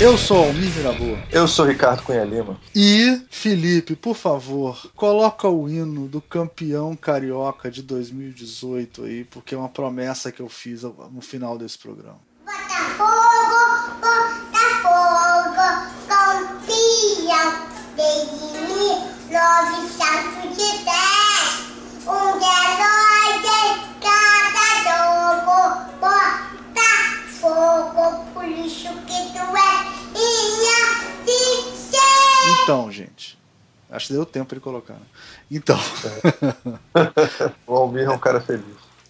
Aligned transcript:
Eu 0.00 0.16
sou 0.16 0.44
Almir 0.44 0.74
Miraboa. 0.74 1.18
Eu 1.30 1.46
sou 1.46 1.66
Ricardo 1.66 2.02
Cunha 2.02 2.24
Lima. 2.24 2.58
E, 2.74 3.20
Felipe, 3.28 3.94
por 3.94 4.16
favor, 4.16 4.90
coloca 4.96 5.46
o 5.46 5.68
hino 5.68 6.08
do 6.08 6.22
campeão 6.22 6.96
carioca 6.96 7.70
de 7.70 7.82
2018 7.82 9.04
aí, 9.04 9.24
porque 9.24 9.54
é 9.54 9.58
uma 9.58 9.68
promessa 9.68 10.32
que 10.32 10.40
eu 10.40 10.48
fiz 10.48 10.84
no 10.84 11.20
final 11.20 11.58
desse 11.58 11.76
programa. 11.76 12.18
Botafogo, 12.46 13.92
Botafogo, 14.00 15.60
campeão 16.08 17.68
desde 17.94 18.56
1910. 19.28 20.48
Um 22.06 22.40
herói 22.40 23.36
de 23.44 23.60
cada 24.00 24.64
jogo, 24.88 25.60
Botafogo, 27.20 28.29
por 28.40 28.48
isso 28.48 28.88
que 29.06 29.32
tu 29.32 29.56
é 29.56 29.90
então, 32.62 32.90
gente. 32.90 33.38
Acho 33.90 34.06
que 34.06 34.12
deu 34.14 34.24
tempo 34.24 34.54
ele 34.54 34.60
colocar. 34.60 34.94
Né? 34.94 35.00
Então. 35.50 35.78
o 37.66 37.74
Almir 37.74 38.04
é 38.04 38.10
um 38.10 38.18
cara 38.18 38.40
feliz. 38.40 38.64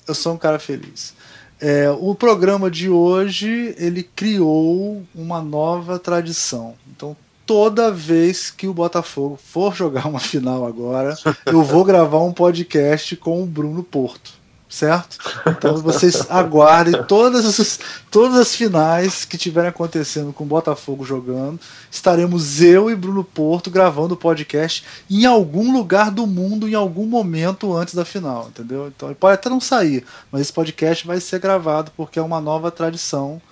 Eu 0.06 0.14
sou 0.14 0.34
um 0.34 0.36
cara 0.36 0.58
feliz. 0.58 1.14
É, 1.60 1.88
o 1.90 2.14
programa 2.14 2.70
de 2.70 2.90
hoje 2.90 3.74
ele 3.78 4.02
criou 4.02 5.04
uma 5.14 5.40
nova 5.40 5.98
tradição. 5.98 6.74
Então, 6.88 7.16
toda 7.46 7.92
vez 7.92 8.50
que 8.50 8.66
o 8.66 8.74
Botafogo 8.74 9.38
for 9.42 9.74
jogar 9.74 10.06
uma 10.06 10.20
final 10.20 10.66
agora, 10.66 11.16
eu 11.46 11.62
vou 11.62 11.84
gravar 11.84 12.20
um 12.20 12.32
podcast 12.32 13.14
com 13.16 13.42
o 13.42 13.46
Bruno 13.46 13.84
Porto 13.84 14.39
certo? 14.70 15.18
Então 15.48 15.76
vocês 15.78 16.24
aguardem 16.30 17.02
todas 17.02 17.44
as, 17.44 17.80
todas 18.08 18.38
as 18.38 18.54
finais 18.54 19.24
que 19.24 19.34
estiverem 19.34 19.68
acontecendo 19.68 20.32
com 20.32 20.44
o 20.44 20.46
Botafogo 20.46 21.04
jogando. 21.04 21.58
Estaremos 21.90 22.62
eu 22.62 22.88
e 22.88 22.94
Bruno 22.94 23.24
Porto 23.24 23.68
gravando 23.68 24.14
o 24.14 24.16
podcast 24.16 24.84
em 25.10 25.26
algum 25.26 25.72
lugar 25.72 26.12
do 26.12 26.26
mundo, 26.26 26.68
em 26.68 26.74
algum 26.74 27.04
momento 27.04 27.76
antes 27.76 27.94
da 27.94 28.04
final, 28.04 28.48
entendeu? 28.48 28.86
Então 28.86 29.12
pode 29.14 29.34
até 29.34 29.50
não 29.50 29.60
sair, 29.60 30.06
mas 30.30 30.42
esse 30.42 30.52
podcast 30.52 31.04
vai 31.04 31.20
ser 31.20 31.40
gravado 31.40 31.90
porque 31.96 32.20
é 32.20 32.22
uma 32.22 32.40
nova 32.40 32.70
tradição. 32.70 33.42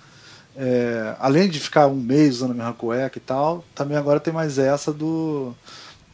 É, 0.55 1.15
além 1.19 1.47
de 1.47 1.59
ficar 1.59 1.87
um 1.87 1.95
mês 1.95 2.37
usando 2.37 2.51
a 2.51 2.53
minha 2.53 2.73
cueca 2.73 3.17
e 3.17 3.21
tal, 3.21 3.63
também 3.75 3.97
agora 3.97 4.19
tem 4.19 4.33
mais 4.33 4.57
essa 4.57 4.91
do 4.91 5.53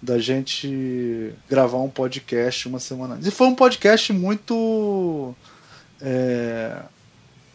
da 0.05 0.19
gente 0.19 1.33
gravar 1.49 1.79
um 1.79 1.89
podcast 1.89 2.67
uma 2.67 2.79
semana 2.79 3.15
antes. 3.15 3.27
E 3.27 3.31
foi 3.31 3.47
um 3.47 3.55
podcast 3.55 4.13
muito. 4.13 5.33
É, 5.99 6.77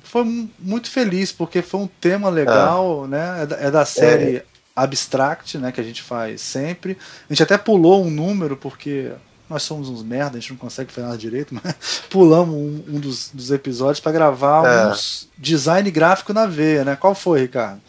foi 0.02 0.48
muito 0.58 0.90
feliz, 0.90 1.30
porque 1.30 1.62
foi 1.62 1.80
um 1.80 1.86
tema 1.86 2.28
legal, 2.28 3.04
é. 3.04 3.08
né? 3.08 3.42
É 3.42 3.46
da, 3.46 3.56
é 3.56 3.70
da 3.70 3.84
série 3.84 4.36
é. 4.38 4.44
Abstract, 4.74 5.56
né? 5.58 5.70
Que 5.70 5.80
a 5.80 5.84
gente 5.84 6.02
faz 6.02 6.40
sempre. 6.40 6.98
A 7.28 7.32
gente 7.32 7.42
até 7.42 7.56
pulou 7.56 8.04
um 8.04 8.10
número, 8.10 8.56
porque 8.56 9.12
nós 9.48 9.62
somos 9.62 9.88
uns 9.88 10.02
merda, 10.02 10.36
a 10.36 10.40
gente 10.40 10.50
não 10.50 10.58
consegue 10.58 10.92
fazer 10.92 11.06
nada 11.06 11.18
direito, 11.18 11.54
mas 11.62 12.02
pulamos 12.10 12.54
um, 12.54 12.84
um 12.88 13.00
dos, 13.00 13.30
dos, 13.32 13.52
episódios 13.52 14.00
para 14.00 14.12
gravar 14.12 14.66
é. 14.66 14.86
uns 14.88 15.28
design 15.38 15.88
gráfico 15.90 16.32
na 16.32 16.46
veia, 16.46 16.84
né? 16.84 16.96
Qual 16.96 17.14
foi, 17.14 17.42
Ricardo? 17.42 17.80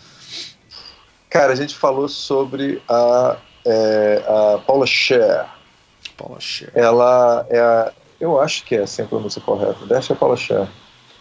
Cara, 1.29 1.53
a 1.53 1.55
gente 1.55 1.75
falou 1.75 2.07
sobre 2.07 2.81
a 2.87 3.37
é 3.65 4.23
a 4.27 4.57
Paula 4.59 4.85
Scher. 4.85 5.45
Paula 6.17 6.39
Scher. 6.39 6.71
Ela 6.73 7.45
é 7.49 7.59
a, 7.59 7.91
eu 8.19 8.39
acho 8.39 8.63
que 8.63 8.75
é 8.75 8.83
assim 8.83 9.01
a 9.01 9.05
pronúncia 9.05 9.41
correta, 9.41 9.85
deixa 9.87 10.13
a 10.13 10.15
Paula 10.15 10.37
Scher, 10.37 10.67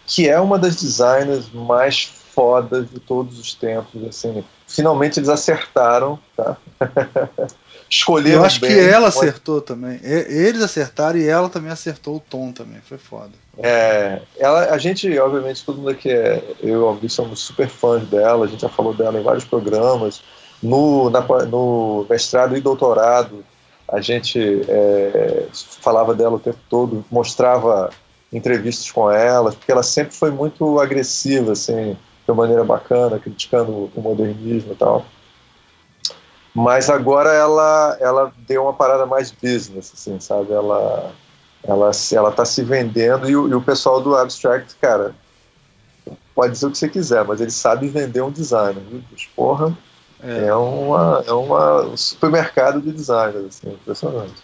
que 0.05 0.29
é 0.29 0.39
uma 0.39 0.59
das 0.59 0.75
designers 0.75 1.51
mais 1.51 2.03
fodas 2.03 2.89
de 2.89 2.99
todos 2.99 3.39
os 3.39 3.53
tempos, 3.53 4.03
assim. 4.07 4.43
Finalmente 4.67 5.19
eles 5.19 5.29
acertaram, 5.29 6.17
tá? 6.35 6.57
Escolheram 7.89 8.39
Eu 8.39 8.45
acho 8.45 8.61
bem, 8.61 8.71
que 8.71 8.79
ela 8.79 9.09
acertou 9.09 9.59
também. 9.59 9.99
Eles 10.01 10.61
acertaram 10.61 11.19
e 11.19 11.27
ela 11.27 11.49
também 11.49 11.69
acertou 11.69 12.15
o 12.15 12.19
tom 12.21 12.53
também. 12.53 12.79
Foi 12.79 12.97
foda. 12.97 13.31
É, 13.57 14.21
ela, 14.39 14.73
a 14.73 14.77
gente, 14.77 15.19
obviamente, 15.19 15.65
todo 15.65 15.79
mundo 15.79 15.89
aqui 15.89 16.09
é, 16.09 16.41
eu 16.63 16.97
e 17.01 17.05
o 17.05 17.09
somos 17.09 17.41
super 17.41 17.67
fãs 17.67 18.07
dela, 18.07 18.45
a 18.45 18.47
gente 18.47 18.61
já 18.61 18.69
falou 18.69 18.93
dela 18.93 19.19
em 19.19 19.23
vários 19.23 19.43
programas. 19.43 20.23
No, 20.61 21.09
na, 21.09 21.21
no 21.47 22.05
mestrado 22.09 22.55
e 22.55 22.61
doutorado, 22.61 23.43
a 23.91 23.99
gente 23.99 24.39
é, 24.69 25.47
falava 25.51 26.13
dela 26.13 26.35
o 26.35 26.39
tempo 26.39 26.59
todo, 26.69 27.03
mostrava 27.11 27.89
entrevistas 28.31 28.89
com 28.89 29.11
ela, 29.11 29.51
porque 29.51 29.71
ela 29.71 29.83
sempre 29.83 30.15
foi 30.15 30.31
muito 30.31 30.79
agressiva, 30.79 31.51
assim, 31.51 31.97
de 32.25 32.31
uma 32.31 32.43
maneira 32.43 32.63
bacana, 32.63 33.19
criticando 33.19 33.91
o 33.93 34.01
modernismo 34.01 34.71
e 34.71 34.75
tal. 34.75 35.05
Mas 36.53 36.89
agora 36.89 37.31
ela, 37.33 37.97
ela 37.99 38.33
deu 38.47 38.63
uma 38.63 38.73
parada 38.73 39.05
mais 39.05 39.31
business, 39.31 39.91
assim, 39.93 40.19
sabe? 40.19 40.51
Ela, 40.51 41.11
ela, 41.63 41.91
ela 42.13 42.31
tá 42.31 42.45
se 42.45 42.63
vendendo 42.63 43.29
e 43.29 43.35
o, 43.35 43.47
e 43.47 43.53
o 43.53 43.61
pessoal 43.61 44.01
do 44.01 44.15
Abstract, 44.15 44.75
cara, 44.81 45.15
pode 46.35 46.53
dizer 46.53 46.67
o 46.67 46.71
que 46.71 46.77
você 46.77 46.89
quiser, 46.89 47.23
mas 47.25 47.41
ele 47.41 47.51
sabe 47.51 47.87
vender 47.87 48.21
um 48.21 48.31
design, 48.31 48.79
viu? 48.89 49.03
Porra, 49.35 49.77
é, 50.23 50.47
é, 50.47 50.55
uma, 50.55 51.23
é 51.25 51.31
uma, 51.31 51.81
um 51.83 51.97
supermercado 51.97 52.81
de 52.81 52.91
designers, 52.91 53.45
assim, 53.45 53.73
impressionante. 53.73 54.43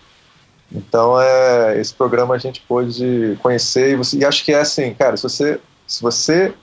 Então, 0.72 1.20
é, 1.20 1.80
esse 1.80 1.94
programa 1.94 2.36
a 2.36 2.38
gente 2.38 2.62
pôde 2.62 3.38
conhecer 3.42 3.92
e, 3.92 3.96
você, 3.96 4.18
e 4.18 4.26
acho 4.26 4.44
que 4.44 4.52
é 4.52 4.60
assim, 4.60 4.94
cara, 4.94 5.16
se 5.16 5.24
você, 5.24 5.60
se 5.86 6.02
você 6.02 6.54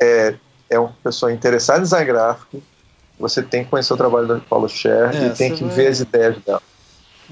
é, 0.00 0.34
é 0.70 0.78
uma 0.78 0.94
pessoa 1.02 1.32
interessada 1.32 1.80
em 1.80 1.82
design 1.82 2.06
gráfico, 2.06 2.62
você 3.18 3.42
tem 3.42 3.64
que 3.64 3.70
conhecer 3.70 3.92
o 3.92 3.96
trabalho 3.96 4.28
da 4.28 4.38
Paulo 4.38 4.68
Scher 4.68 5.14
é, 5.14 5.26
e 5.26 5.30
tem 5.30 5.54
que 5.54 5.64
vai... 5.64 5.74
ver 5.74 5.86
as 5.88 6.00
ideias 6.00 6.36
dela. 6.44 6.62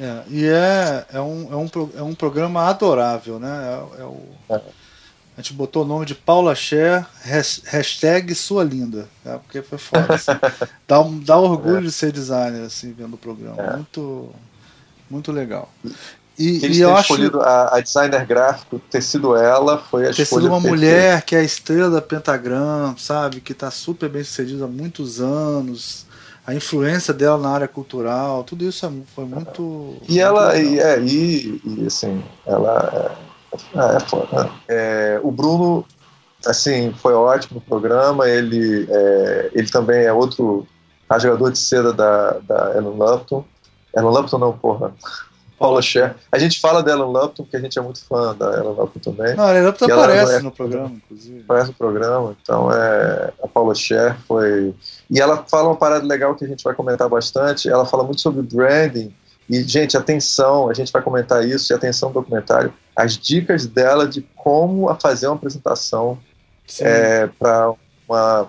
É, 0.00 0.22
e 0.28 0.46
é, 0.46 1.06
é, 1.12 1.20
um, 1.20 1.52
é, 1.52 1.56
um, 1.56 1.90
é 1.98 2.02
um 2.02 2.14
programa 2.14 2.68
adorável, 2.68 3.38
né? 3.38 3.80
É, 3.98 4.00
é 4.00 4.04
o, 4.04 4.20
é. 4.50 4.60
A 5.36 5.40
gente 5.40 5.52
botou 5.52 5.82
o 5.82 5.86
nome 5.86 6.06
de 6.06 6.14
Paula 6.14 6.54
Cher, 6.54 7.04
hashtag 7.64 8.32
sua 8.36 8.62
linda, 8.62 9.08
tá? 9.24 9.38
porque 9.38 9.62
foi 9.62 9.78
foda. 9.78 10.14
Assim. 10.14 10.30
dá, 10.86 11.04
dá 11.24 11.36
orgulho 11.36 11.78
é. 11.78 11.82
de 11.82 11.92
ser 11.92 12.12
designer, 12.12 12.64
assim, 12.64 12.92
vendo 12.92 13.14
o 13.14 13.18
programa. 13.18 13.60
É. 13.60 13.76
Muito, 13.76 14.30
muito 15.10 15.32
legal. 15.32 15.68
E, 16.38 16.64
Eles 16.64 16.76
e 16.76 16.80
eu 16.80 16.96
escolhido 16.96 17.40
acho, 17.40 17.48
a, 17.48 17.76
a, 17.78 17.80
designer 17.80 18.24
gráfico, 18.24 18.80
ter 18.90 19.02
sido 19.02 19.36
ela, 19.36 19.78
foi 19.78 20.08
a 20.08 20.12
ter 20.12 20.24
sido 20.24 20.46
uma 20.46 20.60
mulher 20.60 21.22
que 21.22 21.34
é 21.34 21.40
a 21.40 21.44
estrela 21.44 21.90
da 21.90 22.02
Pentagram, 22.02 22.94
sabe? 22.96 23.40
Que 23.40 23.52
está 23.52 23.72
super 23.72 24.08
bem 24.08 24.22
sucedida 24.22 24.64
há 24.64 24.68
muitos 24.68 25.20
anos. 25.20 26.06
A 26.46 26.54
influência 26.54 27.12
dela 27.12 27.38
na 27.38 27.50
área 27.50 27.68
cultural, 27.68 28.44
tudo 28.44 28.64
isso 28.64 28.86
é 28.86 28.92
foi 29.14 29.24
muito. 29.24 29.96
E 30.08 30.12
muito 30.12 30.20
ela, 30.20 30.56
e, 30.56 30.78
é, 30.78 31.00
e, 31.00 31.60
e 31.64 31.86
assim, 31.86 32.22
ela 32.46 33.16
é 33.74 33.96
é 33.96 34.00
foda. 34.00 34.50
É, 34.68 35.20
o 35.22 35.30
Bruno, 35.30 35.84
assim, 36.46 36.92
foi 36.92 37.14
ótimo 37.14 37.56
no 37.56 37.60
programa. 37.60 38.28
Ele, 38.28 38.86
é, 38.90 39.50
ele 39.54 39.68
também 39.68 40.04
é 40.04 40.12
outro 40.12 40.66
rasgador 41.10 41.50
de 41.50 41.58
seda 41.58 41.92
da, 41.92 42.38
da 42.40 42.72
Ellen 42.76 42.96
Lupton. 42.96 43.44
Ellen 43.96 44.10
Lupton 44.10 44.38
não, 44.38 44.52
porra. 44.52 44.92
Paula 45.58 45.80
Scher. 45.80 46.16
A 46.32 46.38
gente 46.38 46.60
fala 46.60 46.82
da 46.82 46.92
Ellen 46.92 47.12
Lupton 47.12 47.44
porque 47.44 47.56
a 47.56 47.60
gente 47.60 47.78
é 47.78 47.82
muito 47.82 48.04
fã 48.04 48.34
da 48.34 48.58
Ellen 48.58 48.74
Lupton 48.74 49.12
também. 49.12 49.34
Não, 49.36 49.44
a 49.44 49.50
Ellen 49.50 49.66
Lupton 49.66 49.84
aparece 49.84 50.34
é, 50.34 50.40
no 50.40 50.50
programa, 50.50 50.90
inclusive. 50.94 51.40
Aparece 51.42 51.68
no 51.68 51.74
programa. 51.74 52.36
Então, 52.42 52.72
é, 52.72 53.32
a 53.42 53.48
Paula 53.48 53.74
Scher 53.74 54.16
foi... 54.26 54.74
E 55.10 55.20
ela 55.20 55.44
fala 55.48 55.68
uma 55.68 55.76
parada 55.76 56.04
legal 56.04 56.34
que 56.34 56.44
a 56.44 56.48
gente 56.48 56.64
vai 56.64 56.74
comentar 56.74 57.08
bastante. 57.08 57.68
Ela 57.68 57.86
fala 57.86 58.02
muito 58.02 58.20
sobre 58.20 58.42
branding 58.42 59.14
e, 59.48 59.62
gente, 59.62 59.96
atenção, 59.96 60.70
a 60.70 60.74
gente 60.74 60.92
vai 60.92 61.02
comentar 61.02 61.46
isso, 61.46 61.72
e 61.72 61.74
atenção 61.74 62.08
no 62.08 62.14
documentário, 62.14 62.72
as 62.96 63.18
dicas 63.18 63.66
dela 63.66 64.06
de 64.06 64.22
como 64.34 64.92
fazer 64.96 65.26
uma 65.26 65.36
apresentação 65.36 66.18
é, 66.80 67.26
para 67.38 67.74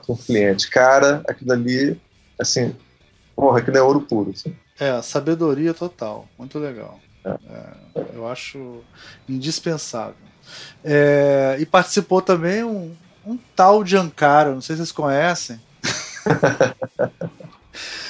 um 0.08 0.16
cliente. 0.16 0.69
Cara, 0.69 1.22
aquilo 1.28 1.52
ali, 1.52 2.00
assim, 2.40 2.75
porra, 3.36 3.60
aquilo 3.60 3.78
é 3.78 3.81
ouro 3.81 4.02
puro. 4.02 4.31
Assim. 4.31 4.56
É, 4.80 5.02
sabedoria 5.02 5.74
total, 5.74 6.28
muito 6.38 6.60
legal. 6.60 7.00
É. 7.25 7.30
É, 7.30 8.06
eu 8.14 8.28
acho 8.28 8.81
indispensável. 9.28 10.16
É, 10.84 11.58
e 11.60 11.66
participou 11.66 12.22
também 12.22 12.64
um, 12.64 12.96
um 13.25 13.38
tal 13.56 13.84
de 13.84 13.98
Ankara, 13.98 14.54
não 14.54 14.62
sei 14.62 14.75
se 14.75 14.81
vocês 14.81 14.92
conhecem. 14.92 15.60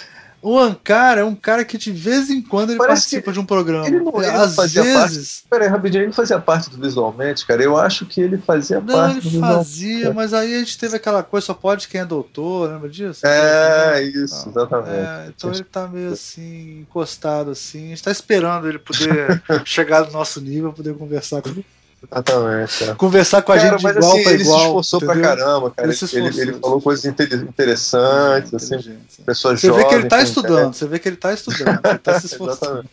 O 0.45 0.59
Ankara 0.59 1.21
é 1.21 1.24
um 1.24 1.33
cara 1.33 1.65
que 1.65 1.75
de 1.75 1.92
vez 1.92 2.30
em 2.30 2.39
quando 2.39 2.69
ele 2.69 2.77
Parece 2.77 3.01
participa 3.01 3.33
de 3.33 3.39
um 3.39 3.45
programa. 3.47 3.88
Ele 3.88 4.00
não, 4.00 4.21
ele 4.21 4.30
Às 4.30 4.56
vezes. 4.56 5.42
Parte... 5.42 5.50
Peraí, 5.50 5.68
rapidinho, 5.68 6.01
ele 6.01 6.06
não 6.06 6.13
fazia 6.13 6.39
parte 6.39 6.69
do 6.69 6.77
visualmente, 6.77 7.44
cara. 7.47 7.63
Eu 7.63 7.75
acho 7.75 8.06
que 8.06 8.21
ele 8.21 8.38
fazia 8.38 8.80
não, 8.80 8.94
parte 8.94 9.27
ele 9.27 9.38
do 9.38 9.39
fazia, 9.39 10.13
mas 10.13 10.36
aí 10.36 10.53
a 10.53 10.59
gente 10.59 10.77
teve 10.77 10.97
aquela 10.97 11.24
coisa, 11.24 11.47
só 11.47 11.56
pode 11.56 11.88
quem 11.88 12.01
é 12.01 12.06
doutor, 12.06 12.69
lembra 12.69 12.88
disso? 12.88 13.25
É, 13.25 14.03
isso, 14.03 14.47
exatamente. 14.47 14.89
É, 14.92 15.31
então 15.36 15.50
ele 15.51 15.63
tá 15.63 15.88
meio 15.88 16.12
assim, 16.12 16.81
encostado 16.81 17.50
assim. 17.50 17.86
A 17.86 17.89
gente 17.89 18.03
tá 18.03 18.12
esperando 18.12 18.69
ele 18.69 18.77
poder 18.77 19.42
chegar 19.65 20.06
no 20.06 20.12
nosso 20.12 20.39
nível, 20.39 20.71
poder 20.71 20.94
conversar 20.94 21.42
com 21.42 21.50
ele. 21.50 21.65
Exatamente. 22.12 22.84
é. 22.84 22.96
Conversar 22.96 23.42
com 23.42 23.52
a 23.52 23.56
Cara, 23.57 23.69
gente 23.69 23.84
mas 23.84 23.96
igual 23.96 24.12
assim, 24.13 24.24
pra 24.24 24.31
ele 24.34 24.44
igual. 24.44 24.60
se 24.60 24.66
esforçou 24.66 25.00
pra 25.00 25.13
entendeu? 25.13 25.30
caramba, 25.30 25.72
cara. 25.72 25.88
Ele 25.88 25.98
Ele, 25.98 26.07
se 26.07 26.18
ele, 26.18 26.30
esforçou, 26.30 26.60
falou 26.62 26.81
coisas 26.81 27.06
inte- 27.06 27.24
interessantes, 27.36 28.54
É, 28.54 28.56
assim, 28.56 28.98
pessoas 29.25 29.60
Você 29.60 29.68
jovens. 29.68 29.84
vê 29.84 29.90
que 29.90 29.96
ele 29.96 30.07
tá 30.07 30.22
estudando, 30.22 30.74
você 30.74 30.88
vê 30.88 31.00
que 31.00 31.07
ele 31.10 31.16
tá 31.18 31.34
estudando, 31.34 31.80
ele 31.86 31.98
tá 32.00 32.19
se 32.19 32.25
esforçando. 32.28 32.86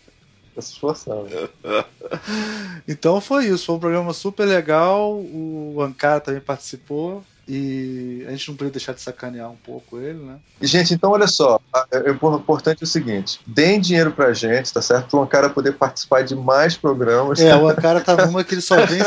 Tá 0.55 0.61
se 0.61 0.73
esforçando. 0.73 1.29
Então 2.87 3.21
foi 3.21 3.47
isso, 3.47 3.67
foi 3.67 3.75
um 3.77 3.79
programa 3.79 4.13
super 4.13 4.45
legal. 4.45 5.13
O 5.15 5.79
Ankara 5.81 6.21
também 6.21 6.41
participou. 6.41 7.23
E 7.47 8.25
a 8.27 8.31
gente 8.31 8.49
não 8.49 8.57
podia 8.57 8.71
deixar 8.71 8.93
de 8.93 9.01
sacanear 9.01 9.51
um 9.51 9.57
pouco 9.57 9.99
ele, 9.99 10.19
né? 10.23 10.37
E, 10.61 10.67
gente, 10.67 10.95
então 10.95 11.11
olha 11.11 11.27
só, 11.27 11.61
é- 11.91 12.11
o 12.11 12.37
importante 12.37 12.83
é 12.83 12.85
o 12.85 12.87
seguinte: 12.87 13.41
deem 13.47 13.81
dinheiro 13.81 14.13
pra 14.13 14.33
gente, 14.33 14.73
tá 14.73 14.81
certo? 14.81 15.09
Para 15.11 15.21
um 15.21 15.27
cara 15.27 15.51
poder 15.51 15.73
participar 15.73 16.23
de 16.23 16.37
mais 16.37 16.77
programas. 16.77 17.41
É, 17.41 17.57
o 17.57 17.69
Ankara 17.69 18.01
tá 18.05 18.27
numa 18.27 18.45
que 18.45 18.55
ele 18.55 18.61
só 18.61 18.87
vem 18.87 19.03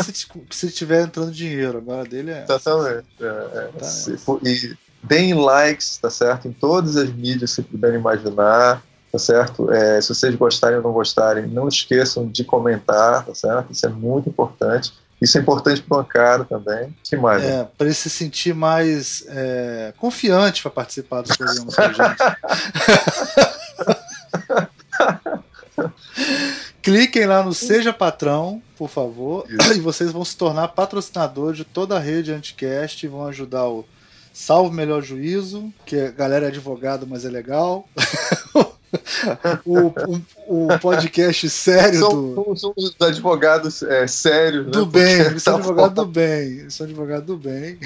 se, 0.51 0.69
tiver 0.71 1.03
entrando 1.03 1.31
dinheiro. 1.31 1.77
Agora 1.77 2.03
dele 2.03 2.31
é. 2.31 2.43
Exatamente. 2.43 3.05
É, 3.21 3.25
é. 3.25 3.69
Tá 3.79 3.85
Se- 3.85 4.17
e 4.43 4.75
deem 5.01 5.33
likes, 5.33 5.97
tá 5.97 6.09
certo? 6.09 6.47
Em 6.47 6.51
todas 6.51 6.97
as 6.97 7.09
mídias 7.13 7.55
que 7.55 7.61
puderem 7.61 7.99
imaginar, 7.99 8.83
tá 9.11 9.19
certo? 9.19 9.71
É, 9.71 10.01
se 10.01 10.09
vocês 10.09 10.35
gostarem 10.35 10.77
ou 10.77 10.83
não 10.83 10.91
gostarem, 10.91 11.47
não 11.47 11.67
esqueçam 11.69 12.27
de 12.27 12.43
comentar, 12.43 13.23
tá 13.25 13.33
certo? 13.33 13.71
Isso 13.71 13.85
é 13.85 13.89
muito 13.89 14.27
importante. 14.27 14.93
Isso 15.21 15.37
é 15.37 15.41
importante 15.41 15.81
para 15.81 15.97
o 15.97 16.01
Ankara 16.01 16.43
também. 16.43 16.95
que 17.03 17.15
mais? 17.15 17.41
né? 17.41 17.61
É, 17.61 17.63
para 17.63 17.87
ele 17.87 17.95
se 17.95 18.09
sentir 18.09 18.53
mais 18.53 19.25
é, 19.27 19.93
confiante 19.97 20.61
para 20.61 20.71
participar 20.71 21.21
dos 21.21 21.35
programas 21.37 21.75
com 21.75 21.81
a 21.81 21.91
gente. 21.93 22.17
Cliquem 26.81 27.25
lá 27.25 27.41
no 27.41 27.53
Seja 27.53 27.91
Patrão, 27.91 28.61
por 28.77 28.89
favor, 28.89 29.45
Isso. 29.49 29.73
e 29.73 29.79
vocês 29.79 30.11
vão 30.11 30.23
se 30.23 30.37
tornar 30.37 30.67
patrocinador 30.67 31.53
de 31.53 31.63
toda 31.63 31.95
a 31.97 31.99
rede 31.99 32.31
Anticast 32.31 33.03
e 33.03 33.09
vão 33.09 33.25
ajudar 33.25 33.67
o 33.67 33.83
Salve 34.31 34.75
Melhor 34.75 35.01
Juízo, 35.01 35.73
que 35.85 35.97
a 35.97 36.11
galera 36.11 36.45
é 36.45 36.49
advogado, 36.49 37.07
mas 37.07 37.25
é 37.25 37.29
legal. 37.29 37.89
o, 39.65 39.87
o- 39.87 40.21
o 40.47 40.79
podcast 40.79 41.49
sério 41.49 41.99
do, 41.99 42.09
São, 42.35 42.55
são 42.55 42.73
os 42.75 42.95
advogados 43.01 43.81
é, 43.83 44.05
sérios, 44.07 44.67
do 44.67 44.85
né? 44.85 44.91
bem, 44.91 45.15
Porque 45.17 45.29
eles 45.31 45.43
são 45.43 45.53
tá 45.53 45.59
advogados 45.59 45.95
do 45.95 46.05
bem, 46.05 46.51
eles 46.59 46.73
são 46.73 46.85
advogados 46.85 47.25
do 47.25 47.37
bem. 47.37 47.77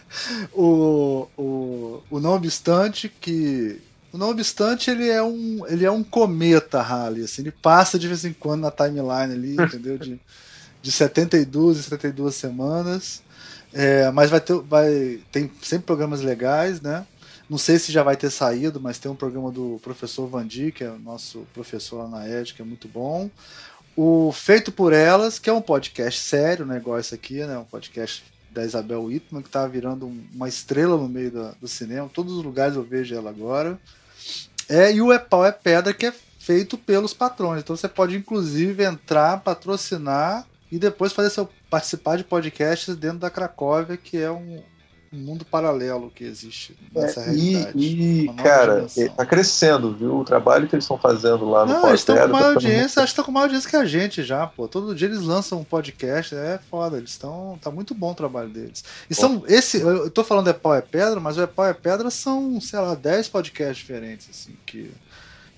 o, 0.52 1.26
o, 1.36 2.02
o 2.10 2.20
não 2.20 2.32
obstante 2.34 3.08
que 3.20 3.80
o 4.12 4.18
não 4.18 4.28
obstante 4.30 4.90
ele 4.90 5.08
é 5.08 5.22
um 5.22 5.64
ele 5.68 5.84
é 5.84 5.90
um 5.90 6.02
cometa 6.04 6.80
Halley, 6.82 7.24
assim, 7.24 7.42
ele 7.42 7.50
passa 7.62 7.98
de 7.98 8.06
vez 8.06 8.24
em 8.24 8.32
quando 8.32 8.62
na 8.62 8.70
timeline 8.70 9.32
ali, 9.32 9.54
entendeu? 9.60 9.96
De, 9.98 10.20
de 10.82 10.92
72 10.92 11.78
e 11.78 11.82
72 11.84 12.34
semanas. 12.34 13.22
É, 13.74 14.10
mas 14.10 14.28
vai 14.28 14.38
ter 14.40 14.54
vai 14.60 15.20
tem 15.32 15.50
sempre 15.62 15.86
programas 15.86 16.20
legais, 16.20 16.80
né? 16.82 17.06
Não 17.52 17.58
sei 17.58 17.78
se 17.78 17.92
já 17.92 18.02
vai 18.02 18.16
ter 18.16 18.30
saído, 18.30 18.80
mas 18.80 18.98
tem 18.98 19.10
um 19.10 19.14
programa 19.14 19.50
do 19.52 19.78
professor 19.82 20.26
Vandi, 20.26 20.72
que 20.72 20.82
é 20.82 20.90
o 20.90 20.98
nosso 20.98 21.46
professor 21.52 21.98
lá 21.98 22.08
na 22.08 22.26
ED, 22.26 22.54
que 22.54 22.62
é 22.62 22.64
muito 22.64 22.88
bom. 22.88 23.30
O 23.94 24.32
Feito 24.32 24.72
por 24.72 24.90
Elas, 24.90 25.38
que 25.38 25.50
é 25.50 25.52
um 25.52 25.60
podcast 25.60 26.18
sério, 26.18 26.64
né, 26.64 26.80
aqui, 27.12 27.44
né, 27.44 27.58
um 27.58 27.64
podcast 27.64 28.24
da 28.50 28.64
Isabel 28.64 29.02
Whitman, 29.04 29.42
que 29.42 29.50
está 29.50 29.66
virando 29.66 30.06
um- 30.06 30.24
uma 30.32 30.48
estrela 30.48 30.96
no 30.96 31.06
meio 31.06 31.30
da- 31.30 31.52
do 31.60 31.68
cinema. 31.68 32.06
Em 32.06 32.08
todos 32.08 32.32
os 32.32 32.42
lugares 32.42 32.74
eu 32.74 32.82
vejo 32.82 33.14
ela 33.14 33.28
agora. 33.28 33.78
É, 34.66 34.90
e 34.90 35.02
o 35.02 35.12
É 35.12 35.18
Pau 35.18 35.44
é 35.44 35.52
Pedra, 35.52 35.92
que 35.92 36.06
é 36.06 36.14
feito 36.38 36.78
pelos 36.78 37.12
patrões. 37.12 37.60
Então 37.60 37.76
você 37.76 37.86
pode, 37.86 38.16
inclusive, 38.16 38.82
entrar, 38.82 39.42
patrocinar 39.42 40.46
e 40.70 40.78
depois 40.78 41.12
fazer 41.12 41.28
seu 41.28 41.46
participar 41.68 42.16
de 42.16 42.24
podcasts 42.24 42.96
dentro 42.96 43.18
da 43.18 43.28
Cracóvia, 43.28 43.98
que 43.98 44.16
é 44.16 44.30
um, 44.30 44.62
um 45.12 45.18
mundo 45.18 45.44
paralelo 45.44 46.10
que 46.14 46.24
existe 46.24 46.74
nessa 46.94 47.20
É, 47.20 47.24
realidade. 47.24 47.72
e, 47.76 48.24
e, 48.24 48.34
cara, 48.34 48.86
é, 48.96 49.08
tá 49.08 49.26
crescendo, 49.26 49.94
viu? 49.94 50.20
O 50.20 50.24
trabalho 50.24 50.66
que 50.66 50.74
eles 50.74 50.84
estão 50.84 50.96
fazendo 50.96 51.48
lá 51.50 51.66
no 51.66 51.74
Não, 51.74 51.88
eles 51.88 52.00
estão 52.00 52.16
com 52.16 52.28
mais 52.28 52.44
tá 52.44 52.50
audiência, 52.50 53.02
acho 53.02 53.12
que 53.12 53.12
estão 53.12 53.24
com 53.26 53.32
mais 53.32 53.44
audiência 53.44 53.68
que 53.68 53.76
a 53.76 53.84
gente 53.84 54.22
já, 54.22 54.46
pô. 54.46 54.66
Todo 54.66 54.94
dia 54.94 55.08
eles 55.08 55.20
lançam 55.20 55.60
um 55.60 55.64
podcast, 55.64 56.34
é 56.34 56.58
foda, 56.70 56.96
eles 56.96 57.10
estão. 57.10 57.58
Tá 57.60 57.70
muito 57.70 57.94
bom 57.94 58.12
o 58.12 58.14
trabalho 58.14 58.48
deles. 58.48 58.82
E 59.10 59.14
são. 59.14 59.44
Esse, 59.46 59.80
eu 59.80 60.10
tô 60.10 60.24
falando 60.24 60.48
é 60.48 60.52
pau 60.54 60.74
é 60.74 60.80
pedra, 60.80 61.20
mas 61.20 61.36
o 61.36 61.42
é 61.42 61.46
pau 61.46 61.66
é 61.66 61.74
pedra 61.74 62.10
são, 62.10 62.58
sei 62.60 62.78
lá, 62.80 62.94
10 62.94 63.28
podcasts 63.28 63.76
diferentes, 63.76 64.28
assim, 64.30 64.56
que, 64.64 64.90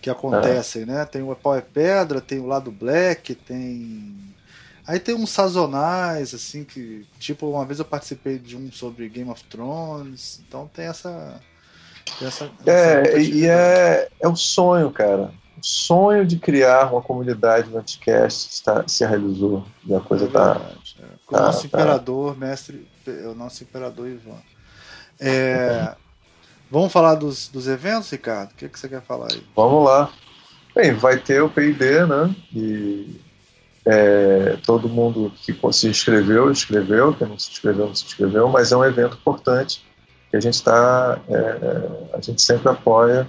que 0.02 0.10
acontecem, 0.10 0.84
né? 0.84 1.04
Tem 1.04 1.22
o 1.22 1.30
é 1.30 1.34
pau 1.36 1.54
é 1.54 1.60
pedra, 1.60 2.20
tem 2.20 2.40
o 2.40 2.46
lado 2.46 2.72
black, 2.72 3.34
tem. 3.36 4.16
Aí 4.86 4.98
tem 5.00 5.14
uns 5.14 5.30
sazonais, 5.30 6.34
assim, 6.34 6.64
que. 6.64 7.06
Tipo, 7.18 7.48
uma 7.50 7.64
vez 7.64 7.78
eu 7.78 7.84
participei 7.84 8.38
de 8.38 8.56
um 8.56 8.70
sobre 8.70 9.08
Game 9.08 9.30
of 9.30 9.42
Thrones. 9.44 10.42
Então 10.46 10.68
tem 10.72 10.86
essa. 10.86 11.40
Tem 12.18 12.28
essa, 12.28 12.44
essa 12.44 12.70
É, 12.70 13.18
e 13.20 13.46
é, 13.46 14.08
é 14.20 14.28
um 14.28 14.36
sonho, 14.36 14.90
cara. 14.90 15.32
O 15.56 15.66
sonho 15.66 16.26
de 16.26 16.36
criar 16.38 16.92
uma 16.92 17.00
comunidade 17.00 17.70
no 17.70 17.78
Anticast 17.78 18.50
está, 18.52 18.84
se 18.86 19.06
realizou. 19.06 19.64
E 19.86 19.94
a 19.94 20.00
coisa 20.00 20.26
É 20.26 20.28
tá. 20.28 20.60
é. 21.00 21.04
Com 21.26 21.34
o 21.34 21.38
tá- 21.38 21.46
nosso 21.46 21.60
tá. 21.68 21.78
imperador, 21.78 22.36
mestre, 22.36 22.86
o 23.06 23.34
nosso 23.34 23.62
imperador 23.62 24.06
Ivan. 24.08 24.36
É, 25.18 25.94
vamos 26.70 26.92
falar 26.92 27.14
dos, 27.14 27.48
dos 27.48 27.66
eventos, 27.68 28.10
Ricardo? 28.10 28.50
O 28.50 28.54
que, 28.54 28.68
que 28.68 28.78
você 28.78 28.88
quer 28.88 29.00
falar 29.00 29.28
aí? 29.32 29.42
Vamos 29.56 29.84
lá. 29.84 30.12
Bem, 30.74 30.92
vai 30.92 31.18
ter 31.18 31.40
o 31.40 31.48
PID, 31.48 32.04
né? 32.06 32.34
E 32.52 33.20
é, 33.86 34.56
todo 34.64 34.88
mundo 34.88 35.32
que 35.42 35.54
se 35.72 35.88
inscreveu, 35.88 36.50
inscreveu, 36.50 37.12
quem 37.14 37.28
não 37.28 37.38
se 37.38 37.50
inscreveu, 37.50 37.86
não 37.86 37.94
se 37.94 38.06
inscreveu, 38.06 38.48
mas 38.48 38.72
é 38.72 38.76
um 38.76 38.84
evento 38.84 39.16
importante 39.16 39.84
que 40.30 40.36
a 40.36 40.40
gente 40.40 40.54
está, 40.54 41.20
a 42.12 42.20
gente 42.20 42.40
sempre 42.42 42.68
apoia 42.68 43.28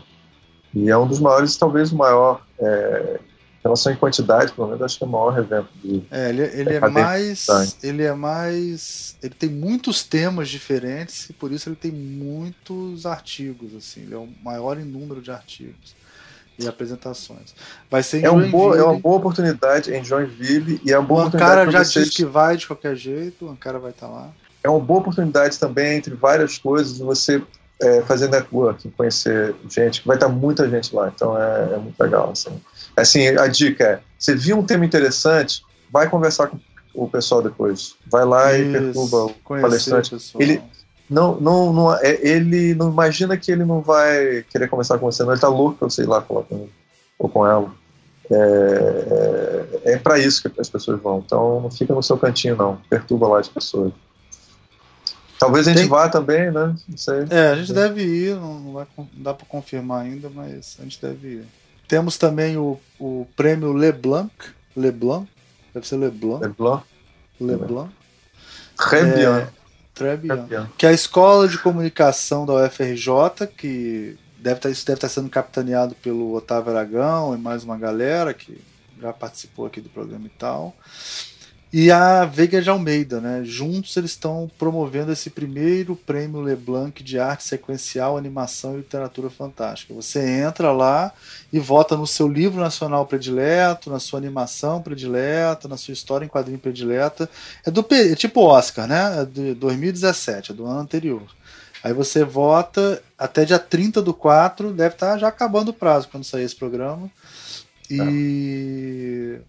e 0.74 0.90
é 0.90 0.98
um 0.98 1.07
dos 1.07 1.19
maiores, 1.19 1.56
talvez 1.57 1.92
o 1.92 1.96
maior, 1.96 2.42
é, 2.60 3.19
em 3.60 3.63
relação 3.63 3.92
em 3.92 3.96
quantidade, 3.96 4.54
pelo 4.54 4.68
menos 4.68 4.81
acho 4.81 4.98
que 4.98 5.04
é 5.04 5.07
o 5.07 5.10
maior 5.10 5.38
evento 5.38 5.68
de, 5.84 6.04
É, 6.10 6.30
ele, 6.30 6.42
ele 6.42 6.74
é 6.74 6.80
mais. 6.80 7.48
Ele 7.84 8.04
é 8.04 8.13
mais. 8.13 9.18
Ele 9.24 9.34
tem 9.34 9.50
muitos 9.50 10.04
temas 10.04 10.50
diferentes 10.50 11.30
e 11.30 11.34
por 11.34 11.51
isso 11.51 11.69
ele 11.69 11.75
tem 11.75 11.92
muitos 11.92 13.06
artigos. 13.06 13.74
assim 13.75 14.01
Ele 14.01 14.16
é 14.16 14.18
o 14.18 14.28
maior 14.44 14.78
em 14.78 14.86
número 14.86 15.22
de 15.22 15.31
artigos 15.31 15.96
e 16.57 16.68
apresentações. 16.68 17.54
Vai 17.90 18.02
ser 18.04 18.24
é, 18.24 18.31
um 18.31 18.50
boa, 18.50 18.78
é 18.78 18.84
uma 18.84 19.00
boa 19.00 19.18
oportunidade 19.18 19.94
em 19.94 20.04
Joinville 20.04 20.82
e 20.84 20.91
é 20.91 20.98
uma 20.98 21.03
O 21.03 21.08
boa 21.08 21.20
oportunidade 21.22 21.51
Ankara 21.51 21.72
para 21.72 21.79
já 21.79 21.84
vocês 21.86 22.06
disse 22.06 22.18
que 22.18 22.25
vai 22.25 22.58
de 22.58 22.68
qualquer 22.68 22.96
jeito, 22.96 23.46
o 23.46 23.50
Ankara 23.50 23.79
vai 23.79 23.91
estar 23.91 24.08
lá. 24.08 24.29
é 24.63 24.70
uma 24.70 24.79
boa 24.79 25.00
oportunidade 25.01 25.60
também, 25.60 25.98
entre 25.98 26.15
várias 26.15 26.58
coisas, 26.58 26.98
de 26.98 27.03
você 27.03 27.41
é, 27.82 28.01
fazer 28.03 28.29
networking, 28.29 28.89
conhecer 28.91 29.53
gente, 29.70 30.01
vai 30.06 30.15
estar 30.15 30.29
muita 30.29 30.70
gente 30.70 30.96
lá, 30.96 31.12
então 31.13 31.38
é, 31.38 31.74
é 31.74 31.77
muito 31.77 32.00
legal. 32.00 32.32
Assim. 32.32 32.62
assim, 32.96 33.27
a 33.27 33.48
dica 33.48 33.84
é: 33.84 34.00
você 34.18 34.34
viu 34.34 34.58
um 34.58 34.63
tema 34.65 34.86
interessante, 34.86 35.62
vai 35.91 36.10
conversar 36.10 36.48
com 36.48 36.58
o 36.94 37.10
pessoal 37.10 37.41
depois. 37.41 37.96
Vai 38.10 38.24
lá 38.25 38.53
e 38.58 38.62
Isso, 38.62 38.72
perturba 38.72 39.25
o 39.25 39.34
palestrante. 39.62 40.15
o. 40.15 40.41
Ele- 40.41 40.62
Não, 41.09 41.39
não, 41.39 41.71
não, 41.71 41.93
é, 41.93 42.19
ele 42.21 42.74
não 42.74 42.89
imagina 42.89 43.38
que 43.38 43.51
ele 43.51 43.63
não 43.63 43.81
vai 43.81 44.43
querer 44.50 44.67
conversar 44.67 44.97
com 44.97 45.05
você, 45.05 45.24
não. 45.24 45.31
Ele 45.31 45.41
tá 45.41 45.47
louco 45.47 45.77
pra 45.77 45.89
você 45.89 46.01
ir 46.01 46.07
lá 46.07 46.21
falar 46.21 46.43
com 46.43 46.55
ele 46.55 46.71
ou 47.19 47.29
com 47.29 47.45
ela. 47.45 47.71
É, 48.31 49.77
é, 49.85 49.93
é 49.93 49.97
para 49.97 50.17
isso 50.17 50.41
que 50.41 50.59
as 50.59 50.69
pessoas 50.69 51.00
vão. 51.01 51.21
Então 51.25 51.62
não 51.62 51.69
fica 51.69 51.93
no 51.93 52.01
seu 52.01 52.17
cantinho, 52.17 52.55
não. 52.55 52.77
Perturba 52.89 53.27
lá 53.27 53.39
as 53.39 53.47
pessoas. 53.47 53.93
Talvez 55.39 55.67
a 55.67 55.71
gente 55.71 55.81
Tem- 55.81 55.89
vá 55.89 56.09
também, 56.09 56.50
né? 56.50 56.75
Não 56.88 56.97
sei. 56.97 57.25
É, 57.29 57.50
a 57.50 57.55
gente 57.55 57.74
deve 57.74 58.03
ir, 58.03 58.35
não, 58.35 58.74
vai, 58.74 58.88
não 58.97 59.07
dá 59.13 59.33
para 59.33 59.45
confirmar 59.45 60.03
ainda, 60.03 60.29
mas 60.29 60.77
a 60.79 60.83
gente 60.83 61.00
deve 61.01 61.27
ir. 61.27 61.45
Temos 61.88 62.17
também 62.17 62.57
o, 62.57 62.79
o 63.00 63.27
prêmio 63.35 63.74
Leblanc, 63.74 64.31
Leblanc, 64.75 65.29
deve 65.74 65.88
ser 65.88 65.97
Leblanc, 65.97 66.41
Leblanc, 66.41 66.83
Leblanc, 67.39 67.91
bien. 69.13 69.29
É, 69.29 69.47
bien. 70.48 70.68
que 70.78 70.86
é 70.86 70.90
a 70.90 70.94
Escola 70.94 71.48
de 71.48 71.58
Comunicação 71.58 72.46
da 72.46 72.54
UFRJ, 72.66 73.48
que 73.58 74.18
deve 74.38 74.58
estar, 74.58 74.70
isso 74.70 74.86
deve 74.86 74.98
estar 74.98 75.10
sendo 75.10 75.30
capitaneado 75.30 75.96
pelo 75.96 76.34
Otávio 76.34 76.72
Aragão 76.72 77.34
e 77.34 77.38
mais 77.38 77.64
uma 77.64 77.78
galera 77.78 78.34
que 78.34 78.62
já 79.02 79.12
participou 79.12 79.66
aqui 79.66 79.82
do 79.82 79.90
programa 79.90 80.25
e 80.25 80.30
tal. 80.38 80.75
E 81.77 81.91
a 81.91 82.24
Veiga 82.24 82.62
de 82.62 82.70
Almeida, 82.70 83.20
né? 83.20 83.41
Juntos 83.44 83.98
eles 83.98 84.12
estão 84.12 84.50
promovendo 84.58 85.12
esse 85.12 85.29
primeiro 85.29 85.94
prêmio 85.94 86.39
Leblanc 86.39 87.03
de 87.03 87.20
arte 87.20 87.44
sequencial, 87.44 88.17
animação 88.17 88.75
e 88.75 88.77
literatura 88.77 89.29
fantástica. 89.29 89.94
Você 89.94 90.25
entra 90.25 90.72
lá 90.72 91.12
e 91.51 91.60
vota 91.60 91.98
no 91.98 92.08
seu 92.08 92.29
livro 92.29 92.62
nacional 92.62 93.05
predileto, 93.05 93.89
na 93.89 94.00
sua 94.00 94.20
animação 94.20 94.82
predileta, 94.82 95.67
na 95.67 95.75
sua 95.75 95.91
história 95.91 96.24
em 96.24 96.29
quadrinho 96.29 96.60
predileta. 96.60 97.29
É 97.65 97.70
do 97.70 97.86
é 97.91 98.15
tipo 98.15 98.39
Oscar, 98.39 98.88
né? 98.88 99.24
É 99.24 99.25
de 99.25 99.53
2017, 99.55 100.53
é 100.53 100.55
do 100.55 100.65
ano 100.65 100.79
anterior. 100.79 101.27
Aí 101.84 101.91
você 101.91 102.24
vota 102.24 103.03
até 103.17 103.44
dia 103.44 103.60
30 103.60 104.01
do 104.01 104.13
4, 104.13 104.72
deve 104.72 104.96
estar 104.96 105.17
já 105.17 105.27
acabando 105.27 105.72
o 105.72 105.74
prazo 105.74 106.08
quando 106.08 106.24
sair 106.24 106.46
esse 106.46 106.55
programa. 106.55 107.12
E, 107.91 109.39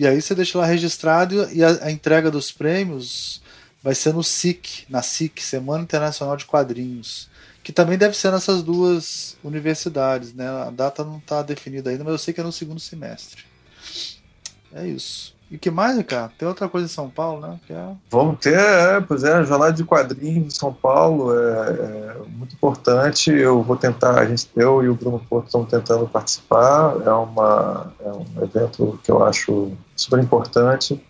E 0.00 0.06
aí 0.06 0.22
você 0.22 0.34
deixa 0.34 0.56
lá 0.56 0.64
registrado 0.64 1.46
e 1.52 1.62
a, 1.62 1.84
a 1.84 1.90
entrega 1.90 2.30
dos 2.30 2.50
prêmios 2.50 3.42
vai 3.82 3.94
ser 3.94 4.14
no 4.14 4.24
SIC, 4.24 4.86
na 4.88 5.02
SIC, 5.02 5.42
Semana 5.42 5.82
Internacional 5.82 6.38
de 6.38 6.46
Quadrinhos. 6.46 7.28
Que 7.62 7.70
também 7.70 7.98
deve 7.98 8.16
ser 8.16 8.32
nessas 8.32 8.62
duas 8.62 9.36
universidades, 9.44 10.32
né? 10.32 10.48
A 10.48 10.70
data 10.70 11.04
não 11.04 11.18
está 11.18 11.42
definida 11.42 11.90
ainda, 11.90 12.02
mas 12.02 12.12
eu 12.12 12.18
sei 12.18 12.32
que 12.32 12.40
é 12.40 12.42
no 12.42 12.50
segundo 12.50 12.80
semestre. 12.80 13.44
É 14.72 14.86
isso. 14.86 15.36
E 15.50 15.58
que 15.58 15.68
mais, 15.68 15.96
Ricardo? 15.96 16.32
Tem 16.38 16.46
outra 16.46 16.68
coisa 16.68 16.86
em 16.86 16.90
São 16.90 17.10
Paulo, 17.10 17.40
né? 17.40 17.58
Que 17.66 17.72
é... 17.72 17.88
Vamos 18.08 18.38
ter, 18.38 18.56
é, 18.56 19.00
pois 19.00 19.24
é, 19.24 19.32
a 19.32 19.42
jornada 19.42 19.72
de 19.72 19.82
quadrinhos 19.82 20.46
em 20.46 20.50
São 20.50 20.72
Paulo 20.72 21.36
é, 21.36 21.70
é, 21.70 22.16
muito 22.28 22.54
importante. 22.54 23.32
Eu 23.32 23.60
vou 23.60 23.76
tentar, 23.76 24.20
a 24.20 24.24
gente, 24.24 24.48
eu 24.54 24.84
e 24.84 24.88
o 24.88 24.94
Bruno 24.94 25.20
Porto 25.28 25.46
estamos 25.46 25.68
tentando 25.68 26.06
participar. 26.06 26.94
É, 27.04 27.10
uma, 27.10 27.92
é 27.98 28.12
um 28.12 28.44
evento 28.44 29.00
que 29.02 29.10
eu 29.10 29.24
acho 29.24 29.72
super 29.96 30.20
importante. 30.20 31.04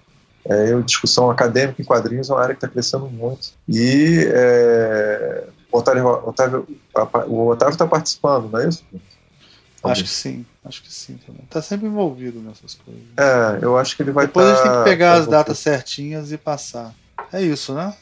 É, 0.47 0.73
eu, 0.73 0.83
discussão 0.83 1.31
acadêmica 1.31 1.83
em 1.83 1.85
quadrinhos 1.85 2.31
é 2.31 2.33
uma 2.33 2.43
área 2.43 2.55
que 2.55 2.65
está 2.65 2.69
crescendo 2.69 3.11
muito. 3.11 3.51
E 3.69 4.25
é, 4.33 5.45
o 5.71 5.79
Otávio 5.79 6.07
Otávio 6.27 6.67
o 7.29 7.49
Otávio 7.49 7.73
está 7.73 7.87
participando, 7.87 8.51
não 8.51 8.61
é 8.61 8.69
isso? 8.69 8.83
Acho 9.85 10.05
que 10.05 10.11
sim, 10.11 10.47
acho 10.65 10.83
que 10.83 10.93
sim 10.93 11.19
também. 11.27 11.43
Tá 11.49 11.63
sempre 11.63 11.87
envolvido 11.87 12.41
nessas 12.41 12.75
coisas. 12.75 13.03
É, 13.17 13.59
eu 13.63 13.77
acho 13.79 13.97
que 13.97 14.03
ele 14.03 14.13
vai 14.13 14.27
Depois 14.27 14.47
tá, 14.47 14.53
a 14.53 14.57
gente 14.57 14.65
tem 14.65 14.79
que 14.79 14.85
pegar 14.85 15.15
tá 15.15 15.19
as 15.21 15.27
datas 15.27 15.59
certinhas 15.59 16.33
e 16.33 16.39
passar. 16.39 16.95
É 17.33 17.43
isso, 17.43 17.75
né? 17.75 17.95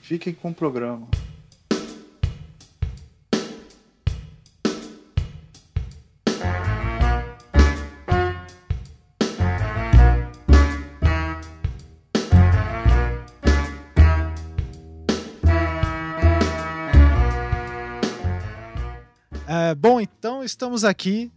Fiquem 0.00 0.32
com 0.32 0.50
o 0.50 0.54
programa. 0.54 1.06
É, 19.46 19.74
bom, 19.74 20.00
então 20.00 20.44
estamos 20.44 20.84
aqui. 20.84 21.30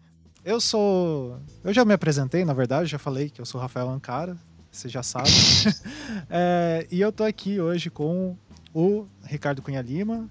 Eu 0.44 0.60
sou. 0.60 1.38
Eu 1.64 1.74
já 1.74 1.86
me 1.86 1.94
apresentei, 1.94 2.44
na 2.44 2.54
verdade, 2.54 2.90
já 2.90 2.98
falei 2.98 3.30
que 3.30 3.40
eu 3.40 3.46
sou 3.46 3.62
Rafael 3.62 3.90
Ancara, 3.90 4.36
você 4.72 4.90
já 4.90 5.04
sabe. 5.04 5.30
É, 6.30 6.88
e 6.90 7.02
eu 7.02 7.12
tô 7.12 7.24
aqui 7.24 7.60
hoje 7.60 7.90
com 7.90 8.36
o 8.74 9.06
Ricardo 9.24 9.62
Cunha 9.62 9.82
Lima. 9.82 10.30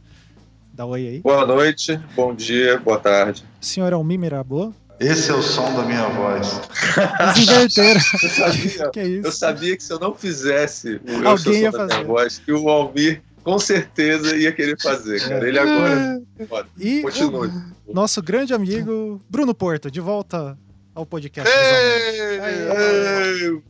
Dá 0.73 0.87
oi 0.87 1.07
aí. 1.07 1.21
Boa 1.21 1.45
noite, 1.47 2.01
bom 2.17 2.35
dia, 2.35 2.79
boa 2.79 2.99
tarde. 2.99 3.45
O 3.61 3.65
senhor 3.65 3.93
Almir 3.93 4.19
Mirabô. 4.19 4.73
Esse 4.99 5.31
é 5.31 5.35
o 5.35 5.43
som 5.43 5.75
da 5.75 5.83
minha 5.83 6.07
voz. 6.09 6.61
Eles 7.21 7.49
inverteram. 7.49 8.01
Eu 8.23 8.29
sabia, 8.31 8.91
que 8.93 9.01
é 9.01 9.07
isso? 9.09 9.27
eu 9.27 9.33
sabia 9.33 9.77
que 9.77 9.83
se 9.83 9.93
eu 9.93 9.99
não 9.99 10.15
fizesse 10.15 11.01
o 11.07 11.11
Eu 11.11 11.29
Alguém 11.29 11.61
ia 11.63 11.71
da 11.71 11.79
Minha 11.79 11.89
fazer. 11.95 12.05
Voz, 12.07 12.39
que 12.39 12.53
o 12.53 12.69
Almir 12.69 13.23
com 13.43 13.59
certeza 13.59 14.37
ia 14.37 14.53
querer 14.53 14.81
fazer, 14.81 15.21
cara. 15.29 15.47
Ele 15.49 15.59
agora. 15.59 16.21
Pode, 16.49 16.69
E 16.79 17.03
Continue. 17.03 17.49
o 17.87 17.93
nosso 17.95 18.23
grande 18.23 18.55
amigo 18.55 19.21
Bruno 19.29 19.55
Porto, 19.55 19.91
de 19.91 20.01
volta 20.01 20.57
ao 20.95 21.05
podcast. 21.07 21.51
Aí, 21.53 23.43
Ei, 23.43 23.63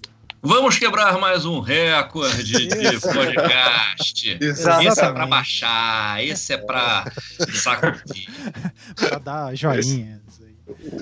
Vamos 0.43 0.79
quebrar 0.79 1.19
mais 1.19 1.45
um 1.45 1.61
recorde 1.61 2.67
de 2.67 3.00
podcast. 3.00 4.39
Exatamente. 4.41 4.89
Esse 4.89 5.00
é 5.05 5.12
pra 5.12 5.27
baixar, 5.27 6.25
esse 6.25 6.53
é 6.55 6.57
pra 6.57 7.05
sacudir. 7.53 8.27
Pra 8.97 9.19
dar 9.19 9.55
joinhas. 9.55 10.41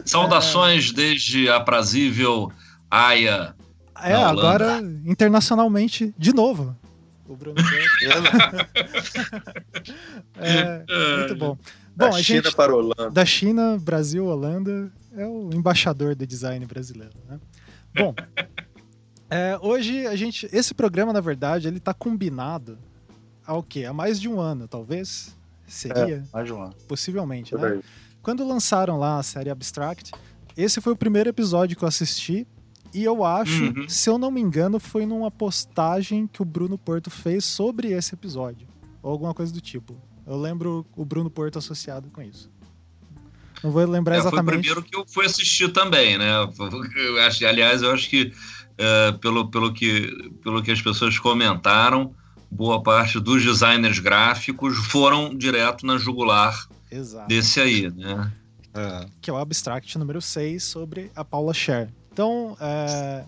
Saudações 0.04 0.90
desde 0.92 1.48
a 1.48 1.56
aprazível 1.56 2.50
Aya. 2.90 3.54
É, 4.02 4.14
agora 4.14 4.80
internacionalmente 5.04 6.12
de 6.18 6.32
novo. 6.34 6.74
O 7.28 7.36
Bruno. 7.36 7.56
É, 10.40 10.84
muito 11.18 11.36
bom. 11.36 11.58
Da 11.94 12.08
Bom, 12.10 12.14
a 12.14 12.22
China 12.22 12.42
gente 12.44 12.56
para 12.56 12.72
a 12.72 12.76
Holanda. 12.76 13.10
da 13.10 13.24
China, 13.24 13.78
Brasil, 13.78 14.24
Holanda 14.26 14.90
é 15.16 15.26
o 15.26 15.50
embaixador 15.52 16.14
do 16.14 16.26
design 16.26 16.64
brasileiro, 16.66 17.14
né? 17.28 17.40
Bom, 17.94 18.14
é, 19.30 19.58
hoje 19.60 20.06
a 20.06 20.14
gente, 20.14 20.48
esse 20.52 20.72
programa 20.74 21.12
na 21.12 21.20
verdade 21.20 21.66
ele 21.66 21.80
tá 21.80 21.92
combinado 21.92 22.78
ao 23.44 23.62
quê? 23.62 23.84
Há 23.84 23.92
mais 23.92 24.20
de 24.20 24.28
um 24.28 24.38
ano, 24.40 24.68
talvez 24.68 25.36
seria, 25.66 26.22
Mais 26.32 26.46
de 26.46 26.52
um 26.52 26.62
ano. 26.62 26.74
possivelmente, 26.86 27.54
né? 27.54 27.80
Quando 28.22 28.46
lançaram 28.46 28.98
lá 28.98 29.18
a 29.18 29.22
série 29.22 29.50
Abstract, 29.50 30.12
esse 30.56 30.80
foi 30.80 30.92
o 30.92 30.96
primeiro 30.96 31.28
episódio 31.28 31.76
que 31.76 31.82
eu 31.82 31.88
assisti. 31.88 32.46
E 32.94 33.04
eu 33.04 33.22
acho, 33.24 33.64
Uhum. 33.64 33.88
se 33.88 34.08
eu 34.08 34.18
não 34.18 34.30
me 34.30 34.40
engano, 34.40 34.80
foi 34.80 35.04
numa 35.04 35.30
postagem 35.30 36.26
que 36.26 36.40
o 36.42 36.44
Bruno 36.44 36.78
Porto 36.78 37.10
fez 37.10 37.44
sobre 37.44 37.88
esse 37.92 38.14
episódio. 38.14 38.66
Ou 39.02 39.10
alguma 39.12 39.34
coisa 39.34 39.52
do 39.52 39.60
tipo. 39.60 39.96
Eu 40.26 40.36
lembro 40.40 40.86
o 40.96 41.04
Bruno 41.04 41.30
Porto 41.30 41.58
associado 41.58 42.08
com 42.10 42.22
isso. 42.22 42.50
Não 43.62 43.70
vou 43.70 43.84
lembrar 43.86 44.16
É, 44.16 44.20
foi 44.20 44.26
o 44.30 44.32
exatamente. 44.32 44.58
primeiro 44.60 44.82
que 44.82 44.96
eu 44.96 45.04
fui 45.06 45.26
assistir 45.26 45.68
também, 45.72 46.16
né? 46.18 46.30
Eu 46.96 47.18
acho- 47.26 47.46
aliás, 47.46 47.82
eu 47.82 47.90
acho 47.92 48.08
que, 48.08 48.32
é, 48.76 49.12
pelo, 49.12 49.50
pelo 49.50 49.72
que 49.72 50.30
pelo 50.42 50.62
que 50.62 50.70
as 50.70 50.80
pessoas 50.80 51.18
comentaram, 51.18 52.14
boa 52.50 52.82
parte 52.82 53.18
dos 53.20 53.42
designers 53.44 53.98
gráficos 53.98 54.76
foram 54.78 55.34
direto 55.34 55.84
na 55.84 55.98
jugular 55.98 56.66
Exato. 56.90 57.26
desse 57.28 57.60
aí, 57.60 57.90
né? 57.90 58.32
Que 59.20 59.28
é 59.28 59.32
o 59.32 59.36
Abstract 59.36 59.98
número 59.98 60.22
6 60.22 60.62
sobre 60.62 61.10
a 61.16 61.24
Paula 61.24 61.52
Scher. 61.52 61.88
Então, 62.18 62.56
é, 62.60 63.24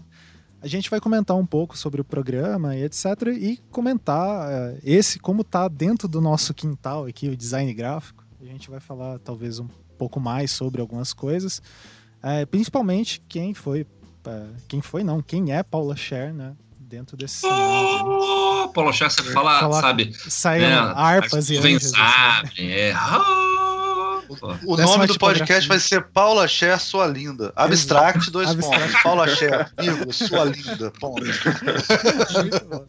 a 0.60 0.66
gente 0.66 0.90
vai 0.90 0.98
comentar 0.98 1.36
um 1.36 1.46
pouco 1.46 1.78
sobre 1.78 2.00
o 2.00 2.04
programa 2.04 2.74
e 2.74 2.82
etc. 2.82 3.04
E 3.38 3.56
comentar 3.70 4.50
é, 4.50 4.78
esse 4.82 5.20
como 5.20 5.44
tá 5.44 5.68
dentro 5.68 6.08
do 6.08 6.20
nosso 6.20 6.52
quintal 6.52 7.06
aqui, 7.06 7.28
o 7.28 7.36
design 7.36 7.72
gráfico. 7.72 8.24
A 8.40 8.44
gente 8.44 8.68
vai 8.68 8.80
falar 8.80 9.20
talvez 9.20 9.60
um 9.60 9.68
pouco 9.96 10.18
mais 10.18 10.50
sobre 10.50 10.80
algumas 10.80 11.12
coisas. 11.12 11.62
É, 12.20 12.44
principalmente 12.44 13.22
quem 13.28 13.54
foi. 13.54 13.86
é, 14.26 14.46
quem 14.66 14.80
foi, 14.80 15.04
não, 15.04 15.22
quem 15.22 15.52
é 15.52 15.62
Paula 15.62 15.94
Scher, 15.94 16.34
né? 16.34 16.56
Dentro 16.80 17.16
desse 17.16 17.42
cenário. 17.42 18.06
Oh, 18.08 18.68
Paulo 18.74 18.92
Chá, 18.92 19.08
você 19.08 19.22
fala, 19.22 19.60
Coloca- 19.60 19.82
sabe? 19.82 20.12
Saíram 20.28 20.68
né, 20.88 20.92
harpas 20.96 21.34
as 21.34 21.50
e 21.50 21.58
anjos. 21.58 21.94
assim. 21.94 21.94
sabem, 21.94 22.72
é. 22.72 22.92
Pô. 22.92 23.50
O 24.64 24.76
Décima 24.76 24.96
nome 24.98 25.06
do 25.08 25.18
podcast 25.18 25.68
vai 25.68 25.78
ser 25.80 26.04
Paula 26.08 26.46
Cher, 26.46 26.78
sua 26.78 27.06
linda. 27.06 27.52
Abstract, 27.56 28.30
dois 28.30 28.50
Abstract. 28.50 28.86
pontos. 28.88 29.02
Paula 29.02 29.28
Cher, 29.28 29.72
vírgula, 29.78 30.12
sua 30.12 30.44
linda, 30.44 30.90
ponto. 31.00 31.22
Muito 31.24 32.64
bom. 32.68 32.86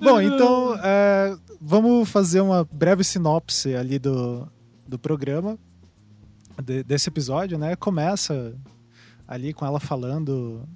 Bom, 0.00 0.20
então 0.20 0.78
é, 0.82 1.36
vamos 1.60 2.08
fazer 2.08 2.40
uma 2.40 2.64
breve 2.70 3.02
sinopse 3.04 3.74
ali 3.74 3.98
do, 3.98 4.46
do 4.86 4.98
programa, 4.98 5.58
de- 6.62 6.82
desse 6.82 7.08
episódio, 7.08 7.58
né? 7.58 7.74
Começa 7.76 8.54
ali 9.26 9.52
com 9.52 9.64
ela 9.64 9.80
falando 9.80 10.68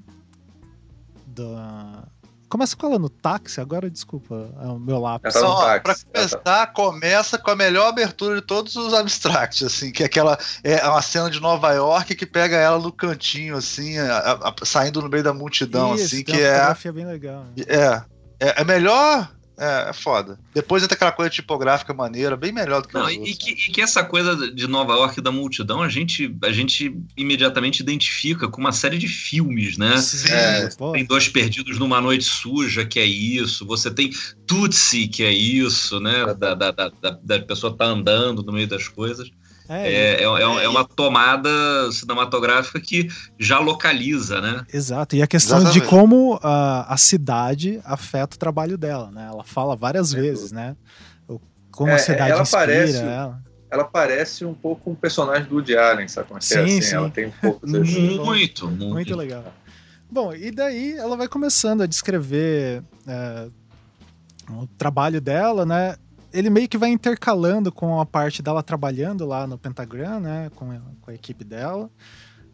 da. 1.27 2.05
Começa 2.51 2.75
com 2.77 2.87
ela 2.89 2.99
no 2.99 3.09
táxi, 3.09 3.61
agora 3.61 3.89
desculpa, 3.89 4.51
é 4.61 4.67
o 4.67 4.77
meu 4.79 4.99
lápis. 4.99 5.33
Tá 5.33 5.81
pra 5.81 5.95
começar, 5.95 6.67
começa 6.73 7.39
com 7.39 7.51
a 7.53 7.55
melhor 7.57 7.87
abertura 7.89 8.35
de 8.35 8.43
todos 8.43 8.75
os 8.75 8.93
abstracts, 8.93 9.63
assim, 9.63 9.93
que 9.93 10.03
é 10.03 10.07
aquela 10.07 10.37
é 10.65 10.85
uma 10.89 11.01
cena 11.01 11.31
de 11.31 11.39
Nova 11.41 11.73
York 11.73 12.15
que 12.17 12.27
pega 12.27 12.57
ela 12.57 12.79
no 12.81 12.91
cantinho, 12.91 13.57
assim, 13.57 13.97
a- 13.99 14.19
a- 14.19 14.49
a- 14.49 14.55
saindo 14.65 15.01
no 15.01 15.09
meio 15.09 15.23
da 15.23 15.33
multidão, 15.33 15.95
Isso, 15.95 16.07
assim, 16.07 16.25
que 16.25 16.33
uma 16.33 16.41
é, 16.41 16.53
fotografia 16.55 16.93
bem 16.93 17.07
legal. 17.07 17.45
né? 17.45 17.65
é, 17.69 18.03
é, 18.49 18.61
é 18.63 18.65
melhor, 18.65 19.31
é, 19.61 19.91
é 19.91 19.93
foda. 19.93 20.39
Depois 20.55 20.83
entra 20.83 20.95
aquela 20.97 21.13
coisa 21.13 21.31
tipográfica 21.31 21.93
maneira, 21.95 22.37
bem 22.37 22.51
melhor 22.51 22.83
do 22.83 22.89
que 22.89 22.95
Não, 22.95 23.05
os 23.07 23.13
e, 23.13 23.19
outros. 23.19 23.37
que, 23.37 23.51
e 23.53 23.57
que 23.73 23.81
essa 23.83 24.03
coisa 24.03 24.51
de 24.53 24.67
Nova 24.67 24.95
York 24.95 25.21
da 25.21 25.31
multidão, 25.31 25.83
a 25.83 25.89
gente, 25.89 26.35
a 26.43 26.51
gente 26.51 26.97
imediatamente 27.17 27.81
identifica 27.81 28.49
com 28.49 28.61
uma 28.61 28.73
série 28.73 28.97
de 28.99 29.07
filmes, 29.07 29.77
né? 29.77 29.97
Sim, 29.99 30.33
É, 30.33 30.69
pô, 30.77 30.93
Tem 30.93 31.05
Dois 31.05 31.29
Perdidos 31.29 31.79
numa 31.79 32.01
Noite 32.01 32.25
Suja, 32.25 32.85
que 32.85 32.99
é 32.99 33.05
isso. 33.05 33.67
Você 33.67 33.91
tem 33.91 34.11
Tutsi, 34.47 35.07
que 35.09 35.23
é 35.23 35.31
isso, 35.33 36.01
né? 36.01 36.35
Da, 36.35 36.55
da, 36.55 36.71
da, 36.71 36.89
da- 36.89 37.19
da 37.23 37.39
pessoa 37.41 37.77
tá 37.77 37.85
andando 37.85 38.43
no 38.43 38.53
meio 38.53 38.67
das 38.67 38.89
coisas. 38.89 39.31
É, 39.71 39.93
É, 39.93 40.15
é, 40.15 40.23
é, 40.25 40.65
é 40.65 40.69
uma 40.69 40.85
tomada 40.85 41.49
cinematográfica 41.93 42.81
que 42.81 43.09
já 43.39 43.59
localiza, 43.59 44.41
né? 44.41 44.65
Exato, 44.73 45.17
e 45.17 45.23
a 45.23 45.27
questão 45.27 45.59
de 45.61 45.65
Exatamente. 45.79 45.89
como 45.89 46.39
a, 46.43 46.93
a 46.93 46.97
cidade 46.97 47.81
afeta 47.85 48.37
o 48.37 48.39
trabalho 48.39 48.77
dela, 48.77 49.11
né? 49.11 49.29
Ela 49.31 49.45
fala 49.45 49.77
várias 49.77 50.11
Sem 50.11 50.21
vezes, 50.21 50.53
né? 50.53 50.77
Como 51.71 51.91
É, 51.91 51.95
a 51.95 51.99
cidade 51.99 52.33
ela 52.33 52.43
inspira 52.43 52.67
parece- 52.67 52.97
ela. 52.99 53.43
Ela 53.71 53.85
parece 53.85 54.45
um 54.45 54.53
pouco 54.53 54.91
um 54.91 54.95
personagem 54.97 55.45
do 55.49 55.55
Woody 55.55 55.77
Allen, 55.77 56.09
sabe 56.09 56.27
como 56.27 56.39
é 56.39 56.43
que 56.45 56.53
é? 56.53 56.57
Sim, 56.57 56.63
Assim, 56.65 56.83
sim. 56.83 56.95
Ela 56.97 57.11
tem 57.11 57.27
um 57.27 57.31
pouco. 57.31 57.65
Muito, 57.69 58.67
muito. 58.69 58.69
Muito 58.69 59.15
legal. 59.17 59.45
Bom, 60.11 60.35
e 60.35 60.51
daí 60.51 60.95
ela 60.99 61.17
vai 61.17 61.29
começando 61.29 61.83
a 61.83 61.87
descrever 61.87 62.83
é, 63.07 63.47
o 64.51 64.67
trabalho 64.77 65.21
dela, 65.21 65.65
né? 65.65 65.95
Ele 66.33 66.49
meio 66.51 66.69
que 66.69 66.79
vai 66.79 66.91
intercalando 66.91 67.73
com 67.73 68.01
a 68.01 68.07
parte 68.07 68.43
dela 68.43 68.63
trabalhando 68.63 69.27
lá 69.27 69.47
no 69.47 69.59
Pentagram, 69.59 70.21
né? 70.21 70.51
Com 70.55 70.71
a, 70.71 70.81
com 71.01 71.11
a 71.11 71.15
equipe 71.15 71.45
dela. 71.45 71.91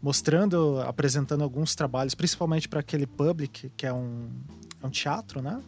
mostrando, 0.01 0.79
apresentando 0.81 1.43
alguns 1.43 1.73
trabalhos, 1.75 2.13
principalmente 2.13 2.69
para 2.69 2.79
aquele 2.81 3.07
Public, 3.07 3.71
que 3.75 3.85
é 3.85 3.91
um, 3.91 4.29
é 4.81 4.85
um 4.85 4.89
teatro, 4.91 5.41
né? 5.41 5.59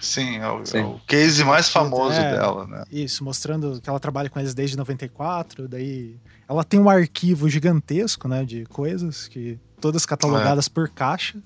Sim, 0.00 0.36
é 0.38 0.48
o, 0.48 0.64
Sim. 0.64 0.78
é 0.78 0.84
o 0.84 1.00
case 1.06 1.42
mais 1.44 1.68
famoso 1.68 2.14
É. 2.16 2.32
dela, 2.32 2.66
né? 2.66 2.84
Isso, 2.90 3.24
mostrando 3.24 3.80
que 3.80 3.88
ela 3.90 3.98
trabalha 3.98 4.28
com 4.30 4.38
eles 4.38 4.54
desde 4.54 4.76
94, 4.76 5.66
daí 5.68 6.16
ela 6.48 6.62
tem 6.62 6.78
um 6.78 6.88
arquivo 6.88 7.48
gigantesco, 7.48 8.28
né, 8.28 8.44
de 8.44 8.64
coisas 8.66 9.26
que 9.28 9.58
todas 9.80 10.06
catalogadas 10.06 10.68
por 10.68 10.88
caixa. 10.88 11.38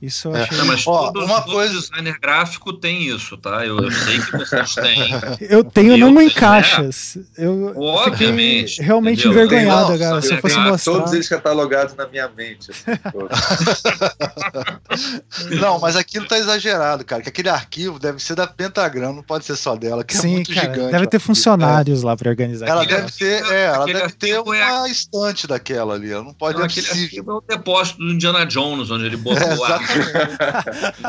Isso 0.00 0.28
eu 0.28 0.36
É. 0.36 0.42
achei. 0.42 0.58
Não, 0.58 0.66
mas 0.66 0.86
Ó, 0.86 1.10
todo, 1.10 1.24
uma 1.24 1.40
todo 1.40 1.52
coisa- 1.54 1.80
designer 1.80 2.18
gráfico 2.20 2.72
tem 2.72 3.02
isso, 3.08 3.36
tá? 3.38 3.64
Eu, 3.64 3.78
eu 3.78 3.90
sei 3.90 4.20
que 4.20 4.32
vocês 4.32 4.74
têm. 4.74 5.06
Eu 5.48 5.64
tenho 5.64 5.92
Eu 5.92 5.98
não 5.98 6.10
em 6.22 6.28
tenho, 6.28 6.34
caixas. 6.34 7.16
Eu 7.36 7.72
eu 7.74 7.80
Obviamente, 7.82 8.70
fiquei 8.72 8.84
realmente 8.86 9.20
entendeu? 9.26 9.44
envergonhado, 9.44 9.98
cara. 9.98 10.20
Se 10.22 10.34
eu 10.34 10.40
fosse 10.40 10.58
mostrar. 10.58 10.92
Todos 10.92 11.12
eles 11.12 11.28
catalogados 11.28 11.94
na 11.94 12.06
minha 12.06 12.28
mente. 12.28 12.70
assim. 12.70 12.84
Não, 15.60 15.78
mas 15.78 15.96
aquilo 15.96 16.26
tá 16.26 16.38
exagerado, 16.38 17.04
cara. 17.04 17.22
Que 17.22 17.28
aquele 17.28 17.48
arquivo 17.48 17.98
deve 17.98 18.22
ser 18.22 18.34
da 18.34 18.46
Pentagram, 18.46 19.12
não 19.12 19.22
pode 19.22 19.44
ser 19.44 19.56
só 19.56 19.76
dela, 19.76 20.04
que 20.04 20.16
é 20.16 20.20
Sim, 20.20 20.32
muito 20.34 20.54
cara. 20.54 20.72
gigante. 20.72 20.92
Deve 20.92 21.06
ter 21.06 21.18
funcionários 21.18 22.02
lá 22.02 22.16
pra 22.16 22.30
organizar. 22.30 22.66
Ela 22.68 22.84
deve 22.84 23.10
ter, 23.12 23.44
é, 23.50 23.64
ela 23.66 23.86
deve 23.86 24.12
ter 24.14 24.30
é- 24.30 24.40
uma 24.40 24.88
estante 24.88 25.46
daquela 25.46 25.94
ali. 25.94 26.10
Ela 26.12 26.22
não 26.24 26.34
pode 26.34 26.56
Não, 26.58 26.64
é 26.64 26.66
aquele 26.66 26.86
possível. 26.86 27.04
arquivo 27.06 27.30
é 27.30 27.34
o 27.34 27.40
depósito 27.40 27.98
do 27.98 28.12
Indiana 28.12 28.44
Jones, 28.46 28.90
onde 28.90 29.04
ele 29.06 29.16
botou 29.16 29.42
É. 29.42 29.56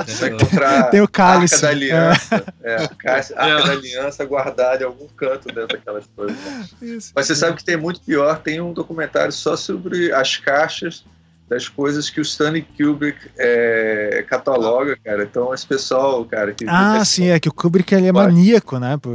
Você 0.05 0.29
encontrar 0.29 0.89
Tem 0.89 1.01
o 1.01 1.07
cálice. 1.07 1.55
Arca 1.55 1.67
da 1.67 1.71
Aliança. 1.71 2.45
É, 2.63 2.75
a 2.75 2.87
caixa- 2.89 3.33
Arca 3.37 3.63
É. 3.63 3.65
da 3.67 3.71
Aliança 3.73 4.25
guardada 4.25 4.83
em 4.83 4.85
algum 4.85 5.07
canto 5.09 5.47
dentro 5.47 5.77
daquelas 5.77 6.05
coisas. 6.15 6.37
Isso. 6.81 7.11
Mas 7.15 7.27
você 7.27 7.35
sabe 7.35 7.57
que 7.57 7.63
tem 7.63 7.77
muito 7.77 8.01
pior, 8.01 8.39
tem 8.39 8.61
um 8.61 8.73
documentário 8.73 9.31
só 9.31 9.55
sobre 9.55 10.11
as 10.13 10.37
caixas 10.37 11.03
das 11.49 11.69
coisas 11.69 12.09
que 12.09 12.19
o 12.19 12.23
Stanley 12.23 12.67
Kubrick 12.77 13.17
é, 13.37 14.25
cataloga, 14.29 14.97
cara. 15.03 15.23
Então 15.23 15.53
esse 15.53 15.65
pessoal, 15.65 16.23
cara, 16.25 16.51
que 16.53 16.65
Ah, 16.67 17.03
sim, 17.05 17.29
é 17.29 17.39
que 17.39 17.47
o 17.47 17.53
Kubrick 17.53 17.93
ele 17.95 18.07
é 18.07 18.11
Vai. 18.11 18.25
maníaco, 18.25 18.77
né? 18.79 18.97
Por, 19.01 19.13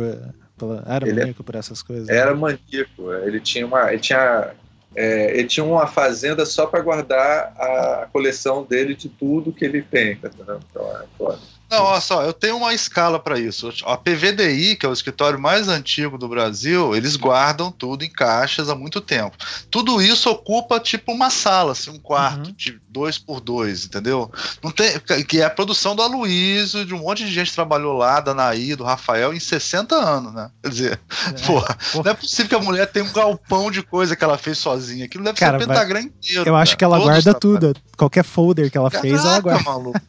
pela- 0.56 0.82
era 0.86 1.04
Ele 1.06 1.16
é- 1.18 1.20
maníaco 1.20 1.44
por 1.44 1.54
essas 1.54 1.82
coisas. 1.82 2.06
né? 2.08 2.16
era 2.16 2.34
maníaco. 2.34 3.12
Ele 3.24 3.38
tinha 3.38 3.66
uma, 3.66 3.92
ele 3.92 4.00
tinha, 4.00 4.48
é, 4.94 5.38
ele 5.38 5.48
tinha 5.48 5.64
uma 5.64 5.86
fazenda 5.86 6.44
só 6.44 6.66
para 6.66 6.80
guardar 6.80 7.54
a 7.56 8.08
coleção 8.12 8.64
dele 8.64 8.94
de 8.94 9.08
tudo 9.08 9.52
que 9.52 9.64
ele 9.64 9.82
tem, 9.82 10.16
tá? 10.16 10.30
Então 10.34 10.60
é 10.96 11.04
foda. 11.16 11.38
Não, 11.72 11.84
olha 11.84 12.00
só, 12.00 12.22
eu 12.22 12.32
tenho 12.32 12.56
uma 12.56 12.74
escala 12.74 13.18
para 13.18 13.38
isso. 13.38 13.72
A 13.86 13.96
PVDI, 13.96 14.76
que 14.76 14.84
é 14.84 14.88
o 14.88 14.92
escritório 14.92 15.40
mais 15.40 15.68
antigo 15.68 16.18
do 16.18 16.28
Brasil, 16.28 16.94
eles 16.94 17.16
guardam 17.16 17.72
tudo 17.72 18.04
em 18.04 18.10
caixas 18.10 18.68
há 18.68 18.74
muito 18.74 19.00
tempo. 19.00 19.36
Tudo 19.70 20.00
isso 20.02 20.28
ocupa 20.30 20.78
tipo 20.78 21.12
uma 21.12 21.30
sala, 21.30 21.72
assim, 21.72 21.90
um 21.90 21.98
quarto 21.98 22.48
Uhum. 22.48 22.54
de 22.56 22.78
dois 22.88 23.16
por 23.18 23.40
dois, 23.40 23.86
entendeu? 23.86 24.30
Não 24.62 24.70
tem, 24.70 24.98
que 25.26 25.40
é 25.40 25.44
a 25.44 25.50
produção 25.50 25.96
do 25.96 26.02
Aloysio, 26.02 26.84
de 26.84 26.92
um 26.94 26.98
monte 26.98 27.24
de 27.24 27.32
gente 27.32 27.48
que 27.48 27.54
trabalhou 27.54 27.96
lá, 27.96 28.20
da 28.20 28.34
Naí, 28.34 28.76
do 28.76 28.84
Rafael, 28.84 29.32
em 29.32 29.40
60 29.40 29.94
anos, 29.94 30.32
né? 30.34 30.50
Quer 30.62 30.68
dizer, 30.68 31.00
É. 31.28 31.32
porra, 31.46 31.76
Porra. 31.92 32.04
não 32.04 32.10
é 32.10 32.14
possível 32.14 32.48
que 32.48 32.54
a 32.54 32.58
mulher 32.60 32.86
tenha 32.92 33.04
um 33.04 33.12
galpão 33.12 33.70
de 33.70 33.82
coisa 33.82 34.14
que 34.14 34.22
ela 34.22 34.36
fez 34.36 34.58
sozinha. 34.58 35.06
Aquilo 35.06 35.24
deve 35.24 35.38
Cara, 35.38 35.58
ser 35.58 35.64
o 35.64 35.66
vai- 35.66 35.76
pentagram 35.76 36.00
inteiro. 36.02 36.44
Eu 36.46 36.54
acho 36.56 36.76
que 36.76 36.84
ela 36.84 36.98
Todos 36.98 37.16
os 37.18 37.24
guarda 37.24 37.40
tudo. 37.40 37.74
Qualquer 37.96 38.24
folder 38.24 38.70
que 38.70 38.76
ela 38.76 38.90
fez, 38.90 39.12
ela 39.14 39.22
Caraca, 39.22 39.42
guarda. 39.42 39.62
maluco. 39.64 40.00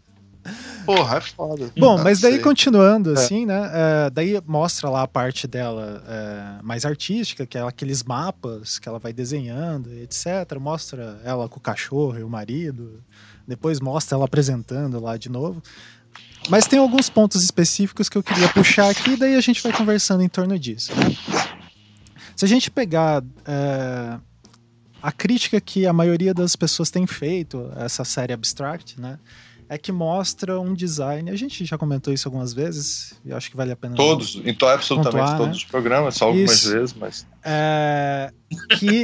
Porra, 0.85 1.17
é 1.17 1.21
foda. 1.21 1.71
Bom, 1.77 2.01
mas 2.03 2.19
daí 2.19 2.39
continuando, 2.39 3.11
É. 3.11 3.13
assim, 3.13 3.45
né? 3.45 3.71
é, 3.73 4.09
daí 4.09 4.41
mostra 4.45 4.89
lá 4.89 5.03
a 5.03 5.07
parte 5.07 5.47
dela 5.47 6.03
é, 6.07 6.63
mais 6.63 6.85
artística, 6.85 7.45
que 7.45 7.57
é 7.57 7.61
aqueles 7.61 8.03
mapas 8.03 8.77
que 8.79 8.89
ela 8.89 8.99
vai 8.99 9.13
desenhando, 9.13 9.93
etc. 9.93 10.25
Mostra 10.59 11.19
ela 11.23 11.47
com 11.47 11.57
o 11.57 11.61
cachorro 11.61 12.19
e 12.19 12.23
o 12.23 12.29
marido. 12.29 13.01
Depois 13.47 13.79
mostra 13.79 14.15
ela 14.15 14.25
apresentando 14.25 14.99
lá 14.99 15.17
de 15.17 15.29
novo. 15.29 15.61
Mas 16.49 16.67
tem 16.67 16.79
alguns 16.79 17.09
pontos 17.09 17.41
específicos 17.41 18.09
que 18.09 18.17
eu 18.17 18.23
queria 18.23 18.49
puxar 18.49 18.89
aqui, 18.89 19.15
daí 19.15 19.35
a 19.35 19.41
gente 19.41 19.63
vai 19.63 19.71
conversando 19.71 20.23
em 20.23 20.27
torno 20.27 20.59
disso. 20.59 20.91
Né? 20.93 21.15
Se 22.35 22.43
a 22.43 22.47
gente 22.47 22.69
pegar 22.69 23.23
é, 23.45 24.17
a 25.01 25.11
crítica 25.11 25.61
que 25.61 25.85
a 25.85 25.93
maioria 25.93 26.33
das 26.33 26.55
pessoas 26.55 26.89
tem 26.89 27.07
feito 27.07 27.71
a 27.75 27.85
essa 27.85 28.03
série 28.03 28.33
Abstract, 28.33 28.99
né? 28.99 29.19
É 29.73 29.77
que 29.79 29.91
mostra 29.91 30.59
um 30.59 30.71
design. 30.71 31.31
A 31.31 31.35
gente 31.35 31.65
já 31.65 31.79
comentou 31.79 32.13
isso 32.13 32.27
algumas 32.27 32.53
vezes, 32.53 33.19
e 33.25 33.31
eu 33.31 33.37
acho 33.37 33.49
que 33.49 33.57
vale 33.57 33.71
a 33.71 33.75
pena. 33.75 33.95
Todos, 33.95 34.39
então 34.45 34.69
absolutamente 34.69 35.19
Pontuar, 35.19 35.37
todos 35.39 35.57
os 35.57 35.63
programas, 35.63 36.15
só 36.15 36.25
algumas 36.25 36.51
Isso. 36.51 36.71
vezes, 36.71 36.93
mas 36.93 37.25
É, 37.43 38.31
que, 38.77 39.03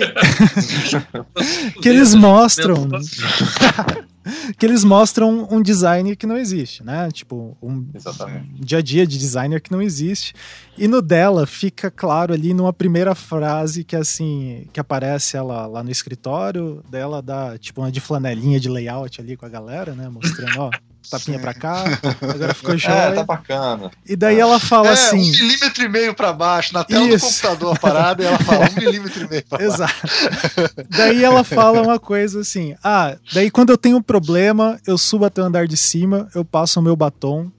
que 1.81 1.89
eles 1.89 2.13
mostram. 2.13 2.87
que 4.57 4.65
eles 4.65 4.83
mostram 4.83 5.47
um 5.49 5.61
design 5.61 6.15
que 6.15 6.27
não 6.27 6.37
existe, 6.37 6.83
né? 6.83 7.09
Tipo, 7.11 7.57
um, 7.61 7.87
Exatamente. 7.93 8.65
dia 8.65 8.77
a 8.77 8.81
dia 8.81 9.05
de 9.05 9.17
designer 9.17 9.61
que 9.61 9.71
não 9.71 9.81
existe. 9.81 10.33
E 10.77 10.87
no 10.87 11.01
dela 11.01 11.45
fica 11.45 11.91
claro 11.91 12.33
ali 12.33 12.53
numa 12.53 12.71
primeira 12.73 13.13
frase 13.13 13.83
que 13.83 13.95
é 13.95 13.99
assim, 13.99 14.67
que 14.71 14.79
aparece 14.79 15.35
ela 15.35 15.65
lá 15.67 15.83
no 15.83 15.91
escritório, 15.91 16.83
dela 16.89 17.21
dá 17.21 17.57
tipo 17.57 17.81
uma 17.81 17.91
de 17.91 17.99
flanelinha 17.99 18.59
de 18.59 18.69
layout 18.69 19.19
ali 19.19 19.35
com 19.35 19.45
a 19.45 19.49
galera, 19.49 19.93
né? 19.93 20.09
Mostrando, 20.09 20.59
ó, 20.59 20.69
tapinha 21.09 21.37
Sim. 21.37 21.41
pra 21.41 21.53
cá, 21.53 21.83
agora 22.21 22.53
ficou 22.53 22.75
é, 22.75 22.77
jóia. 22.77 23.13
tá 23.13 23.23
bacana. 23.23 23.91
E 24.05 24.15
daí 24.15 24.39
ela 24.39 24.59
fala 24.59 24.89
é, 24.89 24.93
assim. 24.93 25.17
um 25.17 25.31
milímetro 25.31 25.83
e 25.83 25.89
meio 25.89 26.13
pra 26.13 26.33
baixo, 26.33 26.73
na 26.73 26.83
tela 26.83 27.07
Isso. 27.07 27.25
do 27.25 27.31
computador 27.31 27.79
parada, 27.79 28.23
e 28.23 28.25
ela 28.25 28.39
fala 28.39 28.69
um 28.69 28.75
milímetro 28.75 29.25
e 29.25 29.29
meio 29.29 29.45
pra 29.45 29.57
baixo. 29.67 29.73
Exato. 29.73 30.85
daí 30.89 31.23
ela 31.23 31.43
fala 31.43 31.81
uma 31.81 31.99
coisa 31.99 32.41
assim: 32.41 32.75
ah, 32.83 33.15
daí 33.33 33.49
quando 33.49 33.69
eu 33.69 33.77
tenho 33.77 33.97
um 33.97 34.01
problema, 34.01 34.79
eu 34.85 34.97
subo 34.97 35.25
até 35.25 35.41
o 35.41 35.45
andar 35.45 35.67
de 35.67 35.77
cima, 35.77 36.27
eu 36.35 36.43
passo 36.43 36.79
o 36.79 36.83
meu 36.83 36.95
batom 36.95 37.51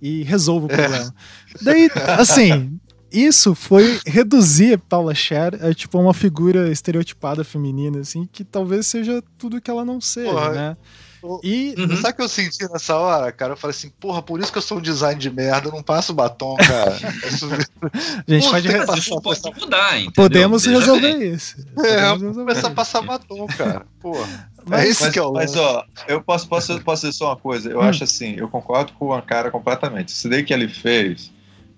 e 0.00 0.22
resolvo 0.22 0.66
o 0.66 0.68
problema. 0.68 1.14
Daí, 1.62 1.90
assim. 2.18 2.78
Isso 3.12 3.56
foi 3.56 3.98
reduzir 4.06 4.78
Paula 4.78 5.12
Cher 5.16 5.58
a 5.64 5.74
tipo 5.74 5.98
uma 5.98 6.14
figura 6.14 6.70
estereotipada 6.70 7.42
feminina, 7.42 7.98
assim, 7.98 8.28
que 8.30 8.44
talvez 8.44 8.86
seja 8.86 9.20
tudo 9.36 9.60
que 9.60 9.68
ela 9.68 9.84
não 9.84 10.00
seja, 10.00 10.30
Porra, 10.30 10.50
né? 10.50 10.76
Eu- 11.22 11.40
E 11.42 11.74
Uhum. 11.78 11.96
Sabe 11.96 12.12
o 12.12 12.16
que 12.16 12.22
eu 12.22 12.28
senti 12.28 12.70
nessa 12.72 12.96
hora, 12.96 13.30
cara? 13.32 13.52
Eu 13.52 13.56
falei 13.56 13.76
assim, 13.76 13.90
porra, 14.00 14.22
por 14.22 14.40
isso 14.40 14.50
que 14.52 14.58
eu 14.58 14.62
sou 14.62 14.78
um 14.78 14.80
design 14.80 15.18
de 15.20 15.30
merda, 15.30 15.68
eu 15.68 15.72
não 15.72 15.82
passo 15.82 16.12
batom, 16.14 16.56
cara. 16.56 16.96
A 17.00 17.30
gente 18.28 18.44
Puta 18.44 18.50
pode, 18.50 18.68
re- 18.68 18.98
isso 18.98 19.20
pode 19.20 19.60
mudar, 19.60 19.96
entendeu? 19.96 20.12
podemos 20.14 20.64
resolver 20.66 21.18
bem. 21.18 21.32
isso. 21.32 21.56
é, 21.58 21.64
Podemos 21.74 22.22
eu 22.22 22.28
resolver 22.28 22.34
começar 22.52 22.68
a 22.68 22.70
passar 22.70 23.02
batom, 23.02 23.46
cara. 23.46 23.86
Porra. 24.00 24.50
Mas- 24.66 24.80
é 24.84 24.88
isso 24.90 25.02
Mas, 25.04 25.12
que 25.12 25.20
o 25.20 25.32
mas, 25.32 25.56
ó, 25.56 25.84
eu 26.06 26.22
posso, 26.22 26.46
posso, 26.48 26.80
posso 26.80 27.06
dizer 27.06 27.16
só 27.16 27.28
uma 27.30 27.36
coisa. 27.36 27.70
Eu 27.70 27.78
Hum. 27.78 27.82
acho 27.82 28.04
assim, 28.04 28.34
eu 28.36 28.48
concordo 28.48 28.92
com 28.92 29.06
o 29.06 29.14
Ankara 29.14 29.50
completamente. 29.50 30.08
Isso 30.08 30.28
daí 30.28 30.42
que 30.44 30.52
ele 30.52 30.68
fez 30.68 31.30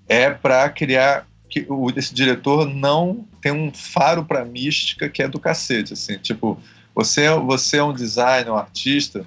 é 0.08 0.30
pra 0.30 0.68
criar 0.68 1.26
que 1.48 1.64
o, 1.68 1.90
esse 1.96 2.12
diretor 2.14 2.66
não 2.66 3.24
tem 3.40 3.52
um 3.52 3.70
faro 3.72 4.24
pra 4.24 4.44
mística 4.44 5.08
que 5.08 5.22
é 5.22 5.28
do 5.28 5.38
cacete, 5.38 5.92
assim, 5.92 6.16
tipo, 6.18 6.58
você, 6.94 7.22
é- 7.22 7.38
você 7.38 7.78
é 7.78 7.84
um 7.84 7.92
designer, 7.92 8.50
um 8.50 8.56
artista, 8.56 9.24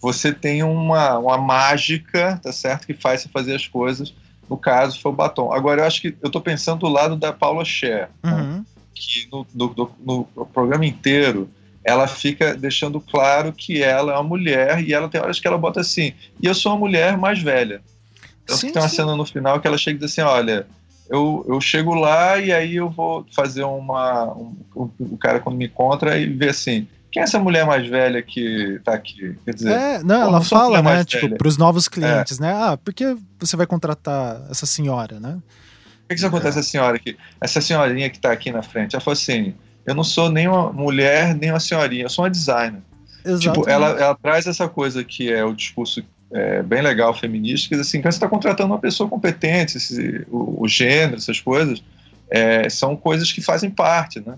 você 0.00 0.32
tem 0.32 0.62
uma, 0.62 1.18
uma 1.18 1.38
mágica, 1.38 2.38
tá 2.42 2.52
certo, 2.52 2.86
que 2.86 2.94
faz 2.94 3.22
você 3.22 3.28
fazer 3.28 3.54
as 3.54 3.66
coisas. 3.66 4.14
No 4.48 4.56
caso, 4.56 5.00
foi 5.00 5.10
o 5.12 5.14
batom. 5.14 5.52
Agora, 5.52 5.82
eu 5.82 5.86
acho 5.86 6.00
que 6.00 6.16
eu 6.22 6.30
tô 6.30 6.40
pensando 6.40 6.80
do 6.80 6.88
lado 6.88 7.16
da 7.16 7.32
Paula 7.32 7.64
Scher, 7.64 8.08
né? 8.22 8.32
Uhum. 8.32 8.64
que 8.94 9.28
no, 9.30 9.46
no- 9.54 10.24
programa 10.52 10.86
inteiro 10.86 11.50
ela 11.84 12.06
fica 12.06 12.54
deixando 12.54 13.00
claro 13.00 13.52
que 13.52 13.82
ela 13.82 14.12
é 14.12 14.14
uma 14.16 14.22
mulher 14.22 14.82
e 14.82 14.92
ela 14.92 15.08
tem 15.08 15.20
horas 15.20 15.38
que 15.40 15.46
ela 15.46 15.56
bota 15.58 15.80
assim, 15.80 16.12
e 16.40 16.46
eu 16.46 16.54
sou 16.54 16.72
uma 16.72 16.78
mulher 16.78 17.16
mais 17.16 17.40
velha. 17.40 17.80
Então 18.44 18.56
Sim, 18.56 18.72
tem 18.72 18.82
uma 18.82 18.88
sim. 18.88 18.96
cena 18.96 19.14
no 19.16 19.24
final 19.24 19.60
que 19.60 19.66
ela 19.66 19.78
chega 19.78 19.96
e 19.96 20.00
diz 20.00 20.12
assim, 20.12 20.20
olha, 20.22 20.66
eu, 21.08 21.44
eu 21.48 21.60
chego 21.60 21.94
lá 21.94 22.38
e 22.38 22.52
aí 22.52 22.76
eu 22.76 22.90
vou 22.90 23.26
fazer 23.34 23.64
uma... 23.64 24.32
Um, 24.34 24.56
o 25.00 25.16
cara 25.18 25.40
quando 25.40 25.56
me 25.56 25.66
encontra 25.66 26.18
e 26.18 26.26
vê 26.26 26.48
assim, 26.50 26.86
quem 27.18 27.22
é 27.22 27.24
essa 27.24 27.38
mulher 27.38 27.66
mais 27.66 27.86
velha 27.88 28.22
que 28.22 28.80
tá 28.84 28.94
aqui? 28.94 29.36
Quer 29.44 29.54
dizer, 29.54 29.72
É, 29.72 30.02
não, 30.02 30.22
ela 30.22 30.32
não 30.32 30.42
fala, 30.42 30.80
né, 30.82 31.04
tipo. 31.04 31.26
É. 31.26 31.36
pros 31.36 31.56
novos 31.56 31.88
clientes, 31.88 32.38
né? 32.38 32.52
Ah, 32.52 32.76
por 32.76 32.94
que 32.94 33.16
você 33.40 33.56
vai 33.56 33.66
contratar 33.66 34.40
essa 34.50 34.66
senhora, 34.66 35.18
né? 35.18 35.30
O 35.36 36.08
que, 36.08 36.14
que 36.14 36.14
isso 36.14 36.26
acontece 36.26 36.58
a 36.58 36.62
senhora 36.62 36.96
aqui? 36.96 37.16
Essa 37.40 37.60
senhorinha 37.60 38.08
que 38.08 38.16
está 38.16 38.32
aqui 38.32 38.50
na 38.50 38.62
frente, 38.62 38.94
ela 38.94 39.00
falou 39.02 39.12
assim: 39.14 39.54
eu 39.84 39.94
não 39.94 40.04
sou 40.04 40.30
nem 40.30 40.46
uma 40.48 40.72
mulher, 40.72 41.34
nem 41.34 41.50
uma 41.50 41.60
senhorinha, 41.60 42.04
eu 42.04 42.08
sou 42.08 42.24
uma 42.24 42.30
designer. 42.30 42.80
Exato. 43.24 43.40
Tipo, 43.60 43.68
ela, 43.68 43.88
ela 44.00 44.14
traz 44.14 44.46
essa 44.46 44.68
coisa 44.68 45.02
que 45.04 45.30
é 45.32 45.44
o 45.44 45.52
discurso 45.52 46.02
é, 46.32 46.62
bem 46.62 46.80
legal 46.82 47.12
feminista, 47.12 47.68
que 47.68 47.74
diz 47.76 47.86
assim, 47.86 48.00
quando 48.00 48.12
você 48.12 48.16
está 48.18 48.28
contratando 48.28 48.72
uma 48.72 48.78
pessoa 48.78 49.08
competente, 49.08 49.76
esse- 49.76 50.24
o, 50.30 50.62
o 50.64 50.68
gênero, 50.68 51.16
essas 51.16 51.40
coisas, 51.40 51.82
é, 52.30 52.68
são 52.70 52.96
coisas 52.96 53.32
que 53.32 53.40
fazem 53.42 53.68
parte, 53.70 54.20
né? 54.20 54.34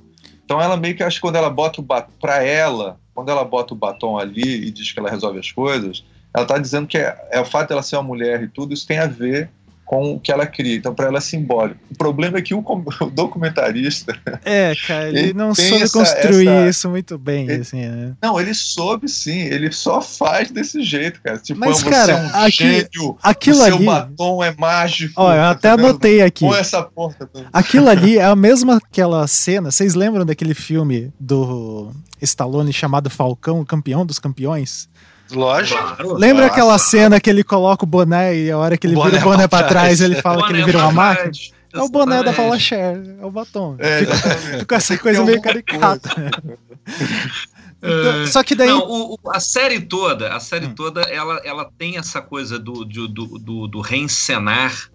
Então 0.50 0.60
ela 0.60 0.76
meio 0.76 0.96
que 0.96 1.02
acha 1.04 1.14
que 1.14 1.20
quando 1.20 1.36
ela 1.36 1.48
bota 1.48 1.80
o 1.80 1.84
batom, 1.84 2.10
para 2.20 2.42
ela, 2.42 2.98
quando 3.14 3.28
ela 3.28 3.44
bota 3.44 3.72
o 3.72 3.76
batom 3.76 4.18
ali 4.18 4.66
e 4.66 4.72
diz 4.72 4.90
que 4.90 4.98
ela 4.98 5.08
resolve 5.08 5.38
as 5.38 5.52
coisas, 5.52 6.04
ela 6.34 6.42
está 6.42 6.58
dizendo 6.58 6.88
que 6.88 6.98
é, 6.98 7.16
é 7.30 7.40
o 7.40 7.44
fato 7.44 7.68
dela 7.68 7.84
ser 7.84 7.94
uma 7.94 8.02
mulher 8.02 8.42
e 8.42 8.48
tudo, 8.48 8.74
isso 8.74 8.84
tem 8.84 8.98
a 8.98 9.06
ver 9.06 9.48
com 9.90 10.14
o 10.14 10.20
que 10.20 10.31
ela 10.31 10.46
cria. 10.46 10.76
Então, 10.76 10.94
para 10.94 11.07
ela 11.09 11.18
é 11.18 11.20
simbólico. 11.20 11.81
O 11.90 11.96
problema 11.98 12.38
é 12.38 12.42
que 12.42 12.55
o, 12.55 12.62
com- 12.62 12.85
documentarista. 13.12 14.16
É, 14.44 14.72
cara, 14.87 15.09
ele, 15.09 15.18
Ele 15.18 15.33
não 15.33 15.53
soube 15.53 15.83
essa- 15.83 15.98
construir 15.98 16.46
essa- 16.46 16.68
isso 16.68 16.88
muito 16.90 17.18
bem, 17.18 17.50
ele- 17.50 17.62
assim, 17.62 17.81
né? 17.87 18.12
Não, 18.22 18.38
ele 18.40 18.55
soube 18.55 19.09
sim, 19.09 19.40
ele 19.40 19.72
só 19.72 20.00
faz 20.00 20.48
desse 20.53 20.81
jeito, 20.85 21.20
cara. 21.20 21.38
Tipo, 21.38 21.59
Mas, 21.59 21.79
você 21.81 21.90
cara, 21.90 22.12
é 22.12 22.22
um 22.22 22.44
aqui- 22.44 22.53
gênio, 22.53 23.18
Aquilo 23.20 23.57
o 23.59 23.64
seu 23.64 23.74
ali. 23.74 23.85
batom 23.85 24.44
é 24.44 24.55
mágico. 24.57 25.14
Ó, 25.16 25.33
eu 25.33 25.38
tá 25.38 25.50
até 25.50 25.70
anotei 25.70 26.22
aqui. 26.22 26.46
Põe 26.46 26.59
essa 26.61 26.83
porra. 26.85 27.16
do- 27.35 27.46
Aquilo 27.53 27.88
ali 27.90 28.16
é 28.16 28.24
a 28.24 28.37
mesma 28.37 28.76
aquela 28.76 29.26
cena. 29.26 29.72
Vocês 29.72 29.94
lembram 29.96 30.24
daquele 30.24 30.55
filme 30.55 31.12
do 31.18 31.90
Stallone 32.22 32.72
chamado 32.72 33.11
Falcão, 33.11 33.59
o 33.61 33.66
campeão 33.66 34.07
dos 34.07 34.20
campeões? 34.20 34.88
Lógico. 35.32 35.80
Claro. 35.82 36.14
Lembra 36.14 36.42
Nossa. 36.42 36.52
aquela 36.54 36.78
cena 36.78 37.20
que 37.20 37.28
ele 37.30 37.44
coloca 37.44 37.84
o 37.84 37.86
boné 37.86 38.36
e 38.36 38.50
a 38.50 38.58
hora 38.58 38.76
que 38.76 38.86
ele 38.86 38.96
O 38.96 39.02
vira 39.04 39.18
o 39.18 39.22
boné 39.22 39.46
pra 39.48 39.58
trás, 39.64 39.70
trás. 39.98 40.00
ele 40.00 40.16
fala 40.20 40.46
que 40.46 40.52
ele 40.52 40.64
vira 40.64 40.78
uma 40.78 40.92
máquina? 40.92 41.30
É 41.72 41.80
o 41.80 41.88
boné 41.88 42.22
da. 42.22 42.32
Paula 42.32 42.58
Cher, 42.58 43.00
é 43.20 43.24
o 43.24 43.30
batom. 43.30 43.76
É, 43.78 44.04
Fica, 44.58 44.74
essa 44.76 44.98
coisa 44.98 45.24
meio 45.24 45.40
caricata. 45.40 46.10
Então, 47.82 48.26
só 48.26 48.42
que 48.42 48.54
daí. 48.54 48.68
Não, 48.68 48.80
o- 48.86 49.14
o- 49.14 49.30
a 49.30 49.40
série 49.40 49.80
toda, 49.80 50.34
a 50.34 50.38
série 50.40 50.66
Hum. 50.66 50.74
toda, 50.74 51.00
ela, 51.02 51.40
ela 51.44 51.70
tem 51.78 51.96
essa 51.96 52.20
coisa 52.20 52.58
do, 52.58 52.84
do, 52.84 53.08
do, 53.08 53.38
do, 53.38 53.66
do 53.68 53.80
reencenar, 53.80 54.90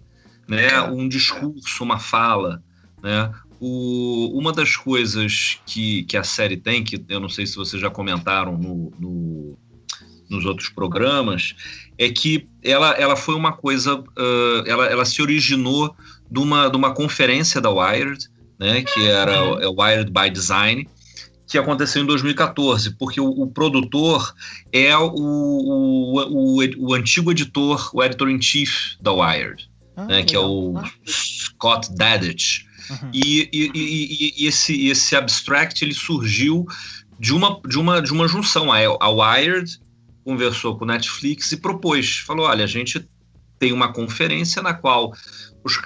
né? 0.46 0.80
Um 0.82 1.08
discurso, 1.08 1.82
uma 1.82 1.98
fala, 1.98 2.62
né? 3.02 3.28
O, 3.60 4.38
uma 4.38 4.52
das 4.52 4.76
coisas 4.76 5.58
que, 5.66 6.04
que 6.04 6.16
a 6.16 6.22
série 6.22 6.56
tem, 6.56 6.84
que 6.84 7.04
eu 7.08 7.18
não 7.18 7.28
sei 7.28 7.44
se 7.46 7.56
vocês 7.56 7.82
já 7.82 7.90
comentaram 7.90 8.56
no, 8.56 8.92
no- 9.00 9.58
nos 10.28 10.44
outros 10.44 10.68
programas, 10.68 11.54
é 11.98 12.08
que 12.10 12.48
ela, 12.62 12.90
ela 12.92 13.16
foi 13.16 13.34
uma 13.34 13.52
coisa, 13.52 14.02
ah, 14.16 14.62
ela, 14.66 14.86
ela 14.86 15.04
se 15.04 15.20
originou 15.22 15.94
de 16.30 16.40
uma, 16.40 16.68
de 16.68 16.76
uma 16.76 16.92
conferência 16.92 17.60
da 17.60 17.70
Wired, 17.70 18.28
né? 18.58 18.82
Que 18.82 19.06
era 19.06 19.44
o- 19.44 19.60
é 19.60 19.66
Wired 19.68 20.10
by 20.10 20.30
Design, 20.30 20.88
que 21.46 21.56
aconteceu 21.56 22.02
em 22.02 22.06
2014, 22.06 22.96
porque 22.98 23.20
o, 23.20 23.28
o 23.28 23.46
produtor 23.46 24.34
é 24.72 24.96
o, 24.96 25.12
o, 25.14 26.58
o, 26.60 26.88
o 26.88 26.94
antigo 26.94 27.30
editor, 27.30 27.90
o 27.94 28.02
editor-in-chief 28.02 28.96
da 29.00 29.12
Wired, 29.12 29.70
Ah, 29.96 30.04
né, 30.06 30.22
que 30.24 30.34
é 30.34 30.40
o 30.40 30.74
Scott 31.06 31.94
Dadich. 31.94 32.66
Uhum. 32.90 33.10
E, 33.12 33.48
e- 33.52 33.70
e- 33.74 33.74
e- 33.74 34.34
e 34.44 34.46
esse, 34.46 34.88
esse 34.88 35.14
abstract 35.16 35.82
ele 35.84 35.94
surgiu 35.94 36.66
de 37.18 37.32
uma, 37.32 37.60
de 37.66 37.78
uma, 37.78 38.02
de 38.02 38.12
uma 38.12 38.26
junção. 38.28 38.72
A, 38.72 38.78
a 39.00 39.08
Wired 39.10 39.78
conversou 40.26 40.76
com 40.76 40.84
o 40.84 40.88
Netflix 40.88 41.52
e 41.52 41.56
propôs, 41.56 42.18
falou, 42.18 42.46
olha, 42.46 42.64
a 42.64 42.66
gente 42.66 43.08
tem 43.60 43.72
uma 43.72 43.92
conferência 43.92 44.60
na 44.60 44.74
qual 44.74 45.12
os, 45.62 45.80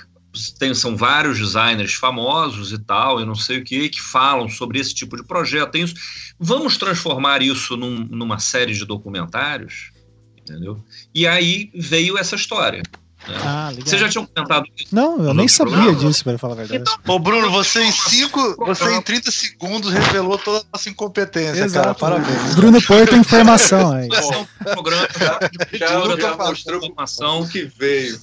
tem, 0.58 0.72
são 0.72 0.96
vários 0.96 1.38
designers 1.38 1.92
famosos 1.92 2.72
e 2.72 2.78
tal, 2.78 3.20
e 3.20 3.26
não 3.26 3.34
sei 3.34 3.58
o 3.58 3.64
que, 3.64 3.90
que 3.90 4.00
falam 4.00 4.48
sobre 4.48 4.80
esse 4.80 4.94
tipo 4.94 5.14
de 5.14 5.22
projeto. 5.22 5.72
Tem 5.72 5.82
isso. 5.82 5.94
Vamos 6.38 6.78
transformar 6.78 7.42
isso 7.42 7.76
num- 7.76 8.06
numa 8.10 8.38
série 8.38 8.72
de 8.72 8.86
documentários, 8.86 9.92
entendeu? 10.40 10.82
E 11.14 11.26
aí 11.26 11.70
veio 11.74 12.16
essa 12.16 12.34
história. 12.34 12.82
Ah, 13.28 13.68
legal. 13.70 13.86
Vocês 13.86 14.00
já 14.00 14.08
tinham 14.08 14.26
comentado 14.26 14.64
isso? 14.76 14.94
Não, 14.94 15.22
eu 15.22 15.34
nem 15.34 15.46
sabia 15.46 15.74
programa? 15.76 15.98
disso, 15.98 16.24
pra 16.24 16.38
falar 16.38 16.54
a 16.54 16.56
verdade. 16.56 16.80
Então, 16.80 17.14
Ô, 17.14 17.18
Bruno, 17.18 17.50
você 17.50 17.82
em 17.82 17.92
cinco, 17.92 18.56
você 18.64 18.92
em 18.94 19.02
30 19.02 19.30
segundos 19.30 19.92
revelou 19.92 20.38
toda 20.38 20.60
a 20.60 20.64
nossa 20.72 20.88
incompetência, 20.88 21.52
cara. 21.54 21.66
Exato. 21.66 22.00
Parabéns. 22.00 22.54
Bruno 22.54 22.82
Porto, 22.82 23.14
informação 23.14 23.92
aí. 23.92 24.08
É 24.10 24.36
um 24.38 24.46
programa 24.74 25.08
Já, 25.18 25.38
já 26.16 26.16
da 26.16 26.36
mostrou 26.36 26.78
informação. 26.78 27.40
o 27.42 27.48
que 27.48 27.64
veio. 27.78 28.18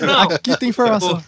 Não, 0.00 0.20
Aqui 0.22 0.56
tem 0.56 0.68
informação. 0.68 1.22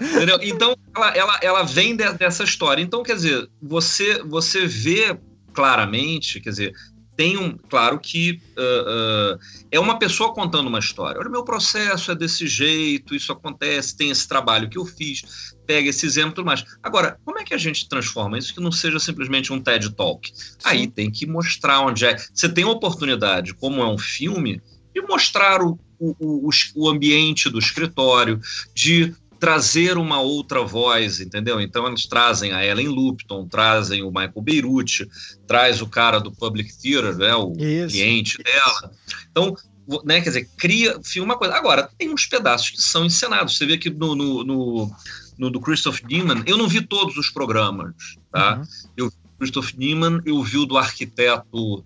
Entendeu? 0.00 0.38
Então, 0.42 0.76
ela, 0.96 1.08
ela, 1.16 1.38
ela 1.42 1.62
vem 1.62 1.96
de- 1.96 2.12
dessa 2.14 2.44
história. 2.44 2.82
Então, 2.82 3.02
quer 3.02 3.14
dizer, 3.16 3.48
você, 3.62 4.22
você 4.24 4.66
vê 4.66 5.16
claramente, 5.52 6.40
quer 6.40 6.50
dizer, 6.50 6.72
tem 7.16 7.36
um. 7.36 7.56
Claro 7.56 7.98
que 7.98 8.40
ah, 8.56 8.84
ah, 8.86 9.38
é 9.70 9.78
uma 9.78 9.98
pessoa 9.98 10.32
contando 10.32 10.68
uma 10.68 10.78
história. 10.78 11.18
Olha, 11.18 11.28
o 11.28 11.32
meu 11.32 11.44
processo 11.44 12.10
é 12.10 12.14
desse 12.14 12.46
jeito, 12.46 13.14
isso 13.14 13.32
acontece, 13.32 13.96
tem 13.96 14.10
esse 14.10 14.26
trabalho 14.26 14.68
que 14.68 14.78
eu 14.78 14.84
fiz, 14.84 15.54
pega 15.66 15.88
esse 15.88 16.06
exemplo 16.06 16.30
e 16.30 16.34
tudo 16.34 16.46
mais. 16.46 16.64
Agora, 16.82 17.18
como 17.24 17.38
é 17.38 17.44
que 17.44 17.54
a 17.54 17.58
gente 17.58 17.88
transforma 17.88 18.38
isso 18.38 18.54
que 18.54 18.60
não 18.60 18.72
seja 18.72 18.98
simplesmente 18.98 19.52
um 19.52 19.60
TED 19.60 19.94
Talk? 19.94 20.32
Aí 20.64 20.86
tem 20.86 21.10
que 21.10 21.26
mostrar 21.26 21.80
onde 21.80 22.04
é. 22.04 22.16
Você 22.32 22.48
tem 22.48 22.64
a 22.64 22.68
oportunidade, 22.68 23.54
como 23.54 23.80
é 23.80 23.86
um 23.86 23.98
filme, 23.98 24.60
de 24.94 25.00
mostrar 25.02 25.60
o, 25.62 25.78
o, 25.98 26.48
o, 26.48 26.50
o 26.76 26.88
ambiente 26.88 27.50
do 27.50 27.58
escritório, 27.58 28.40
de 28.74 29.14
trazer 29.44 29.98
uma 29.98 30.22
outra 30.22 30.62
voz, 30.62 31.20
entendeu? 31.20 31.60
Então 31.60 31.86
eles 31.86 32.06
trazem 32.06 32.52
a 32.52 32.64
Ellen 32.64 32.88
Lupton, 32.88 33.46
trazem 33.46 34.02
o 34.02 34.06
Michael 34.08 34.40
Beirute, 34.40 35.06
traz 35.46 35.82
o 35.82 35.86
cara 35.86 36.18
do 36.18 36.32
Public 36.32 36.74
Theater, 36.80 37.14
né, 37.14 37.34
o 37.34 37.52
Isso. 37.58 37.94
cliente 37.94 38.42
dela. 38.42 38.90
Então, 39.30 39.54
né, 40.02 40.22
quer 40.22 40.30
dizer, 40.30 40.48
cria, 40.56 40.98
filma 41.04 41.34
uma 41.34 41.38
coisa. 41.38 41.54
Agora, 41.54 41.90
tem 41.98 42.10
uns 42.10 42.24
pedaços 42.24 42.70
que 42.70 42.80
são 42.80 43.04
encenados. 43.04 43.58
Você 43.58 43.66
vê 43.66 43.76
que 43.76 43.90
no, 43.90 44.14
no, 44.14 44.44
no, 44.44 44.90
no 45.36 45.50
do 45.50 45.60
Christoph 45.60 46.00
Niemann, 46.08 46.42
eu 46.46 46.56
não 46.56 46.66
vi 46.66 46.80
todos 46.80 47.18
os 47.18 47.28
programas, 47.28 47.92
tá? 48.32 48.62
Uhum. 48.98 49.10
Christoph 49.38 49.74
Niemann, 49.76 50.22
eu 50.24 50.42
vi 50.42 50.56
o 50.56 50.64
do 50.64 50.78
arquiteto 50.78 51.84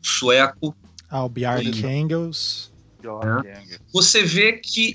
sueco, 0.00 0.76
Ah, 1.08 1.24
o 1.24 1.28
Bjarne 1.28 1.70
Isso. 1.72 1.86
Engels. 1.88 2.72
você 3.92 4.22
vê 4.22 4.52
que 4.52 4.94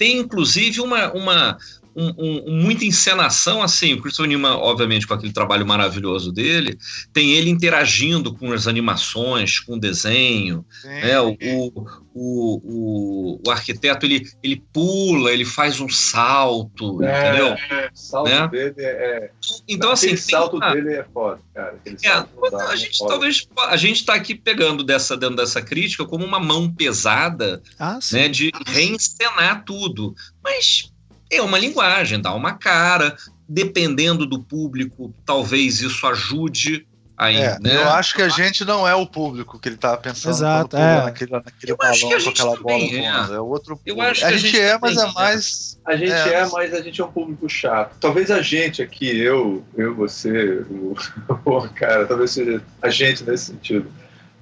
tem 0.00 0.16
inclusive 0.16 0.80
uma, 0.80 1.12
uma 1.12 1.58
um, 1.96 2.14
um- 2.18 2.62
muita 2.62 2.84
encenação 2.84 3.62
assim. 3.62 3.94
O 3.94 4.00
Christopher 4.02 4.28
Niemann, 4.28 4.56
obviamente, 4.58 5.06
com 5.06 5.14
aquele 5.14 5.32
trabalho 5.32 5.66
maravilhoso 5.66 6.32
dele, 6.32 6.78
tem 7.12 7.32
ele 7.32 7.50
interagindo 7.50 8.34
com 8.34 8.52
as 8.52 8.66
animações, 8.66 9.58
com 9.58 9.74
o 9.74 9.80
desenho. 9.80 10.64
Né? 10.84 11.20
O, 11.20 11.30
o, 11.30 11.86
o, 12.14 12.60
o, 12.64 13.40
o 13.46 13.50
arquiteto 13.50 14.06
ele, 14.06 14.28
ele 14.42 14.62
pula, 14.72 15.32
ele 15.32 15.44
faz 15.44 15.80
um 15.80 15.88
salto, 15.88 17.00
entendeu? 17.02 17.54
O 17.54 17.96
salto 17.98 18.28
Né? 18.30 18.48
dele 18.48 18.74
é. 18.78 19.30
Então, 19.68 19.90
assim, 19.90 20.16
salto 20.16 20.56
uma- 20.56 20.72
dele 20.74 20.94
é 20.94 21.04
foda, 21.12 21.40
cara. 21.54 21.78
É, 22.02 22.66
a 22.70 22.76
gente 22.76 22.98
talvez 23.06 23.48
a 23.68 23.76
gente 23.76 23.96
está 24.00 24.14
aqui 24.14 24.34
pegando 24.34 24.82
dessa 24.84 25.16
dentro 25.16 25.36
dessa 25.36 25.60
crítica 25.62 26.04
como 26.04 26.24
uma 26.24 26.40
mão 26.40 26.70
pesada 26.72 27.62
Ah, 27.78 27.98
né, 28.12 28.28
de 28.28 28.50
reencenar 28.66 29.64
tudo. 29.64 30.14
Mas 30.42 30.90
é 31.30 31.40
uma 31.42 31.58
linguagem, 31.58 32.20
dá 32.20 32.34
uma 32.34 32.54
cara. 32.54 33.16
Dependendo 33.48 34.26
do 34.26 34.40
público, 34.40 35.12
talvez 35.26 35.80
isso 35.80 36.06
ajude 36.06 36.86
aí, 37.16 37.36
É, 37.36 37.58
né? 37.60 37.76
Eu 37.76 37.90
acho 37.90 38.14
que 38.14 38.22
a 38.22 38.28
gente 38.28 38.64
não 38.64 38.86
é 38.86 38.94
o 38.94 39.06
público 39.06 39.58
que 39.58 39.68
ele 39.68 39.76
tava 39.76 39.98
pensando 39.98 40.32
Exato, 40.32 40.76
é. 40.76 41.04
naquele, 41.04 41.32
naquele 41.32 41.72
Eu 41.72 41.76
acho 41.80 42.08
que 42.08 42.14
a 42.14 42.18
balão 42.18 42.18
com 42.18 42.18
gente 42.20 42.28
aquela 42.28 42.56
bola 42.56 43.32
é. 43.32 43.34
É 43.34 43.40
outro 43.40 43.72
Eu 43.84 43.94
público. 43.96 44.02
acho 44.02 44.20
que 44.20 44.26
a 44.26 44.28
a 44.28 44.32
gente 44.32 44.42
gente 44.52 44.60
é, 44.60 44.78
mas 44.80 44.96
é 44.96 45.02
é. 45.04 45.12
mais. 45.12 45.80
A 45.84 45.96
gente 45.96 46.12
É. 46.12 46.32
é. 46.34 46.46
mas 46.46 46.72
a 46.74 46.80
gente 46.80 47.00
é 47.00 47.04
um 47.04 47.12
público 47.12 47.48
chato. 47.48 47.96
Talvez 48.00 48.30
a 48.30 48.40
gente 48.40 48.82
aqui, 48.82 49.18
eu, 49.18 49.64
eu, 49.76 49.94
você, 49.94 50.64
o, 50.70 50.94
o 51.44 51.68
cara, 51.70 52.06
talvez 52.06 52.30
seja 52.30 52.62
a 52.80 52.88
gente 52.88 53.24
nesse 53.24 53.46
sentido. 53.46 53.90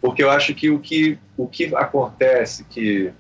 Porque 0.01 0.23
eu 0.23 0.31
acho 0.31 0.55
que 0.55 0.71
o 0.71 0.79
que, 0.79 1.19
o 1.37 1.49
que 1.49 1.75
acontece 1.75 2.63
que 2.65 3.11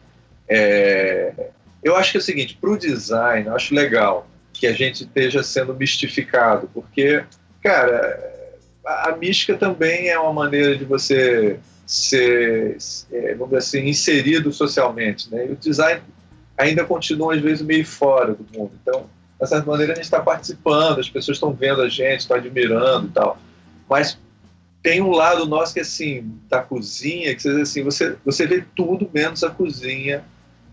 é, 0.48 1.50
eu 1.82 1.96
acho 1.96 2.12
que 2.12 2.18
é 2.18 2.20
o 2.20 2.22
seguinte, 2.22 2.58
para 2.60 2.70
o 2.70 2.78
design, 2.78 3.46
eu 3.46 3.54
acho 3.54 3.74
legal 3.74 4.28
que 4.52 4.66
a 4.66 4.72
gente 4.72 5.04
esteja 5.04 5.42
sendo 5.42 5.74
mistificado, 5.74 6.68
porque, 6.74 7.24
cara, 7.62 8.48
a, 8.84 9.10
a 9.10 9.16
mística 9.16 9.56
também 9.56 10.08
é 10.08 10.18
uma 10.18 10.32
maneira 10.32 10.76
de 10.76 10.84
você 10.84 11.60
ser, 11.86 12.76
é, 13.12 13.34
vamos 13.34 13.48
dizer 13.48 13.78
assim, 13.78 13.88
inserido 13.88 14.52
socialmente, 14.52 15.30
né? 15.30 15.46
E 15.46 15.52
o 15.52 15.56
design 15.56 16.02
ainda 16.56 16.84
continua 16.84 17.34
às 17.34 17.40
vezes 17.40 17.62
meio 17.62 17.86
fora 17.86 18.34
do 18.34 18.44
mundo. 18.52 18.72
Então, 18.82 19.08
de 19.40 19.48
certa 19.48 19.70
maneira, 19.70 19.92
a 19.92 19.94
gente 19.96 20.04
está 20.04 20.20
participando, 20.20 20.98
as 20.98 21.08
pessoas 21.08 21.36
estão 21.36 21.52
vendo 21.52 21.80
a 21.80 21.88
gente, 21.88 22.20
estão 22.20 22.36
admirando 22.36 23.06
e 23.06 23.10
tal. 23.10 23.38
Mas 23.88 24.18
tem 24.82 25.00
um 25.00 25.10
lado 25.10 25.46
nosso 25.46 25.72
que 25.72 25.80
assim 25.80 26.38
da 26.48 26.60
cozinha, 26.60 27.34
que 27.34 27.42
você 27.42 27.60
assim, 27.60 27.82
você 27.82 28.16
você 28.24 28.46
vê 28.46 28.64
tudo 28.74 29.08
menos 29.12 29.42
a 29.44 29.50
cozinha 29.50 30.24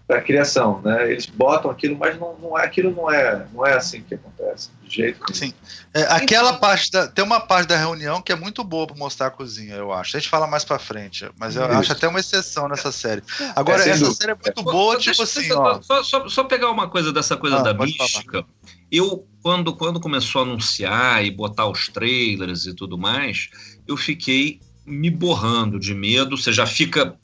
da 0.07 0.21
criação, 0.21 0.81
né? 0.83 1.11
Eles 1.11 1.25
botam 1.25 1.71
aquilo, 1.71 1.97
mas 1.97 2.19
não, 2.19 2.37
não 2.37 2.59
é 2.59 2.63
aquilo 2.63 2.91
não 2.91 3.11
é 3.11 3.47
não 3.51 3.65
é 3.65 3.73
assim 3.73 4.03
que 4.03 4.13
acontece 4.13 4.69
de 4.83 4.95
jeito 4.97 5.19
nenhum. 5.27 5.33
Sim. 5.33 5.53
É, 5.95 6.03
aquela 6.03 6.53
parte 6.53 6.91
da, 6.91 7.07
tem 7.07 7.25
uma 7.25 7.39
parte 7.39 7.67
da 7.67 7.75
reunião 7.75 8.21
que 8.21 8.31
é 8.31 8.35
muito 8.35 8.63
boa 8.63 8.85
para 8.85 8.95
mostrar 8.95 9.27
a 9.27 9.31
cozinha, 9.31 9.73
eu 9.73 9.91
acho. 9.91 10.15
A 10.15 10.19
gente 10.19 10.29
fala 10.29 10.45
mais 10.45 10.63
para 10.63 10.77
frente, 10.77 11.27
mas 11.39 11.55
eu 11.55 11.63
Isso. 11.65 11.73
acho 11.73 11.91
até 11.91 12.07
uma 12.07 12.19
exceção 12.19 12.67
nessa 12.67 12.91
série. 12.91 13.23
Agora, 13.55 13.81
É, 13.83 13.89
essa 13.89 13.99
dúvida. 14.01 14.15
série 14.15 14.31
é 14.33 14.35
muito 14.35 14.61
boa, 14.63 14.93
deixa- 14.95 15.11
tipo 15.11 15.23
assim, 15.23 15.51
ó. 15.53 15.81
Só, 15.81 16.03
só, 16.03 16.29
só 16.29 16.43
pegar 16.43 16.69
uma 16.69 16.87
coisa 16.87 17.11
dessa 17.11 17.35
coisa 17.35 17.57
Ah, 17.57 17.61
da 17.63 17.73
pode 17.73 17.97
falar. 17.97 18.07
mística. 18.09 18.45
Eu, 18.91 19.27
quando, 19.41 19.75
quando 19.75 19.99
começou 19.99 20.41
a 20.41 20.45
anunciar 20.45 21.25
e 21.25 21.31
botar 21.31 21.65
os 21.67 21.87
trailers 21.89 22.67
e 22.67 22.75
tudo 22.75 22.95
mais, 22.95 23.49
eu 23.87 23.97
fiquei 23.97 24.59
me 24.85 25.09
borrando 25.09 25.79
de 25.79 25.95
medo. 25.95 26.37
Você 26.37 26.53
já 26.53 26.67
fica 26.67 27.15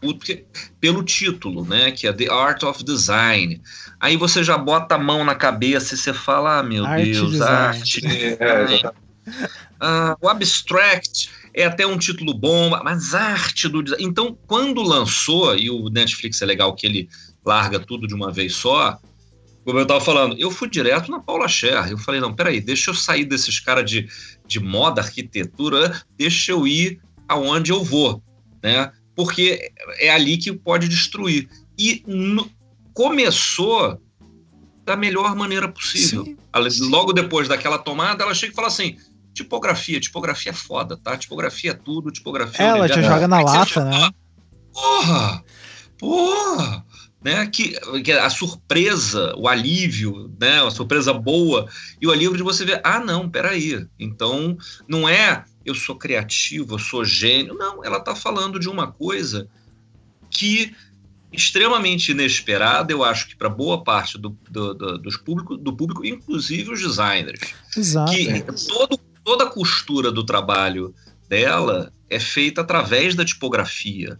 puto 0.00 0.18
porque, 0.18 0.44
pelo 0.80 1.02
título, 1.02 1.64
né? 1.64 1.90
Que 1.90 2.06
é 2.06 2.12
The 2.12 2.30
Art 2.30 2.62
of 2.62 2.84
Design. 2.84 3.60
Aí 4.00 4.16
você 4.16 4.42
já 4.42 4.56
bota 4.56 4.94
a 4.94 4.98
mão 4.98 5.24
na 5.24 5.34
cabeça 5.34 5.94
e 5.94 5.98
você 5.98 6.12
fala, 6.12 6.58
ah, 6.58 6.62
meu 6.62 6.84
Arte 6.84 7.12
Deus, 7.12 7.30
design. 7.32 7.54
arte. 7.54 8.06
É. 8.40 8.92
Ah, 9.80 10.16
o 10.20 10.28
abstract 10.28 11.30
é 11.54 11.64
até 11.64 11.86
um 11.86 11.98
título 11.98 12.34
bom, 12.34 12.70
mas 12.82 13.14
arte 13.14 13.68
do 13.68 13.82
design. 13.82 14.04
Então, 14.04 14.36
quando 14.46 14.82
lançou, 14.82 15.56
e 15.56 15.70
o 15.70 15.88
Netflix 15.88 16.40
é 16.42 16.46
legal 16.46 16.74
que 16.74 16.86
ele 16.86 17.08
larga 17.44 17.78
tudo 17.78 18.06
de 18.06 18.14
uma 18.14 18.32
vez 18.32 18.54
só, 18.54 18.98
como 19.64 19.78
eu 19.78 19.82
estava 19.82 20.00
falando, 20.00 20.34
eu 20.38 20.50
fui 20.50 20.68
direto 20.68 21.10
na 21.10 21.20
Paula 21.20 21.46
Scher. 21.46 21.90
Eu 21.90 21.98
falei, 21.98 22.20
não, 22.20 22.34
peraí, 22.34 22.58
deixa 22.60 22.90
eu 22.90 22.94
sair 22.94 23.26
desses 23.26 23.60
caras 23.60 23.88
de, 23.88 24.08
de 24.46 24.58
moda, 24.60 25.02
arquitetura, 25.02 26.02
deixa 26.16 26.52
eu 26.52 26.66
ir 26.66 27.00
aonde 27.28 27.70
eu 27.70 27.84
vou, 27.84 28.22
né? 28.62 28.90
Porque 29.18 29.72
é 29.98 30.10
ali 30.10 30.36
que 30.38 30.52
pode 30.52 30.86
destruir. 30.86 31.48
E 31.76 32.04
no- 32.06 32.48
começou 32.94 34.00
da 34.84 34.94
melhor 34.96 35.34
maneira 35.34 35.66
possível. 35.68 36.24
Sim. 36.24 36.36
Ela- 36.54 36.68
Logo 36.82 37.12
depois 37.12 37.48
daquela 37.48 37.78
tomada, 37.78 38.22
ela 38.22 38.32
chega 38.32 38.52
e 38.52 38.54
fala 38.54 38.68
assim: 38.68 38.96
tipografia, 39.34 39.98
tipografia 39.98 40.50
é 40.52 40.54
foda, 40.54 40.96
tá? 40.96 41.16
Tipografia 41.16 41.72
é 41.72 41.74
tudo, 41.74 42.12
tipografia 42.12 42.64
é 42.64 42.68
Ela 42.68 42.86
te 42.88 42.92
universo." 42.92 43.12
joga 43.12 43.26
na 43.26 43.40
lata, 43.40 43.66
já 43.74 43.84
né? 43.84 43.90
fala, 43.98 44.14
Porra! 44.72 45.44
Porra! 45.98 46.86
Né? 47.20 47.44
Que, 47.48 47.72
que 48.02 48.12
a 48.12 48.30
surpresa, 48.30 49.34
o 49.36 49.48
alívio, 49.48 50.32
né? 50.40 50.64
A 50.64 50.70
surpresa 50.70 51.12
boa 51.12 51.68
e 52.00 52.06
o 52.06 52.12
alívio 52.12 52.36
de 52.36 52.44
você 52.44 52.64
ver, 52.64 52.80
ah, 52.84 53.00
não, 53.00 53.28
peraí. 53.28 53.84
Então, 53.98 54.56
não 54.86 55.08
é 55.08 55.44
eu 55.68 55.74
sou 55.74 55.96
criativo, 55.96 56.74
eu 56.74 56.78
sou 56.78 57.04
gênio. 57.04 57.54
Não, 57.54 57.84
ela 57.84 57.98
está 57.98 58.14
falando 58.14 58.58
de 58.58 58.68
uma 58.68 58.90
coisa 58.90 59.48
que 60.30 60.74
extremamente 61.32 62.12
inesperada, 62.12 62.92
eu 62.92 63.04
acho 63.04 63.28
que 63.28 63.36
para 63.36 63.48
boa 63.48 63.84
parte 63.84 64.16
do, 64.16 64.36
do, 64.50 64.74
do, 64.74 64.98
dos 64.98 65.16
público, 65.16 65.56
do 65.56 65.76
público, 65.76 66.04
inclusive 66.04 66.72
os 66.72 66.80
designers 66.80 67.40
Exato. 67.76 68.12
que 68.12 68.42
todo, 68.66 68.98
toda 69.22 69.44
a 69.44 69.50
costura 69.50 70.10
do 70.10 70.24
trabalho 70.24 70.94
dela 71.28 71.92
é 72.08 72.18
feita 72.18 72.62
através 72.62 73.14
da 73.14 73.24
tipografia. 73.24 74.18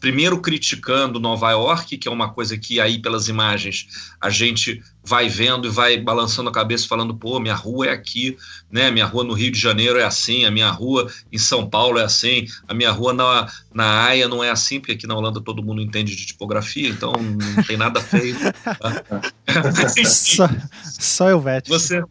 Primeiro 0.00 0.40
criticando 0.40 1.18
Nova 1.18 1.50
York, 1.50 1.98
que 1.98 2.08
é 2.08 2.10
uma 2.10 2.32
coisa 2.32 2.56
que 2.56 2.80
aí 2.80 3.00
pelas 3.00 3.28
imagens 3.28 3.86
a 4.20 4.30
gente 4.30 4.82
vai 5.04 5.28
vendo 5.28 5.66
e 5.66 5.70
vai 5.70 5.96
balançando 5.98 6.50
a 6.50 6.52
cabeça 6.52 6.86
falando, 6.86 7.16
pô, 7.16 7.40
minha 7.40 7.54
rua 7.54 7.86
é 7.86 7.90
aqui, 7.90 8.36
né? 8.70 8.90
Minha 8.90 9.06
rua 9.06 9.24
no 9.24 9.32
Rio 9.32 9.50
de 9.50 9.58
Janeiro 9.58 9.98
é 9.98 10.04
assim, 10.04 10.44
a 10.44 10.50
minha 10.50 10.70
rua 10.70 11.10
em 11.32 11.38
São 11.38 11.68
Paulo 11.68 11.98
é 11.98 12.04
assim, 12.04 12.46
a 12.68 12.74
minha 12.74 12.90
rua 12.90 13.12
na, 13.12 13.48
na 13.72 14.04
Haia 14.04 14.28
não 14.28 14.44
é 14.44 14.50
assim, 14.50 14.78
porque 14.78 14.92
aqui 14.92 15.06
na 15.06 15.16
Holanda 15.16 15.40
todo 15.40 15.62
mundo 15.62 15.80
entende 15.80 16.14
de 16.14 16.26
tipografia, 16.26 16.88
então 16.88 17.12
não 17.12 17.62
tem 17.64 17.76
nada 17.76 18.00
feio. 18.00 18.36
tá? 18.62 19.22
Só, 20.04 20.48
só 20.84 21.28
Helvético. 21.30 21.76
Você. 21.76 22.02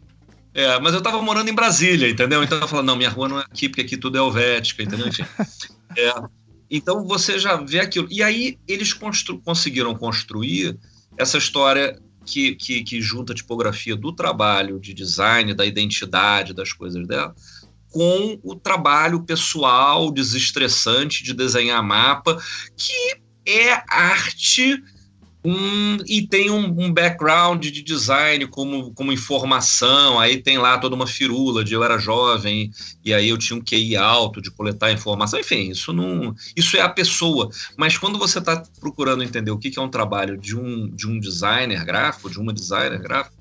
É, 0.52 0.78
mas 0.80 0.92
eu 0.92 1.00
tava 1.00 1.22
morando 1.22 1.48
em 1.48 1.54
Brasília, 1.54 2.10
entendeu? 2.10 2.42
Então 2.42 2.58
eu 2.58 2.66
falo, 2.66 2.82
não, 2.82 2.96
minha 2.96 3.10
rua 3.10 3.28
não 3.28 3.38
é 3.38 3.44
aqui, 3.44 3.68
porque 3.68 3.82
aqui 3.82 3.96
tudo 3.96 4.18
é 4.18 4.20
helvética, 4.20 4.82
entendeu? 4.82 5.06
Enfim. 5.06 5.24
É, 5.96 6.12
então 6.70 7.04
você 7.04 7.38
já 7.38 7.56
vê 7.56 7.80
aquilo. 7.80 8.08
E 8.10 8.22
aí 8.22 8.58
eles 8.66 8.92
constru 8.92 9.38
conseguiram 9.40 9.94
construir 9.94 10.78
essa 11.16 11.38
história 11.38 11.98
que, 12.24 12.54
que, 12.54 12.82
que 12.82 13.00
junta 13.00 13.32
a 13.32 13.36
tipografia 13.36 13.96
do 13.96 14.12
trabalho, 14.12 14.78
de 14.78 14.92
design, 14.92 15.54
da 15.54 15.64
identidade, 15.64 16.52
das 16.52 16.72
coisas 16.72 17.06
dela, 17.06 17.34
com 17.90 18.38
o 18.42 18.54
trabalho 18.54 19.22
pessoal, 19.22 20.10
desestressante 20.10 21.24
de 21.24 21.32
desenhar 21.32 21.82
mapa, 21.82 22.40
que 22.76 23.16
é 23.46 23.82
arte 23.88 24.82
um, 25.50 25.96
e 26.06 26.26
tem 26.26 26.50
um, 26.50 26.66
um, 26.78 26.92
background 26.92 27.64
de 27.64 27.82
design 27.82 28.46
como, 28.48 28.92
como 28.92 29.10
informação, 29.10 30.20
aí 30.20 30.42
tem 30.42 30.58
lá 30.58 30.76
toda 30.76 30.94
uma 30.94 31.06
firula 31.06 31.64
de 31.64 31.72
eu 31.72 31.82
era 31.82 31.96
jovem 31.96 32.70
e 33.02 33.14
aí 33.14 33.30
eu 33.30 33.38
tinha 33.38 33.58
um 33.58 33.62
QI 33.62 33.96
alto 33.96 34.42
de 34.42 34.50
coletar 34.50 34.92
informação, 34.92 35.40
enfim, 35.40 35.70
isso 35.70 35.92
não 35.92 36.34
isso 36.54 36.76
é 36.76 36.80
a 36.80 36.88
pessoa, 36.88 37.48
mas 37.76 37.96
quando 37.96 38.18
você 38.18 38.38
está 38.38 38.62
procurando 38.78 39.22
entender 39.22 39.50
o 39.50 39.58
que, 39.58 39.70
que 39.70 39.78
é 39.78 39.82
um 39.82 39.88
trabalho 39.88 40.36
de 40.36 40.54
um, 40.54 40.88
de 40.90 41.06
um 41.06 41.18
designer 41.18 41.82
gráfico, 41.84 42.28
de 42.28 42.38
uma 42.38 42.52
designer 42.52 43.00
gráfico, 43.00 43.36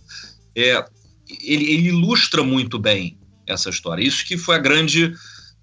é, 0.56 0.86
ele, 1.42 1.72
ele 1.72 1.88
ilustra 1.90 2.42
muito 2.42 2.80
bem 2.80 3.18
essa 3.46 3.70
história, 3.70 4.02
isso 4.02 4.26
que 4.26 4.38
foi 4.38 4.56
a 4.56 4.60
grande 4.60 5.14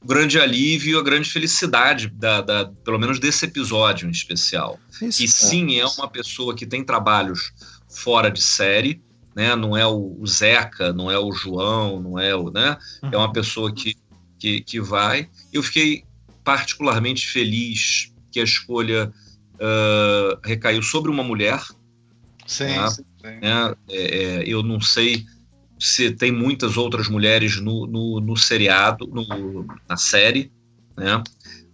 o 0.05 0.07
grande 0.07 0.39
alívio, 0.39 0.99
a 0.99 1.03
grande 1.03 1.31
felicidade, 1.31 2.09
da, 2.09 2.43
da, 2.43 2.67
pelo 2.85 2.99
menos 2.99 3.19
desse 3.19 3.47
episódio 3.47 4.07
em 4.07 4.11
especial. 4.11 4.79
Isso. 5.01 5.25
E 5.25 5.29
sim, 5.29 5.81
é 5.81 5.87
uma 5.87 6.07
pessoa 6.07 6.55
que 6.55 6.67
tem 6.67 6.85
trabalhos 6.85 7.53
fora 7.89 8.31
de 8.31 8.43
série, 8.43 9.03
né? 9.35 9.57
não 9.57 9.75
é 9.75 9.87
o, 9.87 10.15
o 10.21 10.27
Zeca, 10.27 10.93
não 10.93 11.11
é 11.11 11.19
o 11.19 11.33
João, 11.33 12.01
não 12.01 12.19
é 12.19 12.37
o. 12.37 12.51
Né? 12.51 12.77
Uhum. 13.03 13.11
É 13.13 13.17
uma 13.17 13.33
pessoa 13.33 13.73
que, 13.73 13.97
que, 14.39 14.61
que 14.61 14.79
vai. 14.79 15.31
Eu 15.51 15.63
fiquei 15.63 16.05
particularmente 16.45 17.27
feliz 17.27 18.13
que 18.31 18.41
a 18.41 18.45
escolha 18.45 19.11
uh, 19.55 20.39
recaiu 20.45 20.83
sobre 20.83 21.11
uma 21.11 21.25
mulher. 21.25 21.63
Sim. 22.47 22.67
Né? 22.67 22.91
sim. 22.91 23.05
É, 23.25 23.75
é, 23.89 24.45
eu 24.47 24.63
não 24.63 24.83
sei 24.83 25.25
se 25.85 26.11
tem 26.11 26.33
muitas 26.33 26.79
outras 26.79 27.09
mulheres 27.09 27.61
no, 27.61 27.87
no, 27.87 28.19
no 28.19 28.37
seriado, 28.39 29.07
no, 29.07 29.67
na 29.87 29.99
série, 29.99 30.51
né? 30.97 31.23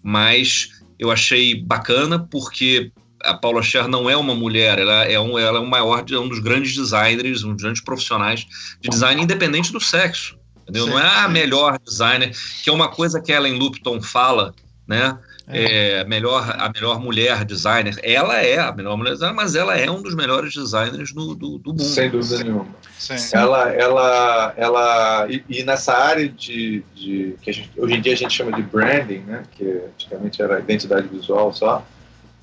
Mas 0.03 0.83
eu 0.99 1.13
achei 1.13 1.55
bacana 1.55 2.19
porque 2.19 2.91
a 3.23 3.35
Paula 3.35 3.63
Scher 3.63 3.87
não 3.87 4.11
é 4.11 4.17
uma 4.17 4.35
mulher, 4.35 4.81
ela 4.81 5.05
é 5.05 5.21
um, 5.21 5.39
ela 5.39 5.59
é 5.59 5.61
um 5.61 5.69
maior, 5.69 6.05
um 6.11 6.29
dos 6.29 6.41
grandes 6.41 6.75
designers, 6.75 7.45
um 7.45 7.55
dos 7.55 7.63
grandes 7.63 7.85
profissionais 7.85 8.49
de 8.81 8.89
design 8.89 9.23
independente 9.23 9.71
do 9.71 9.81
sexo, 9.81 10.37
entendeu? 10.63 10.87
Sim, 10.87 10.91
não 10.91 10.99
é 10.99 11.07
a 11.21 11.29
melhor 11.29 11.79
designer, 11.79 12.37
que 12.65 12.69
é 12.69 12.73
uma 12.73 12.89
coisa 12.89 13.21
que 13.21 13.31
Ellen 13.31 13.61
Lupton 13.61 14.03
fala, 14.03 14.53
né? 14.89 15.17
É, 15.53 16.05
melhor, 16.05 16.57
a 16.59 16.71
melhor 16.73 17.01
mulher 17.01 17.45
designer. 17.45 17.99
Ela 18.03 18.41
é 18.41 18.59
a 18.59 18.73
melhor 18.73 18.97
mulher 18.97 19.13
designer, 19.13 19.35
mas 19.35 19.55
ela 19.55 19.77
é 19.77 19.91
um 19.91 20.03
dos 20.03 20.15
melhores 20.15 20.53
designers 20.53 21.13
do, 21.13 21.35
do, 21.35 21.59
do 21.59 21.71
mundo. 21.71 21.83
Sem 21.83 22.11
dúvida 22.11 22.45
nenhuma. 22.45 22.67
Sim. 22.99 23.15
Ela, 23.33 23.71
ela, 23.73 24.55
ela 24.57 25.27
e, 25.29 25.45
e 25.49 25.63
nessa 25.65 25.95
área 25.95 26.29
de, 26.29 26.85
de 26.95 27.37
que 27.41 27.53
gente, 27.53 27.71
hoje 27.77 27.95
em 27.95 28.01
dia 28.01 28.13
a 28.13 28.17
gente 28.17 28.33
chama 28.35 28.53
de 28.53 28.63
branding, 28.63 29.21
né? 29.21 29.43
Que 29.53 29.65
antigamente 29.65 30.43
era 30.43 30.61
identidade 30.61 31.09
visual 31.09 31.53
só. 31.53 31.85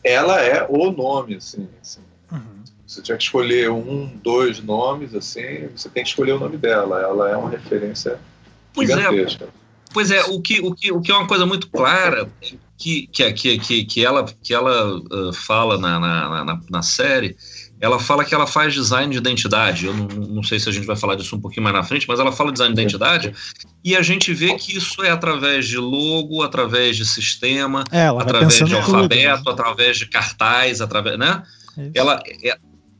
Ela 0.03 0.41
é 0.41 0.65
o 0.69 0.91
nome, 0.91 1.35
assim. 1.35 1.67
assim. 1.81 2.01
Uhum. 2.31 2.63
Você 2.85 3.01
tiver 3.01 3.17
que 3.17 3.23
escolher 3.23 3.69
um, 3.69 4.07
dois 4.23 4.61
nomes, 4.61 5.13
assim, 5.13 5.67
você 5.75 5.89
tem 5.89 6.03
que 6.03 6.09
escolher 6.09 6.33
o 6.33 6.39
nome 6.39 6.57
dela. 6.57 7.01
Ela 7.01 7.29
é 7.31 7.35
uma 7.35 7.49
referência 7.49 8.19
pois 8.73 8.89
gigantesca. 8.89 9.45
É. 9.45 9.67
Pois 9.93 10.11
é, 10.11 10.23
o 10.25 10.41
que, 10.41 10.59
o, 10.59 10.73
que, 10.75 10.91
o 10.91 11.01
que 11.01 11.11
é 11.11 11.15
uma 11.15 11.27
coisa 11.27 11.45
muito 11.45 11.69
clara 11.69 12.29
que, 12.77 13.07
que, 13.07 13.57
que, 13.57 13.85
que 13.85 14.05
ela, 14.05 14.23
que 14.43 14.53
ela 14.53 14.97
uh, 14.97 15.33
fala 15.33 15.77
na, 15.77 15.99
na, 15.99 16.45
na, 16.45 16.59
na, 16.69 16.81
série, 16.83 17.35
ela 17.81 17.99
fala 17.99 18.23
que 18.23 18.35
ela 18.35 18.45
faz 18.45 18.73
design 18.73 19.11
de 19.11 19.17
identidade. 19.17 19.87
Eu 19.87 19.93
não, 19.95 20.05
não, 20.07 20.43
sei 20.43 20.59
se 20.59 20.69
a 20.69 20.71
gente 20.71 20.85
vai 20.85 20.95
falar 20.95 21.15
disso 21.15 21.35
um 21.35 21.41
pouquinho 21.41 21.63
mais 21.63 21.75
na 21.75 21.83
frente, 21.83 22.07
mas 22.07 22.19
ela 22.19 22.31
fala 22.31 22.51
design 22.51 22.73
de 22.75 22.79
identidade 22.79 23.33
e 23.83 23.95
a 23.95 24.01
gente 24.01 24.31
vê 24.33 24.53
que 24.55 24.77
isso 24.77 25.03
é 25.03 25.09
através 25.09 25.67
de 25.67 25.77
logo, 25.77 26.43
através 26.43 26.95
de 26.95 27.05
sistema, 27.05 27.83
é, 27.91 28.07
através 28.07 28.53
de 28.55 28.75
alfabeto, 28.75 28.93
tudo, 28.93 29.15
né? 29.15 29.27
através 29.27 29.97
de 29.97 30.05
cartaz, 30.05 30.79
através, 30.79 31.17
né? 31.17 31.41
Isso. 31.77 31.91
Ela 31.95 32.21
é, 32.43 32.57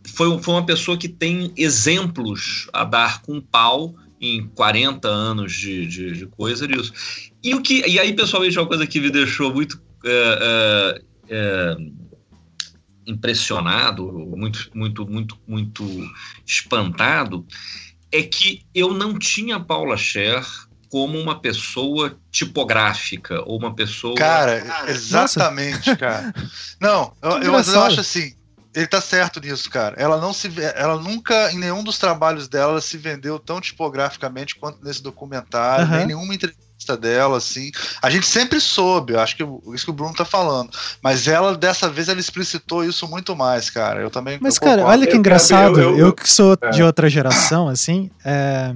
foi, 0.08 0.40
foi 0.40 0.54
uma 0.56 0.66
pessoa 0.66 0.98
que 0.98 1.08
tem 1.08 1.52
exemplos 1.56 2.68
a 2.74 2.84
dar 2.84 3.22
com 3.22 3.40
pau 3.40 3.94
em 4.20 4.48
40 4.48 5.08
anos 5.08 5.54
de, 5.54 5.86
de, 5.86 6.12
de, 6.13 6.26
coisa 6.26 6.68
disso. 6.68 6.92
E, 7.43 7.54
o 7.54 7.62
que, 7.62 7.88
e 7.88 8.00
aí, 8.00 8.13
pessoalmente, 8.13 8.58
uma 8.58 8.67
coisa 8.67 8.88
que 8.88 9.00
me 9.00 9.10
deixou 9.10 9.54
muito 9.54 9.82
é, 10.06 11.02
é, 11.30 11.78
impressionado, 13.06 14.12
muito, 14.36 14.69
muito, 14.73 15.08
muito, 15.08 15.38
muito 15.47 15.86
espantado, 16.45 17.45
é 18.12 18.23
que 18.23 18.65
eu 18.73 18.93
não 18.93 19.17
tinha 19.17 19.60
Paula 19.60 19.97
Scher 19.97 20.45
como 20.89 21.19
uma 21.19 21.39
pessoa 21.39 22.17
tipográfica 22.32 23.41
ou 23.45 23.58
uma 23.58 23.76
pessoa. 23.76 24.15
Cara, 24.15 24.63
exatamente, 24.88 25.89
Nossa. 25.89 25.97
cara. 25.97 26.34
Não, 26.80 27.13
eu, 27.21 27.32
eu, 27.32 27.54
eu 27.54 27.82
acho 27.82 28.00
assim 28.00 28.38
ele 28.78 28.86
tá 28.86 29.02
certo 29.02 29.39
nisso, 29.39 29.71
cara. 29.71 29.95
Ela 29.97 30.21
não 30.21 30.32
se 30.32 30.52
ela 30.76 31.02
nunca 31.02 31.52
em 31.52 31.58
nenhum 31.58 31.84
dos 31.84 31.97
trabalhos 31.97 32.47
dela 32.47 32.80
se 32.80 32.95
vendeu 32.95 33.39
tão 33.39 33.60
tipograficamente 33.60 34.56
quanto 34.56 34.84
nesse 34.84 35.02
documentário, 35.02 35.86
uhum. 35.86 35.97
nem 35.97 36.08
nenhuma 36.08 36.36
entrevista 36.36 36.67
dela 37.00 37.38
assim. 37.38 37.72
A 38.02 38.10
gente 38.10 38.26
sempre 38.26 38.60
soube, 38.60 39.13
eu 39.13 39.20
acho 39.20 39.36
que 39.36 39.44
isso 39.74 39.86
que 39.86 39.92
o 39.92 39.94
Bruno 39.94 40.13
tá 40.13 40.26
falando, 40.26 40.70
mas 41.02 41.28
ela 41.28 41.56
dessa 41.56 41.90
vez 41.90 42.08
ela 42.08 42.20
explicitou 42.20 42.84
isso 42.84 43.08
muito 43.08 43.36
mais, 43.36 43.70
cara. 43.70 44.02
Eu 44.02 44.10
também 44.10 44.38
Mas 44.42 44.56
eu 44.56 44.62
cara, 44.62 44.86
olha 44.86 45.08
que 45.08 45.18
engraçado, 45.18 45.80
eu, 45.80 45.90
eu, 45.90 45.98
eu, 45.98 46.06
eu, 46.08 46.13
que 46.13 46.30
sou 46.30 46.58
é. 46.62 46.70
de 46.70 46.84
outra 46.84 47.10
geração 47.10 47.68
assim, 47.68 48.10
é, 48.24 48.74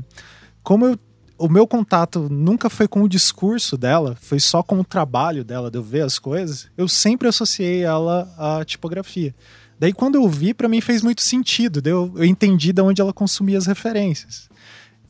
como 0.63 0.85
eu 0.85 0.99
o 1.41 1.49
meu 1.49 1.65
contato 1.65 2.27
nunca 2.29 2.69
foi 2.69 2.87
com 2.87 3.01
o 3.01 3.09
discurso 3.09 3.75
dela, 3.75 4.15
foi 4.21 4.39
só 4.39 4.61
com 4.61 4.79
o 4.79 4.83
trabalho 4.83 5.43
dela, 5.43 5.71
de 5.71 5.77
eu 5.79 5.81
ver 5.81 6.01
as 6.01 6.19
coisas. 6.19 6.67
Eu 6.77 6.87
sempre 6.87 7.27
associei 7.27 7.81
ela 7.81 8.31
à 8.37 8.63
tipografia. 8.63 9.33
Daí, 9.79 9.91
quando 9.91 10.15
eu 10.15 10.29
vi, 10.29 10.53
para 10.53 10.69
mim 10.69 10.79
fez 10.79 11.01
muito 11.01 11.23
sentido. 11.23 11.81
Eu, 11.83 12.13
eu 12.15 12.25
entendi 12.25 12.71
de 12.71 12.81
onde 12.83 13.01
ela 13.01 13.11
consumia 13.11 13.57
as 13.57 13.65
referências. 13.65 14.47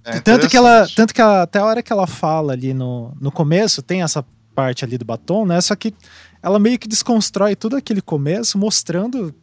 É 0.04 0.20
tanto 0.20 0.48
que 0.50 0.58
ela, 0.58 0.88
tanto 0.96 1.14
que 1.14 1.22
ela- 1.22 1.44
até 1.44 1.60
a 1.60 1.66
hora 1.66 1.84
que 1.84 1.92
ela 1.94 2.08
fala 2.08 2.54
ali 2.54 2.74
no, 2.74 3.14
no 3.22 3.32
começo, 3.32 3.82
tem 3.82 4.02
essa 4.02 4.26
parte 4.56 4.84
ali 4.84 4.98
do 4.98 5.06
batom, 5.06 5.46
né? 5.46 5.60
Só 5.62 5.76
que 5.76 5.94
ela 6.42 6.58
meio 6.60 6.78
que 6.80 6.88
desconstrói 6.88 7.56
tudo 7.56 7.76
aquele 7.76 8.02
começo, 8.02 8.58
mostrando. 8.58 9.34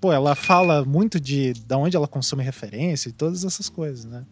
Pô, 0.00 0.12
ela 0.12 0.34
fala 0.34 0.84
muito 0.84 1.18
de 1.20 1.52
da 1.66 1.76
onde 1.78 1.96
ela 1.96 2.08
consome 2.08 2.42
referência 2.42 3.08
e 3.08 3.12
todas 3.12 3.44
essas 3.44 3.68
coisas, 3.68 4.04
né? 4.04 4.24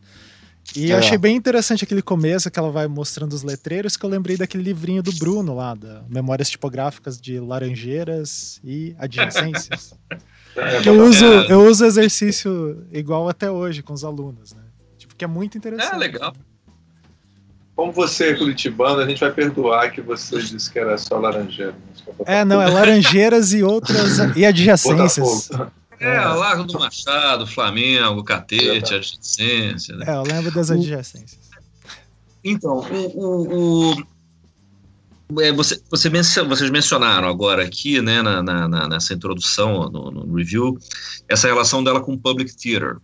E 0.75 0.91
eu 0.91 0.97
É. 0.97 0.99
achei 1.01 1.19
bem 1.19 1.37
interessante 1.37 1.85
aquele 1.85 2.01
começo 2.01 2.51
que 2.51 2.59
ela 2.59 2.71
vai 2.71 2.87
mostrando 2.89 3.35
os 3.35 3.43
letreiros, 3.43 3.97
que 3.99 4.05
eu 4.07 4.09
lembrei 4.09 4.37
daquele 4.39 4.63
livrinho 4.63 5.03
do 5.03 5.13
Bruno 5.13 5.55
lá, 5.55 5.75
da 5.75 6.03
Memórias 6.09 6.49
Tipográficas 6.49 7.21
de 7.21 7.39
Laranjeiras 7.39 8.61
e 8.65 8.95
Adjacências. 8.99 9.93
É, 10.57 10.89
eu 10.89 11.03
uso, 11.05 11.25
É. 11.25 11.51
eu 11.53 11.67
uso 11.69 11.85
exercício 11.85 12.87
igual 12.93 13.29
até 13.29 13.51
hoje 13.51 13.83
com 13.83 13.93
os 13.93 14.05
alunos, 14.05 14.53
né? 14.53 14.63
Que 15.19 15.25
é 15.25 15.29
muito 15.29 15.57
interessante. 15.59 15.95
É, 15.95 15.97
legal. 15.99 16.35
Como 17.77 17.91
você 17.93 18.31
é 18.31 18.35
curitibano, 18.35 19.01
a 19.01 19.09
gente 19.09 19.19
vai 19.21 19.33
perdoar 19.33 19.91
que 19.91 20.01
você 20.01 20.39
disse 20.41 20.71
que 20.71 20.79
era 20.79 20.97
só 20.97 21.19
laranjeiro. 21.19 21.75
É, 22.25 22.45
não, 22.45 22.63
é 22.63 22.69
Laranjeiras 22.69 23.53
e 23.53 23.63
outras. 23.63 24.19
E 24.37 24.45
adjacências. 24.47 25.49
Botafogo. 25.49 25.73
É, 25.99 26.19
Largo 26.21 26.65
do 26.65 26.79
Machado, 26.79 27.47
Flamengo, 27.47 28.23
Catete, 28.23 28.95
Adjacência. 28.95 29.97
Né? 29.97 30.05
É, 30.09 30.15
eu 30.17 30.23
lembro 30.23 30.53
das 30.53 30.71
adjacências. 30.71 31.39
Então, 32.45 32.79
o, 32.81 33.19
o- 33.19 34.05
o- 35.33 35.41
é, 35.41 35.51
você, 35.53 35.81
você 35.91 36.11
vocês 36.11 36.71
mencionaram 36.71 37.27
agora 37.29 37.65
aqui, 37.65 38.01
né, 38.03 38.21
na, 38.23 38.43
na- 38.43 38.69
na- 38.69 38.89
nessa 38.89 39.15
introdução, 39.15 39.89
no, 39.89 40.11
no 40.11 40.35
review, 40.37 40.79
essa 41.29 41.49
relação 41.49 41.83
dela 41.83 42.01
com 42.01 42.13
o 42.13 42.19
Public 42.19 42.55
Theater. 42.57 42.99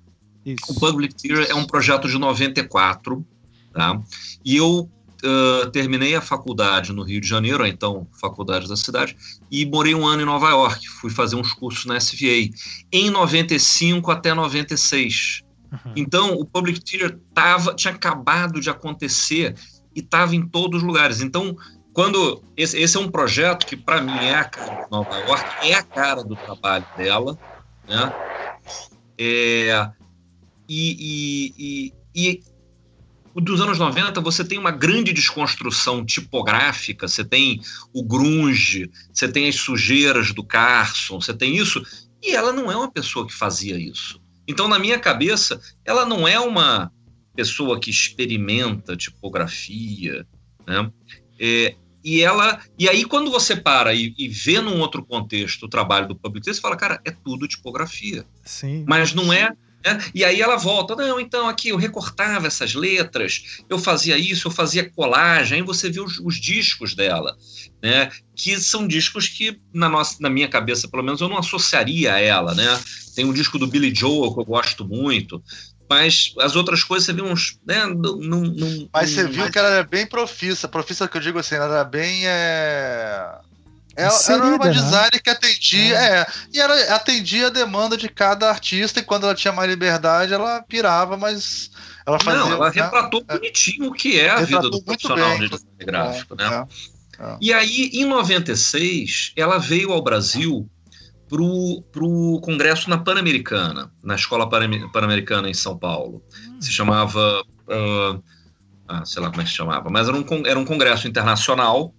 O 0.44 0.50
Isso. 0.50 0.80
Public 0.80 1.14
Theater 1.14 1.50
é 1.50 1.54
um 1.54 1.64
projeto 1.64 2.08
de 2.08 2.18
94, 2.18 3.24
tá? 3.72 4.00
E 4.44 4.56
eu 4.56 4.90
ah, 5.22 5.70
terminei 5.70 6.14
a 6.14 6.20
faculdade 6.20 6.92
no 6.92 7.02
Rio 7.02 7.20
de 7.20 7.28
Janeiro, 7.28 7.66
então 7.66 8.06
faculdade 8.20 8.68
da 8.68 8.76
cidade, 8.76 9.16
e 9.50 9.66
morei 9.66 9.94
um 9.94 10.06
ano 10.06 10.22
em 10.22 10.26
Nova 10.26 10.48
York. 10.50 10.88
Fui 10.88 11.10
fazer 11.10 11.36
uns 11.36 11.52
cursos 11.52 11.84
na 11.84 11.96
SVA. 11.96 12.50
Em 12.90 13.10
95 13.10 14.10
até 14.10 14.32
96. 14.32 15.42
Uhum. 15.70 15.92
Então, 15.94 16.34
o 16.34 16.44
Public 16.44 16.80
Theater 16.80 17.18
tava, 17.34 17.74
tinha 17.74 17.94
acabado 17.94 18.60
de 18.60 18.70
acontecer 18.70 19.54
e 19.94 20.00
estava 20.00 20.34
em 20.34 20.46
todos 20.46 20.80
os 20.80 20.86
lugares. 20.86 21.20
Então, 21.20 21.56
quando 21.92 22.42
esse, 22.56 22.78
esse 22.78 22.96
é 22.96 23.00
um 23.00 23.10
projeto 23.10 23.66
que 23.66 23.76
para 23.76 24.00
mim 24.00 24.16
é 24.16 24.34
a 24.34 24.44
cara 24.44 24.84
de 24.84 24.90
Nova 24.90 25.16
York, 25.18 25.68
é 25.68 25.74
a 25.74 25.82
cara 25.82 26.24
do 26.24 26.34
trabalho 26.34 26.86
dela, 26.96 27.38
né? 27.86 28.12
É, 29.18 29.90
e, 30.70 31.52
e, 31.58 31.92
e, 32.14 32.40
e 33.34 33.40
dos 33.40 33.60
anos 33.60 33.76
90 33.76 34.20
você 34.20 34.44
tem 34.44 34.56
uma 34.56 34.70
grande 34.70 35.12
desconstrução 35.12 36.04
tipográfica, 36.04 37.08
você 37.08 37.24
tem 37.24 37.60
o 37.92 38.04
grunge, 38.04 38.88
você 39.12 39.26
tem 39.26 39.48
as 39.48 39.56
sujeiras 39.56 40.32
do 40.32 40.44
Carson, 40.44 41.20
você 41.20 41.34
tem 41.34 41.56
isso, 41.56 41.82
e 42.22 42.36
ela 42.36 42.52
não 42.52 42.70
é 42.70 42.76
uma 42.76 42.90
pessoa 42.90 43.26
que 43.26 43.34
fazia 43.34 43.76
isso. 43.76 44.20
Então, 44.46 44.68
na 44.68 44.78
minha 44.78 44.98
cabeça, 44.98 45.60
ela 45.84 46.06
não 46.06 46.26
é 46.26 46.38
uma 46.38 46.92
pessoa 47.34 47.80
que 47.80 47.90
experimenta 47.90 48.96
tipografia, 48.96 50.24
né? 50.66 50.90
É, 51.38 51.74
e 52.04 52.22
ela, 52.22 52.60
e 52.78 52.88
aí 52.88 53.04
quando 53.04 53.30
você 53.30 53.56
para 53.56 53.92
e, 53.92 54.14
e 54.16 54.28
vê 54.28 54.60
num 54.60 54.78
outro 54.78 55.04
contexto 55.04 55.64
o 55.64 55.68
trabalho 55.68 56.08
do 56.08 56.16
public 56.16 56.44
você 56.46 56.60
fala, 56.60 56.76
cara, 56.76 57.00
é 57.04 57.10
tudo 57.10 57.48
tipografia, 57.48 58.24
Sim. 58.44 58.84
mas 58.86 59.12
não 59.12 59.32
é. 59.32 59.52
Né? 59.84 59.98
E 60.14 60.24
aí 60.24 60.40
ela 60.40 60.56
volta, 60.56 60.94
não, 60.94 61.18
então 61.18 61.48
aqui 61.48 61.68
eu 61.70 61.76
recortava 61.76 62.46
essas 62.46 62.74
letras, 62.74 63.62
eu 63.68 63.78
fazia 63.78 64.16
isso, 64.18 64.48
eu 64.48 64.52
fazia 64.52 64.90
colagem, 64.90 65.58
aí 65.60 65.64
você 65.64 65.90
vê 65.90 66.00
os, 66.00 66.18
os 66.20 66.40
discos 66.40 66.94
dela, 66.94 67.36
né? 67.82 68.10
Que 68.36 68.58
são 68.60 68.86
discos 68.86 69.28
que 69.28 69.60
na 69.72 69.88
nossa, 69.88 70.16
na 70.20 70.30
minha 70.30 70.48
cabeça, 70.48 70.88
pelo 70.88 71.02
menos, 71.02 71.20
eu 71.20 71.28
não 71.28 71.38
associaria 71.38 72.14
a 72.14 72.20
ela, 72.20 72.54
né? 72.54 72.80
Tem 73.14 73.24
um 73.24 73.32
disco 73.32 73.58
do 73.58 73.66
Billy 73.66 73.94
Joel 73.94 74.32
que 74.32 74.40
eu 74.40 74.44
gosto 74.44 74.86
muito, 74.86 75.42
mas 75.88 76.32
as 76.38 76.54
outras 76.54 76.84
coisas 76.84 77.06
você 77.06 77.12
vê 77.12 77.22
uns, 77.22 77.58
né? 77.66 77.84
Não, 77.86 78.16
não- 78.16 78.88
Mas 78.92 79.10
você 79.10 79.26
viu 79.26 79.50
que 79.50 79.58
ela 79.58 79.68
era 79.70 79.82
bem 79.82 80.06
profissa. 80.06 80.68
Profissa 80.68 81.08
que 81.08 81.16
eu 81.16 81.20
digo 81.20 81.38
assim, 81.38 81.56
ela 81.56 81.64
era 81.64 81.84
bem. 81.84 82.22
É... 82.26 83.40
Ela, 83.96 84.14
Inserida, 84.14 84.44
ela 84.44 84.54
era 84.54 84.56
uma 84.56 84.64
né? 84.66 84.72
designer 84.72 85.22
que 85.22 85.30
atendia, 85.30 85.96
é. 85.98 86.26
e 86.52 86.60
ela 86.60 86.94
atendia 86.94 87.46
a 87.48 87.50
demanda 87.50 87.96
de 87.96 88.08
cada 88.08 88.48
artista, 88.48 89.00
e 89.00 89.02
quando 89.02 89.24
ela 89.24 89.34
tinha 89.34 89.52
mais 89.52 89.68
liberdade, 89.68 90.32
ela 90.32 90.62
pirava, 90.62 91.16
mas 91.16 91.70
ela 92.06 92.18
fazia. 92.20 92.40
não, 92.40 92.52
ela 92.52 92.70
né? 92.70 92.82
retratou 92.82 93.24
bonitinho 93.24 93.88
o 93.88 93.92
que 93.92 94.18
é 94.18 94.30
a 94.30 94.36
vida 94.36 94.60
Retratou 94.60 94.70
do 94.70 94.76
muito 94.76 94.84
profissional 94.86 95.30
bem. 95.30 95.40
de 95.40 95.48
design 95.48 95.84
gráfico, 95.84 96.34
né? 96.36 96.66
É. 97.18 97.36
E 97.40 97.52
aí, 97.52 97.90
em 97.92 98.04
96, 98.06 99.32
ela 99.36 99.58
veio 99.58 99.92
ao 99.92 100.02
Brasil 100.02 100.68
para 101.28 101.42
o 102.04 102.40
congresso 102.42 102.88
na 102.88 102.98
Pan-Americana, 102.98 103.92
na 104.02 104.14
Escola 104.14 104.48
Pan- 104.48 104.88
Pan-Americana 104.92 105.48
em 105.48 105.54
São 105.54 105.76
Paulo. 105.78 106.24
Se 106.58 106.72
chamava. 106.72 107.44
ah, 107.68 108.18
ah, 108.88 109.04
sei 109.04 109.22
lá 109.22 109.28
como 109.30 109.40
é 109.42 109.44
que 109.44 109.50
se 109.50 109.56
chamava, 109.56 109.88
mas 109.90 110.08
era 110.08 110.16
um, 110.16 110.24
era 110.46 110.58
um 110.58 110.64
congresso 110.64 111.06
internacional. 111.06 111.94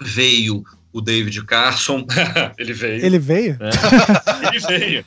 Veio 0.00 0.62
o 0.96 1.00
David 1.02 1.44
Carson, 1.44 2.06
ele 2.58 2.72
veio. 2.72 3.04
Ele 3.04 3.18
veio? 3.18 3.58
Ele 4.48 4.58
veio. 4.60 5.04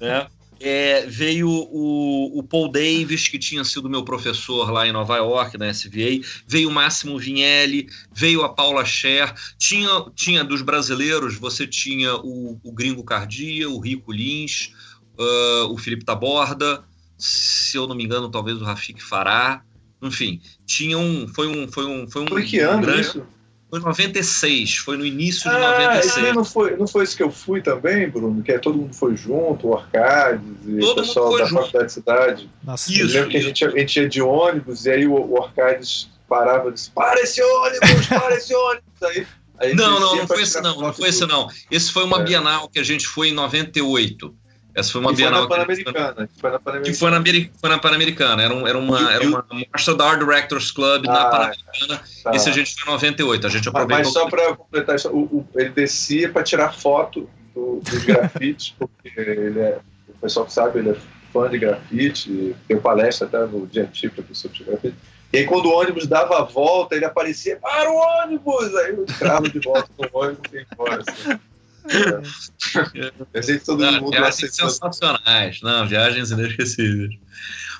né? 0.00 0.26
É, 0.60 1.04
veio 1.06 1.48
o, 1.48 2.38
o 2.38 2.42
Paul 2.42 2.70
Davis, 2.70 3.28
que 3.28 3.38
tinha 3.38 3.64
sido 3.64 3.90
meu 3.90 4.02
professor 4.04 4.70
lá 4.70 4.86
em 4.86 4.92
Nova 4.92 5.16
York, 5.16 5.58
na 5.58 5.68
SVA, 5.70 6.20
veio 6.46 6.68
o 6.70 6.72
Máximo 6.72 7.18
Vinelli, 7.18 7.88
veio 8.14 8.42
a 8.42 8.48
Paula 8.48 8.84
Scher, 8.84 9.34
tinha, 9.58 9.88
tinha 10.14 10.44
dos 10.44 10.62
brasileiros, 10.62 11.36
você 11.36 11.66
tinha 11.66 12.14
o, 12.16 12.58
o 12.62 12.72
Gringo 12.72 13.02
Cardia, 13.04 13.68
o 13.68 13.78
Rico 13.80 14.12
Lins, 14.12 14.70
ah, 15.18 15.66
o 15.70 15.76
Felipe 15.76 16.04
Taborda, 16.04 16.82
se 17.18 17.76
eu 17.76 17.86
não 17.86 17.94
me 17.96 18.04
engano, 18.04 18.30
talvez 18.30 18.56
o 18.62 18.64
Rafik 18.64 19.02
Fará, 19.02 19.62
enfim, 20.00 20.40
tinha 20.64 20.96
um, 20.96 21.26
foi 21.28 21.48
um, 21.48 21.66
foi 21.70 21.84
um, 21.84 22.08
foi 22.08 22.22
um 22.22 22.26
Foi 22.28 22.42
que 22.44 22.60
ano 22.60 22.80
grande- 22.82 23.00
isso? 23.02 23.26
Foi 23.74 23.80
96, 23.80 24.76
foi 24.76 24.96
no 24.96 25.04
início 25.04 25.42
de 25.50 25.56
Ah, 25.56 25.98
isso 26.00 26.08
96. 26.08 26.26
aí 26.26 26.32
não 26.32 26.44
foi, 26.44 26.76
não 26.76 26.86
foi 26.86 27.04
isso 27.04 27.16
que 27.16 27.22
eu 27.22 27.30
fui 27.30 27.60
também, 27.60 28.08
Bruno? 28.08 28.42
Que 28.42 28.52
é, 28.52 28.58
todo 28.58 28.78
mundo 28.78 28.94
foi 28.94 29.16
junto, 29.16 29.66
o 29.66 29.70
Orcades 29.70 30.40
e 30.66 30.78
Todo 30.78 30.92
o 30.92 30.94
pessoal 31.02 31.24
mundo 31.26 31.32
foi 31.36 31.40
da 31.42 31.48
junto. 31.48 31.60
faculdade 31.62 31.86
de 31.86 31.92
cidade. 31.92 32.50
Nossa. 32.62 32.92
Eu 32.92 33.06
Isso, 33.06 33.14
lembro 33.14 33.30
que 33.30 33.36
a 33.36 33.40
isso. 33.40 33.48
gente, 33.48 33.64
a 33.64 33.70
gente 33.70 33.96
ia 34.00 34.08
de 34.08 34.22
ônibus 34.22 34.86
e 34.86 34.90
aí 34.90 35.06
o, 35.06 35.14
o 35.14 35.34
Orcades 35.34 36.08
parava 36.28 36.68
e 36.68 36.72
disse: 36.72 36.90
Para 36.90 37.20
esse 37.20 37.42
ônibus, 37.42 38.06
para 38.06 38.36
esse 38.36 38.54
ônibus! 38.54 39.02
Aí, 39.02 39.26
aí 39.58 39.74
Não, 39.74 39.98
não, 39.98 40.16
não 40.16 40.26
foi 40.26 40.42
esse 40.42 40.60
não, 40.60 40.80
não 40.80 40.92
foi 40.92 41.08
esse 41.08 41.26
não. 41.26 41.48
Esse 41.70 41.90
foi 41.92 42.04
uma 42.04 42.20
É. 42.20 42.22
Bienal 42.24 42.68
que 42.68 42.78
a 42.78 42.84
gente 42.84 43.06
foi 43.06 43.28
em 43.30 43.34
98. 43.34 44.34
Essa 44.74 44.92
foi 44.92 45.00
uma 45.00 45.14
foi 45.14 45.24
na 45.24 45.30
Bienal 45.30 45.48
que, 45.48 45.74
gente 45.74 45.84
foi- 45.84 45.92
na 45.94 46.26
que 46.26 46.40
Pan-Americana. 46.40 47.10
na, 47.10 47.16
Ameri- 47.16 47.52
foi 47.60 47.70
na 47.70 47.78
Pan-Americana. 47.78 48.42
Era, 48.42 48.54
um- 48.54 48.66
era 48.66 48.76
uma, 48.78 49.12
era 49.12 49.24
uma 49.24 49.46
mostra 49.72 49.94
da 49.94 50.04
Art 50.10 50.18
Directors 50.18 50.70
Club 50.72 51.06
na 51.06 51.12
Ah, 51.22 51.26
Pan-Americana. 51.30 52.02
Tá. 52.24 52.30
Esse 52.34 52.48
a 52.48 52.52
gente 52.52 52.74
foi 52.74 52.88
em 52.90 52.92
98. 52.94 53.46
A 53.46 53.50
gente 53.50 53.68
aproveitou. 53.68 53.98
mas 54.04 54.12
só 54.12 54.28
para 54.28 54.56
completar 54.56 54.96
isso, 54.96 55.44
ele 55.54 55.68
descia 55.70 56.28
para 56.32 56.42
tirar 56.42 56.74
foto 56.74 57.28
do- 57.54 57.80
dos 57.84 58.04
grafites, 58.04 58.74
porque 58.78 59.12
ele 59.16 59.60
é, 59.60 59.78
o 60.08 60.12
pessoal 60.20 60.44
que 60.46 60.52
sabe, 60.52 60.80
ele 60.80 60.90
é 60.90 60.96
fã 61.32 61.48
de 61.48 61.58
grafite, 61.58 62.56
deu 62.68 62.80
palestra 62.80 63.26
até 63.28 63.38
no 63.46 63.66
dia 63.66 63.82
antigo, 63.84 64.14
de 64.22 64.64
grafite. 64.64 64.94
E 65.32 65.38
aí, 65.38 65.46
quando 65.46 65.66
o 65.66 65.72
ônibus 65.72 66.06
dava 66.06 66.38
a 66.38 66.42
volta, 66.44 66.94
ele 66.94 67.04
aparecia, 67.04 67.56
para 67.56 67.90
o 67.90 67.94
ônibus! 67.96 68.72
Aí 68.76 68.90
eu 68.90 69.02
entrava 69.02 69.48
de 69.48 69.58
volta 69.58 69.88
no 69.98 70.08
ônibus 70.12 70.52
e 70.52 70.56
ia 70.56 70.66
embora. 70.72 71.02
Assim. 71.06 71.40
É. 71.88 73.12
Eu 73.34 73.64
todo 73.64 73.80
Não, 73.80 73.92
mundo 74.00 74.10
viagens 74.10 74.54
sensacionais, 74.54 75.60
não, 75.62 75.86
viagens 75.86 76.30
inesquecíveis. 76.30 77.14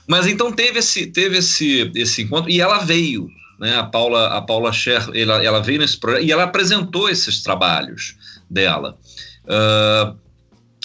Mas 0.07 0.27
então 0.27 0.53
teve 0.53 0.81
esse, 0.81 1.07
teve 1.07 1.39
esse, 1.39 1.91
esse 1.95 2.23
encontro 2.23 2.51
e 2.51 2.61
ela 2.61 2.79
veio, 2.79 3.29
né? 3.59 3.77
A 3.77 3.85
Paula, 3.85 4.37
a 4.37 4.43
Paula 4.43 4.73
Scher, 4.73 5.09
ela, 5.15 5.43
ela 5.43 5.61
veio 5.61 5.79
nesse 5.79 5.99
projeto 5.99 6.25
e 6.25 6.31
ela 6.31 6.45
apresentou 6.45 7.09
esses 7.09 7.43
trabalhos 7.43 8.15
dela. 8.51 8.99
Ah, 9.49 10.15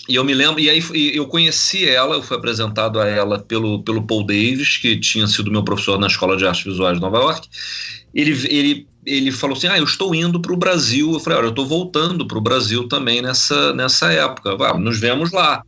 e 0.10 0.16
eu 0.16 0.24
me 0.24 0.34
lembro, 0.34 0.60
e 0.60 0.68
aí 0.68 0.84
e 0.96 1.16
eu 1.16 1.28
conheci 1.28 1.88
ela, 1.88 2.16
eu 2.16 2.24
fui 2.24 2.36
apresentado 2.36 3.00
a 3.00 3.08
ela 3.08 3.38
pelo, 3.38 3.84
pelo 3.84 4.08
Paul 4.08 4.26
Davis, 4.26 4.78
que 4.78 5.00
tinha 5.00 5.28
sido 5.28 5.52
meu 5.52 5.64
professor 5.64 6.00
na 6.00 6.08
Escola 6.08 6.36
de 6.36 6.48
Artes 6.48 6.64
Visuais 6.64 6.96
de 6.96 7.02
Nova 7.02 7.20
York. 7.20 7.48
Ele, 8.14 8.32
ele, 8.48 8.88
ele 9.06 9.32
falou 9.32 9.56
assim: 9.56 9.68
Ah, 9.68 9.78
eu 9.78 9.84
estou 9.84 10.14
indo 10.14 10.42
para 10.42 10.54
o 10.54 10.58
Brasil. 10.58 11.14
Eu 11.14 11.20
falei: 11.20 11.40
Olha, 11.40 11.48
eu 11.48 11.52
estou 11.52 11.66
voltando 11.66 12.28
para 12.28 12.38
o 12.38 12.42
Brasil 12.42 12.88
também 12.88 13.22
nessa, 13.22 13.74
nessa 13.74 14.12
época. 14.12 14.58
Ah, 14.60 14.78
nos 14.78 15.00
vemos 15.00 15.32
lá. 15.32 15.64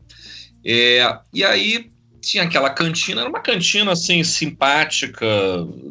É, 0.64 1.18
e 1.34 1.44
aí 1.44 1.92
tinha 2.22 2.44
aquela 2.44 2.70
cantina, 2.70 3.22
era 3.22 3.30
uma 3.30 3.39
cantina 3.39 3.92
assim 3.92 4.24
simpática 4.24 5.28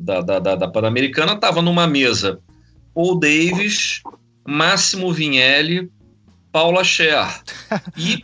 da, 0.00 0.20
da, 0.20 0.38
da, 0.38 0.54
da 0.54 0.68
Pan-Americana, 0.68 1.34
tava 1.34 1.60
numa 1.60 1.88
mesa 1.88 2.40
Paul 2.94 3.18
Davis, 3.18 4.00
Máximo 4.46 5.12
Vinelli, 5.12 5.90
Paula 6.52 6.84
Scher 6.84 7.42
e 7.96 8.22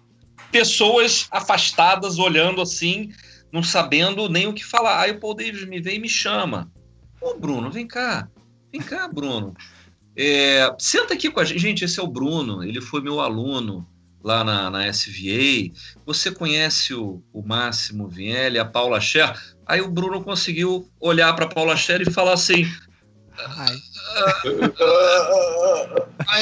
pessoas 0.52 1.26
afastadas 1.30 2.18
olhando 2.18 2.60
assim, 2.60 3.10
não 3.52 3.62
sabendo 3.62 4.28
nem 4.28 4.46
o 4.46 4.52
que 4.52 4.64
falar. 4.64 5.00
Aí 5.00 5.12
o 5.12 5.20
Paul 5.20 5.34
Davis 5.34 5.64
me 5.66 5.80
vem 5.80 5.96
e 5.96 6.00
me 6.00 6.08
chama. 6.08 6.70
Ô 7.26 7.34
Bruno, 7.34 7.72
vem 7.72 7.88
cá, 7.88 8.28
vem 8.70 8.80
cá, 8.80 9.08
Bruno. 9.08 9.52
É, 10.16 10.72
senta 10.78 11.14
aqui 11.14 11.28
com 11.28 11.40
a 11.40 11.44
gente. 11.44 11.58
Gente, 11.58 11.84
esse 11.84 11.98
é 11.98 12.02
o 12.02 12.06
Bruno, 12.06 12.62
ele 12.62 12.80
foi 12.80 13.00
meu 13.00 13.18
aluno 13.18 13.84
lá 14.22 14.44
na, 14.44 14.70
na 14.70 14.88
SVA. 14.88 15.72
Você 16.06 16.30
conhece 16.30 16.94
o, 16.94 17.20
o 17.32 17.42
Máximo 17.42 18.06
Vinelli, 18.06 18.60
a 18.60 18.64
Paula 18.64 19.00
Scher? 19.00 19.34
Aí 19.66 19.80
o 19.80 19.90
Bruno 19.90 20.22
conseguiu 20.22 20.88
olhar 21.00 21.34
para 21.34 21.48
Paula 21.48 21.76
Scher 21.76 22.00
e 22.00 22.12
falar 22.12 22.34
assim: 22.34 22.62
I 23.36 23.64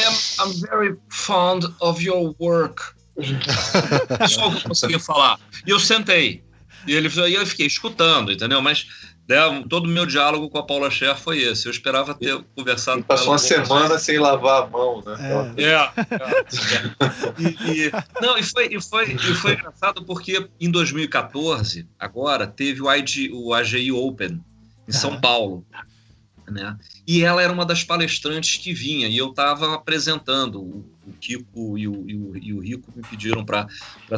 am 0.04 0.14
I'm 0.38 0.52
very 0.68 0.96
fond 1.08 1.64
of 1.80 2.04
your 2.04 2.36
work. 2.38 2.92
Só 4.28 4.50
que 4.50 4.56
eu 4.58 4.62
consegui 4.68 4.98
falar. 4.98 5.40
E 5.66 5.70
eu 5.70 5.80
sentei. 5.80 6.44
E 6.86 6.92
ele 6.92 7.08
e 7.08 7.34
eu 7.34 7.46
fiquei 7.46 7.66
escutando, 7.66 8.30
entendeu? 8.30 8.60
Mas 8.60 8.86
né, 9.28 9.64
todo 9.68 9.86
o 9.86 9.88
meu 9.88 10.04
diálogo 10.04 10.50
com 10.50 10.58
a 10.58 10.62
Paula 10.62 10.90
Scher 10.90 11.16
foi 11.16 11.40
esse. 11.42 11.66
Eu 11.66 11.72
esperava 11.72 12.14
ter 12.14 12.38
conversado 12.54 13.00
e 13.00 13.02
passou 13.02 13.28
uma 13.28 13.38
semana 13.38 13.98
sem 13.98 14.18
lavar 14.18 14.64
a 14.64 14.66
mão, 14.66 15.02
né? 15.04 15.54
É. 15.56 15.64
é, 15.64 15.72
é. 15.72 15.94
E, 17.38 17.86
e, 17.86 17.92
não, 18.20 18.36
e 18.36 18.42
foi, 18.42 18.68
e, 18.70 18.80
foi, 18.80 19.12
e 19.12 19.18
foi 19.18 19.54
engraçado 19.54 20.04
porque 20.04 20.46
em 20.60 20.70
2014, 20.70 21.88
agora, 21.98 22.46
teve 22.46 22.82
o, 22.82 22.92
IG, 22.92 23.30
o 23.32 23.54
AGI 23.54 23.92
Open 23.92 24.44
em 24.86 24.92
São 24.92 25.18
Paulo. 25.18 25.64
Né? 26.46 26.76
E 27.06 27.24
ela 27.24 27.42
era 27.42 27.52
uma 27.52 27.64
das 27.64 27.82
palestrantes 27.82 28.58
que 28.58 28.74
vinha, 28.74 29.08
e 29.08 29.16
eu 29.16 29.30
estava 29.30 29.74
apresentando. 29.74 30.84
O, 31.06 31.12
Kiko 31.20 31.78
e 31.78 31.86
o, 31.88 32.04
e, 32.08 32.16
o, 32.16 32.36
e 32.36 32.52
o, 32.52 32.60
Rico 32.60 32.92
me 32.94 33.02
pediram 33.02 33.44
para 33.44 33.68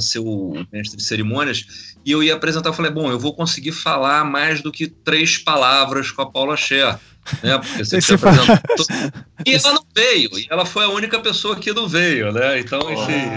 ser 0.00 0.20
o 0.20 0.66
mestre 0.72 0.96
de 0.96 1.02
cerimônias, 1.02 1.94
e 2.04 2.12
eu 2.12 2.22
ia 2.22 2.34
apresentar. 2.34 2.68
Eu 2.68 2.74
falei: 2.74 2.90
bom, 2.90 3.10
eu 3.10 3.18
vou 3.18 3.34
conseguir 3.34 3.72
falar 3.72 4.24
mais 4.24 4.60
do 4.60 4.70
que 4.70 4.86
três 4.86 5.38
palavras 5.38 6.10
com 6.10 6.22
a 6.22 6.30
Paula 6.30 6.56
Scher. 6.56 6.98
Né? 7.42 7.58
Porque 7.58 7.84
você 7.84 7.96
Esse 7.96 8.14
apresentou... 8.14 8.56
E 9.44 9.54
ela 9.54 9.72
não 9.74 9.84
veio, 9.94 10.30
e 10.38 10.46
ela 10.48 10.64
foi 10.64 10.84
a 10.84 10.88
única 10.88 11.20
pessoa 11.20 11.56
que 11.56 11.72
não 11.72 11.86
veio, 11.86 12.32
né? 12.32 12.58
Então, 12.58 12.80
enfim, 12.90 13.30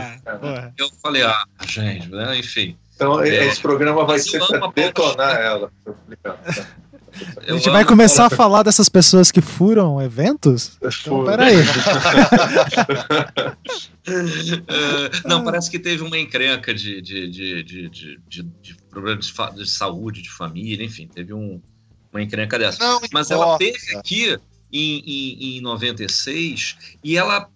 eu 0.78 0.89
falei: 1.02 1.24
ah, 1.24 1.43
gente, 1.68 2.10
né? 2.10 2.38
enfim. 2.38 2.78
Então, 2.95 3.22
é, 3.22 3.47
esse 3.47 3.62
programa 3.62 4.06
vai 4.06 4.20
ser 4.20 4.39
para 4.39 4.68
detonar 4.72 5.39
ela. 5.39 5.72
A 7.47 7.53
gente 7.53 7.70
vai 7.70 7.86
começar 7.86 8.26
a 8.26 8.30
falar 8.30 8.64
dessas 8.64 8.89
pessoas 8.89 9.32
que 9.32 9.41
furam 9.41 10.01
eventos? 10.01 10.78
Então, 10.82 11.26
peraí. 11.26 11.55
É, 14.10 15.28
não, 15.28 15.43
parece 15.43 15.70
que 15.70 15.78
teve 15.78 16.01
uma 16.01 16.18
encrenca 16.18 16.74
de, 16.74 16.99
de, 16.99 17.30
de, 17.30 17.64
de, 17.64 17.89
de, 17.89 18.20
de, 18.28 18.43
de 18.43 18.76
problemas 18.89 19.28
de, 19.28 19.55
de, 19.55 19.70
saúde, 19.70 20.24
de 20.24 20.32
família, 20.32 20.84
enfim, 20.84 21.07
teve 21.07 21.34
um, 21.34 21.62
uma 22.12 22.22
encrenca 22.22 22.57
dessa. 22.57 22.84
Não, 22.84 22.99
Mas 23.12 23.30
ela 23.30 23.57
teve 23.57 23.95
aqui 23.95 24.38
em, 24.72 24.99
em, 24.99 25.57
em 25.57 25.62
96 25.62 26.97
e 27.03 27.18
ela. 27.18 27.49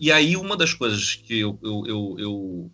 E 0.00 0.10
aí, 0.10 0.36
uma 0.36 0.56
das 0.56 0.74
coisas 0.74 1.14
que 1.14 1.38
eu, 1.38 1.56
eu, 1.62 1.84
eu, 1.86 2.16
eu 2.18 2.70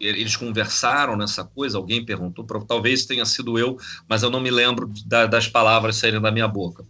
eles 0.00 0.34
conversaram 0.34 1.16
nessa 1.16 1.44
coisa, 1.44 1.76
alguém 1.76 2.04
perguntou, 2.04 2.44
talvez 2.66 3.04
tenha 3.04 3.26
sido 3.26 3.58
eu, 3.58 3.76
mas 4.08 4.22
eu 4.22 4.30
não 4.30 4.40
me 4.40 4.50
lembro 4.50 4.90
da, 5.04 5.26
das 5.26 5.46
palavras 5.46 5.96
saírem 5.96 6.20
da 6.20 6.32
minha 6.32 6.48
boca. 6.48 6.84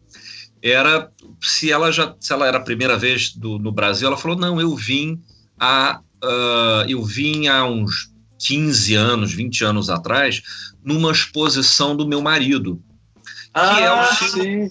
Era 0.62 1.10
se 1.42 1.72
ela 1.72 1.90
já, 1.90 2.14
se 2.20 2.32
ela 2.32 2.46
era 2.46 2.58
a 2.58 2.62
primeira 2.62 2.96
vez 2.96 3.34
do, 3.34 3.58
no 3.58 3.72
Brasil, 3.72 4.06
ela 4.06 4.16
falou: 4.16 4.36
não, 4.36 4.60
eu 4.60 4.76
vim 4.76 5.20
há, 5.58 6.00
uh, 6.22 6.88
eu 6.88 7.02
vim 7.02 7.48
há 7.48 7.64
uns 7.64 8.12
15 8.38 8.94
anos, 8.94 9.32
20 9.32 9.64
anos 9.64 9.90
atrás, 9.90 10.42
numa 10.84 11.10
exposição 11.10 11.96
do 11.96 12.06
meu 12.06 12.22
marido. 12.22 12.82
Ah, 13.52 13.74
que 13.74 13.82
é 13.82 13.92
um 13.92 14.68
sim. 14.68 14.70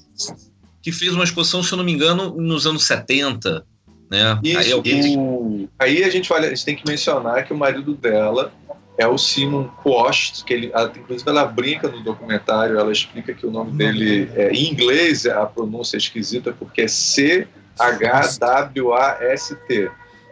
que 0.82 0.92
fez 0.92 1.14
uma 1.14 1.24
exposição, 1.24 1.62
se 1.62 1.74
eu 1.74 1.78
não 1.78 1.84
me 1.84 1.92
engano, 1.92 2.36
nos 2.40 2.66
anos 2.66 2.86
70, 2.86 3.66
né? 4.10 4.40
Isso, 4.44 4.58
aí, 4.60 4.72
alguém... 4.72 5.70
aí 5.78 6.04
a, 6.04 6.10
gente 6.10 6.28
vai, 6.30 6.44
a 6.44 6.50
gente 6.50 6.66
tem 6.66 6.76
que 6.76 6.88
mencionar 6.88 7.46
que 7.46 7.54
o 7.54 7.58
marido 7.58 7.94
dela 7.94 8.52
é 8.98 9.08
o 9.08 9.18
Simon 9.18 9.70
Quast, 9.82 10.44
que 10.44 10.54
ele, 10.54 10.74
inclusive 10.98 11.30
ela 11.30 11.46
brinca 11.46 11.88
no 11.88 12.04
documentário, 12.04 12.78
ela 12.78 12.92
explica 12.92 13.34
que 13.34 13.46
o 13.46 13.52
nome 13.52 13.72
dele, 13.72 14.30
é, 14.36 14.52
em 14.52 14.70
inglês, 14.70 15.26
a 15.26 15.46
pronúncia 15.46 15.96
é 15.96 16.00
esquisita, 16.00 16.52
porque 16.52 16.82
é 16.82 16.88
C-H-W-A-S-T, 16.88 17.50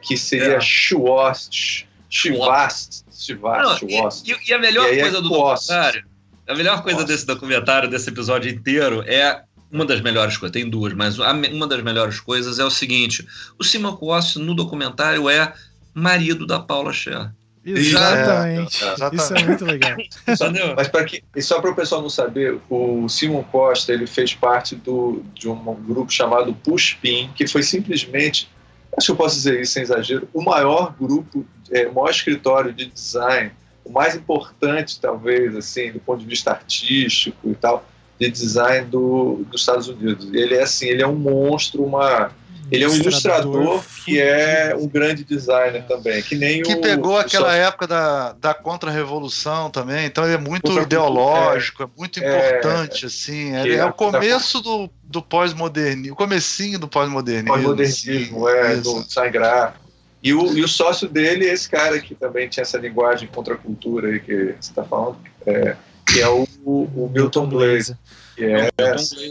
que 0.01 0.17
seria 0.17 0.57
é. 0.57 0.59
Schwast, 0.59 1.88
Schwast, 2.09 3.05
Schwast, 3.09 4.30
e, 4.30 4.36
e, 4.49 4.53
a 4.53 4.59
melhor 4.59 4.91
e 4.91 4.99
coisa 4.99 5.17
é 5.17 5.21
do 5.21 5.30
documentário, 5.30 6.03
a 6.45 6.55
melhor 6.55 6.84
coisa 6.84 7.05
desse 7.05 7.25
documentário, 7.25 7.89
desse 7.89 8.09
episódio 8.09 8.51
inteiro, 8.51 9.01
é 9.07 9.43
uma 9.72 9.86
das 9.86 10.01
melhores 10.01 10.38
coisas, 10.38 10.53
tem 10.53 10.70
duas, 10.70 10.93
mas 10.93 11.18
uma 11.20 11.68
das 11.68 11.84
melhores 11.84 12.20
coisas 12.20 12.59
é 12.59 12.63
o 12.63 12.70
seguinte: 12.70 13.28
o 13.59 13.63
Simon 13.63 13.95
Costa 13.95 14.39
no 14.39 14.55
documentário 14.55 15.30
é 15.30 15.53
marido 15.93 16.45
da 16.45 16.59
Paula 16.59 16.93
Scher. 16.93 17.32
Exatamente. 17.65 18.84
É, 18.84 18.93
exatamente. 18.93 19.22
Isso 19.22 19.34
é 19.34 19.43
muito 19.43 19.65
legal. 19.65 19.97
mas 20.76 20.88
para 20.88 21.03
que 21.03 21.22
e 21.36 21.41
só 21.41 21.59
para 21.59 21.72
o 21.72 21.76
pessoal 21.76 22.01
não 22.01 22.09
saber, 22.09 22.59
o 22.70 23.09
Simon 23.09 23.43
Costa 23.43 23.91
ele 23.91 24.07
fez 24.07 24.34
parte 24.34 24.76
do, 24.76 25.22
de 25.34 25.49
um 25.49 25.76
grupo 25.84 26.09
chamado 26.11 26.53
Pushpin, 26.53 27.30
que 27.36 27.45
foi 27.45 27.63
simplesmente, 27.63 28.49
acho 28.97 29.07
que 29.07 29.11
eu 29.11 29.18
posso 29.18 29.36
dizer 29.36 29.61
isso 29.61 29.74
sem 29.74 29.84
exagero, 29.84 30.30
o 30.34 30.41
maior 30.41 30.95
grupo, 30.97 31.45
é, 31.70 31.88
o 31.88 31.93
maior 31.93 32.09
escritório 32.09 32.72
de 32.72 32.86
design, 32.86 33.51
o 33.84 33.91
mais 33.91 34.15
importante 34.15 34.99
talvez 34.99 35.55
assim 35.55 35.91
do 35.91 35.99
ponto 35.99 36.20
de 36.20 36.26
vista 36.26 36.51
artístico 36.51 37.49
e 37.49 37.55
tal 37.55 37.86
de 38.20 38.30
design 38.30 38.88
do, 38.88 39.45
dos 39.49 39.61
Estados 39.61 39.88
Unidos. 39.88 40.30
Ele 40.34 40.55
é 40.55 40.63
assim, 40.63 40.88
ele 40.88 41.01
é 41.01 41.07
um 41.07 41.15
monstro, 41.15 41.84
uma 41.84 42.32
ele 42.70 42.84
é 42.84 42.89
um 42.89 42.95
ilustrador 42.95 43.82
que 44.03 44.20
é 44.20 44.76
um 44.78 44.88
grande 44.88 45.24
designer 45.24 45.84
também, 45.84 46.22
que 46.22 46.36
nem 46.36 46.61
que 46.61 46.74
o, 46.74 46.82
pegou 46.82 47.18
aquela 47.18 47.55
época 47.55 47.88
da, 47.88 48.34
da 48.34 48.53
contra-revolução 48.53 49.70
também, 49.70 50.05
então 50.05 50.26
ele 50.26 50.34
é 50.34 50.38
muito 50.38 50.72
ideológico, 50.82 51.84
é, 51.84 51.86
é 51.86 51.89
muito 51.97 52.20
importante, 52.20 53.05
é, 53.05 53.07
assim, 53.07 53.55
é, 53.55 53.76
é, 53.76 53.86
o 53.86 53.93
começo 53.93 54.61
do, 54.61 54.89
do 55.01 55.22
pós-modernismo, 55.22 56.13
o 56.13 56.18
comecinho 56.18 56.78
do 56.78 56.89
pós-modernismo. 56.89 57.53
Pós-modernismo, 57.53 58.49
é, 58.49 58.76
do 58.76 59.03
design 59.03 59.32
gráfico. 59.32 59.88
E 60.22 60.34
o, 60.34 60.57
e 60.57 60.63
o 60.63 60.68
sócio 60.68 61.07
dele, 61.07 61.45
esse 61.45 61.70
cara 61.70 61.99
que 61.99 62.15
também 62.15 62.49
tinha 62.49 62.63
essa 62.63 62.78
linguagem 62.78 63.30
contra 63.30 63.53
a 63.53 63.57
cultura 63.57 64.09
aí 64.09 64.20
que 64.20 64.55
você 64.59 64.72
está 64.72 64.84
falando, 64.84 65.18
é, 65.45 65.78
que 66.08 66.22
é 66.22 66.28
o, 66.30 66.47
o 66.66 67.10
Milton 67.14 67.47
Blaze. 67.47 67.97
É, 68.38 68.70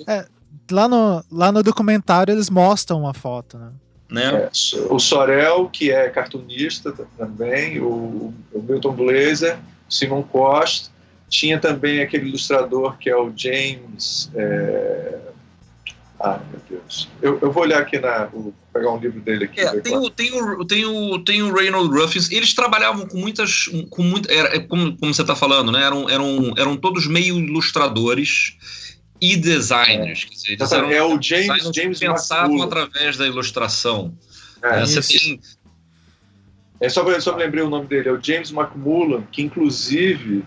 é, 0.06 0.26
lá, 0.70 0.88
no, 0.88 1.24
lá 1.30 1.52
no 1.52 1.62
documentário 1.62 2.32
eles 2.32 2.50
mostram 2.50 3.00
uma 3.00 3.14
foto, 3.14 3.56
né? 3.56 3.70
né? 4.10 4.44
É, 4.44 4.50
o 4.90 4.98
Sorel, 4.98 5.68
que 5.68 5.90
é 5.90 6.08
cartunista 6.08 6.92
também, 7.16 7.80
o, 7.80 8.34
o 8.52 8.62
Milton 8.62 8.92
Blazer, 8.92 9.58
Simon 9.88 10.22
Costa, 10.22 10.90
tinha 11.28 11.58
também 11.58 12.00
aquele 12.00 12.28
ilustrador 12.28 12.96
que 12.98 13.10
é 13.10 13.16
o 13.16 13.32
James. 13.34 14.30
É... 14.34 15.18
Ah, 16.18 16.40
meu 16.50 16.60
Deus. 16.68 17.08
Eu, 17.20 17.38
eu 17.40 17.52
vou 17.52 17.62
olhar 17.62 17.80
aqui 17.80 17.98
na. 17.98 18.24
Vou 18.26 18.54
pegar 18.72 18.90
um 18.90 18.98
livro 18.98 19.20
dele 19.20 19.44
aqui. 19.44 19.60
É, 19.60 19.80
tem, 19.80 19.96
o, 19.96 20.10
tem, 20.10 20.32
o, 20.32 20.64
tem, 20.64 20.84
o, 20.86 21.18
tem 21.18 21.42
o 21.42 21.54
Reynold 21.54 21.94
Ruffins. 21.94 22.30
Eles 22.30 22.54
trabalhavam 22.54 23.06
com 23.06 23.18
muitas. 23.18 23.66
Com 23.90 24.02
muito, 24.02 24.30
era, 24.30 24.56
é 24.56 24.60
como, 24.60 24.96
como 24.96 25.12
você 25.12 25.22
está 25.22 25.36
falando, 25.36 25.70
né? 25.70 25.84
Eram, 25.84 26.08
eram, 26.08 26.54
eram 26.56 26.76
todos 26.76 27.06
meio 27.06 27.38
ilustradores 27.38 28.56
e 29.20 29.36
designers. 29.36 30.26
É, 30.26 30.30
dizer, 30.30 30.52
eles 30.52 30.72
eram, 30.72 30.90
é 30.90 31.02
o 31.02 31.20
James, 31.20 31.70
James 31.74 31.98
pensavam 31.98 32.62
através 32.62 33.16
da 33.18 33.26
ilustração. 33.26 34.16
É, 34.62 34.82
é, 34.82 34.84
tem, 34.84 35.40
é 36.80 36.88
só, 36.88 37.20
só 37.20 37.36
me 37.36 37.42
lembrei 37.42 37.62
o 37.62 37.70
nome 37.70 37.86
dele, 37.86 38.08
é 38.08 38.12
o 38.12 38.22
James 38.22 38.50
McMullen, 38.50 39.26
que 39.32 39.42
inclusive 39.42 40.44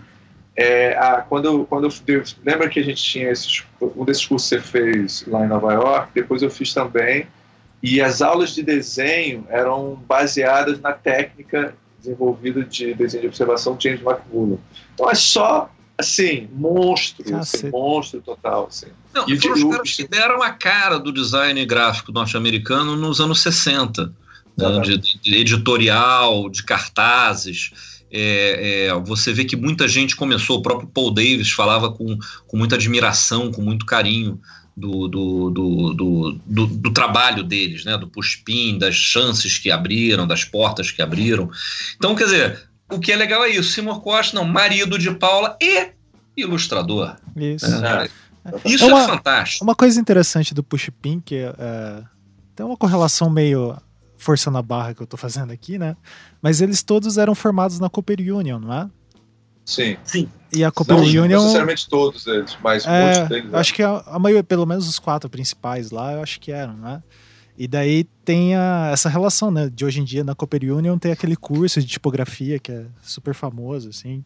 é, 0.60 0.94
a, 0.98 1.22
quando, 1.22 1.46
eu, 1.46 1.64
quando 1.64 1.84
eu 1.86 1.92
dei, 2.04 2.22
lembra 2.44 2.68
que 2.68 2.78
a 2.78 2.82
gente 2.82 3.02
tinha 3.02 3.30
esses, 3.30 3.64
um 3.80 4.04
desses 4.04 4.26
cursos 4.26 4.50
que 4.50 4.56
você 4.56 4.60
fez 4.60 5.24
lá 5.26 5.42
em 5.42 5.48
Nova 5.48 5.72
York, 5.72 6.10
depois 6.14 6.42
eu 6.42 6.50
fiz 6.50 6.74
também, 6.74 7.26
e 7.82 7.98
as 7.98 8.20
aulas 8.20 8.54
de 8.54 8.62
desenho 8.62 9.46
eram 9.48 9.94
baseadas 10.06 10.78
na 10.78 10.92
técnica 10.92 11.74
desenvolvida 11.98 12.62
de 12.62 12.92
desenho 12.92 13.22
de 13.22 13.28
observação 13.28 13.74
de 13.74 13.84
James 13.84 14.02
McMullen. 14.02 14.60
Então 14.92 15.10
é 15.10 15.14
só 15.14 15.70
assim, 15.96 16.46
monstro, 16.52 17.36
assim, 17.36 17.70
monstro 17.70 18.20
total. 18.20 18.66
Assim. 18.66 18.88
Não, 19.14 19.26
e 19.28 19.40
foram 19.40 19.54
os 19.54 19.64
caras 19.64 19.96
que 19.96 20.08
deram 20.08 20.42
a 20.42 20.50
cara 20.50 20.98
do 20.98 21.10
design 21.10 21.64
gráfico 21.64 22.12
norte-americano 22.12 22.96
nos 22.96 23.18
anos 23.18 23.40
60, 23.40 24.12
né, 24.58 24.80
de, 24.80 24.98
de 24.98 25.34
editorial, 25.36 26.50
de 26.50 26.62
cartazes. 26.62 27.89
É, 28.10 28.86
é, 28.88 28.94
você 29.00 29.32
vê 29.32 29.44
que 29.44 29.56
muita 29.56 29.86
gente 29.86 30.16
começou, 30.16 30.58
o 30.58 30.62
próprio 30.62 30.88
Paul 30.88 31.12
Davis 31.12 31.50
falava 31.50 31.92
com, 31.92 32.18
com 32.46 32.56
muita 32.56 32.74
admiração, 32.74 33.52
com 33.52 33.62
muito 33.62 33.86
carinho 33.86 34.40
do, 34.76 35.08
do, 35.08 35.50
do, 35.50 35.94
do, 35.94 36.40
do, 36.46 36.66
do 36.66 36.90
trabalho 36.92 37.42
deles, 37.44 37.84
né? 37.84 37.96
do 37.98 38.08
push-pin, 38.08 38.78
das 38.78 38.94
chances 38.94 39.58
que 39.58 39.70
abriram, 39.70 40.26
das 40.26 40.44
portas 40.44 40.90
que 40.90 41.02
abriram. 41.02 41.50
Então, 41.96 42.14
quer 42.14 42.24
dizer, 42.24 42.68
o 42.90 42.98
que 42.98 43.12
é 43.12 43.16
legal 43.16 43.44
é 43.44 43.50
isso. 43.50 43.72
Simon 43.72 44.00
Costa, 44.00 44.34
não, 44.36 44.44
marido 44.44 44.98
de 44.98 45.10
Paula 45.12 45.56
e 45.60 45.88
ilustrador. 46.36 47.16
Isso. 47.36 47.66
É. 47.66 48.08
Isso 48.64 48.84
É 48.84 48.86
uma- 48.88 49.04
é 49.04 49.06
fantástico. 49.06 49.64
Uma 49.64 49.74
coisa 49.74 50.00
interessante 50.00 50.54
do 50.54 50.62
Push 50.62 50.90
Pin, 51.00 51.20
que 51.20 51.36
é, 51.36 52.02
tem 52.56 52.64
uma 52.64 52.76
correlação 52.76 53.28
meio 53.28 53.76
forçando 54.16 54.58
a 54.58 54.62
barra 54.62 54.94
que 54.94 55.02
eu 55.02 55.06
tô 55.06 55.16
fazendo 55.16 55.50
aqui, 55.52 55.78
né? 55.78 55.96
Mas 56.42 56.60
eles 56.60 56.82
todos 56.82 57.18
eram 57.18 57.34
formados 57.34 57.78
na 57.78 57.88
Cooper 57.90 58.18
Union, 58.20 58.58
não 58.58 58.72
é? 58.72 58.90
Sim. 59.64 59.96
E 60.52 60.64
a 60.64 60.70
Cooper 60.70 60.96
Não 60.96 61.04
Union. 61.04 61.28
necessariamente 61.40 61.88
todos 61.88 62.26
eles, 62.26 62.56
mas 62.62 62.84
É, 62.86 63.02
muitos 63.02 63.28
deles. 63.28 63.54
acho 63.54 63.72
que 63.74 63.82
a, 63.82 64.02
a 64.06 64.18
maioria, 64.18 64.42
pelo 64.42 64.66
menos 64.66 64.88
os 64.88 64.98
quatro 64.98 65.30
principais 65.30 65.90
lá, 65.92 66.14
eu 66.14 66.22
acho 66.22 66.40
que 66.40 66.50
eram, 66.50 66.74
né? 66.76 67.02
E 67.56 67.68
daí 67.68 68.04
tem 68.24 68.56
a- 68.56 68.90
essa 68.92 69.08
relação, 69.08 69.50
né? 69.50 69.70
De 69.72 69.84
hoje 69.84 70.00
em 70.00 70.04
dia 70.04 70.24
na 70.24 70.34
Cooper 70.34 70.62
Union 70.74 70.98
tem 70.98 71.12
aquele 71.12 71.36
curso 71.36 71.78
de 71.80 71.86
tipografia 71.86 72.58
que 72.58 72.72
é 72.72 72.86
super 73.02 73.34
famoso, 73.34 73.90
assim. 73.90 74.24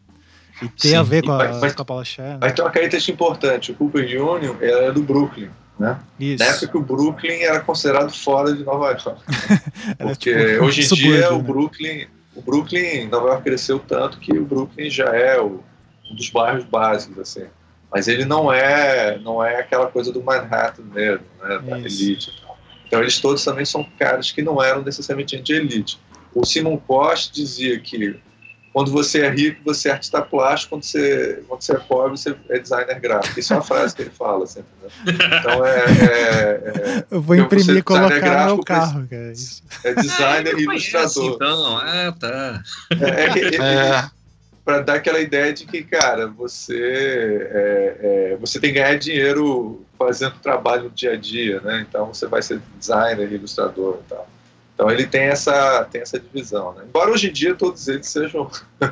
E 0.61 0.69
tem 0.69 0.91
Sim, 0.91 0.95
a 0.95 1.03
ver 1.03 1.21
com 1.21 1.33
a, 1.33 1.37
vai- 1.37 1.59
vai- 1.59 1.73
com 1.73 1.81
a 1.81 1.85
né? 1.85 2.37
Mas 2.41 2.53
tem 2.53 2.63
uma 2.63 2.71
característica 2.71 3.13
importante: 3.13 3.71
o 3.73 3.75
Cooper 3.75 4.03
Union 4.05 4.55
ela 4.61 4.85
é 4.85 4.91
do 4.91 5.03
Brooklyn, 5.03 5.49
né? 5.79 5.99
Isso. 6.19 6.43
Na 6.43 6.49
época 6.51 6.67
que 6.67 6.77
o 6.77 6.81
Brooklyn 6.81 7.41
era 7.41 7.59
considerado 7.59 8.11
fora 8.11 8.53
de 8.53 8.63
Nova 8.63 8.87
York. 8.91 9.03
Porque 9.99 10.33
tipo 10.53 10.63
hoje 10.65 10.81
em 10.81 10.83
subúrbio, 10.83 11.13
dia 11.17 11.33
o 11.33 11.37
né? 11.37 11.43
Brooklyn, 11.43 12.07
o 12.35 12.41
Brooklyn, 12.41 13.07
Nova 13.07 13.27
York 13.29 13.43
cresceu 13.43 13.79
tanto 13.79 14.19
que 14.19 14.31
o 14.37 14.45
Brooklyn 14.45 14.89
já 14.89 15.05
é 15.15 15.39
o- 15.39 15.63
um 16.09 16.15
dos 16.15 16.29
bairros 16.29 16.63
básicos, 16.65 17.17
assim. 17.19 17.45
Mas 17.91 18.07
ele 18.07 18.25
não 18.25 18.51
é, 18.51 19.17
não 19.19 19.43
é 19.43 19.59
aquela 19.59 19.87
coisa 19.87 20.11
do 20.11 20.21
Manhattan 20.23 20.83
mesmo, 20.93 21.25
né? 21.41 21.59
Da 21.59 21.79
Isso. 21.79 22.03
elite. 22.03 22.43
Então 22.87 22.99
eles 23.01 23.19
todos 23.19 23.43
também 23.43 23.65
são 23.65 23.83
caras 23.97 24.31
que 24.31 24.41
não 24.41 24.61
eram 24.61 24.81
necessariamente 24.83 25.39
de 25.41 25.53
elite. 25.53 25.99
O 26.33 26.45
Simon 26.45 26.77
Cost 26.77 27.33
dizia 27.33 27.79
que 27.79 28.19
quando 28.75 28.91
você 28.91 29.21
é 29.21 29.29
rico, 29.29 29.61
você 29.63 29.87
é 29.87 29.93
artista 29.93 30.21
plástico, 30.21 30.71
quando 30.71 30.83
você, 30.83 31.41
quando 31.47 31.61
você 31.61 31.71
é 31.71 31.79
pobre, 31.79 32.17
você 32.17 32.35
é 32.49 32.59
designer 32.59 32.99
gráfico. 32.99 33.39
Isso 33.39 33.53
é 33.53 33.55
uma 33.55 33.63
frase 33.63 33.95
que 33.95 34.01
ele 34.01 34.09
fala 34.09 34.45
sempre. 34.45 34.69
Né? 34.83 34.89
Então 35.39 35.65
é, 35.65 35.85
é- 35.85 37.05
Eu 37.09 37.21
vou 37.21 37.35
eu 37.37 37.43
vou 37.43 37.55
imprimir 37.57 37.77
e 37.77 37.81
colocar 37.81 38.15
no 38.15 38.19
gráfico, 38.19 38.65
carro, 38.65 39.07
cara. 39.07 39.31
Isso. 39.31 39.63
é, 39.81 39.91
é 39.91 39.93
designer 39.93 40.55
Ah, 40.55 40.59
e 40.59 40.63
ilustrador. 40.63 41.35
Então, 41.35 41.77
ah, 41.77 42.13
tá. 42.19 42.63
É, 42.99 43.55
é 43.55 44.01
É, 44.01 44.09
para 44.65 44.81
dar 44.81 44.95
aquela 44.95 45.21
ideia 45.21 45.53
de 45.53 45.65
que, 45.65 45.81
cara, 45.81 46.27
você 46.27 47.47
é, 47.53 47.97
é, 48.33 48.37
você 48.41 48.59
tem 48.59 48.73
que 48.73 48.79
ganhar 48.81 48.97
dinheiro 48.99 49.85
fazendo 49.97 50.35
trabalho 50.39 50.83
no 50.83 50.89
dia 50.89 51.13
a 51.13 51.15
dia, 51.15 51.61
né? 51.61 51.85
Então 51.87 52.13
você 52.13 52.27
vai 52.27 52.41
ser 52.41 52.59
designer, 52.77 53.31
ilustrador 53.31 53.99
e 54.05 54.09
tal. 54.09 54.27
Então 54.75 54.91
ele 54.91 55.07
tem 55.07 55.23
essa 55.23 55.85
tem 55.85 56.01
essa 56.01 56.19
divisão, 56.19 56.73
né? 56.73 56.83
Embora 56.87 57.09
hoje 57.09 57.29
em 57.29 57.33
dia 57.33 57.55
todos 57.55 57.87
eles 57.87 58.07
sejam 58.07 58.51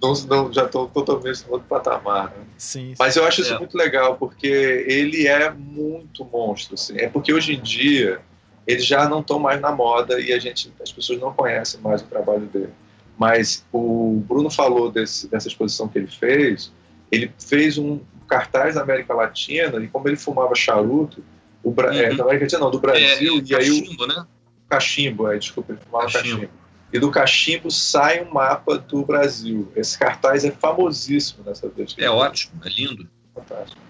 não, 0.00 0.14
não, 0.28 0.52
já 0.52 0.64
estão 0.64 0.86
totalmente 0.86 1.44
no 1.46 1.54
outro 1.54 1.66
patamar, 1.68 2.26
né? 2.26 2.44
Sim, 2.56 2.90
sim. 2.90 2.94
Mas 2.98 3.16
eu 3.16 3.24
acho 3.24 3.40
isso 3.40 3.54
É. 3.54 3.58
muito 3.58 3.76
legal, 3.76 4.16
porque 4.16 4.46
ele 4.46 5.26
é 5.26 5.50
muito 5.50 6.24
monstro. 6.24 6.74
Assim. 6.74 6.96
É 6.98 7.08
porque 7.08 7.32
hoje 7.32 7.54
em 7.54 7.60
dia 7.60 8.20
eles 8.66 8.84
já 8.84 9.08
não 9.08 9.20
estão 9.20 9.38
mais 9.38 9.60
na 9.60 9.72
moda 9.72 10.20
e 10.20 10.32
a 10.32 10.38
gente, 10.38 10.72
as 10.82 10.92
pessoas 10.92 11.18
não 11.18 11.32
conhecem 11.32 11.80
mais 11.80 12.02
o 12.02 12.04
trabalho 12.04 12.46
dele. 12.46 12.72
Mas 13.16 13.64
o 13.72 14.22
Bruno 14.28 14.50
falou 14.50 14.92
desse, 14.92 15.26
dessa 15.26 15.48
exposição 15.48 15.88
que 15.88 15.98
ele 15.98 16.06
fez. 16.06 16.70
Ele 17.10 17.32
fez 17.38 17.78
um 17.78 17.98
cartaz 18.28 18.74
na 18.76 18.82
América 18.82 19.14
Latina 19.14 19.82
e 19.82 19.88
como 19.88 20.06
ele 20.06 20.16
fumava 20.16 20.54
charuto, 20.54 21.24
o 21.68 21.72
Bra... 21.72 21.94
é, 21.94 22.10
Uhum. 22.10 22.16
da 22.16 22.22
América 22.24 22.44
Latina 22.44 22.60
não, 22.60 22.70
do 22.70 22.80
Brasil, 22.80 23.42
e 23.44 23.54
aí 23.54 23.70
o 23.70 23.80
cachimbo, 23.80 24.06
né? 24.06 24.26
cachimbo, 24.68 25.28
é, 25.32 25.38
desculpa, 25.38 25.74
Cachimbo. 25.74 26.12
cachimbo. 26.12 26.48
E 26.92 26.98
do 26.98 27.10
cachimbo 27.10 27.70
sai 27.70 28.24
um 28.24 28.32
mapa 28.32 28.78
do 28.78 29.04
Brasil. 29.04 29.70
Esse 29.76 29.98
cartaz 29.98 30.44
é 30.44 30.50
famosíssimo 30.50 31.44
nessa 31.44 31.68
vez. 31.68 31.94
É 31.98 32.08
ótimo, 32.08 32.60
é 32.64 32.68
lindo. 32.70 33.06
Fantástico. 33.34 33.80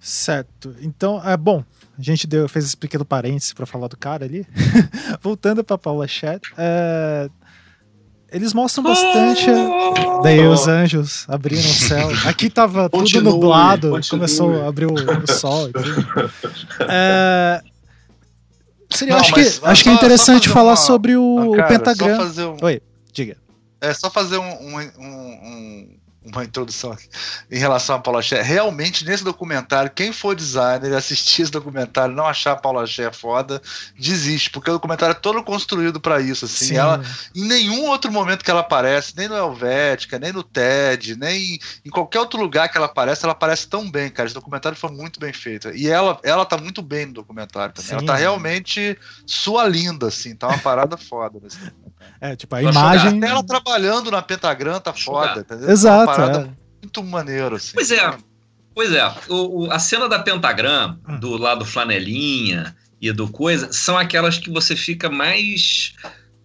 Certo. 0.00 0.74
Então, 0.80 1.22
é 1.24 1.36
bom. 1.36 1.64
A 1.98 2.02
gente 2.02 2.26
deu, 2.26 2.48
fez 2.48 2.64
esse 2.66 2.76
pequeno 2.76 3.04
parênteses 3.04 3.52
pra 3.52 3.64
falar 3.66 3.88
do 3.88 3.96
cara 3.96 4.24
ali. 4.24 4.46
Voltando 5.22 5.62
pra 5.64 5.78
Paula 5.78 6.06
Chat, 6.08 6.42
é, 6.58 7.30
eles 8.34 8.52
mostram 8.52 8.82
bastante. 8.84 9.46
Daí 10.22 10.46
os 10.46 10.66
anjos 10.68 11.24
abriram 11.28 11.62
o 11.62 11.74
céu. 11.74 12.08
Aqui 12.26 12.50
tava 12.50 12.88
tudo 12.90 13.00
Continue, 13.00 13.32
nublado, 13.32 13.90
continue. 13.90 14.10
começou 14.20 14.62
a 14.64 14.68
abrir 14.68 14.86
o, 14.86 14.94
o 14.94 15.32
sol. 15.32 15.68
É, 16.88 17.60
seria, 18.90 19.14
Não, 19.14 19.20
acho 19.20 19.32
que, 19.34 19.40
acho 19.62 19.82
que 19.82 19.88
é 19.88 19.92
interessante 19.92 20.48
falar 20.48 20.70
uma- 20.70 20.76
sobre 20.76 21.16
o, 21.16 21.38
Ah, 21.38 21.44
o 21.46 21.52
cara, 21.56 21.68
pentagrama. 21.68 22.16
Só 22.16 22.22
fazer 22.26 22.44
um, 22.44 22.56
Oi, 22.62 22.82
diga. 23.12 23.36
É 23.80 23.94
só 23.94 24.10
fazer 24.10 24.38
um- 24.38 24.42
um- 24.76 24.90
um- 24.98 25.93
uma 26.24 26.44
introdução 26.44 26.92
aqui 26.92 27.08
em 27.50 27.58
relação 27.58 27.96
a 27.96 27.98
Paula 27.98 28.22
Scher. 28.22 28.42
Realmente, 28.42 29.04
nesse 29.04 29.22
documentário, 29.22 29.90
quem 29.90 30.12
for 30.12 30.34
designer 30.34 30.90
e 30.90 30.94
assistir 30.94 31.42
esse 31.42 31.50
documentário 31.50 32.14
não 32.14 32.26
achar 32.26 32.52
a 32.52 32.56
Paula 32.56 32.86
Scher 32.86 33.12
foda, 33.12 33.60
desiste, 33.98 34.50
porque 34.50 34.70
o 34.70 34.74
documentário 34.74 35.12
é 35.12 35.18
todo 35.18 35.42
construído 35.42 36.00
para 36.00 36.20
isso. 36.20 36.46
Assim, 36.46 36.66
Sim. 36.66 36.76
ela, 36.76 37.02
em 37.34 37.44
nenhum 37.44 37.84
outro 37.86 38.10
momento 38.10 38.44
que 38.44 38.50
ela 38.50 38.60
aparece, 38.60 39.14
nem 39.16 39.28
no 39.28 39.36
Helvética, 39.36 40.18
nem 40.18 40.32
no 40.32 40.42
TED, 40.42 41.16
nem 41.16 41.58
em 41.84 41.90
qualquer 41.90 42.20
outro 42.20 42.40
lugar 42.40 42.68
que 42.68 42.76
ela 42.76 42.86
aparece, 42.86 43.24
ela 43.24 43.32
aparece 43.32 43.68
tão 43.68 43.90
bem, 43.90 44.10
cara. 44.10 44.26
Esse 44.26 44.34
documentário 44.34 44.78
foi 44.78 44.90
muito 44.90 45.20
bem 45.20 45.32
feito. 45.32 45.70
E 45.70 45.88
ela, 45.88 46.18
ela 46.22 46.44
tá 46.46 46.56
muito 46.56 46.80
bem 46.80 47.06
no 47.06 47.12
documentário 47.12 47.74
também. 47.74 47.92
Ela 47.92 48.00
Sim. 48.00 48.06
tá 48.06 48.16
realmente 48.16 48.98
sua 49.26 49.66
linda, 49.66 50.08
assim. 50.08 50.34
Tá 50.34 50.48
uma 50.48 50.58
parada 50.58 50.96
foda 50.98 51.38
nesse 51.42 51.58
documentário. 51.58 51.93
É, 52.20 52.34
tipo, 52.36 52.54
a 52.54 52.62
imagem. 52.62 53.18
Até 53.18 53.26
ela 53.28 53.42
trabalhando 53.44 54.10
na 54.10 54.22
Pentagram 54.22 54.80
tá 54.80 54.92
foda, 54.92 55.40
entendeu? 55.40 55.70
Exato. 55.70 56.20
É. 56.20 56.48
muito 56.82 57.02
maneiro, 57.02 57.56
assim. 57.56 57.72
Pois 57.74 57.90
é, 57.90 58.16
pois 58.74 58.92
é. 58.92 59.06
O, 59.28 59.64
o- 59.66 59.70
a 59.70 59.78
cena 59.78 60.08
da 60.08 60.18
Pentagram, 60.18 60.98
Hum. 61.08 61.18
do 61.18 61.36
lado 61.36 61.64
flanelinha 61.64 62.74
e 63.00 63.10
do 63.12 63.28
coisa, 63.28 63.72
são 63.72 63.96
aquelas 63.98 64.38
que 64.38 64.50
você 64.50 64.74
fica 64.76 65.08
mais. 65.10 65.94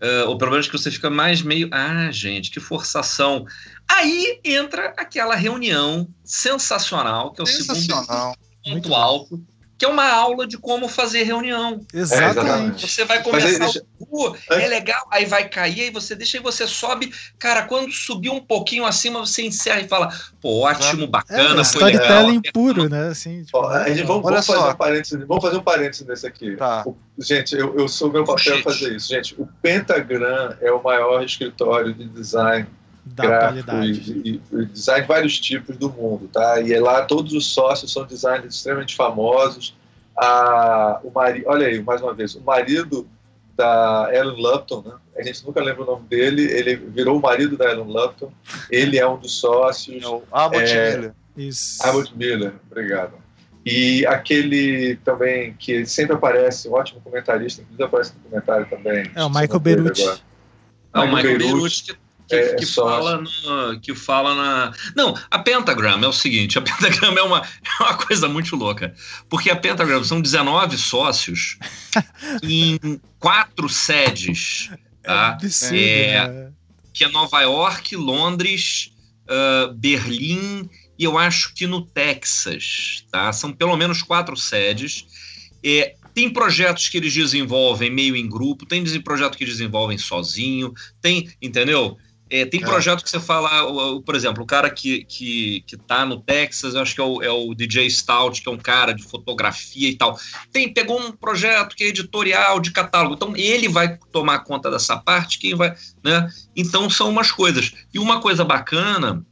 eh, 0.01 0.23
ou 0.23 0.37
pelo 0.37 0.51
menos 0.51 0.65
que 0.67 0.73
você 0.77 0.89
fica 0.89 1.09
mais 1.09 1.41
meio. 1.41 1.67
Ah, 1.73 2.09
gente, 2.11 2.49
que 2.51 2.59
forçação. 2.61 3.45
Aí 3.87 4.39
entra 4.45 4.93
aquela 4.97 5.35
reunião 5.35 6.07
sensacional, 6.23 7.31
que 7.33 7.41
é 7.41 7.43
o 7.43 7.47
segundo 7.47 7.75
Sensacional. 7.75 8.35
Muito 8.67 8.87
ponto 8.89 9.29
bom. 9.29 9.41
Que 9.79 9.85
é 9.85 9.87
uma 9.87 10.11
aula 10.11 10.45
de 10.45 10.57
como 10.57 10.89
fazer 10.89 11.23
reunião. 11.23 11.79
Exatamente. 11.93 12.85
Você 12.85 13.05
vai 13.05 13.23
começar 13.23 13.57
deixa- 13.57 13.81
o 13.97 14.35
é 14.51 14.67
legal, 14.67 15.07
aí 15.09 15.25
vai 15.25 15.47
cair, 15.47 15.83
aí 15.83 15.89
você 15.89 16.15
deixa 16.15 16.35
e 16.37 16.41
você 16.41 16.67
sobe. 16.67 17.13
Cara, 17.39 17.63
quando 17.63 17.89
subir 17.91 18.29
um 18.29 18.41
pouquinho 18.41 18.85
acima, 18.85 19.19
você 19.21 19.41
encerra 19.41 19.79
e 19.79 19.87
fala, 19.87 20.09
pô, 20.41 20.65
ótimo, 20.65 21.05
É, 21.05 21.07
bacana, 21.07 21.63
foi 21.63 21.83
legal. 21.85 22.01
storytelling 22.03 22.41
puro, 22.53 22.89
né? 22.89 23.07
Assim, 23.07 23.43
tipo, 23.43 23.57
Ó, 23.57 23.69
a 23.69 23.87
gente, 23.87 24.03
vamos, 24.03 24.23
vamos 24.23 24.45
fazer 24.45 24.59
um 24.69 24.75
parênteses, 24.75 25.27
vamos 25.27 25.43
fazer 25.43 25.57
um 25.57 25.63
parênteses 25.63 26.05
nesse 26.05 26.27
aqui. 26.27 26.57
Tá. 26.57 26.83
O- 26.85 26.97
gente, 27.17 27.55
eu, 27.55 27.73
eu 27.79 27.87
sou 27.87 28.11
meu 28.11 28.25
papel 28.25 28.55
Gente. 28.55 28.63
fazer 28.63 28.93
isso. 28.95 29.07
Gente, 29.07 29.33
o 29.41 29.47
Pentagram 29.61 30.55
é 30.61 30.71
o 30.71 30.83
maior 30.83 31.23
escritório 31.23 31.93
de 31.93 32.03
design 32.05 32.67
da 33.05 33.23
gráfico 33.25 33.65
qualidade. 33.65 34.21
e, 34.25 34.41
e- 34.51 34.65
design 34.65 35.01
de 35.01 35.07
vários 35.07 35.39
tipos 35.39 35.77
do 35.77 35.89
mundo, 35.89 36.29
tá? 36.31 36.59
E 36.61 36.73
é 36.73 36.79
lá 36.79 37.03
todos 37.03 37.33
os 37.33 37.45
sócios 37.53 37.91
são 37.91 38.05
designers 38.05 38.55
extremamente 38.55 38.95
famosos. 38.95 39.75
A, 40.17 40.99
o 41.03 41.11
mari, 41.11 41.43
olha 41.47 41.67
aí, 41.67 41.81
mais 41.81 42.01
uma 42.01 42.13
vez, 42.13 42.35
o 42.35 42.41
marido 42.41 43.07
da 43.55 44.09
Ellen 44.13 44.41
Lupton, 44.41 44.83
né? 44.85 44.93
A 45.17 45.23
gente 45.23 45.45
nunca 45.45 45.61
lembra 45.61 45.83
o 45.83 45.85
nome 45.85 46.05
dele, 46.07 46.43
ele 46.43 46.75
virou 46.75 47.17
o 47.17 47.21
marido 47.21 47.57
da 47.57 47.71
Ellen 47.71 47.85
Lupton, 47.85 48.31
ele 48.69 48.97
é 48.97 49.07
um 49.07 49.17
dos 49.17 49.39
sócios. 49.39 50.01
É 50.03 50.07
o 50.07 50.23
Abbott 50.31 50.63
É, 50.71 50.95
Miller. 50.95 51.13
Isso. 51.35 51.85
Abbott 51.85 52.15
Miller, 52.15 52.53
obrigado. 52.69 53.13
E 53.65 54.05
aquele 54.05 54.95
também 55.03 55.53
que 55.59 55.85
sempre 55.85 56.15
aparece, 56.15 56.69
um 56.69 56.73
ótimo 56.73 57.01
comentarista, 57.01 57.61
inclusive 57.61 57.83
aparece 57.83 58.13
no 58.15 58.29
comentário 58.29 58.65
também. 58.69 59.11
É 59.13 59.23
o 59.23 59.29
Michael 59.29 59.49
agora. 59.55 60.19
Ah, 60.93 61.03
o 61.03 61.07
Michael. 61.15 61.37
Beruti 61.37 61.83
que, 61.83 61.97
que, 62.29 62.35
É, 62.35 62.55
que 62.55 62.65
sócio. 62.65 62.83
fala 63.03 63.21
no, 63.21 63.79
que 63.81 63.95
fala 63.95 64.35
na. 64.35 64.73
Não, 64.95 65.17
a 65.31 65.39
Pentagram 65.39 65.99
é 66.03 66.07
o 66.07 66.13
seguinte: 66.13 66.57
a 66.57 66.61
Pentagram 66.63 67.17
é 67.17 67.21
uma, 67.23 67.39
é 67.41 67.83
uma 67.83 67.95
coisa 67.97 68.27
muito 68.29 68.55
louca. 68.55 68.93
Porque 69.29 69.49
a 69.49 69.55
Pentagram 69.55 70.03
são 70.03 70.21
19 70.21 70.77
sócios 70.77 71.57
em 72.43 72.79
quatro 73.19 73.67
sedes. 73.69 74.69
É 74.71 74.89
Tá? 75.01 75.37
É. 75.71 76.27
né? 76.29 76.51
que 76.93 77.03
é 77.05 77.07
Nova 77.07 77.41
York, 77.41 77.95
Londres, 77.95 78.91
ah, 79.27 79.71
Berlim 79.73 80.69
e 80.99 81.03
eu 81.05 81.17
acho 81.17 81.53
que 81.55 81.65
no 81.65 81.81
Texas, 81.81 83.05
tá? 83.09 83.31
São 83.31 83.53
pelo 83.53 83.75
menos 83.77 84.01
quatro 84.03 84.35
sedes. 84.35 85.05
É, 85.63 85.95
Tem 86.13 86.29
projetos 86.29 86.89
que 86.89 86.97
eles 86.97 87.13
desenvolvem 87.13 87.89
meio 87.89 88.15
em 88.15 88.27
grupo, 88.27 88.65
tem 88.65 88.83
desen- 88.83 89.01
projeto 89.01 89.37
que 89.37 89.45
desenvolvem 89.45 89.97
sozinho, 89.97 90.73
tem, 91.01 91.29
entendeu? 91.41 91.97
É, 92.29 92.45
tem 92.45 92.61
É. 92.61 92.65
projeto 92.65 93.03
que 93.03 93.09
você 93.09 93.19
fala, 93.19 93.49
por 94.01 94.15
exemplo, 94.15 94.43
o 94.43 94.45
cara 94.45 94.69
que, 94.69 95.03
que, 95.05 95.63
que 95.65 95.75
tá 95.75 96.05
no 96.05 96.21
Texas, 96.21 96.75
eu 96.75 96.81
acho 96.81 96.93
que 96.93 97.01
é 97.01 97.03
o, 97.03 97.21
é 97.23 97.31
o 97.31 97.55
DJ 97.55 97.89
Stout, 97.89 98.41
que 98.41 98.47
é 98.47 98.51
um 98.51 98.57
cara 98.57 98.93
de 98.93 99.03
fotografia 99.03 99.89
e 99.89 99.95
tal. 99.95 100.17
Tem, 100.51 100.71
pegou 100.71 101.01
um 101.01 101.11
projeto 101.11 101.75
que 101.75 101.83
é 101.83 101.87
editorial, 101.87 102.59
de 102.59 102.71
catálogo. 102.71 103.15
Então, 103.15 103.35
ele 103.35 103.67
vai 103.67 103.97
tomar 104.11 104.39
conta 104.39 104.69
dessa 104.69 104.95
parte, 104.97 105.39
quem 105.39 105.55
vai. 105.55 105.75
Né? 106.03 106.29
Então, 106.55 106.87
são 106.89 107.09
umas 107.09 107.31
coisas. 107.31 107.73
E 107.91 107.97
uma 107.97 108.21
coisa 108.21 108.45
bacana, 108.45 109.25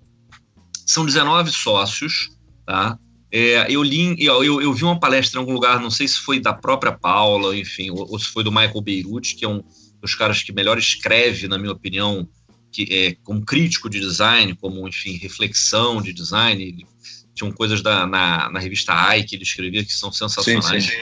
são 0.86 1.06
19 1.06 1.52
sócios, 1.52 2.30
tá? 2.66 2.98
É, 3.32 3.68
eu, 3.70 3.84
li, 3.84 4.16
eu, 4.24 4.62
eu 4.62 4.74
vi 4.74 4.84
uma 4.86 5.00
palestra 5.00 5.38
em 5.38 5.42
algum 5.42 5.54
lugar, 5.54 5.80
não 5.82 5.92
sei 5.92 6.08
se 6.08 6.18
foi 6.20 6.40
da 6.40 6.54
própria 6.54 6.94
Paula, 6.94 7.56
enfim, 7.56 7.92
ou, 7.92 8.10
ou 8.10 8.18
se 8.18 8.28
foi 8.28 8.44
do 8.44 8.52
Michael 8.52 8.82
Beirut, 8.82 9.36
que 9.36 9.44
é 9.44 9.48
um 9.50 9.62
dos 10.02 10.16
caras 10.16 10.42
que 10.42 10.54
melhor 10.54 10.78
escreve, 10.78 11.48
na 11.48 11.58
minha 11.58 11.74
opinião, 11.74 12.28
que 12.72 12.88
é 12.92 13.16
como 13.24 13.46
crítico 13.46 13.90
de 13.90 14.00
design, 14.00 14.56
como, 14.56 14.88
enfim, 14.88 15.18
reflexão 15.18 16.02
de 16.02 16.14
design. 16.14 16.62
Ele, 16.62 16.86
tinham 17.38 17.52
coisas 17.52 17.82
da, 17.82 18.08
na, 18.08 18.50
na 18.50 18.60
revista 18.60 18.94
AI 18.94 19.24
que 19.24 19.36
ele 19.36 19.44
escrevia 19.44 19.86
que 19.86 19.94
são 19.94 20.12
sensacionais. 20.12 20.86
Sim, 20.86 20.90
sim. 20.90 20.98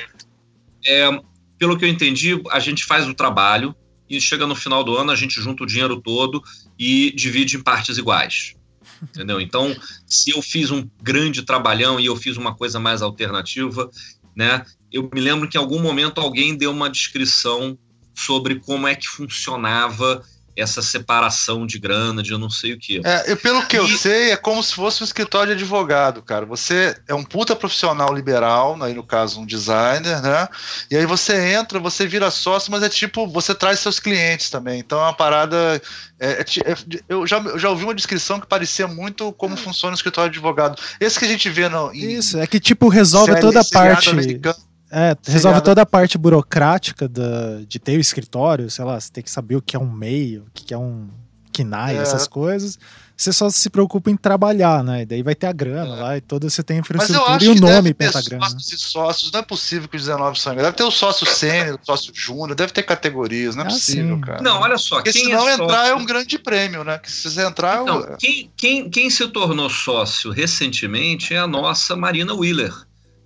É, 0.86 1.10
pelo 1.58 1.78
que 1.78 1.86
eu 1.86 1.90
entendi, 1.90 2.40
a 2.52 2.60
gente 2.60 2.84
faz 2.84 3.08
o 3.08 3.14
trabalho 3.14 3.74
e 4.10 4.20
chega 4.22 4.46
no 4.46 4.56
final 4.56 4.84
do 4.84 4.96
ano, 4.96 5.12
a 5.12 5.16
gente 5.16 5.42
junta 5.42 5.64
o 5.64 5.66
dinheiro 5.66 6.00
todo 6.02 6.44
e 6.78 7.12
divide 7.16 7.58
em 7.58 7.64
partes 7.64 7.98
iguais. 7.98 8.54
Entendeu? 9.02 9.42
Então, 9.42 9.76
se 10.06 10.32
eu 10.32 10.42
fiz 10.42 10.72
um 10.72 10.88
grande 11.02 11.42
trabalhão 11.42 12.00
e 12.00 12.06
eu 12.06 12.16
fiz 12.16 12.38
uma 12.38 12.54
coisa 12.54 12.80
mais 12.80 13.02
alternativa, 13.02 13.90
né? 14.36 14.64
Eu 14.92 15.10
me 15.12 15.20
lembro 15.20 15.50
que 15.50 15.58
em 15.58 15.62
algum 15.62 15.82
momento 15.82 16.22
alguém 16.22 16.56
deu 16.56 16.72
uma 16.72 16.90
descrição 16.90 17.78
sobre 18.14 18.60
como 18.60 18.88
é 18.88 18.96
que 18.96 19.08
funcionava 19.08 20.24
essa 20.56 20.82
separação 20.82 21.66
de 21.66 21.78
grana, 21.80 22.24
de 22.24 22.32
eu 22.32 22.40
não 22.40 22.50
sei 22.50 22.74
o 22.74 22.78
que. 22.80 23.02
É, 23.04 23.32
e 23.32 23.36
pelo 23.36 23.66
que 23.66 23.78
eu 23.78 23.86
E- 23.86 23.98
sei, 23.98 24.32
é 24.32 24.38
como 24.38 24.62
se 24.64 24.74
fosse 24.74 25.02
um 25.02 25.06
escritório 25.06 25.56
de 25.56 25.62
advogado, 25.64 26.22
cara. 26.22 26.46
Você 26.46 26.96
é 27.08 27.14
um 27.14 27.24
puta 27.24 27.56
profissional 27.56 28.14
liberal, 28.14 28.82
aí 28.82 28.94
no 28.94 29.04
caso 29.04 29.40
um 29.40 29.46
designer, 29.46 30.22
né? 30.22 30.48
E 30.90 30.96
aí 30.96 31.06
você 31.06 31.54
entra, 31.54 31.80
você 31.80 32.08
vira 32.08 32.30
sócio, 32.32 32.72
mas 32.72 32.84
é 32.84 32.90
tipo, 32.90 33.28
você 33.28 33.54
traz 33.54 33.80
seus 33.80 34.00
clientes 34.00 34.50
também. 34.50 34.80
Então 34.80 35.00
é 35.00 35.04
uma 35.04 35.14
parada. 35.14 35.82
é- 36.20 36.32
é 36.42 36.72
é- 36.72 36.76
eu, 37.10 37.28
já, 37.28 37.38
eu 37.40 37.60
já 37.60 37.70
ouvi 37.70 37.84
uma 37.84 37.94
descrição 37.94 38.40
que 38.40 38.48
parecia 38.48 38.88
muito 38.88 39.34
como 39.34 39.58
funciona 39.58 39.94
o 39.94 39.96
escritório 39.98 40.32
de 40.32 40.38
advogado. 40.38 40.82
Esse 41.00 41.20
que 41.20 41.26
a 41.26 41.28
gente 41.28 41.50
vê 41.50 41.68
no. 41.68 41.94
em 41.94 42.14
Isso, 42.14 42.38
é 42.40 42.48
que 42.48 42.60
tipo 42.60 42.88
resolve 42.88 43.34
série- 43.34 43.42
toda 43.42 43.60
a 43.60 43.66
parte. 43.66 44.10
americano. 44.10 44.56
É, 44.98 45.14
resolve 45.28 45.60
toda 45.62 45.82
a 45.82 45.86
parte 45.86 46.18
burocrática 46.18 47.08
da, 47.08 47.60
de 47.68 47.78
ter 47.80 47.98
o 47.98 48.00
escritório, 48.00 48.70
sei 48.70 48.86
lá, 48.86 48.98
você 48.98 49.12
tem 49.12 49.22
que 49.24 49.30
saber 49.30 49.58
o 49.58 49.62
que 49.62 49.76
é 49.76 49.80
um 49.80 49.92
MEI, 49.92 50.38
o 50.38 50.46
que 50.54 50.74
é 50.74 50.78
um 50.78 51.10
KNAI, 51.52 51.98
É. 51.98 52.02
essas 52.02 52.28
coisas. 52.30 52.80
Você 53.18 53.32
só 53.34 53.50
se 53.50 53.70
preocupa 53.70 54.10
em 54.12 54.16
trabalhar, 54.18 54.84
né? 54.84 55.02
E 55.02 55.06
daí 55.06 55.24
vai 55.24 55.34
ter 55.36 55.48
a 55.48 55.52
grana 55.54 55.96
É. 55.98 56.02
lá 56.02 56.18
e 56.18 56.22
toda 56.22 56.50
você 56.50 56.62
tem 56.64 56.78
a 56.78 56.82
Mas 56.82 56.90
eu 56.90 56.96
infraestrutura 56.96 57.36
acho 57.38 57.46
e 57.46 57.50
o 57.50 57.54
que 57.56 57.62
nome 57.62 57.74
deve 57.74 57.94
ter 57.94 58.06
pentagrama. 58.06 58.46
né? 58.46 58.52
sócios 58.52 58.72
e 58.72 58.78
sócios, 58.86 59.32
não 59.32 59.40
é 59.40 59.44
possível 59.44 59.88
que 59.90 59.96
os 59.98 60.04
19 60.04 60.40
são. 60.40 60.54
Deve 60.56 60.72
ter 60.74 60.84
o 60.84 60.92
sócio 60.92 61.26
sênior, 61.26 61.80
o 61.82 61.86
sócio 61.86 62.12
júnior, 62.16 62.56
deve 62.56 62.72
ter 62.74 62.84
categorias, 62.84 63.56
não 63.56 63.64
é 63.64 63.68
Ah, 63.68 63.70
possível, 63.70 64.16
sim. 64.16 64.22
cara. 64.22 64.42
Não, 64.42 64.60
olha 64.62 64.78
só, 64.78 64.96
Porque 64.96 65.14
quem 65.14 65.26
se 65.26 65.32
não 65.32 65.48
é 65.48 65.54
entrar 65.54 65.68
sócio- 65.68 65.92
é 65.92 65.96
um 65.96 66.06
grande 66.06 66.38
prêmio, 66.40 66.84
né? 66.84 66.98
Que 67.00 67.10
se 67.12 67.30
você 67.32 67.42
entrar. 67.46 67.82
Então, 67.84 68.00
é- 68.02 68.18
quem, 68.18 68.52
quem, 68.58 68.90
quem 68.90 69.10
se 69.10 69.26
tornou 69.30 69.70
sócio 69.70 70.32
recentemente 70.32 71.34
é 71.34 71.38
a 71.40 71.48
nossa 71.48 71.96
Marina 71.96 72.34
Wheeler, 72.34 72.74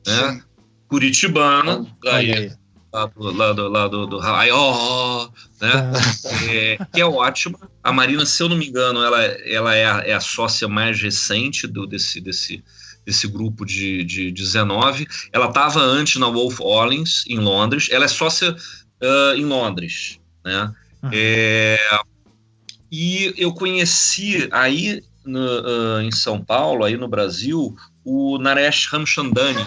né? 0.06 0.32
Sim. 0.34 0.42
Curitibana, 0.90 1.86
aí, 2.08 2.34
aí. 2.34 2.52
lá 2.92 3.06
do, 3.06 3.32
lá 3.32 3.54
do, 3.54 3.70
lá 3.70 3.88
do, 3.88 4.08
do 4.08 4.18
Raió, 4.18 5.30
né? 5.62 5.92
É, 6.50 6.86
que 6.92 7.00
é 7.00 7.06
ótima. 7.06 7.60
A 7.84 7.94
Marina, 7.94 8.26
se 8.26 8.42
eu 8.42 8.50
não 8.50 8.58
me 8.58 8.68
engano, 8.68 9.02
ela, 9.04 9.24
ela 9.24 9.76
é, 9.76 9.86
a, 9.86 9.98
é 10.00 10.14
a 10.14 10.20
sócia 10.20 10.68
mais 10.68 11.00
recente 11.00 11.68
do, 11.68 11.86
desse, 11.86 12.20
desse, 12.20 12.64
desse 13.06 13.28
grupo 13.28 13.64
de, 13.66 14.04
de 14.04 14.32
19. 14.32 15.08
Ela 15.32 15.48
estava 15.48 15.80
antes 15.80 16.20
na 16.20 16.28
Wolf 16.28 16.60
Ollins, 16.60 17.24
em 17.28 17.38
Londres. 17.38 17.88
Ela 17.92 18.06
é 18.06 18.08
sócia 18.08 18.56
ah, 19.02 19.34
em 19.36 19.46
Londres, 19.46 20.20
né? 20.44 20.74
Uhum. 21.04 21.10
É, 21.14 21.78
e 22.92 23.34
eu 23.38 23.54
conheci 23.54 24.50
aí 24.52 25.02
no, 25.24 25.40
ah, 25.40 26.04
em 26.04 26.12
São 26.12 26.44
Paulo, 26.44 26.84
aí 26.84 26.98
no 26.98 27.08
Brasil, 27.08 27.76
o 28.04 28.38
Naresh 28.38 28.88
Ramchandani, 28.88 29.66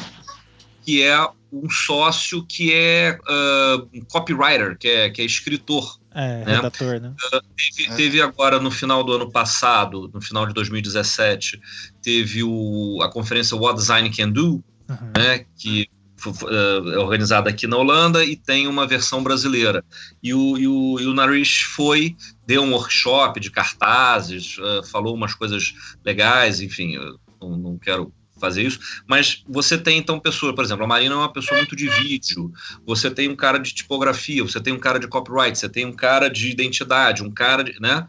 que 0.83 1.03
é 1.03 1.19
um 1.53 1.69
sócio 1.71 2.45
que 2.47 2.73
é 2.73 3.19
ah, 3.27 3.85
um 3.95 4.01
copywriter, 4.05 4.77
que 4.79 4.89
é, 4.89 5.11
que 5.11 5.23
é 5.23 5.25
escritor. 5.25 5.99
É, 6.15 6.45
né? 6.45 6.57
redator, 6.57 7.01
né? 7.01 7.15
Teve, 7.57 7.91
É. 7.91 7.95
teve 7.95 8.21
agora 8.21 8.61
no 8.61 8.71
final 8.71 9.03
do 9.03 9.13
ano 9.13 9.31
passado, 9.31 10.11
no 10.13 10.21
final 10.21 10.47
de 10.47 10.53
2017, 10.53 11.59
teve 12.03 12.43
o, 12.43 13.01
a 13.03 13.11
conferência 13.11 13.57
What 13.57 13.79
Design 13.79 14.11
Can 14.11 14.31
Do, 14.31 14.63
Uhum. 14.89 15.13
né, 15.17 15.47
que 15.57 15.89
eh, 16.27 16.95
é 16.95 16.99
organizada 16.99 17.51
aqui 17.51 17.67
na 17.67 17.77
Holanda 17.77 18.25
e 18.25 18.37
tem 18.37 18.67
uma 18.67 18.87
versão 18.87 19.23
brasileira. 19.23 19.85
E 20.23 20.35
o, 20.35 20.59
e 20.59 20.69
o, 20.69 21.01
e 21.01 21.07
o 21.07 21.15
Narish 21.15 21.63
foi, 21.63 22.17
deu 22.47 22.63
um 22.63 22.73
workshop 22.73 23.41
de 23.41 23.51
cartazes, 23.51 24.57
eh, 24.61 24.81
falou 24.87 25.15
umas 25.15 25.35
coisas 25.35 25.73
legais, 26.05 26.61
enfim, 26.61 26.97
não, 27.41 27.57
não 27.57 27.79
quero 27.79 28.13
fazer 28.43 28.63
isso, 28.63 28.79
mas 29.07 29.43
você 29.49 29.79
tem 29.79 29.97
então 29.99 30.21
pessoas, 30.21 30.55
por 30.55 30.65
exemplo, 30.65 30.85
a 30.85 30.87
Marina 30.87 31.15
é 31.15 31.19
uma 31.19 31.33
pessoa 31.33 31.57
muito 31.59 31.75
de 31.75 31.89
vídeo, 31.89 32.53
você 32.85 33.11
tem 33.11 33.29
um 33.29 33.37
cara 33.37 33.59
de 33.59 33.73
tipografia, 33.73 34.43
você 34.43 34.61
tem 34.61 34.73
um 34.73 34.79
cara 34.79 34.99
de 34.99 35.09
copyright, 35.09 35.57
você 35.59 35.69
tem 35.69 35.87
um 35.87 35.93
cara 35.93 36.29
de 36.29 36.51
identidade, 36.51 37.23
um 37.23 37.31
cara 37.31 37.63
de, 37.65 37.79
né? 37.81 38.07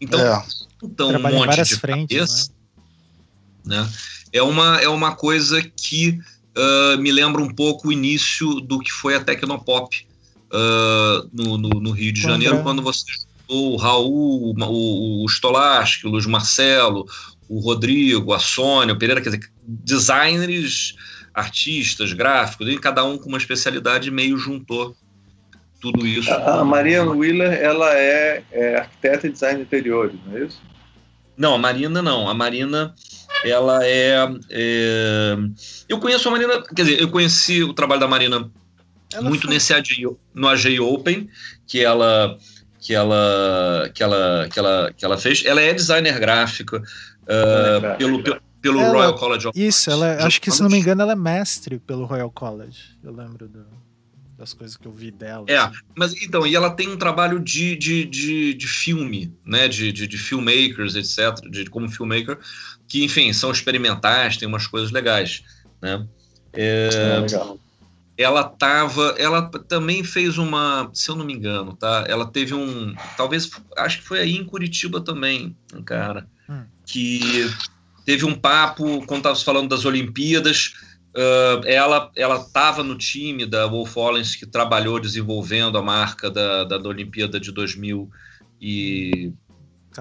Então, 0.00 0.20
É. 0.20 0.42
então 0.82 1.10
um 1.10 1.18
monte 1.20 1.46
várias 1.46 1.68
de 1.68 1.76
frentes, 1.76 2.16
cabeça, 2.16 2.50
né? 3.64 3.88
É 4.32 4.42
uma, 4.42 4.80
é 4.80 4.88
uma 4.88 5.14
coisa 5.14 5.60
que 5.60 6.18
ah, 6.56 6.96
me 6.98 7.10
lembra 7.10 7.42
um 7.42 7.52
pouco 7.52 7.88
o 7.88 7.92
início 7.92 8.60
do 8.60 8.78
que 8.78 8.90
foi 8.90 9.14
a 9.14 9.20
Tecnopop 9.24 10.06
ah, 10.52 11.24
no, 11.32 11.58
no, 11.58 11.68
no 11.80 11.90
Rio 11.90 12.12
de 12.12 12.22
Quando 12.22 12.30
Janeiro, 12.30 12.56
é- 12.56 12.62
quando 12.62 12.82
você 12.82 13.04
juntou 13.10 13.72
o 13.74 13.76
Raul, 13.76 14.54
o, 14.56 15.24
o, 15.24 15.24
o 15.24 16.08
Luiz 16.08 16.26
Marcelo, 16.26 17.06
o 17.52 17.60
Rodrigo, 17.60 18.32
a 18.32 18.38
Sônia, 18.38 18.94
o 18.94 18.98
Pereira, 18.98 19.20
quer 19.20 19.28
dizer, 19.28 19.52
designers, 19.62 20.94
artistas, 21.34 22.14
gráficos, 22.14 22.66
e 22.66 22.78
cada 22.78 23.04
um 23.04 23.18
com 23.18 23.28
uma 23.28 23.36
especialidade 23.36 24.10
meio 24.10 24.38
juntou 24.38 24.96
tudo 25.78 26.06
isso. 26.06 26.30
A, 26.32 26.60
a 26.60 26.64
Maria 26.64 27.04
Wheeler, 27.04 27.52
ela 27.52 27.94
é, 27.94 28.42
é 28.50 28.76
arquiteta 28.78 29.26
e 29.26 29.30
design 29.30 29.56
de 29.58 29.62
interiores, 29.64 30.18
não 30.24 30.38
é 30.38 30.44
isso? 30.44 30.62
Não, 31.36 31.54
a 31.54 31.58
Marina 31.58 32.00
não. 32.00 32.26
A 32.26 32.32
Marina, 32.32 32.94
ela 33.44 33.84
é, 33.84 34.16
é, 34.48 35.36
Eu 35.90 35.98
conheço 35.98 36.28
a 36.28 36.30
Marina. 36.30 36.62
Quer 36.74 36.84
dizer, 36.84 37.00
eu 37.02 37.10
conheci 37.10 37.62
o 37.62 37.74
trabalho 37.74 38.00
da 38.00 38.08
Marina 38.08 38.50
Ela 39.12 39.28
muito 39.28 39.42
foi- 39.42 39.50
nesse 39.54 39.74
AJ, 39.74 40.06
no 40.34 40.48
AJ 40.48 40.80
Open, 40.80 41.28
que 41.66 41.84
ela. 41.84 42.38
Que 42.80 42.94
ela, 42.94 43.90
que, 43.94 44.02
ela, 44.02 44.48
que, 44.52 44.58
ela, 44.58 44.92
que 44.96 45.04
ela 45.04 45.16
fez. 45.16 45.44
Ela 45.44 45.60
é 45.60 45.72
designer 45.72 46.18
gráfica 46.18 46.82
ah, 47.26 47.94
pelo, 47.96 48.22
pelo, 48.22 48.40
pelo 48.60 48.80
Ela- 48.80 48.92
Royal 48.92 49.14
College 49.16 49.48
of 49.48 49.60
Isso, 49.66 49.90
ela, 49.90 50.12
Arts, 50.12 50.24
acho 50.26 50.40
que 50.40 50.50
se 50.50 50.62
não 50.62 50.70
me 50.70 50.78
engano, 50.78 51.02
ela 51.02 51.12
é 51.12 51.16
mestre 51.16 51.78
pelo 51.78 52.04
Royal 52.04 52.30
College. 52.30 52.78
Eu 53.02 53.12
lembro 53.14 53.48
do- 53.48 53.82
das 54.38 54.52
coisas 54.52 54.76
que 54.76 54.86
eu 54.86 54.92
vi 54.92 55.10
dela. 55.12 55.44
É, 55.48 55.56
assim. 55.56 55.76
mas 55.96 56.14
então, 56.20 56.44
e 56.46 56.56
ela 56.56 56.70
tem 56.70 56.88
um 56.88 56.96
trabalho 56.96 57.38
de, 57.38 57.76
de, 57.76 58.04
de, 58.04 58.54
de 58.54 58.66
filme, 58.66 59.32
né? 59.44 59.68
De, 59.68 59.92
de, 59.92 60.06
de 60.06 60.18
filmmakers, 60.18 60.96
etc., 60.96 61.48
de, 61.48 61.66
como 61.66 61.88
filmmaker, 61.88 62.38
que, 62.88 63.04
enfim, 63.04 63.32
são 63.32 63.52
experimentais, 63.52 64.36
tem 64.36 64.48
umas 64.48 64.66
coisas 64.66 64.90
legais, 64.90 65.44
né? 65.80 66.04
É, 66.52 66.88
Ah, 66.92 67.20
legal. 67.20 67.58
ela 68.18 68.42
tava. 68.44 69.14
Ela 69.16 69.42
também 69.68 70.02
fez 70.02 70.38
uma. 70.38 70.90
Se 70.92 71.08
eu 71.08 71.14
não 71.16 71.24
me 71.24 71.32
engano, 71.34 71.74
tá? 71.76 72.04
Ela 72.08 72.26
teve 72.26 72.52
um. 72.52 72.94
Talvez. 73.16 73.48
Acho 73.76 73.98
que 73.98 74.04
foi 74.04 74.18
aí 74.20 74.36
em 74.36 74.44
Curitiba 74.44 75.00
também, 75.00 75.56
cara. 75.84 76.26
Que 76.92 77.50
teve 78.04 78.24
um 78.24 78.34
papo, 78.34 79.04
quando 79.06 79.22
tava 79.22 79.36
falando 79.36 79.68
das 79.68 79.84
Olimpíadas. 79.84 80.74
ah, 81.16 81.60
ela 81.64 82.10
ela 82.16 82.36
estava 82.36 82.82
no 82.82 82.96
time 82.96 83.46
da 83.46 83.66
Wolf 83.66 83.96
Ollens 83.96 84.36
que 84.36 84.46
trabalhou 84.46 85.00
desenvolvendo 85.00 85.78
a 85.78 85.82
marca 85.82 86.30
da, 86.30 86.64
da, 86.64 86.78
da 86.78 86.88
Olimpíada 86.88 87.40
de 87.40 87.50
2000 87.50 88.10
e, 88.60 89.32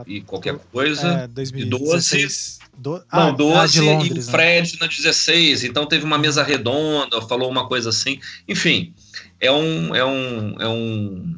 e 0.06 0.22
qualquer 0.22 0.58
coisa. 0.72 1.08
É, 1.08 1.28
2016. 1.28 2.60
Do... 2.78 2.92
Não, 2.92 3.30
ah, 3.30 3.32
12 3.32 3.80
ah, 3.80 3.84
Londres, 3.84 4.10
e 4.10 4.14
o 4.14 4.16
né? 4.16 4.32
Fred 4.32 4.80
na 4.80 4.88
16. 4.88 5.64
Então 5.64 5.86
teve 5.86 6.04
uma 6.04 6.18
mesa 6.18 6.44
redonda, 6.44 7.22
falou 7.22 7.50
uma 7.50 7.68
coisa 7.68 7.90
assim. 7.90 8.20
Enfim, 8.48 8.94
é 9.40 9.52
um 9.52 9.96
é 9.96 10.06
um 10.06 10.62
é 10.62 10.68
um 10.68 11.38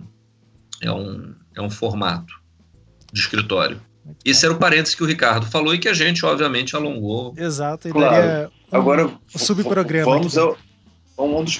é 0.82 0.92
um, 0.92 1.36
é 1.56 1.62
um 1.62 1.70
formato 1.70 2.34
de 3.12 3.20
escritório. 3.22 3.82
Muito 4.06 4.20
Esse 4.26 4.46
era 4.46 4.54
o 4.54 4.58
parênteses 4.58 4.96
que 4.96 5.04
o 5.04 5.06
Ricardo 5.06 5.46
falou 5.46 5.74
e 5.74 5.80
que 5.80 5.88
a 5.88 5.94
gente, 5.94 6.26
obviamente, 6.26 6.76
alongou. 6.76 7.34
Exato, 7.38 7.88
e 7.88 7.92
Claro. 7.92 8.12
daria 8.16 8.50
um, 8.72 8.78
Agora, 8.78 9.06
um 9.06 9.18
subprograma 9.38 10.12
vamos 10.12 10.38
ao, 10.38 10.58
um 11.18 11.44
dos 11.44 11.60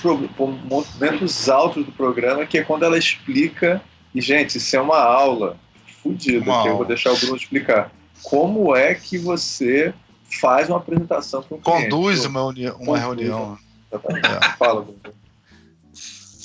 momentos 0.70 1.50
altos 1.50 1.86
do 1.86 1.92
programa, 1.92 2.46
que 2.46 2.58
é 2.58 2.64
quando 2.64 2.84
ela 2.84 2.98
explica, 2.98 3.82
e 4.14 4.22
gente, 4.22 4.58
isso 4.58 4.76
é 4.76 4.82
uma 4.82 5.00
aula 5.00 5.58
fodida, 6.02 6.44
que 6.44 6.68
eu 6.68 6.78
vou 6.78 6.86
deixar 6.86 7.12
o 7.14 7.18
Bruno 7.18 7.38
explicar. 7.38 7.92
Como 8.24 8.76
é 8.76 8.94
que 8.96 9.18
você 9.18 9.94
faz 10.42 10.70
uma 10.70 10.78
apresentação 10.78 11.42
para 11.44 11.58
um 11.58 11.62
cliente? 11.62 11.90
Conduz 11.90 12.22
Pô, 12.24 12.30
uma, 12.30 12.42
uma 12.44 12.52
Conduz, 12.74 13.02
reunião. 13.02 13.58
exatamente. 13.92 14.58
Fala, 14.58 14.82
Bruno. 14.82 15.23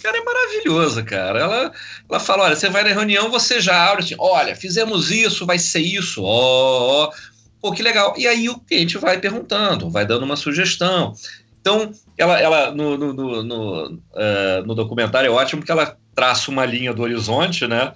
Cara 0.03 0.19
é 0.19 0.23
maravilhosa, 0.23 1.03
cara. 1.03 1.41
Ela, 1.41 1.73
ela 2.09 2.21
fala: 2.21 2.45
olha, 2.45 2.57
você 2.57 2.69
vai 2.69 2.83
na 2.83 2.91
reunião, 2.91 3.31
você 3.31 3.61
já 3.61 3.91
abre 3.91 4.05
assim, 4.05 4.15
olha, 4.19 4.55
fizemos 4.57 5.11
isso, 5.11 5.47
vai 5.47 5.59
ser 5.59 5.81
isso, 5.81 6.23
ó, 6.23 7.07
ó. 7.07 7.13
Pô, 7.61 7.73
que 7.73 7.83
legal. 7.83 8.15
E 8.17 8.27
aí 8.27 8.49
o 8.49 8.59
cliente 8.61 8.99
vai 8.99 9.19
perguntando, 9.19 9.91
vai 9.91 10.07
dando 10.07 10.25
uma 10.25 10.37
sugestão. 10.37 11.13
Então, 11.61 11.93
ela, 12.17 12.41
ela 12.41 12.71
no, 12.71 12.97
no, 12.97 13.13
no, 13.13 13.43
no, 13.43 14.03
eh, 14.15 14.63
no 14.65 14.75
documentário 14.75 15.29
é 15.29 15.31
ótimo 15.31 15.61
porque 15.61 15.73
ela 15.73 15.97
traça 16.15 16.51
uma 16.51 16.65
linha 16.65 16.95
do 16.95 17.03
horizonte, 17.03 17.67
né? 17.67 17.93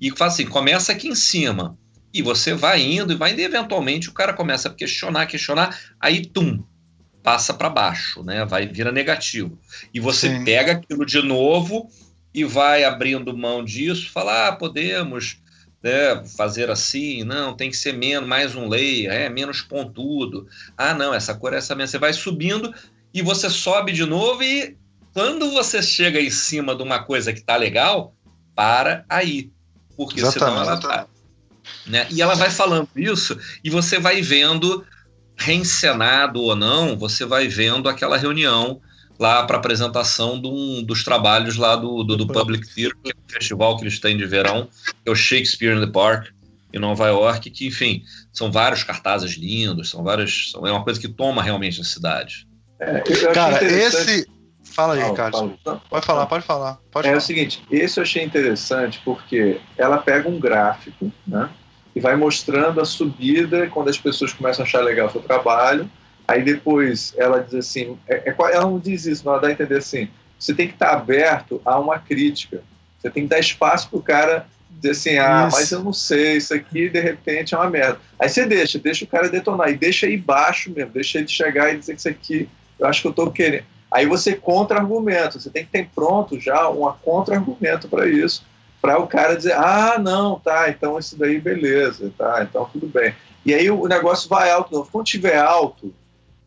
E 0.00 0.10
fala 0.10 0.30
assim: 0.30 0.46
começa 0.46 0.92
aqui 0.92 1.08
em 1.08 1.14
cima. 1.14 1.76
E 2.12 2.22
você 2.22 2.54
vai 2.54 2.80
indo 2.80 3.12
e 3.12 3.16
vai 3.16 3.32
indo, 3.32 3.40
e 3.40 3.44
eventualmente 3.44 4.08
o 4.08 4.12
cara 4.12 4.32
começa 4.32 4.68
a 4.68 4.72
questionar, 4.72 5.26
questionar, 5.26 5.78
aí 6.00 6.24
tum, 6.24 6.64
passa 7.28 7.52
para 7.52 7.68
baixo, 7.68 8.22
né? 8.22 8.46
Vai 8.46 8.66
vira 8.66 8.90
negativo. 8.90 9.58
E 9.92 10.00
você 10.00 10.30
Sim. 10.30 10.44
pega 10.44 10.72
aquilo 10.72 11.04
de 11.04 11.20
novo 11.20 11.86
e 12.32 12.42
vai 12.42 12.84
abrindo 12.84 13.36
mão 13.36 13.62
disso, 13.62 14.10
falar, 14.10 14.48
ah, 14.48 14.52
podemos 14.52 15.38
né, 15.82 16.24
fazer 16.38 16.70
assim, 16.70 17.24
não, 17.24 17.54
tem 17.54 17.68
que 17.68 17.76
ser 17.76 17.92
menos, 17.92 18.26
mais 18.26 18.54
um 18.54 18.66
layer, 18.66 19.12
é 19.12 19.28
menos 19.28 19.60
pontudo. 19.60 20.48
Ah, 20.74 20.94
não, 20.94 21.12
essa 21.12 21.34
cor 21.34 21.52
é 21.52 21.58
essa 21.58 21.74
mesmo. 21.74 21.90
Você 21.90 21.98
vai 21.98 22.14
subindo 22.14 22.72
e 23.12 23.20
você 23.20 23.50
sobe 23.50 23.92
de 23.92 24.06
novo 24.06 24.42
e 24.42 24.74
quando 25.12 25.50
você 25.50 25.82
chega 25.82 26.18
em 26.18 26.30
cima 26.30 26.74
de 26.74 26.82
uma 26.82 27.00
coisa 27.00 27.30
que 27.30 27.42
tá 27.42 27.56
legal, 27.56 28.14
para 28.54 29.04
aí. 29.06 29.50
Porque 29.98 30.24
senão 30.24 30.62
ela 30.62 30.62
Exatamente. 30.62 30.88
tá. 30.88 31.06
Né? 31.86 32.06
E 32.10 32.22
ela 32.22 32.34
vai 32.34 32.50
falando 32.50 32.88
isso 32.96 33.38
e 33.62 33.68
você 33.68 33.98
vai 33.98 34.22
vendo, 34.22 34.86
reencenado 35.38 36.40
ou 36.42 36.56
não, 36.56 36.96
você 36.96 37.24
vai 37.24 37.48
vendo 37.48 37.88
aquela 37.88 38.16
reunião 38.16 38.80
lá 39.18 39.44
para 39.44 39.56
apresentação 39.56 40.40
de 40.40 40.46
um, 40.48 40.82
dos 40.82 41.02
trabalhos 41.04 41.56
lá 41.56 41.74
do, 41.76 42.04
do, 42.04 42.16
do 42.16 42.26
Public 42.26 42.66
Theater, 42.74 42.96
que 43.02 43.10
é 43.10 43.14
um 43.14 43.32
festival 43.32 43.76
que 43.76 43.82
eles 43.82 43.98
têm 43.98 44.16
de 44.16 44.24
verão, 44.26 44.68
que 44.86 45.08
é 45.08 45.10
o 45.10 45.14
Shakespeare 45.16 45.76
in 45.76 45.80
the 45.80 45.90
Park, 45.92 46.28
em 46.72 46.78
Nova 46.78 47.06
York, 47.08 47.50
que, 47.50 47.66
enfim, 47.66 48.02
são 48.32 48.52
vários 48.52 48.84
cartazes 48.84 49.32
lindos, 49.32 49.90
são 49.90 50.02
várias. 50.04 50.50
São, 50.52 50.66
é 50.66 50.70
uma 50.70 50.84
coisa 50.84 51.00
que 51.00 51.08
toma 51.08 51.42
realmente 51.42 51.80
a 51.80 51.84
cidade. 51.84 52.46
É, 52.78 53.00
Cara, 53.32 53.64
esse. 53.64 54.26
Fala 54.64 54.94
aí, 54.94 55.02
Ricardo. 55.02 55.58
Pode 55.88 56.04
falar, 56.06 56.26
pode 56.26 56.44
falar. 56.44 56.78
Pode 56.90 57.06
É 57.08 57.10
o 57.10 57.14
falar. 57.14 57.20
seguinte, 57.22 57.64
esse 57.70 57.98
eu 57.98 58.02
achei 58.02 58.22
interessante 58.22 59.00
porque 59.04 59.60
ela 59.78 59.98
pega 59.98 60.28
um 60.28 60.38
gráfico, 60.38 61.10
né? 61.26 61.48
E 61.94 62.00
vai 62.00 62.16
mostrando 62.16 62.80
a 62.80 62.84
subida 62.84 63.66
quando 63.68 63.88
as 63.88 63.98
pessoas 63.98 64.32
começam 64.32 64.64
a 64.64 64.66
achar 64.68 64.80
legal 64.80 65.08
o 65.08 65.10
seu 65.10 65.20
trabalho. 65.20 65.90
Aí 66.26 66.42
depois 66.42 67.14
ela 67.16 67.40
diz 67.40 67.54
assim, 67.54 67.96
é- 68.06 68.28
é 68.30 68.32
qua- 68.32 68.50
ela 68.50 68.64
não 68.64 68.78
diz 68.78 69.06
isso, 69.06 69.22
mas 69.24 69.32
ela 69.32 69.42
dá 69.42 69.48
a 69.48 69.52
entender 69.52 69.76
assim, 69.78 70.08
você 70.38 70.54
tem 70.54 70.68
que 70.68 70.74
estar 70.74 70.90
aberto 70.90 71.60
a 71.64 71.78
uma 71.78 71.98
crítica. 71.98 72.62
Você 73.00 73.10
tem 73.10 73.22
que 73.24 73.28
dar 73.28 73.38
espaço 73.38 73.88
para 73.88 73.98
o 73.98 74.02
cara 74.02 74.46
dizer 74.70 74.90
assim, 74.90 75.18
ah, 75.18 75.46
Isso. 75.48 75.56
mas 75.56 75.72
eu 75.72 75.82
não 75.82 75.92
sei, 75.92 76.36
isso 76.36 76.54
aqui 76.54 76.88
de 76.88 77.00
repente 77.00 77.54
é 77.54 77.58
uma 77.58 77.70
merda. 77.70 77.98
Aí 78.18 78.28
você 78.28 78.44
deixa, 78.46 78.78
deixa 78.78 79.04
o 79.04 79.08
cara 79.08 79.28
detonar, 79.28 79.70
e 79.70 79.76
deixa 79.76 80.06
aí 80.06 80.16
baixo 80.16 80.70
mesmo, 80.70 80.92
deixa 80.92 81.18
ele 81.18 81.26
chegar 81.28 81.72
e 81.72 81.78
dizer 81.78 81.94
que 81.94 81.98
isso 82.00 82.08
aqui, 82.08 82.48
eu 82.78 82.86
acho 82.86 83.00
que 83.00 83.06
eu 83.06 83.10
estou 83.10 83.30
querendo. 83.30 83.64
Aí 83.90 84.04
você 84.06 84.34
contra-argumenta, 84.34 85.40
você 85.40 85.48
tem 85.50 85.64
que 85.64 85.70
ter 85.70 85.88
pronto 85.94 86.38
já 86.38 86.68
um 86.68 86.92
contra-argumento 87.02 87.88
para 87.88 88.06
isso, 88.06 88.44
para 88.80 88.98
o 88.98 89.06
cara 89.06 89.36
dizer, 89.36 89.54
ah, 89.54 89.98
não, 89.98 90.38
tá, 90.38 90.68
então 90.68 90.98
isso 90.98 91.16
daí 91.18 91.40
beleza, 91.40 92.12
tá, 92.16 92.46
então 92.48 92.68
tudo 92.72 92.86
bem. 92.86 93.14
E 93.44 93.52
aí 93.52 93.70
o 93.70 93.86
negócio 93.86 94.28
vai 94.28 94.50
alto, 94.50 94.74
não. 94.74 94.84
quando 94.84 95.06
tiver 95.06 95.38
alto, 95.38 95.92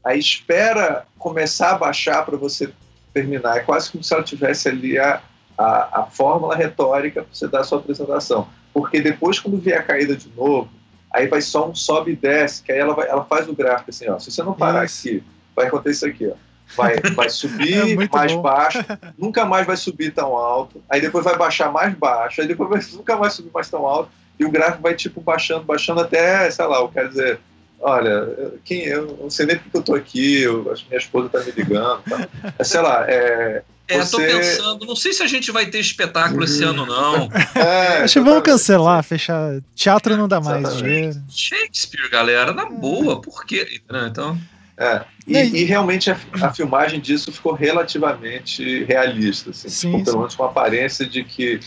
aí 0.04 0.20
espera 0.20 1.06
começar 1.18 1.72
a 1.72 1.78
baixar 1.78 2.26
para 2.26 2.38
você 2.38 2.72
terminar, 3.14 3.58
é 3.58 3.60
quase 3.62 3.92
como 3.92 4.04
se 4.04 4.14
ela 4.14 4.24
tivesse 4.24 4.70
ali 4.70 4.98
a, 4.98 5.22
a, 5.58 6.02
a 6.02 6.04
fórmula 6.06 6.56
retórica 6.56 7.24
para 7.24 7.34
você 7.34 7.48
dar 7.48 7.62
a 7.62 7.64
sua 7.64 7.80
apresentação, 7.80 8.48
porque 8.74 9.02
depois 9.02 9.40
quando 9.40 9.58
vier 9.58 9.80
a 9.80 9.84
caída 9.84 10.16
de 10.16 10.30
novo, 10.30 10.70
aí 11.12 11.28
vai 11.28 11.42
só 11.42 11.70
um 11.70 11.76
sobe 11.76 12.12
e 12.12 12.16
desce, 12.16 12.64
que 12.64 12.72
aí 12.72 12.80
ela, 12.80 12.94
vai, 12.94 13.10
ela 13.10 13.26
faz 13.26 13.48
o 13.50 13.54
gráfico 13.54 13.90
assim, 13.90 14.10
ó, 14.10 14.18
se 14.18 14.32
você 14.32 14.42
não 14.42 14.54
parar 14.54 14.86
Isso. 14.86 15.08
aqui, 15.08 15.24
vai 15.56 15.68
acontecer 15.68 15.92
isso 15.92 16.06
aqui, 16.06 16.28
ó. 16.28 16.51
Vai, 16.76 16.96
vai 17.16 17.26
É 17.28 17.30
subir 17.30 17.96
muito 17.96 18.12
mais 18.16 18.32
bom. 18.34 18.42
baixo, 18.42 18.80
nunca 19.18 19.46
mais 19.46 19.66
vai 19.68 19.78
subir 19.78 20.12
tão 20.14 20.36
alto, 20.36 20.82
aí 20.90 21.02
depois 21.02 21.24
vai 21.24 21.38
baixar 21.38 21.72
mais 21.72 21.94
baixo, 21.94 22.42
aí 22.42 22.48
depois 22.48 22.70
vai, 22.70 22.80
nunca 22.98 23.16
mais 23.18 23.34
subir 23.34 23.52
mais 23.54 23.70
tão 23.70 23.86
alto, 23.86 24.10
e 24.40 24.46
o 24.46 24.52
gráfico 24.52 24.82
vai 24.82 24.96
tipo 24.96 25.22
baixando, 25.22 25.64
baixando 25.64 26.02
até, 26.02 26.50
sei 26.50 26.66
lá, 26.66 26.78
eu 26.78 26.88
quero 26.90 27.10
dizer, 27.10 27.40
olha, 27.80 28.28
quem 28.64 28.84
eu 28.86 29.18
não 29.22 29.30
sei 29.30 29.46
nem 29.46 29.58
porque 29.58 29.78
eu 29.78 29.82
tô 29.84 29.96
aqui, 29.96 30.42
eu, 30.42 30.72
acho 30.72 30.84
que 30.84 30.90
minha 30.90 31.00
esposa 31.00 31.30
tá 31.30 31.40
me 31.42 31.52
ligando, 31.52 32.02
tá. 32.04 32.64
sei 32.64 32.82
lá, 32.82 33.06
é, 33.08 33.64
É, 33.88 33.98
tô 34.00 34.06
Você- 34.06 34.28
pensando, 34.28 34.86
não 34.86 34.96
sei 34.96 35.12
se 35.12 35.22
a 35.22 35.28
gente 35.28 35.52
vai 35.52 35.66
ter 35.66 35.80
espetáculo 35.80 36.46
esse 36.46 36.64
ano, 36.64 36.86
não. 36.86 37.30
é 37.56 38.04
Acho 38.04 38.14
que 38.14 38.20
vamos 38.22 38.44
cancelar, 38.44 39.04
fechar. 39.04 39.60
Teatro 39.76 40.16
não 40.16 40.30
dá 40.30 40.40
mais 40.40 40.78
dinheiro. 40.78 41.22
Shakespeare, 41.30 42.10
galera, 42.10 42.54
na 42.54 42.66
boa, 42.70 43.20
por 43.20 43.44
quê? 43.46 43.82
Então, 44.08 44.38
É. 44.78 45.02
E, 45.28 45.38
E 45.38 45.62
e 45.62 45.64
realmente 45.66 46.10
a, 46.12 46.18
a 46.42 46.54
filmagem 46.54 47.00
disso 47.00 47.32
ficou 47.32 47.54
relativamente 47.54 48.84
realista, 48.86 49.52
assim, 49.52 49.70
Sim, 49.70 49.90
ficou 49.92 50.04
pelo 50.06 50.18
menos 50.20 50.36
com 50.36 50.44
a 50.44 50.48
aparência 50.48 51.06
de 51.06 51.24
que 51.24 51.60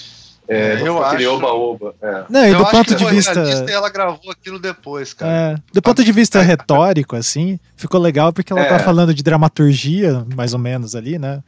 é, 0.46 0.72
É, 0.72 0.78
não 0.80 0.86
eu 0.86 1.04
acho- 1.04 1.30
oba-oba. 1.30 1.94
É. 2.02 2.24
Não, 2.28 2.44
e 2.44 2.50
Eu 2.50 2.58
do 2.58 2.62
acho 2.64 2.70
ponto 2.72 2.88
que 2.96 3.04
de 3.04 3.10
vista. 3.10 3.42
e 3.66 3.72
ela 3.72 3.88
gravou 3.88 4.30
aquilo 4.30 4.58
depois, 4.58 5.14
cara. 5.14 5.32
É, 5.32 5.56
do 5.72 5.80
ponto 5.80 6.04
de 6.04 6.12
vista 6.12 6.42
retórico, 6.42 7.16
assim, 7.16 7.58
ficou 7.76 7.98
legal 8.00 8.30
porque 8.32 8.52
ela 8.52 8.60
É. 8.62 8.68
tá 8.68 8.78
falando 8.78 9.14
de 9.14 9.22
dramaturgia, 9.22 10.26
mais 10.36 10.52
ou 10.52 10.58
menos 10.58 10.94
ali, 10.94 11.18
né? 11.18 11.42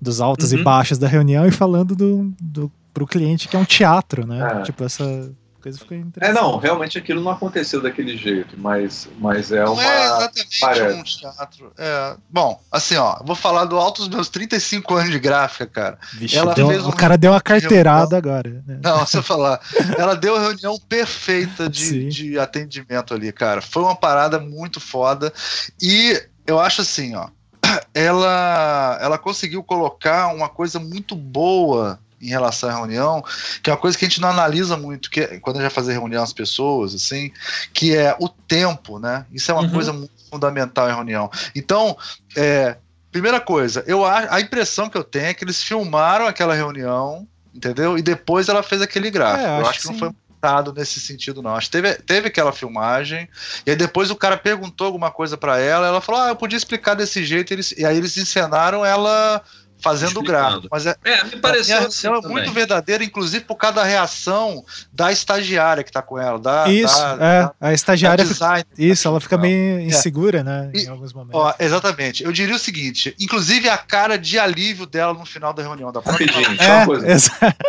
Dos 0.00 0.20
altos 0.20 0.52
e 0.52 0.56
Uhum. 0.56 0.64
baixos 0.64 0.98
da 0.98 1.08
reunião 1.08 1.46
e 1.46 1.50
falando 1.50 1.94
do, 1.96 2.30
do, 2.40 2.70
pro 2.92 3.06
cliente 3.06 3.48
que 3.48 3.56
é 3.56 3.58
um 3.58 3.64
teatro, 3.64 4.26
né? 4.26 4.58
É. 4.58 4.62
Tipo, 4.62 4.84
essa 4.84 5.32
coisa 5.62 5.78
ficou 5.78 5.96
É, 5.96 6.00
interessante. 6.00 6.34
não, 6.34 6.56
realmente 6.58 6.98
aquilo 6.98 7.20
não 7.22 7.30
aconteceu 7.30 7.80
daquele 7.80 8.16
jeito, 8.16 8.56
mas, 8.58 9.08
mas 9.18 9.52
é 9.52 9.64
Não 9.64 9.74
uma. 9.74 9.82
é 9.82 10.04
exatamente 10.04 10.60
parece. 10.60 10.98
um 10.98 11.02
teatro. 11.02 11.72
É, 11.78 12.16
bom, 12.28 12.60
assim, 12.70 12.96
ó, 12.96 13.18
vou 13.24 13.36
falar 13.36 13.64
do 13.64 13.76
alto 13.78 14.00
dos 14.00 14.08
meus 14.08 14.28
35 14.28 14.94
anos 14.94 15.10
de 15.10 15.18
gráfica, 15.18 15.66
cara. 15.66 15.98
Vixe, 16.14 16.36
ela 16.36 16.54
deu- 16.54 16.68
fez 16.68 16.84
o 16.84 16.88
um- 16.88 16.92
cara 16.92 17.16
deu 17.16 17.30
uma 17.32 17.40
carteirada 17.40 18.16
agora. 18.16 18.62
né? 18.66 18.80
Não, 18.82 19.06
se 19.06 19.16
eu 19.16 19.22
falar. 19.22 19.60
Ela 19.98 20.14
deu 20.16 20.36
a 20.36 20.40
reunião 20.40 20.76
perfeita 20.88 21.68
de, 21.68 22.08
de 22.08 22.38
atendimento 22.38 23.14
ali, 23.14 23.30
cara. 23.32 23.60
Foi 23.62 23.82
uma 23.82 23.94
parada 23.94 24.38
muito 24.40 24.80
foda. 24.80 25.32
E 25.80 26.20
eu 26.46 26.58
acho 26.58 26.80
assim, 26.82 27.14
ó. 27.14 27.28
Ela, 27.94 28.98
ela 29.00 29.18
conseguiu 29.18 29.62
colocar 29.62 30.34
uma 30.34 30.48
coisa 30.48 30.78
muito 30.78 31.14
boa 31.14 31.98
em 32.22 32.28
relação 32.28 32.70
à 32.70 32.74
reunião, 32.76 33.22
que 33.62 33.68
é 33.68 33.72
uma 33.72 33.78
coisa 33.78 33.98
que 33.98 34.04
a 34.04 34.08
gente 34.08 34.20
não 34.20 34.28
analisa 34.30 34.76
muito, 34.76 35.10
que 35.10 35.20
é, 35.20 35.38
quando 35.40 35.56
a 35.56 35.60
gente 35.60 35.68
vai 35.68 35.74
fazer 35.74 35.92
reunião 35.92 36.22
as 36.22 36.32
pessoas, 36.32 36.94
assim, 36.94 37.32
que 37.74 37.94
é 37.96 38.16
o 38.20 38.28
tempo, 38.28 38.98
né? 38.98 39.26
Isso 39.32 39.50
é 39.50 39.54
uma 39.54 39.64
Uhum. 39.64 39.70
coisa 39.70 39.92
muito 39.92 40.12
fundamental 40.30 40.88
em 40.88 40.94
reunião. 40.94 41.30
Então, 41.54 41.96
é, 42.36 42.76
primeira 43.10 43.40
coisa, 43.40 43.84
eu 43.86 44.04
a, 44.06 44.36
a 44.36 44.40
impressão 44.40 44.88
que 44.88 44.96
eu 44.96 45.04
tenho 45.04 45.26
é 45.26 45.34
que 45.34 45.44
eles 45.44 45.62
filmaram 45.62 46.26
aquela 46.26 46.54
reunião, 46.54 47.26
entendeu? 47.54 47.98
E 47.98 48.02
depois 48.02 48.48
ela 48.48 48.62
fez 48.62 48.80
aquele 48.80 49.10
gráfico. 49.10 49.46
É, 49.46 49.58
eu 49.58 49.60
acho 49.62 49.70
acho 49.70 49.80
que, 49.80 49.86
não 49.88 49.98
foi 49.98 50.10
montado 50.42 50.72
nesse 50.72 51.00
sentido, 51.00 51.42
não. 51.42 51.54
Acho 51.54 51.66
que 51.70 51.72
teve, 51.72 51.94
teve 51.94 52.28
aquela 52.28 52.52
filmagem, 52.52 53.28
e 53.66 53.70
aí 53.70 53.76
depois 53.76 54.10
o 54.10 54.16
cara 54.16 54.36
perguntou 54.36 54.86
alguma 54.86 55.10
coisa 55.10 55.36
pra 55.36 55.58
ela, 55.58 55.86
ela 55.86 56.00
falou: 56.00 56.20
Ah, 56.22 56.28
eu 56.30 56.36
podia 56.36 56.56
explicar 56.56 56.94
desse 56.94 57.24
jeito, 57.24 57.52
e, 57.52 57.54
eles, 57.54 57.72
e 57.72 57.84
aí 57.84 57.96
eles 57.96 58.16
encenaram 58.16 58.84
ela 58.84 59.42
fazendo 59.82 60.18
o 60.20 60.22
gráfico. 60.22 60.68
Mas 60.70 60.86
é, 60.86 60.94
é, 61.04 61.24
me 61.24 61.36
pareceu 61.36 61.76
a 61.76 61.80
assim 61.86 62.06
é 62.08 62.20
muito 62.28 62.50
verdadeira, 62.52 63.02
inclusive 63.04 63.44
por 63.44 63.56
causa 63.56 63.76
da 63.76 63.84
reação 63.84 64.64
da 64.92 65.10
estagiária 65.12 65.82
que 65.82 65.90
tá 65.92 66.00
com 66.00 66.18
ela. 66.18 66.38
Da, 66.38 66.68
Isso, 66.68 66.96
da, 66.96 67.12
é. 67.14 67.42
da- 67.42 67.54
A 67.60 67.72
estagiária. 67.72 68.24
da 68.24 68.30
design 68.30 68.64
tá 68.64 68.70
Isso, 68.78 69.08
ela 69.08 69.20
fica 69.20 69.36
meio 69.36 69.80
insegura, 69.80 70.42
né? 70.42 70.70
E- 70.74 70.84
Em 70.84 70.88
alguns 70.88 71.12
momentos. 71.12 71.40
Ó, 71.40 71.54
exatamente. 71.58 72.22
Eu 72.24 72.32
diria 72.32 72.54
o 72.54 72.58
seguinte: 72.58 73.14
inclusive 73.20 73.68
a 73.68 73.76
cara 73.78 74.16
de 74.16 74.38
alívio 74.38 74.86
dela 74.86 75.12
no 75.14 75.26
final 75.26 75.52
da 75.52 75.62
reunião 75.62 75.90
da 75.92 76.00
Rapidinho, 76.00 76.56
só 76.56 76.62
é, 76.62 76.76
uma 76.76 76.86
coisa. 76.86 77.06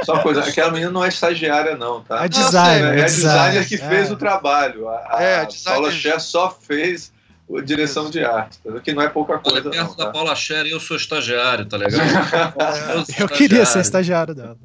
Só 0.04 0.14
uma 0.14 0.22
coisa, 0.24 0.44
aquela 0.44 0.72
menina 0.72 0.92
não 0.92 1.04
é 1.04 1.08
estagiária, 1.10 1.76
não, 1.76 2.02
tá? 2.02 2.26
é 2.26 2.30
designer. 2.30 2.98
é, 2.98 3.00
É 3.00 3.04
a 3.04 3.06
designer 3.06 3.68
que 3.68 3.76
é. 3.76 3.78
fez 3.90 4.12
o 4.12 4.16
trabalho. 4.16 4.88
A, 4.90 5.18
a 5.18 5.24
É, 5.24 5.48
Paula 5.66 5.92
Scher 5.92 6.20
só 6.20 6.50
fez 6.52 7.12
direção 7.64 8.10
de 8.10 8.24
arte, 8.24 8.58
entendeu? 8.60 8.82
que 8.82 8.94
não 8.94 9.02
é 9.04 9.10
pouca 9.10 9.34
Olha, 9.34 9.42
coisa. 9.42 9.70
perto 9.70 9.88
Não, 9.90 9.96
da 9.96 10.06
tá? 10.06 10.12
Paula 10.12 10.36
Scher, 10.36 10.66
eu 10.66 10.80
sou 10.80 10.96
estagiário, 10.98 11.66
tá 11.66 11.78
ligado? 11.78 11.96
sou 13.06 13.16
Eu 13.20 13.28
queria 13.30 13.66
ser 13.66 13.80
estagiário. 13.80 14.34
dela. 14.34 14.58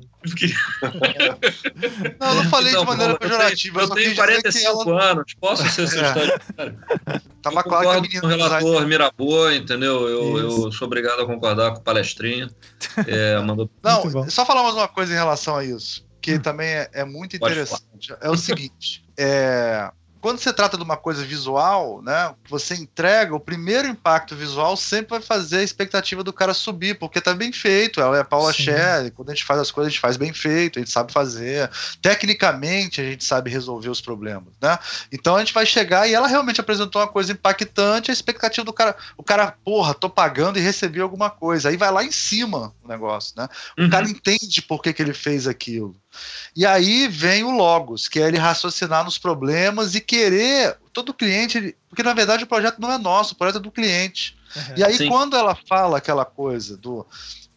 Não, 2.21 2.29
eu 2.29 2.35
não 2.35 2.45
falei 2.51 2.71
Então, 2.73 2.83
de 2.85 2.87
maneira 2.91 3.17
Paulo, 3.17 3.19
pejorativa. 3.19 3.81
Eu 3.81 3.87
só 3.87 3.95
tenho, 3.95 4.11
eu 4.11 4.15
tenho 4.15 4.27
que 4.27 4.39
45 4.41 4.91
ela 4.91 5.11
anos, 5.11 5.35
posso 5.41 5.63
ser 5.69 5.87
seu 5.89 6.03
É. 6.05 6.09
estagiário. 6.09 6.41
tava 7.43 7.61
eu 7.61 7.63
claro 7.65 8.03
que 8.03 8.17
a 8.17 8.21
com 8.21 8.27
o 8.27 8.31
relator 8.31 8.87
Mirabô, 8.87 9.51
entendeu? 9.51 10.09
Eu, 10.09 10.39
eu 10.39 10.73
sou 10.73 10.87
obrigado 10.87 11.21
a 11.23 11.27
concordar 11.27 11.73
com 11.73 11.79
o 11.81 11.83
palestrinha. 11.83 12.49
É, 13.07 13.39
mandou... 13.41 13.71
Não, 13.83 14.29
só 14.29 14.45
falar 14.45 14.63
mais 14.63 14.75
uma 14.75 14.89
coisa 14.89 15.13
em 15.13 15.17
relação 15.17 15.57
a 15.57 15.65
isso, 15.65 16.05
que 16.21 16.35
Hum. 16.35 16.41
também 16.41 16.69
é, 16.69 16.91
é 16.93 17.05
muito 17.05 17.39
Pode 17.39 17.53
interessante. 17.53 18.13
É 18.21 18.29
o 18.29 18.37
seguinte, 18.37 19.05
é, 19.17 19.89
quando 20.21 20.39
você 20.39 20.53
trata 20.53 20.77
de 20.77 20.83
uma 20.83 20.97
coisa 20.97 21.25
visual, 21.25 22.03
né, 22.03 22.35
você 22.49 22.75
entrega, 22.75 23.35
o 23.35 23.41
primeiro 23.41 23.89
impacto 23.89 24.35
visual 24.35 24.77
sempre 24.77 25.11
vai 25.11 25.21
fazer 25.21 25.59
a 25.59 25.63
expectativa 25.63 26.25
do 26.25 26.33
cara 26.33 26.53
subir, 26.55 26.99
porque 26.99 27.21
tá 27.21 27.35
bem 27.35 27.53
feito, 27.53 28.01
ela 28.01 28.17
é 28.17 28.21
a 28.21 28.25
Paula 28.25 28.53
Sim. 28.53 28.65
Scher, 28.65 29.13
quando 29.13 29.31
a 29.31 29.35
gente 29.35 29.45
faz 29.45 29.61
as 29.61 29.71
coisas, 29.71 29.89
a 29.89 29.91
gente 29.91 30.01
faz 30.01 30.17
bem 30.17 30.33
feito, 30.33 30.79
a 30.79 30.83
gente 30.83 30.91
sabe 30.91 31.13
fazer, 31.13 31.71
tecnicamente 32.03 33.01
a 33.01 33.05
gente 33.05 33.25
sabe 33.25 33.51
resolver 33.51 33.89
os 33.89 34.01
problemas, 34.01 34.53
né? 34.61 34.79
Então 35.13 35.37
a 35.37 35.39
gente 35.39 35.55
vai 35.55 35.65
chegar 35.67 36.09
e 36.09 36.15
ela 36.15 36.27
realmente 36.27 36.61
apresentou 36.61 37.01
uma 37.01 37.09
coisa 37.09 37.33
impactante, 37.33 38.11
a 38.11 38.15
expectativa 38.15 38.65
do 38.65 38.73
cara, 38.73 38.97
o 39.17 39.23
cara, 39.23 39.55
porra, 39.65 39.95
tô 39.95 40.11
pagando 40.11 40.59
e 40.59 40.63
recebi 40.63 41.01
alguma 41.01 41.31
coisa, 41.31 41.69
aí 41.69 41.77
vai 41.77 41.91
lá 41.91 42.05
em 42.05 42.13
cima 42.13 42.75
o 42.83 42.89
negócio, 42.89 43.35
né? 43.37 43.49
O 43.79 43.83
Uhum. 43.83 43.91
cara 43.91 44.09
entende 44.09 44.61
por 44.63 44.83
que, 44.83 44.93
que 44.93 45.01
ele 45.03 45.15
fez 45.15 45.47
aquilo. 45.47 45.95
E 46.57 46.67
aí 46.67 47.07
vem 47.09 47.45
o 47.45 47.51
Logos, 47.51 48.09
que 48.09 48.21
é 48.21 48.27
ele 48.29 48.39
raciocinar 48.39 49.05
nos 49.05 49.19
problemas 49.19 49.95
e 49.95 50.01
querer. 50.01 50.77
Todo 50.93 51.15
cliente. 51.15 51.59
ele- 51.59 51.77
porque 51.89 52.03
na 52.03 52.13
verdade 52.15 52.45
o 52.45 52.47
projeto 52.47 52.79
não 52.81 52.91
é 52.93 52.99
nosso, 52.99 53.35
o 53.35 53.37
projeto 53.37 53.59
é 53.59 53.63
do 53.63 53.71
cliente. 53.71 54.37
E 54.77 54.83
aí, 54.83 54.97
Sim. 54.97 55.09
quando 55.09 55.37
ela 55.37 55.57
fala 55.69 55.99
aquela 55.99 56.25
coisa 56.25 56.77
do. 56.77 57.07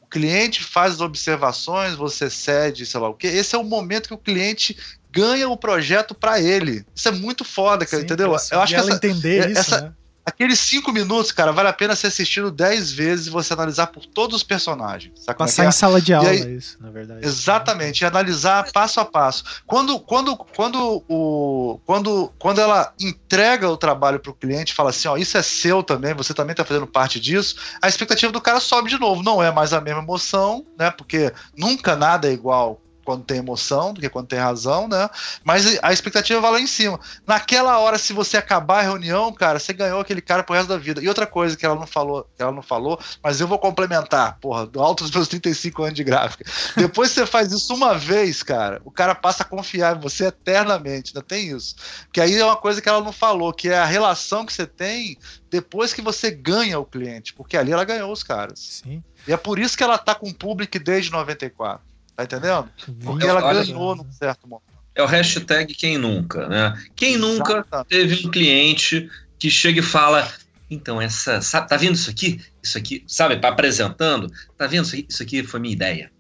O 0.01 0.07
cliente 0.12 0.62
faz 0.64 0.95
as 0.95 1.01
observações, 1.01 1.95
você 1.95 2.30
cede, 2.30 2.86
sei 2.86 2.99
lá 2.99 3.07
o 3.09 3.14
quê, 3.14 3.28
esse 3.28 3.55
é 3.55 3.57
o 3.57 3.64
momento 3.64 4.09
que 4.09 4.14
o 4.14 4.18
cliente 4.18 4.78
ganha 5.09 5.47
o 5.47 5.55
projeto 5.57 6.14
para 6.14 6.39
ele. 6.41 6.86
Isso 6.93 7.07
é 7.07 7.12
muito 7.12 7.43
foda, 7.45 7.86
cara, 7.86 7.99
Sim, 8.01 8.05
entendeu? 8.05 8.28
Eu 8.28 8.36
acho 8.36 8.49
que 8.74 8.80
ela 8.80 8.88
essa, 8.88 8.95
entender 8.95 9.47
é- 9.47 9.51
isso, 9.51 9.59
essa- 9.62 9.82
né? 9.82 9.93
Aqueles 10.32 10.60
cinco 10.60 10.92
minutos, 10.92 11.32
cara, 11.32 11.52
vale 11.52 11.70
a 11.70 11.74
pena 11.74 11.96
ser 11.96 12.08
assistido 12.08 12.50
dez 12.52 12.92
vezes 12.92 13.28
e 13.28 13.30
você 13.30 13.54
analisar 13.54 13.88
por 13.88 14.06
todos 14.06 14.38
os 14.38 14.44
personagens. 14.44 15.14
Sabe 15.18 15.36
é 15.36 15.38
Passar 15.38 15.66
é? 15.66 15.68
em 15.68 15.72
sala 15.72 16.02
de 16.02 16.14
aula, 16.14 16.30
aí- 16.30 16.56
isso, 16.58 16.78
na 16.82 16.90
verdade. 16.90 17.26
Exatamente, 17.26 18.02
e 18.02 18.06
analisar 18.06 18.72
passo 18.72 19.00
a 19.00 19.06
passo. 19.06 19.44
Quando, 19.68 20.00
quando, 20.00 20.36
quando, 20.38 21.04
o, 21.08 21.80
quando, 21.86 22.32
quando 22.40 22.60
ela 22.62 22.94
entrega 23.00 23.70
o 23.70 23.78
trabalho 23.78 24.20
para 24.20 24.32
o 24.32 24.36
cliente, 24.36 24.74
fala 24.74 24.90
assim: 24.90 25.08
ó, 25.08 25.18
isso 25.18 25.38
é 25.38 25.42
seu 25.42 25.84
também, 25.84 26.14
você 26.14 26.34
também 26.34 26.52
está 26.52 26.64
fazendo 26.66 26.88
parte 26.88 27.20
disso, 27.20 27.56
a 27.82 27.88
expectativa 27.88 28.32
do 28.32 28.42
cara 28.42 28.60
sobe 28.60 28.90
de 28.90 29.00
novo. 29.00 29.22
Não 29.24 29.42
é 29.44 29.52
mais 29.52 29.74
a 29.74 29.82
mesma 29.82 30.02
emoção, 30.02 30.66
né? 30.78 30.90
Porque 30.92 31.32
nunca 31.58 31.96
nada 31.96 32.28
é 32.28 32.32
igual 32.32 32.82
quando 33.04 33.24
tem 33.24 33.38
emoção 33.38 33.93
do 33.93 34.02
que 34.02 34.10
quando 34.10 34.28
tem 34.28 34.39
razão, 34.39 34.88
né? 34.88 35.10
Mas 35.43 35.80
a 35.82 35.91
expectativa 35.91 36.39
vai 36.39 36.52
lá 36.52 36.60
em 36.60 36.68
cima. 36.68 36.99
Naquela 37.26 37.80
hora, 37.80 37.97
se 37.97 38.14
você 38.14 38.38
acabar 38.38 38.80
a 38.80 38.84
reunião, 38.84 39.32
cara, 39.34 39.60
você 39.60 39.74
ganhou 39.74 39.99
aquele 39.99 40.22
cara 40.22 40.43
pro 40.43 40.56
resto 40.56 40.70
da 40.70 40.78
vida. 40.78 41.02
E 41.02 41.08
outra 41.08 41.26
coisa 41.26 41.56
que 41.56 41.66
ela 41.66 41.76
não 41.76 41.88
falou, 41.88 42.28
que 42.36 42.41
ela 42.41 42.52
não 42.52 42.62
falou, 42.62 42.99
mas 43.24 43.39
eu 43.41 43.47
vou 43.47 43.60
complementar, 43.60 44.38
porra, 44.39 44.66
do 44.66 44.82
alto 44.82 45.04
dos 45.04 45.12
meus 45.12 45.28
35 45.28 45.84
anos 45.84 45.95
de 45.95 46.04
gráfica. 46.04 46.45
Depois 46.76 47.10
que 47.10 47.16
você 47.16 47.26
faz 47.26 47.52
isso 47.52 47.74
uma 47.74 47.97
vez, 47.97 48.43
cara, 48.43 48.82
o 48.86 48.91
cara 48.91 49.16
passa 49.16 49.43
a 49.43 49.45
confiar 49.45 49.95
em 49.95 49.99
você 49.99 50.28
eternamente, 50.28 51.12
ainda 51.14 51.26
tem 51.26 51.49
isso. 51.49 51.76
Que 52.12 52.22
aí 52.22 52.38
é 52.38 52.45
uma 52.45 52.56
coisa 52.56 52.82
que 52.82 52.89
ela 52.89 53.02
não 53.02 53.12
falou, 53.12 53.54
que 53.54 53.70
é 53.70 53.78
a 53.78 53.86
relação 53.86 54.45
que 54.45 54.54
você 54.54 54.66
tem 54.66 55.18
depois 55.49 55.93
que 55.93 56.02
você 56.02 56.32
ganha 56.32 56.80
o 56.80 56.86
cliente, 56.86 57.34
porque 57.34 57.58
ali 57.58 57.72
ela 57.72 57.84
ganhou 57.84 58.12
os 58.12 58.24
caras. 58.24 58.82
Sim. 58.84 59.04
E 59.28 59.34
é 59.34 59.38
por 59.38 59.60
isso 59.60 59.78
que 59.78 59.84
ela 59.84 59.97
tá 59.97 60.16
com 60.16 60.30
o 60.30 60.34
público 60.34 60.80
desde 60.80 61.12
94. 61.12 61.91
Tá 62.28 62.38
entendendo? 62.38 62.69
Porque 63.03 63.26
ela 63.26 63.43
olha- 63.43 63.63
ganhou 63.63 63.95
num 63.95 64.11
certo 64.11 64.47
momento. 64.47 64.72
É 64.93 65.01
o 65.01 65.05
hashtag 65.05 65.74
quem 65.74 65.97
nunca, 65.97 66.47
né? 66.47 66.78
Quem 66.95 67.17
nunca 67.17 67.53
Exatamente. 67.59 67.88
teve 67.88 68.28
um 68.28 68.32
cliente 68.32 69.09
que 69.39 69.49
chega 69.49 69.80
e 69.80 69.84
fala: 69.84 70.30
então, 70.69 71.01
essa. 71.01 71.41
Sabe, 71.41 71.69
tá 71.69 71.78
vendo 71.78 71.95
isso 71.95 72.09
aqui? 72.09 72.41
Isso 72.61 72.78
aqui, 72.78 73.03
sabe, 73.07 73.38
tá 73.39 73.47
apresentando? 73.49 74.32
Tá 74.57 74.67
vendo 74.67 74.84
isso 74.86 74.95
aqui? 74.95 75.05
Isso 75.09 75.24
aqui 75.24 75.43
foi 75.43 75.59
minha 75.59 75.74
ideia. 75.74 76.11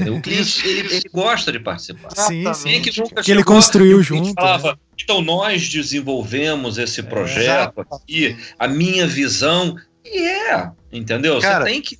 O 0.00 0.20
cliente, 0.20 0.66
ele, 0.66 0.94
ele 0.96 1.08
gosta 1.12 1.52
de 1.52 1.60
participar. 1.60 2.10
Sim. 2.16 2.42
Quem 2.64 2.74
é 2.74 2.80
que 2.80 3.00
nunca 3.00 3.22
Que 3.22 3.30
ele 3.30 3.44
construiu 3.44 4.00
e 4.00 4.02
junto, 4.02 4.26
né? 4.26 4.32
Falava, 4.36 4.78
então 5.00 5.22
nós 5.22 5.68
desenvolvemos 5.68 6.76
esse 6.78 7.02
projeto 7.04 7.86
aqui, 7.92 8.36
a 8.58 8.66
minha 8.66 9.06
visão. 9.06 9.76
E 10.04 10.18
é, 10.26 10.70
entendeu? 10.92 11.38
Cara, 11.40 11.64
Você 11.64 11.70
tem 11.70 11.80
que, 11.82 11.96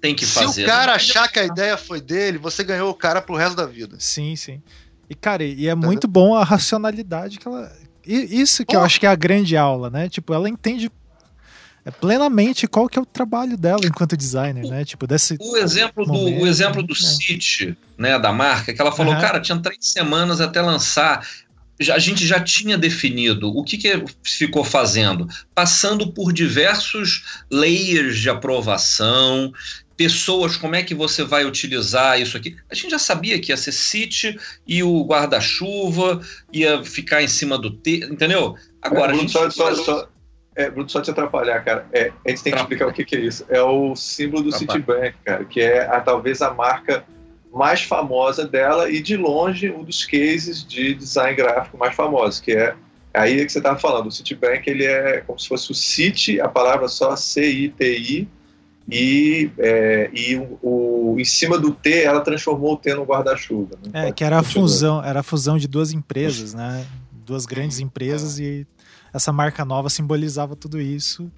tem 0.00 0.14
que 0.14 0.24
Se 0.26 0.32
fazer. 0.32 0.64
o 0.64 0.66
cara 0.66 0.86
Não 0.86 0.94
achar 0.94 1.28
que 1.28 1.38
a 1.38 1.44
ideia 1.44 1.76
foi 1.76 2.00
dele, 2.00 2.38
você 2.38 2.64
ganhou 2.64 2.90
o 2.90 2.94
cara 2.94 3.20
pro 3.20 3.34
resto 3.36 3.56
da 3.56 3.66
vida. 3.66 3.96
Sim, 3.98 4.34
sim. 4.36 4.62
E, 5.08 5.14
cara, 5.14 5.42
e 5.44 5.66
é 5.68 5.74
muito 5.74 6.06
bom 6.08 6.34
a 6.34 6.44
racionalidade 6.44 7.38
que 7.38 7.46
ela. 7.46 7.70
e- 8.06 8.40
Isso 8.40 8.64
que 8.64 8.74
eu 8.76 8.80
Pô. 8.80 8.86
acho 8.86 8.98
que 9.00 9.06
é 9.06 9.08
a 9.08 9.14
grande 9.16 9.56
aula, 9.56 9.90
né? 9.90 10.08
Tipo, 10.08 10.32
ela 10.32 10.48
entende 10.48 10.90
é, 11.84 11.90
plenamente 11.90 12.66
qual 12.68 12.88
que 12.88 12.98
é 12.98 13.02
o 13.02 13.06
trabalho 13.06 13.56
dela 13.56 13.80
enquanto 13.84 14.16
designer, 14.16 14.66
né? 14.68 14.84
Tipo, 14.84 15.06
desse. 15.06 15.36
O 15.40 15.56
exemplo 15.56 16.04
do, 16.04 16.12
Momento, 16.12 16.42
o 16.42 16.46
exemplo 16.46 16.82
do 16.82 16.88
muito 16.94 17.02
bom. 17.02 17.08
City, 17.08 17.76
né, 17.98 18.18
da 18.18 18.32
marca, 18.32 18.72
que 18.74 18.80
ela 18.80 18.92
falou, 18.92 19.12
Aham. 19.14 19.20
cara, 19.22 19.40
tinha 19.40 19.58
três 19.58 19.78
semanas 19.80 20.40
até 20.40 20.60
lançar. 20.60 21.26
Já- 21.80 21.94
a 21.94 21.98
gente 21.98 22.26
já 22.26 22.38
tinha 22.38 22.76
definido 22.76 23.48
o 23.48 23.64
que, 23.64 23.78
que 23.78 24.04
ficou 24.22 24.62
fazendo, 24.62 25.26
passando 25.54 26.12
por 26.12 26.30
diversos 26.34 27.40
layers 27.50 28.18
de 28.18 28.28
aprovação, 28.28 29.50
pessoas, 30.00 30.56
como 30.56 30.74
é 30.74 30.82
que 30.82 30.94
você 30.94 31.22
vai 31.22 31.44
utilizar 31.44 32.18
isso 32.18 32.34
aqui. 32.34 32.56
A 32.70 32.74
gente 32.74 32.88
já 32.88 32.98
sabia 32.98 33.38
que 33.38 33.52
ia 33.52 33.56
ser 33.58 33.70
City 33.70 34.34
e 34.66 34.82
o 34.82 35.04
guarda-chuva 35.04 36.22
ia 36.50 36.82
ficar 36.82 37.22
em 37.22 37.28
cima 37.28 37.58
do 37.58 37.70
T, 37.70 38.08
entendeu? 38.10 38.56
Agora, 38.80 39.12
a 39.12 39.14
Bruno, 39.14 39.20
gente 39.28 39.32
só, 39.32 39.50
só, 39.50 39.74
só, 39.74 40.08
é, 40.56 40.70
Bruno, 40.70 40.88
só 40.88 41.02
te 41.02 41.10
atrapalhar, 41.10 41.62
cara. 41.62 41.86
É, 41.92 42.10
a 42.24 42.30
gente 42.30 42.42
tem 42.42 42.50
que 42.50 42.58
Atrapalha. 42.58 42.62
explicar 42.62 42.86
o 42.86 42.92
que, 42.94 43.04
que 43.04 43.14
é 43.14 43.20
isso. 43.20 43.44
É 43.50 43.60
o 43.60 43.94
símbolo 43.94 44.44
do 44.44 44.48
Atrapalha. 44.48 44.80
Citibank, 44.80 45.16
cara, 45.22 45.44
que 45.44 45.60
é 45.60 45.86
a, 45.86 46.00
talvez 46.00 46.40
a 46.40 46.54
marca 46.54 47.04
mais 47.52 47.82
famosa 47.82 48.48
dela 48.48 48.88
e 48.88 49.02
de 49.02 49.18
longe 49.18 49.70
um 49.70 49.84
dos 49.84 50.06
cases 50.06 50.66
de 50.66 50.94
design 50.94 51.36
gráfico 51.36 51.76
mais 51.76 51.94
famosos, 51.94 52.40
que 52.40 52.52
é 52.52 52.74
aí 53.12 53.38
é 53.38 53.44
que 53.44 53.52
você 53.52 53.58
estava 53.58 53.78
falando. 53.78 54.06
O 54.06 54.10
Citibank 54.10 54.66
ele 54.66 54.86
é 54.86 55.20
como 55.26 55.38
se 55.38 55.46
fosse 55.46 55.70
o 55.70 55.74
City, 55.74 56.40
a 56.40 56.48
palavra 56.48 56.88
só 56.88 57.14
C-I-T-I, 57.14 58.26
e, 58.88 59.50
é, 59.58 60.10
e 60.12 60.36
o, 60.36 60.58
o- 60.62 61.16
em 61.18 61.24
cima 61.24 61.58
do 61.58 61.72
T 61.72 62.02
ela 62.02 62.20
transformou 62.20 62.74
o 62.74 62.76
T 62.76 62.94
no 62.94 63.04
guarda-chuva. 63.04 63.76
né? 63.92 64.08
É, 64.08 64.12
que 64.12 64.24
era 64.24 64.38
a 64.38 64.42
fusão, 64.42 65.02
era 65.04 65.20
a 65.20 65.22
fusão 65.22 65.58
de 65.58 65.66
duas 65.68 65.92
empresas, 65.92 66.54
né? 66.54 66.84
Duas 67.26 67.46
grandes 67.46 67.78
empresas 67.80 68.38
e 68.38 68.66
essa 69.12 69.32
marca 69.32 69.64
nova 69.64 69.88
simbolizava 69.90 70.56
tudo 70.56 70.80
isso. 70.80 71.30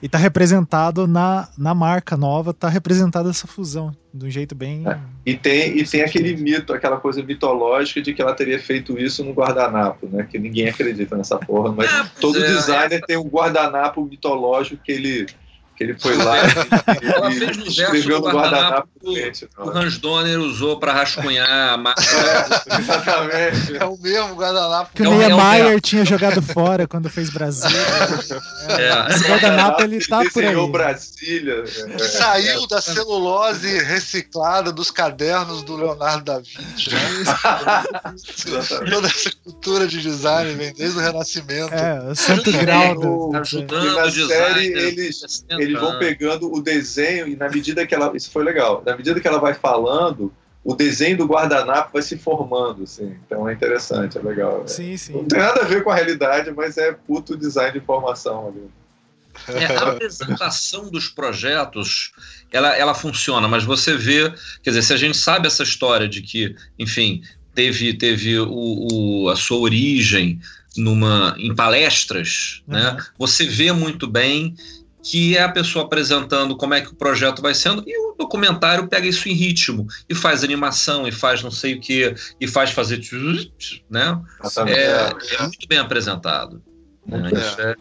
E 0.00 0.08
tá 0.08 0.16
representado 0.16 1.08
na, 1.08 1.48
na 1.58 1.74
marca 1.74 2.16
nova, 2.16 2.54
tá 2.54 2.68
representada 2.68 3.30
essa 3.30 3.48
fusão, 3.48 3.92
de 4.14 4.26
um 4.26 4.30
jeito 4.30 4.54
bem. 4.54 4.86
É. 4.88 4.96
E 5.26 5.34
tem, 5.36 5.76
e 5.76 5.84
tem 5.84 6.02
aquele 6.02 6.36
mito, 6.36 6.72
aquela 6.72 6.98
coisa 6.98 7.20
mitológica 7.20 8.00
de 8.00 8.14
que 8.14 8.22
ela 8.22 8.32
teria 8.32 8.60
feito 8.60 8.96
isso 8.96 9.24
no 9.24 9.32
guardanapo, 9.32 10.06
né? 10.06 10.22
Que 10.30 10.38
ninguém 10.38 10.68
acredita 10.68 11.16
nessa 11.16 11.36
porra, 11.36 11.72
mas 11.72 11.90
Ah, 11.92 12.08
todo 12.20 12.38
é, 12.38 12.46
designer 12.46 13.00
tem 13.06 13.16
um 13.16 13.26
guardanapo 13.28 14.04
mitológico 14.04 14.80
que 14.84 14.92
ele, 14.92 15.26
que 15.78 15.84
ele 15.84 15.96
foi 15.98 16.16
lá 16.16 16.36
Ela 17.16 17.30
e, 17.30 17.38
fez 17.38 17.56
no 17.56 17.64
verso 17.64 17.80
escreveu 17.80 18.20
do 18.20 18.26
no 18.28 18.34
guardanapo 18.34 18.88
cliente. 19.00 19.48
o 19.56 19.70
Hans 19.70 19.96
Donner 19.98 20.40
usou 20.40 20.80
para 20.80 20.92
rascunhar 20.92 21.48
a 21.74 21.76
marca. 21.76 22.02
Exatamente. 22.78 23.76
É 23.76 23.84
o 23.84 23.96
mesmo 23.96 24.34
guardanapo. 24.34 24.90
Que 24.92 25.02
o 25.02 25.06
É 25.06 25.08
é 25.24 25.28
Niemeyer 25.28 25.64
verbo. 25.66 25.80
tinha 25.80 26.04
jogado 26.04 26.42
fora 26.42 26.88
quando 26.88 27.08
fez 27.08 27.30
Brasil. 27.30 27.70
É. 28.68 29.14
Esse 29.14 29.24
guardanapo 29.28 29.82
ele 29.82 30.04
tá 30.04 30.22
por 30.32 30.44
aí. 30.44 30.68
Brasília. 30.68 31.64
é, 31.64 31.98
Saiu 31.98 32.66
da 32.66 32.80
celulose 32.80 33.78
reciclada 33.84 34.72
dos 34.72 34.90
cadernos 34.90 35.62
do 35.62 35.76
Leonardo 35.76 36.24
da 36.24 36.38
Vinci. 36.40 36.90
Né? 36.90 36.98
exatamente. 37.22 38.90
Toda 38.90 39.06
essa 39.06 39.30
cultura 39.48 39.86
de 39.86 40.00
design 40.02 40.52
vem 40.54 40.72
desde 40.74 40.98
o 40.98 41.00
Renascimento. 41.00 41.72
É, 41.74 42.10
o 42.10 42.14
santo 42.14 42.52
grau 42.52 42.94
do, 42.94 43.36
ajudando 43.36 43.86
E 43.86 43.96
na 43.96 44.04
o 44.04 44.10
série, 44.10 44.66
eles- 44.66 45.20
60 45.20 45.62
Eles 45.62 45.80
vão 45.80 45.98
pegando 45.98 46.52
o 46.52 46.60
desenho 46.60 47.26
e 47.26 47.34
na 47.34 47.48
medida 47.48 47.86
que 47.86 47.94
ela. 47.94 48.12
Isso 48.14 48.30
foi 48.30 48.44
legal. 48.44 48.82
Na 48.84 48.94
medida 48.96 49.18
que 49.18 49.26
ela 49.26 49.38
vai 49.38 49.54
falando, 49.54 50.30
o 50.62 50.74
desenho 50.74 51.16
do 51.16 51.24
guardanapo 51.26 51.90
vai 51.94 52.02
se 52.02 52.18
formando, 52.18 52.82
assim. 52.82 53.16
Então 53.26 53.48
é 53.48 53.52
interessante, 53.54 54.18
é 54.18 54.20
legal. 54.20 54.64
Sim, 54.66 54.96
sim. 54.98 55.12
Não 55.14 55.24
tem 55.24 55.38
nada 55.38 55.62
a 55.62 55.64
ver 55.64 55.82
com 55.82 55.90
a 55.90 55.94
realidade, 55.94 56.50
mas 56.50 56.76
é 56.76 56.92
puto 56.92 57.36
design 57.36 57.72
de 57.72 57.78
informação 57.78 58.48
ali. 58.48 58.70
É, 59.54 59.66
a 59.66 59.90
apresentação 59.90 60.90
dos 60.90 61.08
projetos, 61.08 62.10
ela, 62.50 62.76
ela 62.76 62.92
funciona, 62.92 63.46
mas 63.46 63.62
você 63.62 63.96
vê, 63.96 64.30
quer 64.64 64.70
dizer, 64.70 64.82
se 64.82 64.92
a 64.92 64.96
gente 64.96 65.16
sabe 65.16 65.46
essa 65.46 65.62
história 65.62 66.08
de 66.08 66.22
que, 66.22 66.56
enfim, 66.76 67.22
teve, 67.58 67.92
teve 67.94 68.38
o, 68.38 68.46
o- 68.92 69.28
a 69.30 69.34
sua 69.34 69.58
origem 69.58 70.38
numa 70.76 71.34
em 71.38 71.52
palestras, 71.56 72.62
Uhum. 72.68 72.74
né? 72.74 72.96
Você 73.18 73.44
vê 73.46 73.72
muito 73.72 74.06
bem 74.06 74.54
que 75.02 75.36
é 75.36 75.42
a 75.42 75.48
pessoa 75.48 75.84
apresentando 75.84 76.56
como 76.56 76.74
é 76.74 76.80
que 76.80 76.88
o 76.90 76.94
projeto 76.94 77.42
vai 77.42 77.54
sendo 77.54 77.82
e 77.84 77.98
o 77.98 78.14
documentário 78.16 78.86
pega 78.86 79.08
isso 79.08 79.28
em 79.28 79.32
ritmo 79.32 79.86
e 80.08 80.14
faz 80.14 80.44
animação 80.44 81.08
e 81.08 81.10
faz 81.12 81.42
não 81.42 81.50
sei 81.50 81.74
o 81.74 81.80
que 81.80 82.14
e 82.40 82.46
faz 82.46 82.70
fazer 82.70 82.98
tchut, 82.98 83.84
né? 83.90 84.20
É, 84.68 85.34
é 85.34 85.42
muito 85.42 85.66
bem 85.68 85.78
apresentado. 85.78 86.62
né? 87.06 87.18
Muito 87.18 87.36
Isso 87.38 87.60
é, 87.60 87.74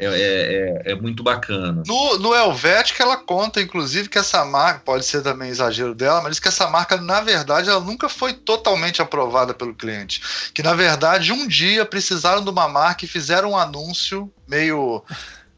é, 0.00 0.06
é- 0.06 0.82
é- 0.86 0.92
é 0.92 0.94
muito 0.94 1.22
bacana. 1.22 1.82
No, 1.86 2.18
no 2.18 2.34
Helvética, 2.34 3.02
ela 3.02 3.16
conta, 3.16 3.60
inclusive, 3.60 4.08
que 4.08 4.18
essa 4.18 4.44
marca, 4.44 4.80
pode 4.84 5.04
ser 5.04 5.22
também 5.22 5.50
exagero 5.50 5.94
dela, 5.94 6.20
mas 6.22 6.32
diz 6.32 6.40
que 6.40 6.48
essa 6.48 6.68
marca, 6.68 6.96
na 6.96 7.20
verdade, 7.20 7.68
ela 7.68 7.80
nunca 7.80 8.08
foi 8.08 8.32
totalmente 8.32 9.02
aprovada 9.02 9.52
pelo 9.52 9.74
cliente. 9.74 10.22
Que, 10.54 10.62
na 10.62 10.74
verdade, 10.74 11.32
um 11.32 11.46
dia 11.46 11.84
precisaram 11.84 12.42
de 12.42 12.50
uma 12.50 12.68
marca 12.68 13.04
e 13.04 13.08
fizeram 13.08 13.50
um 13.52 13.56
anúncio 13.56 14.32
meio. 14.48 15.04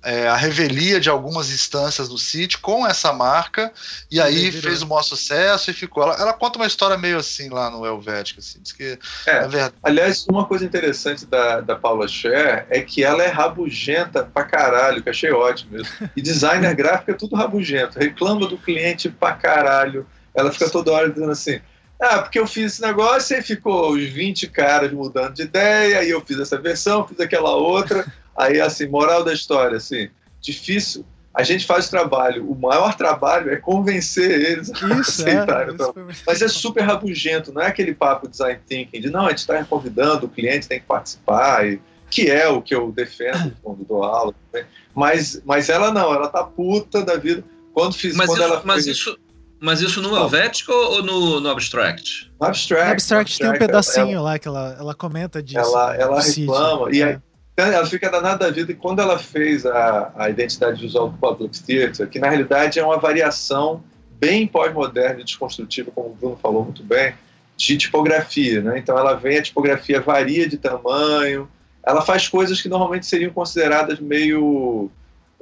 É, 0.03 0.27
a 0.29 0.37
revelia 0.37 0.99
de 0.99 1.09
algumas 1.09 1.51
instâncias 1.51 2.09
do 2.09 2.19
sítio 2.19 2.59
com 2.61 2.87
essa 2.87 3.13
marca, 3.13 3.73
e 4.11 4.21
aí 4.21 4.51
virou. 4.51 4.63
fez 4.63 4.83
o 4.83 4.87
maior 4.87 5.03
sucesso 5.03 5.71
e 5.71 5.75
ficou. 5.75 6.03
Ela, 6.03 6.17
ela 6.17 6.33
conta 6.33 6.59
uma 6.59 6.67
história 6.67 6.99
meio 6.99 7.19
assim 7.19 7.49
lá 7.49 7.71
no 7.71 7.87
Helvética, 7.87 8.41
assim, 8.41 8.59
diz 8.61 8.73
que, 8.73 8.99
É. 9.27 9.41
verdade, 9.47 9.75
Aliás, 9.83 10.27
uma 10.29 10.45
coisa 10.45 10.65
interessante 10.65 11.25
da, 11.27 11.61
da 11.61 11.77
Paula 11.77 12.09
Scher 12.09 12.67
é 12.69 12.81
que 12.81 13.05
ela 13.05 13.23
é 13.23 13.29
rabugenta 13.29 14.25
pra 14.25 14.45
caralho, 14.45 15.03
que 15.03 15.11
achei 15.11 15.31
ótimo 15.31 15.81
isso. 15.81 15.93
E 16.17 16.21
designer 16.23 16.75
gráfico 16.75 17.11
é 17.11 17.15
tudo 17.15 17.37
rabugento, 17.37 17.99
reclama 17.99 18.47
do 18.47 18.59
cliente 18.59 19.09
pra 19.09 19.33
caralho. 19.33 20.07
Ela 20.35 20.51
fica 20.51 20.69
toda 20.69 20.93
hora 20.93 21.11
dizendo 21.11 21.31
assim: 21.31 21.61
ah, 22.01 22.19
porque 22.19 22.39
eu 22.39 22.47
fiz 22.49 22.73
esse 22.73 22.83
negócio 22.83 23.37
e 23.39 23.43
ficou 23.43 23.93
os 23.93 24.03
20 24.03 24.49
caras 24.49 24.91
mudando 24.93 25.35
de 25.35 25.43
ideia, 25.43 26.01
aí 26.01 26.11
eu 26.11 26.21
fiz 26.21 26.39
essa 26.41 26.59
versão, 26.59 27.07
fiz 27.07 27.21
aquela 27.21 27.55
outra. 27.55 28.05
Aí, 28.37 28.61
assim, 28.61 28.87
moral 28.87 29.23
da 29.25 29.33
história, 29.33 29.77
assim, 29.77 30.09
difícil. 30.41 31.05
A 31.35 31.43
gente 31.43 31.65
faz 31.65 31.87
o 31.87 31.91
trabalho, 31.91 32.51
o 32.51 32.55
maior 32.55 32.95
trabalho 32.95 33.51
é 33.51 33.57
convencer 33.57 34.31
eles 34.31 34.71
a 34.71 34.89
Isso, 35.01 35.27
é. 35.27 35.31
aceitarem 35.33 35.77
foi- 35.79 36.05
mas 36.27 36.43
é 36.43 36.49
super 36.49 36.83
rabugento, 36.83 37.53
não 37.55 37.63
é 37.63 37.69
aquele 37.69 37.95
papo 37.95 38.29
design 38.29 38.61
thinking 38.69 39.01
de 39.01 39.09
não, 39.11 39.25
a 39.27 39.31
gente 39.31 39.39
está 39.39 39.65
convidando, 39.65 40.27
o 40.27 40.29
cliente 40.29 40.69
tem 40.69 40.79
que 40.79 40.85
participar, 40.87 41.67
e, 41.67 41.81
que 42.11 42.31
é 42.31 42.47
o 42.49 42.61
que 42.61 42.75
eu 42.75 42.93
defendo 42.93 43.57
quando 43.63 43.83
dou 43.85 44.05
aula. 44.05 44.35
né? 44.53 44.67
Mas, 44.95 45.41
mas 45.47 45.71
ela 45.71 45.91
não, 45.91 46.13
ela 46.13 46.29
tá 46.29 46.45
puta 46.45 47.03
da 47.03 47.17
vida. 47.17 47.43
Quando, 47.73 47.95
fiz, 47.95 48.15
Mas, 48.15 48.27
quando 48.27 48.41
isso, 48.43 48.47
ela 48.53 48.63
mas, 48.67 48.85
fez 48.85 48.97
isso, 48.99 49.19
mas 49.59 49.81
isso 49.81 50.03
no 50.03 50.11
Não. 50.11 50.19
Helvética 50.19 50.71
ou 50.71 50.97
ou 50.97 51.03
no, 51.03 51.41
no 51.41 51.49
Abstract? 51.49 52.31
no 52.39 52.47
Abstract, 52.47 52.85
No 52.87 52.93
Abstract 52.93 53.39
tem 53.39 53.47
um 53.47 53.51
ela- 53.51 53.59
pedacinho 53.59 54.23
lá 54.23 54.39
que 54.39 54.47
ela, 54.47 54.77
ela 54.79 54.95
comenta 54.95 55.43
disso. 55.43 55.59
ela, 55.61 55.93
né, 55.93 56.03
ela 56.03 56.21
reclama, 56.21 56.95
e 56.95 57.03
aí 57.03 57.13
É. 57.13 57.21
Então, 57.53 57.67
ela 57.67 57.87
fica 57.87 58.11
danada 58.11 58.47
da 58.47 58.51
vida. 58.51 58.73
E 58.73 58.75
quando 58.75 59.01
ela 59.01 59.19
fez 59.19 59.67
a, 59.67 60.13
a 60.17 60.31
identidade 60.31 60.81
visual 60.81 61.11
do 61.11 61.19
Public 61.19 61.63
Theater, 61.63 62.09
que 62.09 62.19
na 62.19 62.29
realidade 62.29 62.79
é 62.79 62.85
uma 62.85 62.99
variação 62.99 63.83
bem 64.19 64.47
pós-moderna 64.47 65.21
e 65.21 65.25
desconstrutiva, 65.25 65.91
como 65.95 66.09
o 66.09 66.15
Bruno 66.15 66.39
falou 66.41 66.65
muito 66.65 66.83
bem, 66.83 67.15
de 67.57 67.77
tipografia. 67.77 68.61
Né? 68.61 68.79
Então 68.79 68.97
ela 68.97 69.15
vem, 69.15 69.39
a 69.39 69.43
tipografia 69.43 70.01
varia 70.01 70.49
de 70.49 70.57
tamanho, 70.57 71.49
ela 71.85 72.03
faz 72.03 72.29
coisas 72.29 72.61
que 72.61 72.69
normalmente 72.69 73.07
seriam 73.07 73.33
consideradas 73.33 73.99
meio 73.99 74.91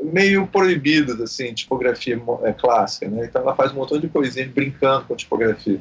meio 0.02 0.46
proibidas, 0.46 1.20
assim, 1.20 1.52
tipografia 1.52 2.18
é, 2.42 2.52
clássica. 2.54 3.06
Né? 3.06 3.26
Então 3.26 3.42
ela 3.42 3.54
faz 3.54 3.70
um 3.70 3.74
montão 3.74 4.00
de 4.00 4.08
coisinhas 4.08 4.48
brincando 4.48 5.04
com 5.04 5.14
tipografia. 5.14 5.78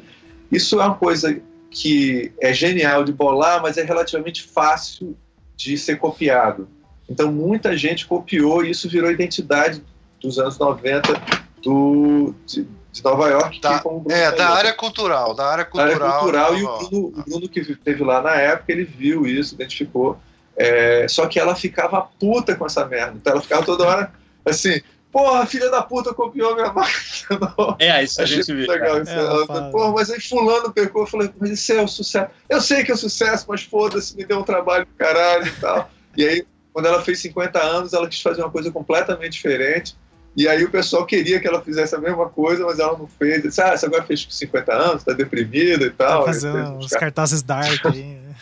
Isso 0.52 0.80
é 0.82 0.86
uma 0.86 0.96
coisa 0.96 1.40
que 1.72 2.34
é 2.42 2.54
genial 2.54 3.06
de 3.06 3.14
bolar, 3.14 3.62
mas 3.62 3.78
é 3.78 3.84
relativamente 3.84 4.44
fácil 4.44 5.16
de 5.60 5.78
ser 5.78 5.98
copiado. 5.98 6.70
Então 7.10 7.30
muita 7.30 7.76
gente 7.76 8.08
copiou 8.08 8.64
e 8.64 8.70
isso 8.72 8.88
virou 8.88 9.12
identidade 9.12 9.84
dos 10.22 10.40
anos 10.40 10.58
90 10.58 11.14
do, 11.62 12.34
de, 12.46 12.66
de 12.94 13.04
Nova 13.04 13.28
York. 13.28 13.60
Da- 13.60 13.82
o 13.84 14.06
é, 14.10 14.32
da 14.32 14.38
falou, 14.38 14.54
área 14.54 14.74
cultural, 14.74 15.34
da 15.34 15.46
área 15.48 15.66
da 15.66 15.70
cultural. 15.70 16.08
área 16.08 16.20
cultural 16.20 16.58
e 16.58 16.64
o 16.64 16.68
ó, 16.68 16.78
Bruno, 16.78 17.08
o 17.08 17.24
Bruno 17.24 17.50
que 17.50 17.60
esteve 17.60 18.04
lá 18.06 18.22
na 18.22 18.36
época, 18.36 18.72
ele 18.72 18.86
viu 18.86 19.28
isso, 19.28 19.54
identificou. 19.56 20.18
É, 20.56 21.06
só 21.10 21.28
que 21.28 21.38
ela 21.38 21.56
ficava 21.56 22.02
puta 22.18 22.56
com 22.56 22.66
essa 22.66 22.86
merda. 22.86 23.16
Então 23.18 23.34
ela 23.34 23.42
ficava 23.42 23.66
toda 23.66 23.86
hora 23.86 24.14
assim, 24.46 24.80
porra, 25.12 25.46
filha 25.46 25.70
da 25.70 25.82
puta 25.82 26.14
copiou 26.14 26.56
minha 26.56 26.72
máquina. 26.74 27.56
É, 27.80 28.04
isso 28.04 28.20
a 28.20 28.24
Achei 28.24 28.38
gente 28.38 28.54
vê. 28.54 28.68
legal 28.68 28.90
cara. 28.92 29.04
isso. 29.04 29.12
É, 29.12 29.46
falou, 29.48 29.72
Porra, 29.72 29.92
mas 29.94 30.10
aí 30.10 30.20
fulano 30.22 30.72
pecou, 30.72 31.04
eu 31.04 31.08
falei, 31.08 31.30
mas 31.40 31.52
isso 31.52 31.74
é 31.74 31.82
o 31.82 31.88
sucesso. 31.88 32.30
Eu 32.48 32.62
sei 32.62 32.84
que 32.84 32.92
é 32.92 32.94
o 32.94 32.98
sucesso, 32.98 33.46
mas 33.48 33.64
foda-se, 33.64 34.16
me 34.16 34.26
deu 34.26 34.40
um 34.40 34.44
trabalho 34.44 34.86
do 34.86 34.94
caralho 34.94 35.48
e 35.48 35.52
tal. 35.52 35.90
E 36.18 36.26
aí, 36.26 36.46
quando 36.74 36.88
ela 36.88 37.02
fez 37.02 37.20
50 37.20 37.60
anos, 37.62 37.94
ela 37.94 38.08
quis 38.08 38.22
fazer 38.22 38.42
uma 38.42 38.52
coisa 38.52 38.72
completamente 38.72 39.34
diferente. 39.34 39.96
E 40.38 40.48
aí 40.48 40.64
o 40.64 40.70
pessoal 40.70 41.06
queria 41.06 41.40
que 41.40 41.48
ela 41.48 41.62
fizesse 41.62 41.96
a 41.96 41.98
mesma 42.00 42.30
coisa, 42.30 42.64
mas 42.64 42.80
ela 42.80 42.98
não 42.98 43.08
fez. 43.08 43.42
Disse, 43.42 43.62
ah, 43.62 43.76
você 43.76 43.86
agora 43.88 44.04
fez 44.04 44.24
com 44.24 44.32
50 44.32 44.74
anos, 44.74 45.04
tá 45.04 45.12
deprimida 45.12 45.86
e 45.86 45.90
Tá 45.90 46.06
tal. 46.08 46.20
Aí 46.22 46.26
fazendo 46.28 46.58
uns 46.76 46.92
cartazes 46.92 47.42
dark 47.42 47.84
aí. 47.92 48.04
né? 48.04 48.36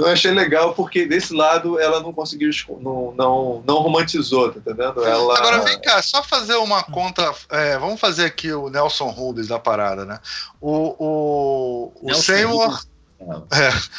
Eu 0.00 0.12
achei 0.12 0.30
legal 0.32 0.74
porque 0.74 1.06
desse 1.06 1.32
lado 1.34 1.78
ela 1.80 2.00
não 2.00 2.12
conseguiu, 2.12 2.50
não, 2.80 3.12
não, 3.16 3.62
não 3.66 3.76
romantizou, 3.78 4.50
tá 4.52 4.58
entendendo? 4.58 5.04
Ela, 5.04 5.38
Agora 5.38 5.60
vem 5.60 5.80
cá, 5.80 6.00
só 6.02 6.22
fazer 6.22 6.56
uma 6.56 6.82
conta. 6.82 7.32
é, 7.50 7.78
vamos 7.78 8.00
fazer 8.00 8.24
aqui 8.24 8.52
o 8.52 8.68
Nelson 8.70 9.08
Rubens 9.10 9.48
da 9.48 9.58
parada, 9.58 10.04
né? 10.04 10.18
O, 10.60 10.94
o, 10.98 11.92
o 12.02 12.06
Nelson 12.06 12.22
Seymour, 12.22 12.80
Rubens. 13.20 13.90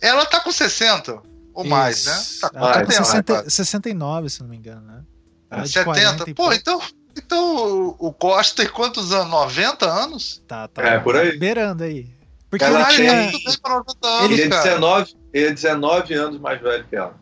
ela 0.00 0.24
tá 0.26 0.40
com 0.40 0.52
60 0.52 1.20
ou 1.54 1.64
mais, 1.64 2.04
né? 2.06 2.12
Isso. 2.12 2.40
Tá 2.40 2.50
com 2.50 2.58
Ela 2.58 2.72
tá 2.72 2.80
com 2.80 2.86
mais, 2.92 2.94
60 3.06 3.32
quase. 3.34 3.50
69, 3.50 4.30
se 4.30 4.40
não 4.42 4.48
me 4.48 4.56
engano, 4.56 4.80
né? 4.82 5.02
Ela 5.50 5.62
é 5.62 5.64
de 5.64 5.72
70. 5.72 5.84
40 5.84 6.30
e 6.30 6.34
Pô, 6.34 6.42
pouco. 6.42 6.54
então, 6.54 6.80
então 7.16 7.96
o- 7.98 8.12
Costa 8.12 8.62
tem 8.62 8.72
quantos 8.72 9.12
anos? 9.12 9.28
90 9.30 9.86
anos? 9.90 10.42
Tá, 10.46 10.68
tá. 10.68 10.82
É, 10.82 10.98
por 11.00 11.16
aí. 11.16 11.32
tá 11.32 11.38
beirando 11.38 11.82
aí. 11.84 12.06
Porque 12.50 12.64
Ela 12.64 12.80
ele 12.80 12.90
tinha. 12.96 13.12
ele 13.12 13.20
é 13.20 13.30
muito 13.30 13.44
bem 13.44 13.58
pra 13.58 13.74
90 13.76 14.08
anos, 14.08 14.30
ele, 14.30 14.42
é 14.42 14.48
cara. 14.48 14.62
19, 14.62 15.16
ele 15.32 15.46
é 15.48 15.52
19 15.52 16.14
anos 16.14 16.40
mais 16.40 16.60
velho 16.60 16.84
que 16.88 16.96
ela. 16.96 17.14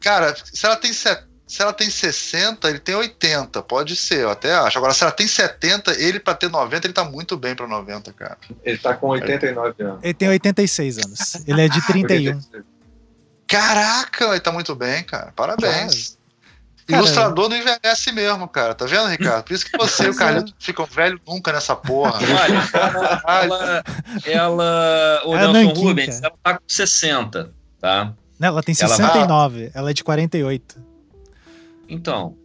Cara, 0.00 0.34
se 0.36 0.64
ela 0.64 0.76
tem 0.76 0.92
se- 0.92 1.22
se 1.46 1.62
ela 1.62 1.72
tem 1.72 1.88
60, 1.88 2.68
ele 2.68 2.78
tem 2.78 2.94
80, 2.94 3.62
pode 3.62 3.96
ser, 3.96 4.20
eu 4.20 4.30
até 4.30 4.54
acho. 4.54 4.76
Agora, 4.76 4.92
se 4.92 5.02
ela 5.02 5.10
tem 5.10 5.26
70, 5.26 5.92
ele 5.98 6.20
pra 6.20 6.34
ter 6.34 6.50
90, 6.50 6.86
ele 6.86 6.92
tá 6.92 7.04
muito 7.04 7.38
bem 7.38 7.54
pra 7.54 7.66
90, 7.66 8.12
cara. 8.12 8.36
Ele 8.62 8.76
tá 8.76 8.92
com 8.94 9.08
89 9.08 9.82
anos. 9.82 10.00
Ele 10.04 10.12
tem 10.14 10.28
86 10.28 10.98
anos. 10.98 11.34
Ele 11.46 11.60
é 11.62 11.68
de 11.68 11.86
31. 11.86 12.36
86. 12.36 12.64
Caraca, 13.46 14.26
ele 14.26 14.40
tá 14.40 14.52
muito 14.52 14.74
bem, 14.74 15.02
cara. 15.04 15.32
Parabéns. 15.34 16.17
Cara, 16.88 17.02
Ilustrador 17.02 17.50
não 17.50 17.56
envelhece 17.56 18.10
mesmo, 18.12 18.48
cara. 18.48 18.74
Tá 18.74 18.86
vendo, 18.86 19.06
Ricardo? 19.08 19.44
Por 19.44 19.52
isso 19.52 19.66
que 19.70 19.76
você 19.76 20.04
e 20.06 20.08
o 20.08 20.12
é. 20.12 20.16
Carlito 20.16 20.54
ficam 20.58 20.86
velho 20.86 21.20
nunca 21.26 21.52
nessa 21.52 21.76
porra. 21.76 22.18
Olha, 22.18 22.70
ela, 22.72 23.20
ela, 23.22 23.84
ela 24.24 25.22
o 25.26 25.34
É 25.34 25.38
a 25.44 25.52
Nelson 25.52 25.68
Nanquim, 25.68 25.84
Rubens, 25.84 26.20
cara. 26.20 26.26
ela 26.28 26.36
tá 26.42 26.58
com 26.58 26.64
60, 26.66 27.52
tá? 27.78 28.14
Não, 28.38 28.48
ela 28.48 28.62
tem 28.62 28.74
Ela- 28.80 28.88
69. 28.96 29.70
Ela 29.74 29.90
é 29.90 29.92
de 29.92 30.02
48. 30.02 30.82
Então. 31.88 32.36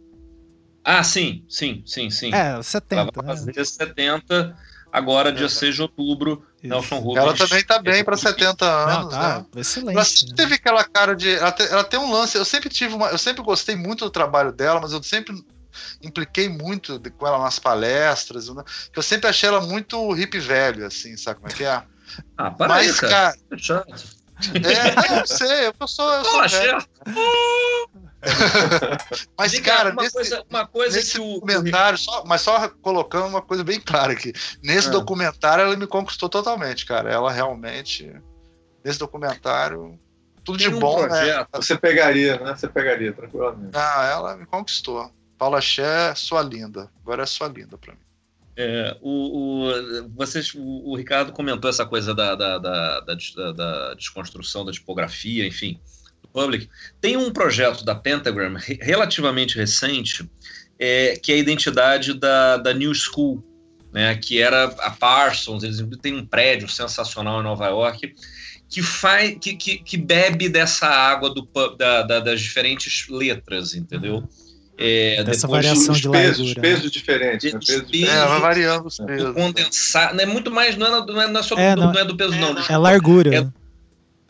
Ah, 0.84 1.02
sim, 1.02 1.42
sim, 1.48 1.82
sim, 1.86 2.10
sim. 2.10 2.34
É, 2.34 2.48
ela 2.50 2.62
70. 2.62 3.10
vai 3.14 3.24
né? 3.24 3.36
fazer 3.36 3.64
70 3.64 4.54
agora, 4.92 5.32
dia 5.32 5.48
6 5.48 5.74
de 5.74 5.80
outubro. 5.82 6.44
Nelson 6.68 6.98
Rubens. 6.98 7.18
Ela 7.24 7.34
também 7.36 7.64
tá 7.64 7.78
bem 7.78 8.02
pra 8.04 8.16
70 8.16 8.64
Não, 8.64 8.98
anos, 9.00 9.12
tá. 9.14 9.38
né? 9.38 9.46
Excelente. 9.56 9.96
Ela 9.96 10.04
sempre 10.04 10.28
né? 10.30 10.34
teve 10.36 10.54
aquela 10.54 10.84
cara 10.84 11.14
de. 11.14 11.34
Ela, 11.34 11.52
te- 11.52 11.62
ela 11.70 11.84
tem 11.84 12.00
um 12.00 12.10
lance. 12.10 12.36
Eu 12.38 12.44
sempre 12.44 12.68
tive 12.68 12.94
uma. 12.94 13.08
Eu 13.08 13.18
sempre 13.18 13.42
gostei 13.42 13.76
muito 13.76 14.04
do 14.04 14.10
trabalho 14.10 14.52
dela, 14.52 14.80
mas 14.80 14.92
eu 14.92 15.02
sempre 15.02 15.34
impliquei 16.02 16.48
muito 16.48 16.98
de- 16.98 17.10
com 17.10 17.26
ela 17.26 17.38
nas 17.38 17.58
palestras. 17.58 18.48
né? 18.48 18.62
Que 18.92 18.98
eu 18.98 19.02
sempre 19.02 19.28
achei 19.28 19.48
ela 19.48 19.60
muito 19.60 20.16
hip 20.16 20.38
velho, 20.38 20.86
assim, 20.86 21.16
sabe 21.16 21.40
como 21.40 21.52
é 21.52 21.54
que 21.54 21.64
é? 21.64 21.82
Ah, 22.38 22.50
para 22.50 22.68
mas, 22.68 23.02
aí, 23.02 23.10
cara. 23.10 23.36
cara. 23.66 23.86
É, 24.54 25.08
não, 25.10 25.18
eu 25.20 25.26
sei, 25.26 25.66
eu 25.80 25.88
sou. 25.88 26.12
Eu 26.12 26.24
sou 26.24 26.32
Fala, 26.32 26.48
velho. 26.48 26.86
Mas, 29.38 29.52
Vem 29.52 29.62
cara, 29.62 29.90
uma 29.92 30.02
nesse, 30.02 30.14
coisa, 30.14 30.44
uma 30.50 30.66
coisa 30.66 30.96
nesse 30.96 31.12
que 31.12 31.20
o. 31.20 31.34
documentário, 31.34 31.98
só, 31.98 32.24
mas 32.24 32.40
só 32.40 32.68
colocando 32.80 33.26
uma 33.26 33.42
coisa 33.42 33.62
bem 33.64 33.80
clara 33.80 34.12
aqui. 34.12 34.32
Nesse 34.62 34.88
Ah. 34.88 34.92
documentário, 34.92 35.62
ela 35.64 35.76
me 35.76 35.86
conquistou 35.86 36.28
totalmente, 36.28 36.86
cara. 36.86 37.10
Ela 37.12 37.30
realmente. 37.30 38.12
Nesse 38.84 38.98
documentário, 38.98 39.98
tudo 40.44 40.58
de 40.58 40.66
tem 40.66 40.74
um 40.74 40.78
bom, 40.78 41.00
né? 41.02 41.08
projeto, 41.08 41.48
Você 41.54 41.76
pegaria, 41.78 42.38
né? 42.38 42.54
Você 42.54 42.68
pegaria, 42.68 43.12
tranquilamente. 43.12 43.70
Ah, 43.74 44.10
ela 44.12 44.36
me 44.36 44.44
conquistou. 44.46 45.10
Paula 45.38 45.60
Ché, 45.60 46.14
sua 46.14 46.42
linda. 46.42 46.90
Agora 47.02 47.22
é 47.22 47.26
sua 47.26 47.48
linda 47.48 47.78
pra 47.78 47.92
mim. 47.94 47.98
É, 48.56 48.96
o, 49.00 49.66
o, 49.66 50.08
vocês, 50.14 50.52
o, 50.54 50.90
o 50.90 50.96
Ricardo 50.96 51.32
comentou 51.32 51.68
essa 51.68 51.84
coisa 51.84 52.14
da, 52.14 52.34
da, 52.36 52.56
da, 52.58 53.00
da, 53.00 53.14
da- 53.36 53.52
da 53.52 53.94
desconstrução 53.94 54.64
da 54.64 54.70
tipografia, 54.70 55.44
enfim, 55.44 55.80
public. 56.34 56.68
Tem 57.00 57.16
um 57.16 57.30
projeto 57.30 57.84
da 57.84 57.94
Pentagram 57.94 58.54
re- 58.56 58.78
relativamente 58.82 59.56
recente, 59.56 60.28
é, 60.78 61.16
que 61.22 61.30
é 61.32 61.36
a 61.36 61.38
identidade 61.38 62.12
da, 62.12 62.56
da 62.58 62.74
New 62.74 62.92
School, 62.92 63.42
né, 63.92 64.16
que 64.16 64.42
era 64.42 64.64
a 64.64 64.90
Parsons, 64.90 65.62
eles 65.62 65.80
têm 66.02 66.14
um 66.14 66.26
prédio 66.26 66.68
sensacional 66.68 67.40
em 67.40 67.44
Nova 67.44 67.68
York, 67.68 68.12
que, 68.68 68.82
faz, 68.82 69.36
que, 69.40 69.54
que, 69.54 69.78
que 69.78 69.96
bebe 69.96 70.48
dessa 70.48 70.88
água 70.88 71.32
do, 71.32 71.48
da- 71.78 72.02
da- 72.02 72.18
das 72.20 72.40
diferentes 72.40 73.06
letras, 73.08 73.72
entendeu? 73.74 74.28
É, 74.76 75.22
Dessa 75.22 75.46
variação 75.46 75.94
os 75.94 76.00
de 76.00 76.10
pesos, 76.10 76.46
largura, 76.48 76.60
pesos 76.60 76.90
diferentes. 76.90 77.52
né? 77.52 77.58
Os 77.60 77.66
Pesos 77.66 77.88
pesos. 77.92 78.08
É, 78.08 78.26
vai 78.26 78.40
variando 78.40 78.86
os 78.88 78.96
do 78.98 79.06
pesos. 79.06 79.32
condensado. 79.32 80.16
Não 80.16 80.24
é 80.24 80.26
muito 80.26 80.50
mais, 80.50 80.76
não 80.76 80.86
é, 80.88 80.90
não 81.06 81.22
é, 81.22 81.28
não 81.28 81.38
é 81.40 81.42
só 81.44 81.56
É, 81.56 81.76
do, 81.76 81.82
não- 81.82 81.92
não 81.92 82.00
é 82.00 82.04
do 82.04 82.16
peso, 82.16 82.32
não. 82.32 82.48
É 82.50 82.54
desculpa. 82.54 82.78
largura. 82.78 83.36
É- 83.36 83.46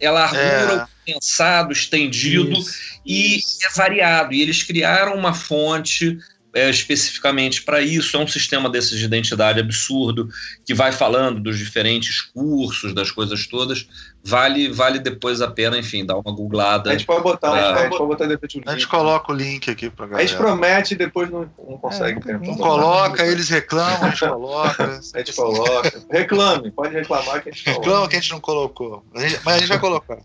É 0.01 0.11
largura, 0.11 0.87
O 1.07 1.13
condensado, 1.13 1.73
estendido 1.73 2.53
Isso. 2.53 3.01
e 3.05 3.41
é 3.63 3.77
variado. 3.77 4.33
E 4.33 4.41
eles 4.41 4.63
criaram 4.63 5.15
uma 5.15 5.35
fonte 5.35 6.19
é, 6.55 6.71
especificamente 6.71 7.63
para 7.63 7.81
isso. 7.81 8.17
É 8.17 8.21
um 8.21 8.27
sistema 8.29 8.71
desses 8.71 8.99
de 8.99 9.05
identidade 9.05 9.59
absurdo 9.61 10.29
que 10.65 10.73
vai 10.73 10.93
falando 10.93 11.41
dos 11.41 11.59
diferentes 11.59 12.21
cursos, 12.21 12.95
das 12.95 13.11
coisas 13.11 13.47
todas. 13.47 13.87
Vale, 14.27 14.73
vale 14.73 14.99
depois 14.99 15.43
a 15.43 15.51
pena, 15.51 15.77
enfim, 15.77 16.07
dar 16.07 16.15
uma 16.17 16.33
googlada. 16.35 16.89
A 16.91 16.93
gente 16.95 17.05
pode 17.05 17.23
botar, 17.23 17.51
Ah. 17.51 17.75
a 17.75 17.83
gente 17.83 17.91
pode 17.91 18.07
botar 18.07 18.27
depois 18.27 18.55
o 18.55 18.63
A 18.67 18.73
gente 18.73 18.87
coloca 18.87 19.33
o 19.33 19.35
link 19.35 19.71
aqui 19.71 19.91
pra 19.91 20.07
A 20.07 20.09
galera. 20.09 20.27
gente 20.29 20.39
promete 20.39 20.95
e 20.95 20.97
depois 20.97 21.29
não, 21.31 21.41
não 21.69 21.77
consegue. 21.77 22.21
É, 22.31 22.33
né? 22.33 22.41
não 22.43 22.55
Coloca, 22.57 23.27
eles 23.27 23.49
reclamam, 23.51 24.05
a 24.05 24.11
gente 24.11 24.21
coloca. 24.21 24.85
A 25.15 25.19
gente 25.19 25.33
coloca. 25.35 26.03
Reclame, 26.11 26.71
pode 26.71 26.95
reclamar 26.95 27.43
que 27.43 27.51
a 27.51 27.53
gente 27.53 27.65
coloca. 27.65 27.81
Reclama 27.83 28.09
que 28.09 28.17
a 28.17 28.21
gente 28.21 28.31
não 28.33 28.41
colocou. 28.41 29.05
A 29.15 29.21
gente- 29.21 29.41
mas 29.45 29.55
a 29.57 29.59
gente 29.59 29.69
vai 29.69 29.79
colocar. 29.79 30.19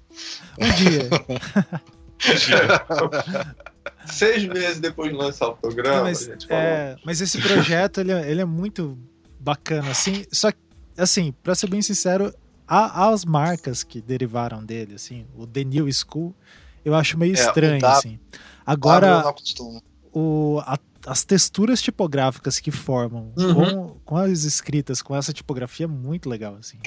Um 0.60 0.72
dia. 0.72 1.10
Seis 4.12 4.46
meses 4.46 4.80
depois 4.80 5.12
de 5.12 5.18
lançar 5.18 5.48
o 5.50 5.56
programa, 5.58 5.98
Não, 5.98 6.04
mas, 6.04 6.28
a 6.28 6.32
gente 6.32 6.48
coloca. 6.48 6.66
é, 6.66 6.96
mas 7.06 7.22
esse 7.22 7.40
projeto, 7.42 8.00
ele, 8.02 8.12
é- 8.12 8.30
ele 8.32 8.42
é 8.42 8.46
muito 8.46 8.98
bacana, 9.40 9.92
assim. 9.92 10.26
Só 10.32 10.52
que, 10.52 10.58
assim, 10.98 11.34
pra 11.44 11.56
ser 11.56 11.70
bem 11.70 11.82
sincero, 11.82 12.34
há, 12.68 13.10
as 13.10 13.24
marcas 13.26 13.84
que 13.84 14.02
derivaram 14.02 14.64
dele, 14.64 14.96
assim. 14.96 15.26
O 15.36 15.46
The 15.48 15.64
New 15.64 15.88
School, 15.94 16.36
eu 16.84 16.94
acho 16.96 17.18
meio 17.18 17.36
É, 17.36 17.40
estranho, 17.40 17.80
W- 17.80 17.98
assim. 17.98 18.20
Agora, 18.66 19.20
acostumo. 19.20 19.82
o, 20.14 20.60
a- 20.66 20.78
as 21.08 21.24
texturas 21.24 21.82
tipográficas 21.82 22.60
que 22.60 22.72
formam 22.72 23.32
Uhum. 23.38 23.54
com, 23.54 23.88
com 24.06 24.18
as 24.18 24.44
escritas, 24.44 25.02
com 25.02 25.16
essa 25.16 25.32
tipografia, 25.32 25.86
é 25.86 25.88
muito 25.88 26.30
legal, 26.30 26.56
assim. 26.60 26.78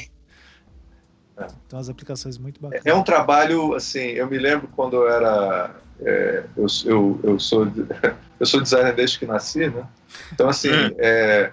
É. 1.34 1.46
Então, 1.66 1.78
as 1.78 1.88
aplicações 1.88 2.36
muito 2.36 2.60
bacanas. 2.60 2.84
É 2.84 2.94
um 2.94 3.02
trabalho, 3.02 3.74
assim, 3.74 4.00
eu 4.00 4.28
me 4.28 4.38
lembro 4.38 4.68
quando 4.68 4.96
eu 4.96 5.08
era. 5.08 5.74
É, 6.04 6.44
eu, 6.56 6.66
eu, 6.84 7.20
eu, 7.22 7.40
sou, 7.40 7.66
eu 8.40 8.46
sou 8.46 8.60
designer 8.60 8.94
desde 8.94 9.18
que 9.18 9.26
nasci, 9.26 9.68
né? 9.68 9.86
Então, 10.32 10.48
assim, 10.48 10.70
Hum. 10.70 10.94
é, 10.98 11.52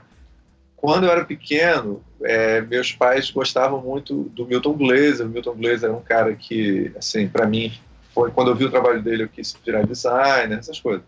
quando 0.76 1.06
eu 1.06 1.12
era 1.12 1.26
pequeno, 1.26 2.02
é, 2.24 2.62
meus 2.62 2.92
pais 2.92 3.30
gostavam 3.32 3.82
muito 3.82 4.24
do 4.34 4.46
Milton 4.46 4.74
Glaser. 4.74 5.26
O 5.26 5.30
Milton 5.30 5.56
Glaser 5.56 5.90
era 5.90 5.94
um 5.98 6.02
cara 6.02 6.34
que, 6.36 6.92
assim, 6.98 7.28
para 7.28 7.46
mim, 7.46 7.72
foi 8.14 8.32
quando 8.32 8.52
eu 8.52 8.56
vi 8.56 8.66
o 8.66 8.72
trabalho 8.72 9.02
dele, 9.02 9.24
eu 9.24 9.30
quis 9.30 9.56
virar 9.66 9.86
designer, 9.86 10.58
essas 10.58 10.80
coisas. 10.80 11.04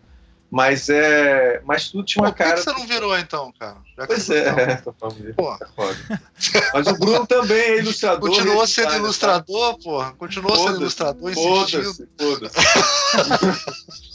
Mas, 0.52 0.90
é, 0.90 1.62
mas 1.64 1.88
tudo 1.88 2.04
tinha 2.04 2.22
Pô, 2.22 2.28
uma 2.28 2.32
por 2.32 2.36
que, 2.36 2.42
cara. 2.44 2.56
que 2.56 2.62
você 2.62 2.72
não 2.72 2.86
virou 2.86 3.18
então, 3.18 3.50
cara? 3.58 3.78
Já 3.96 4.06
Pois 4.06 4.28
é, 4.28 4.52
tá- 4.52 4.60
é. 4.60 4.82
Mas 6.74 6.86
o 6.88 6.98
Bruno 6.98 7.26
também 7.26 7.56
é 7.58 7.78
ilustrador. 7.78 8.28
Continuou 8.28 8.66
sendo 8.66 8.94
ilustrador, 8.96 9.78
porra. 9.78 10.12
Continuou 10.12 10.54
sendo 10.58 10.82
ilustrador, 10.82 11.30
insistindo. 11.30 11.94
Foda-se, 11.94 12.06
foda-se. 12.18 12.60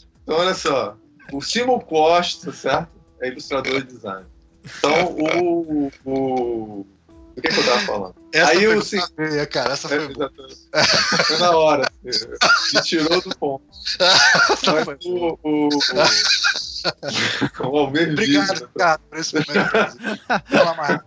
então, 0.21 0.35
olha 0.37 0.53
só. 0.53 0.95
O 1.33 1.41
Simon 1.41 1.79
Costa, 1.79 2.53
certo? 2.53 2.89
É 3.19 3.29
ilustrador 3.29 3.81
de 3.81 3.87
design. 3.87 4.27
Então, 4.63 5.15
o. 5.17 5.91
o 6.05 6.85
do 7.37 7.41
que, 7.43 7.49
que 7.49 7.59
eu 7.59 7.65
tava 7.65 7.79
falando? 7.81 8.15
Essa 8.33 8.49
Aí 8.51 8.57
foi 8.57 8.75
eu, 8.75 8.81
sim- 8.81 9.01
feia, 9.15 9.45
cara. 9.45 9.73
Essa 9.73 9.87
foi 9.87 9.97
É. 9.99 10.83
Foi 11.23 11.37
na 11.37 11.51
hora. 11.55 11.87
Me 12.03 12.81
tirou 12.81 13.21
do 13.21 13.29
ponto. 13.37 13.63
Mas 13.99 15.05
o, 15.05 15.37
o, 15.43 15.69
o, 17.63 17.67
o 17.67 17.75
Obrigado, 17.83 18.53
Vitor, 18.53 18.69
cara, 18.75 18.99
por 19.07 19.19
esse 19.19 19.33
momento. 19.35 19.71
Fala 20.49 20.73
mais. 20.73 20.99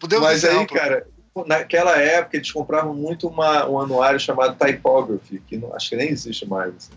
Podemos 0.00 0.24
Mas 0.24 0.44
aí, 0.44 0.56
o 0.56 0.66
cara, 0.66 1.06
naquela 1.46 1.96
época 1.96 2.36
eles 2.36 2.50
compravam 2.50 2.92
muito 2.92 3.28
uma, 3.28 3.68
um 3.68 3.78
anuário 3.78 4.18
chamado 4.18 4.56
Typography, 4.58 5.38
que 5.46 5.56
não, 5.56 5.72
acho 5.76 5.90
que 5.90 5.96
nem 5.96 6.08
existe 6.10 6.44
mais. 6.44 6.74
assim. 6.74 6.92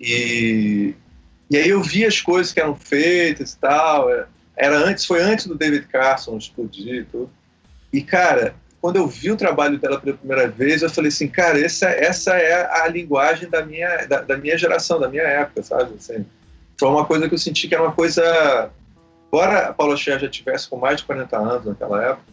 E, 0.00 0.94
e 1.50 1.56
aí 1.56 1.68
eu 1.68 1.82
vi 1.82 2.06
as 2.06 2.20
coisas 2.20 2.52
que 2.52 2.60
eram 2.60 2.76
feitas 2.76 3.54
e 3.54 3.58
tal. 3.58 4.08
é, 4.08 4.26
Era 4.58 4.76
antes, 4.76 5.04
foi 5.04 5.22
antes 5.22 5.46
do 5.46 5.54
David 5.54 5.86
Carson 5.86 6.36
explodir 6.36 6.94
e 6.94 7.04
tudo. 7.04 7.30
E, 7.92 8.02
cara, 8.02 8.54
quando 8.80 8.96
eu 8.96 9.06
vi 9.06 9.30
o 9.30 9.36
trabalho 9.36 9.78
dela 9.78 10.00
pela 10.00 10.16
primeira 10.16 10.48
vez, 10.48 10.82
eu 10.82 10.90
falei 10.90 11.08
assim, 11.08 11.28
cara, 11.28 11.60
essa, 11.60 11.88
essa 11.88 12.34
é 12.34 12.82
a 12.82 12.88
linguagem 12.88 13.48
da 13.48 13.64
minha, 13.64 14.04
da, 14.06 14.20
da 14.20 14.36
minha 14.36 14.58
geração, 14.58 15.00
da 15.00 15.08
minha 15.08 15.22
época, 15.22 15.62
sabe? 15.62 15.94
Assim, 15.96 16.26
foi 16.78 16.88
uma 16.88 17.04
coisa 17.04 17.28
que 17.28 17.34
eu 17.34 17.38
senti 17.38 17.68
que 17.68 17.74
era 17.74 17.84
uma 17.84 17.92
coisa. 17.92 18.70
Embora 19.28 19.68
a 19.68 19.72
Paula 19.72 19.96
Scher 19.96 20.18
já 20.18 20.28
tivesse 20.28 20.68
com 20.68 20.76
mais 20.76 20.98
de 20.98 21.04
40 21.04 21.36
anos 21.36 21.66
naquela 21.66 22.02
época, 22.02 22.24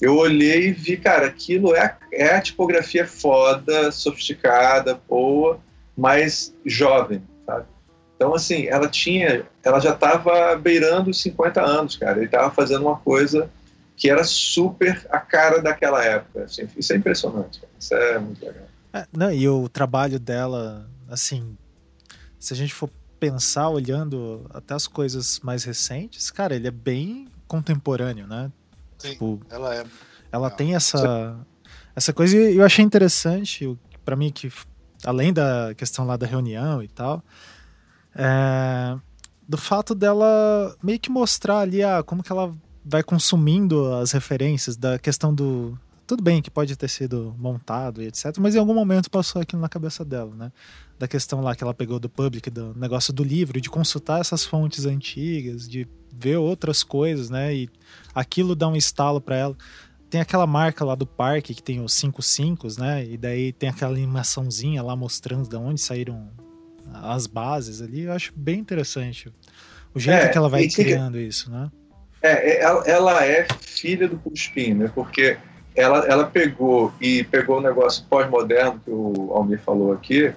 eu 0.00 0.16
olhei 0.16 0.68
e 0.68 0.72
vi, 0.72 0.96
cara, 0.96 1.26
aquilo 1.26 1.74
é, 1.74 1.96
é 2.12 2.36
a 2.36 2.40
tipografia 2.40 3.06
foda, 3.06 3.90
sofisticada, 3.90 5.00
boa, 5.08 5.58
mas 5.96 6.54
jovem? 6.64 7.22
Então, 8.16 8.34
assim, 8.34 8.66
ela 8.66 8.88
tinha, 8.88 9.46
ela 9.62 9.78
já 9.78 9.92
estava 9.92 10.56
beirando 10.56 11.10
os 11.10 11.20
50 11.20 11.62
anos, 11.62 11.96
cara, 11.96 12.22
e 12.22 12.24
estava 12.24 12.50
fazendo 12.50 12.82
uma 12.82 12.96
coisa 12.96 13.50
que 13.94 14.10
era 14.10 14.24
super 14.24 15.06
a 15.10 15.18
cara 15.18 15.60
daquela 15.62 16.02
época. 16.02 16.44
assim, 16.44 16.66
isso 16.76 16.92
é 16.92 16.96
impressionante, 16.96 17.60
cara. 17.60 17.72
isso 17.78 17.94
é 17.94 18.18
muito 18.18 18.44
legal. 18.44 18.64
É, 18.92 19.06
não, 19.12 19.32
e 19.32 19.46
o 19.48 19.68
trabalho 19.68 20.18
dela, 20.18 20.88
assim, 21.08 21.56
se 22.38 22.54
a 22.54 22.56
gente 22.56 22.72
for 22.72 22.90
pensar 23.20 23.68
olhando 23.68 24.46
até 24.52 24.74
as 24.74 24.86
coisas 24.86 25.40
mais 25.40 25.64
recentes, 25.64 26.30
cara, 26.30 26.54
ele 26.54 26.68
é 26.68 26.70
bem 26.70 27.28
contemporâneo, 27.46 28.26
né? 28.26 28.50
Sim. 28.98 29.10
Tipo, 29.10 29.40
Ela 29.50 29.74
é. 29.74 29.84
ela 30.32 30.50
tem 30.50 30.74
essa 30.74 31.38
essa 31.94 32.12
coisa 32.12 32.36
e 32.36 32.56
eu 32.56 32.64
achei 32.64 32.84
interessante 32.84 33.76
para 34.04 34.16
mim 34.16 34.30
que 34.30 34.50
além 35.04 35.32
da 35.32 35.74
questão 35.76 36.06
lá 36.06 36.16
da 36.16 36.26
reunião 36.26 36.82
e 36.82 36.88
tal 36.88 37.22
é, 38.16 38.96
do 39.46 39.56
fato 39.56 39.94
dela 39.94 40.74
meio 40.82 40.98
que 40.98 41.10
mostrar 41.10 41.60
ali 41.60 41.82
a, 41.82 42.02
como 42.02 42.22
que 42.22 42.32
ela 42.32 42.52
vai 42.84 43.02
consumindo 43.02 43.92
as 43.94 44.12
referências 44.12 44.76
da 44.76 44.98
questão 44.98 45.34
do 45.34 45.78
tudo 46.06 46.22
bem 46.22 46.40
que 46.40 46.50
pode 46.50 46.76
ter 46.76 46.88
sido 46.88 47.34
montado 47.36 48.00
e 48.00 48.06
etc 48.06 48.36
mas 48.38 48.54
em 48.54 48.58
algum 48.58 48.74
momento 48.74 49.10
passou 49.10 49.42
aquilo 49.42 49.60
na 49.60 49.68
cabeça 49.68 50.04
dela 50.04 50.34
né? 50.34 50.52
Da 50.98 51.06
questão 51.06 51.42
lá 51.42 51.54
que 51.54 51.62
ela 51.62 51.74
pegou 51.74 51.98
do 51.98 52.08
public 52.08 52.48
do 52.48 52.74
negócio 52.74 53.12
do 53.12 53.22
livro 53.22 53.60
de 53.60 53.68
consultar 53.68 54.20
essas 54.20 54.44
fontes 54.44 54.86
antigas 54.86 55.68
de 55.68 55.86
ver 56.10 56.36
outras 56.36 56.82
coisas 56.82 57.28
né? 57.28 57.54
E 57.54 57.70
aquilo 58.14 58.56
dá 58.56 58.66
um 58.68 58.76
estalo 58.76 59.20
para 59.20 59.36
ela. 59.36 59.56
Tem 60.08 60.20
aquela 60.20 60.46
marca 60.46 60.84
lá 60.84 60.94
do 60.94 61.06
parque 61.06 61.54
que 61.54 61.62
tem 61.62 61.80
os 61.80 61.92
5 61.92 62.22
5 62.22 62.68
né? 62.78 63.04
E 63.04 63.18
daí 63.18 63.52
tem 63.52 63.68
aquela 63.68 63.92
animaçãozinha 63.92 64.82
lá 64.82 64.96
mostrando 64.96 65.48
de 65.48 65.56
onde 65.56 65.80
saíram 65.80 66.30
as 66.92 67.26
bases 67.26 67.80
ali. 67.82 68.02
Eu 68.02 68.12
acho 68.12 68.32
bem 68.36 68.58
interessante 68.58 69.32
o 69.94 69.98
jeito 70.00 70.24
É, 70.24 70.28
que 70.28 70.38
ela 70.38 70.48
vai 70.48 70.60
tem 70.62 70.70
que- 70.70 70.84
criando 70.84 71.18
isso, 71.18 71.50
né? 71.50 71.70
É, 72.22 72.58
é, 72.58 72.60
ela, 72.86 73.24
é 73.24 73.46
filha 73.60 74.08
do 74.08 74.16
Puspin, 74.16 74.74
né? 74.74 74.90
Porque 74.94 75.36
ela, 75.76 75.98
ela 76.06 76.24
pegou 76.24 76.92
e 77.00 77.22
pegou 77.24 77.58
o 77.58 77.60
negócio 77.60 78.04
pós-moderno 78.08 78.80
que 78.84 78.90
o 78.90 79.30
Almir 79.34 79.60
falou 79.60 79.92
aqui. 79.92 80.32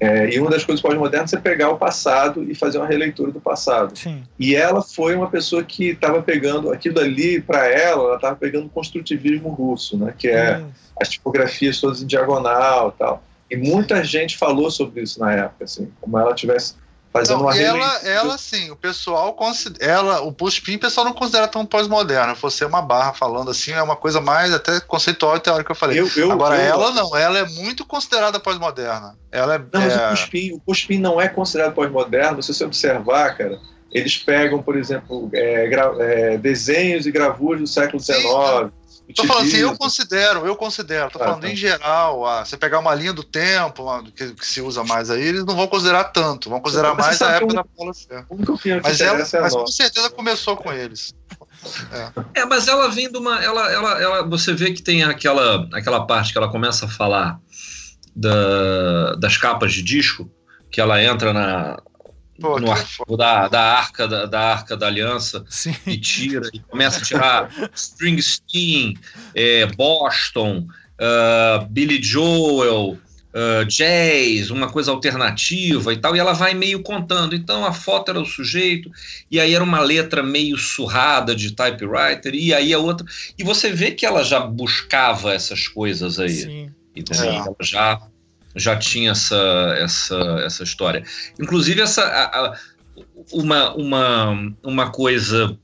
é, 0.00 0.28
e 0.34 0.38
uma 0.40 0.50
das 0.50 0.64
coisas 0.64 0.82
pós-modernas 0.82 1.32
é 1.32 1.38
pegar 1.38 1.70
o 1.70 1.78
passado 1.78 2.42
e 2.42 2.54
fazer 2.54 2.78
uma 2.78 2.86
releitura 2.86 3.30
do 3.30 3.40
passado. 3.40 3.96
Sim. 3.96 4.22
E 4.38 4.54
ela 4.54 4.82
foi 4.82 5.14
uma 5.14 5.30
pessoa 5.30 5.62
que 5.62 5.90
estava 5.90 6.20
pegando 6.22 6.72
aquilo 6.72 6.98
ali 7.00 7.40
para 7.40 7.66
ela, 7.68 8.02
ela 8.08 8.16
estava 8.16 8.36
pegando 8.36 8.66
o 8.66 8.70
construtivismo 8.70 9.48
russo, 9.50 9.96
né? 9.96 10.12
Que 10.16 10.28
é 10.28 10.62
as 11.00 11.08
tipografias 11.08 11.80
todas 11.80 12.02
em 12.02 12.06
diagonal 12.06 12.92
tal. 12.92 13.22
E 13.54 13.56
muita 13.56 14.02
gente 14.04 14.36
falou 14.36 14.70
sobre 14.70 15.02
isso 15.02 15.20
na 15.20 15.32
época, 15.32 15.64
assim, 15.64 15.90
como 16.00 16.18
ela 16.18 16.34
tivesse 16.34 16.74
fazendo 17.12 17.38
Não, 17.38 17.44
uma 17.44 17.56
ela, 17.56 17.98
ela, 18.02 18.34
assim, 18.34 18.72
o 18.72 18.76
pessoal 18.76 19.32
considera. 19.34 19.92
Ela, 19.92 20.20
o 20.22 20.32
Puspin, 20.32 20.74
o 20.74 20.80
pessoal 20.80 21.06
não 21.06 21.12
considera 21.12 21.46
tão 21.46 21.64
pós-moderno. 21.64 22.34
Você 22.34 22.64
uma 22.64 22.82
barra 22.82 23.12
falando 23.12 23.52
assim, 23.52 23.70
é 23.70 23.80
uma 23.80 23.94
coisa 23.94 24.20
mais 24.20 24.52
até 24.52 24.80
conceitual 24.80 25.36
e 25.36 25.40
teórica 25.40 25.66
que 25.66 25.70
eu 25.70 25.76
falei. 25.76 26.00
Eu, 26.00 26.10
eu, 26.16 26.32
Agora, 26.32 26.56
eu- 26.56 26.62
ela 26.62 26.90
não, 26.90 27.16
ela 27.16 27.38
é 27.38 27.48
muito 27.48 27.86
considerada 27.86 28.40
pós-moderna. 28.40 29.16
Ela 29.30 29.54
é. 29.54 29.58
Não, 29.58 29.80
mas 29.80 29.94
o 29.94 30.00
é- 30.00 30.08
Puspin, 30.10 30.52
o 30.54 30.60
Puspin 30.60 30.98
não 30.98 31.20
é 31.20 31.28
considerado 31.28 31.72
pós-moderno. 31.72 32.42
Se 32.42 32.52
você 32.52 32.64
observar, 32.64 33.36
cara, 33.36 33.60
eles 33.92 34.18
pegam, 34.18 34.60
por 34.60 34.76
exemplo, 34.76 35.30
é, 35.32 35.70
é, 36.00 36.36
desenhos 36.36 37.06
e 37.06 37.12
gravuras 37.12 37.60
do 37.60 37.66
século 37.68 38.00
Sim, 38.00 38.14
XIX. 38.14 38.72
Tô 39.14 39.24
falando 39.26 39.42
assim, 39.46 39.56
eu 39.58 39.68
utilizam. 39.68 39.76
considero, 39.76 40.46
eu 40.46 40.56
considero, 40.56 41.10
tô 41.10 41.18
Ah, 41.20 41.24
falando 41.26 41.42
tá. 41.42 41.48
em 41.48 41.54
geral, 41.56 42.26
ah, 42.26 42.42
você 42.44 42.56
pegar 42.56 42.78
uma 42.78 42.94
linha 42.94 43.12
do 43.12 43.22
tempo, 43.22 43.82
uma- 43.82 44.02
que, 44.02 44.32
que 44.32 44.46
se 44.46 44.62
usa 44.62 44.82
mais 44.82 45.10
aí, 45.10 45.22
eles 45.22 45.44
não 45.44 45.54
vão 45.54 45.66
considerar 45.66 46.04
tanto, 46.04 46.48
vão 46.48 46.58
considerar 46.60 46.94
mais 46.94 47.20
a 47.20 47.32
época 47.32 47.48
que 47.48 47.54
da 47.54 47.64
Paula 47.64 47.92
que 48.62 48.80
Mas, 48.82 49.00
ela, 49.02 49.18
é 49.20 49.38
a 49.38 49.40
mas 49.42 49.52
com 49.52 49.66
certeza 49.66 50.08
começou 50.08 50.56
com 50.56 50.72
eles. 50.72 51.12
É, 52.34 52.44
mas 52.46 52.66
ela 52.66 52.88
vem 52.88 53.10
de 53.10 53.18
uma. 53.18 53.42
Ela, 53.44 53.70
ela, 53.70 54.02
ela, 54.02 54.22
você 54.22 54.52
vê 54.54 54.72
que 54.72 54.82
tem 54.82 55.02
aquela, 55.04 55.68
aquela 55.72 56.06
parte 56.06 56.32
que 56.32 56.38
ela 56.38 56.50
começa 56.50 56.86
a 56.86 56.88
falar 56.88 57.38
da, 58.16 59.14
das 59.16 59.36
capas 59.36 59.72
de 59.72 59.82
disco, 59.82 60.30
que 60.70 60.80
ela 60.80 61.02
entra 61.02 61.32
na, 61.32 61.78
Pô, 62.40 62.58
no 62.58 62.70
arquivo 62.70 63.16
da, 63.16 63.46
da, 63.48 63.60
arca, 63.60 64.08
da, 64.08 64.26
da 64.26 64.40
arca 64.40 64.76
da 64.76 64.86
aliança 64.86 65.44
Sim. 65.48 65.74
e 65.86 65.96
tira 65.96 66.48
e 66.52 66.58
começa 66.58 66.98
a 66.98 67.02
tirar 67.02 67.50
Springsteen, 67.74 68.98
é, 69.34 69.66
Boston, 69.66 70.66
ah, 70.98 71.66
Billy 71.70 72.02
Joel, 72.02 72.98
ah, 73.34 73.64
jazz, 73.64 74.50
uma 74.50 74.68
coisa 74.70 74.92
alternativa 74.92 75.92
e 75.92 75.96
tal, 75.96 76.14
e 76.14 76.20
ela 76.20 76.32
vai 76.32 76.54
meio 76.54 76.82
contando. 76.82 77.34
Então 77.34 77.64
a 77.64 77.72
foto 77.72 78.10
era 78.10 78.20
o 78.20 78.24
sujeito, 78.24 78.90
e 79.28 79.40
aí 79.40 79.54
era 79.54 79.64
uma 79.64 79.80
letra 79.80 80.22
meio 80.22 80.56
surrada 80.56 81.34
de 81.34 81.50
typewriter, 81.52 82.32
e 82.34 82.54
aí 82.54 82.72
a 82.72 82.78
outra. 82.78 83.04
E 83.36 83.42
você 83.42 83.72
vê 83.72 83.90
que 83.90 84.06
ela 84.06 84.22
já 84.22 84.38
buscava 84.40 85.32
essas 85.34 85.66
coisas 85.66 86.20
aí. 86.20 86.30
Sim. 86.30 86.70
Entendeu? 86.94 87.32
É. 87.32 87.36
Ela 87.36 87.56
já, 87.60 88.00
já 88.56 88.76
tinha 88.76 89.10
essa, 89.12 89.74
essa, 89.78 90.16
essa 90.44 90.62
história. 90.62 91.02
Inclusive, 91.40 91.80
essa, 91.80 92.02
a- 92.04 92.40
a- 92.46 92.58
uma, 93.32 93.74
uma, 93.74 94.54
uma 94.62 94.90
coisa 94.90 95.58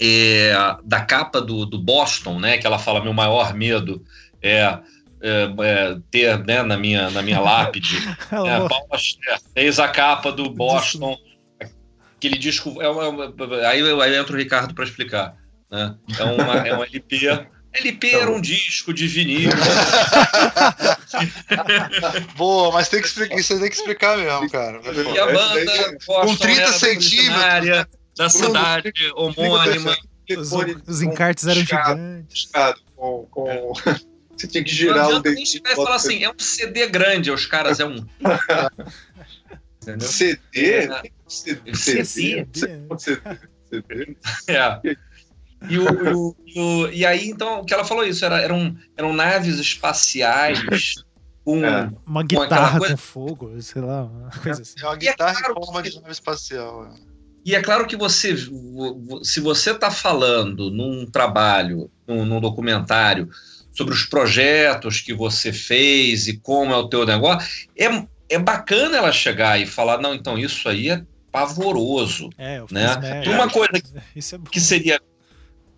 é, 0.00 0.52
da 0.84 1.00
capa 1.00 1.40
do, 1.40 1.64
do 1.66 1.78
Boston, 1.78 2.40
né? 2.40 2.58
Que 2.58 2.66
ela 2.66 2.78
fala: 2.78 3.02
meu 3.02 3.12
maior 3.12 3.54
medo 3.54 4.04
é. 4.42 4.78
é, 5.20 5.54
é, 5.60 5.96
ter 6.10 6.44
né, 6.44 6.62
na, 6.64 6.76
minha, 6.76 7.08
na 7.10 7.22
minha 7.22 7.38
lápide 7.38 7.96
é. 8.32 8.68
Paula 8.68 8.98
Scher 8.98 9.38
fez 9.54 9.78
a 9.78 9.86
capa 9.86 10.32
do 10.32 10.50
Boston 10.50 11.16
aquele 12.16 12.36
disco 12.38 12.80
é 12.82 12.88
uma- 12.88 13.32
aí, 13.68 13.82
aí 14.02 14.16
entra 14.16 14.34
o 14.34 14.38
Ricardo 14.38 14.74
para 14.74 14.82
explicar 14.84 15.36
né? 15.70 15.94
é, 16.18 16.24
uma, 16.24 16.54
é 16.66 16.76
um 16.76 16.82
LP 16.82 17.16
LP 17.74 18.10
era 18.10 18.30
um 18.30 18.40
disco 18.40 18.92
de 18.92 19.08
vinil 19.08 19.50
Boa, 22.36 22.72
mas 22.72 22.88
tem 22.88 23.00
que 23.00 23.06
explicar, 23.06 23.38
isso 23.38 23.58
tem 23.58 23.68
que 23.68 23.76
explicar 23.76 24.16
mesmo, 24.18 24.50
cara. 24.50 24.80
E 25.14 25.18
a 25.18 25.26
banda 25.26 25.96
Boston 26.06 26.36
30 26.36 26.60
era 26.60 26.72
centímetros. 26.72 27.86
da 28.16 28.28
cidade 28.28 28.92
homônima. 29.14 29.96
Os, 30.38 30.52
os 30.86 31.02
encartes 31.02 31.46
eram 31.46 31.60
gigantes. 31.60 32.48
com, 32.96 33.26
com... 33.30 33.72
Você 34.36 34.46
tinha 34.48 34.64
que 34.64 34.70
Não 34.70 34.76
girar 34.78 34.96
o 34.96 35.00
adianta 35.08 35.28
nem 35.28 35.36
dedinho. 35.36 35.46
chegar 35.46 35.72
e 35.72 35.76
falar 35.76 35.94
assim, 35.94 36.24
é 36.24 36.30
um 36.30 36.38
CD 36.38 36.86
grande, 36.88 37.30
os 37.30 37.44
caras 37.46 37.78
é 37.80 37.84
um. 37.84 38.04
Entendeu? 39.82 40.08
CD? 40.08 40.72
É. 40.72 41.02
CD? 41.28 41.74
CD? 41.74 42.04
CD? 42.04 42.60
CD? 43.70 44.16
É. 44.48 44.80
E, 44.84 44.90
o, 44.90 44.96
e 45.68 45.78
o- 45.78 46.36
e 46.46 46.60
o- 46.60 46.88
e 46.90 47.06
aí, 47.06 47.28
então, 47.28 47.60
o 47.60 47.64
que 47.64 47.72
ela 47.74 47.84
falou 47.84 48.04
isso, 48.04 48.24
era, 48.24 48.40
eram, 48.40 48.74
eram 48.96 49.12
naves 49.12 49.58
espaciais 49.58 50.58
com. 51.44 51.64
É. 51.64 51.90
Uma 52.06 52.22
guitarra 52.22 52.78
coisa- 52.78 52.94
com 52.94 52.98
fogo, 53.00 53.60
sei 53.60 53.82
lá, 53.82 54.04
uma 54.04 54.30
coisa 54.30 54.62
assim. 54.62 54.74
É 54.80 54.84
uma 54.86 54.94
E 54.94 54.96
é 54.96 55.10
guitarra 55.10 55.34
claro 55.40 55.54
em 55.60 55.64
forma 55.64 55.82
que- 55.82 55.90
de 55.90 55.96
nave 55.96 56.12
espacial. 56.12 56.84
é. 56.86 57.12
E 57.44 57.56
é 57.56 57.60
claro 57.60 57.86
que 57.88 57.96
você, 57.96 58.36
se 59.24 59.40
você 59.40 59.72
está 59.72 59.90
falando 59.90 60.70
num 60.70 61.04
trabalho, 61.06 61.90
num, 62.06 62.24
num 62.24 62.40
documentário, 62.40 63.28
sobre 63.72 63.92
os 63.94 64.04
projetos 64.04 65.00
que 65.00 65.12
você 65.12 65.52
fez 65.52 66.28
e 66.28 66.36
como 66.36 66.72
é 66.72 66.76
o 66.76 66.88
teu 66.88 67.04
negócio, 67.04 67.68
é, 67.76 67.88
é 68.28 68.38
bacana 68.38 68.96
ela 68.98 69.10
chegar 69.10 69.60
e 69.60 69.66
falar, 69.66 69.98
não, 70.00 70.14
então 70.14 70.38
isso 70.38 70.68
aí 70.68 70.88
é 70.90 71.02
pavoroso. 71.32 72.30
É, 72.38 72.58
eu 72.58 72.68
fiz 72.68 72.74
Né? 72.76 73.22
Uma 73.26 73.48
coisa 73.50 73.72
Isso 74.14 74.36
é. 74.36 74.38
Que 74.50 74.60
seria, 74.60 75.00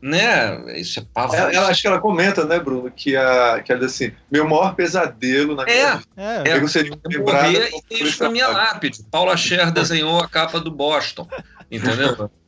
né, 0.05 0.79
isso 0.79 1.01
é 1.01 1.05
pavoroso. 1.15 1.43
Ela, 1.47 1.53
ela- 1.55 1.69
acho 1.69 1.81
que 1.81 1.89
ela 1.89 1.99
comenta, 1.99 2.45
né, 2.45 2.61
Bruno, 2.61 2.91
que, 2.91 3.17
a, 3.17 3.63
que 3.65 3.73
ela 3.73 3.81
diz 3.81 3.95
assim: 3.95 4.13
meu 4.31 4.47
maior 4.47 4.75
pesadelo 4.75 5.55
na 5.57 5.63
É, 5.63 5.67
vida 5.97 6.03
É, 6.17 6.51
É, 6.51 6.59
eu 6.59 6.69
seria 6.69 6.93
Eu 7.11 7.23
morrer 7.25 7.71
e 7.75 7.83
ter 7.89 8.05
isso 8.05 8.23
na 8.23 8.29
minha 8.29 8.49
lápide. 8.49 9.03
Paula 9.11 9.35
Scher 9.35 9.71
desenhou 9.73 10.21
a 10.21 10.29
capa 10.29 10.61
do 10.61 10.71
Boston, 10.71 11.27
entendeu? 11.71 12.31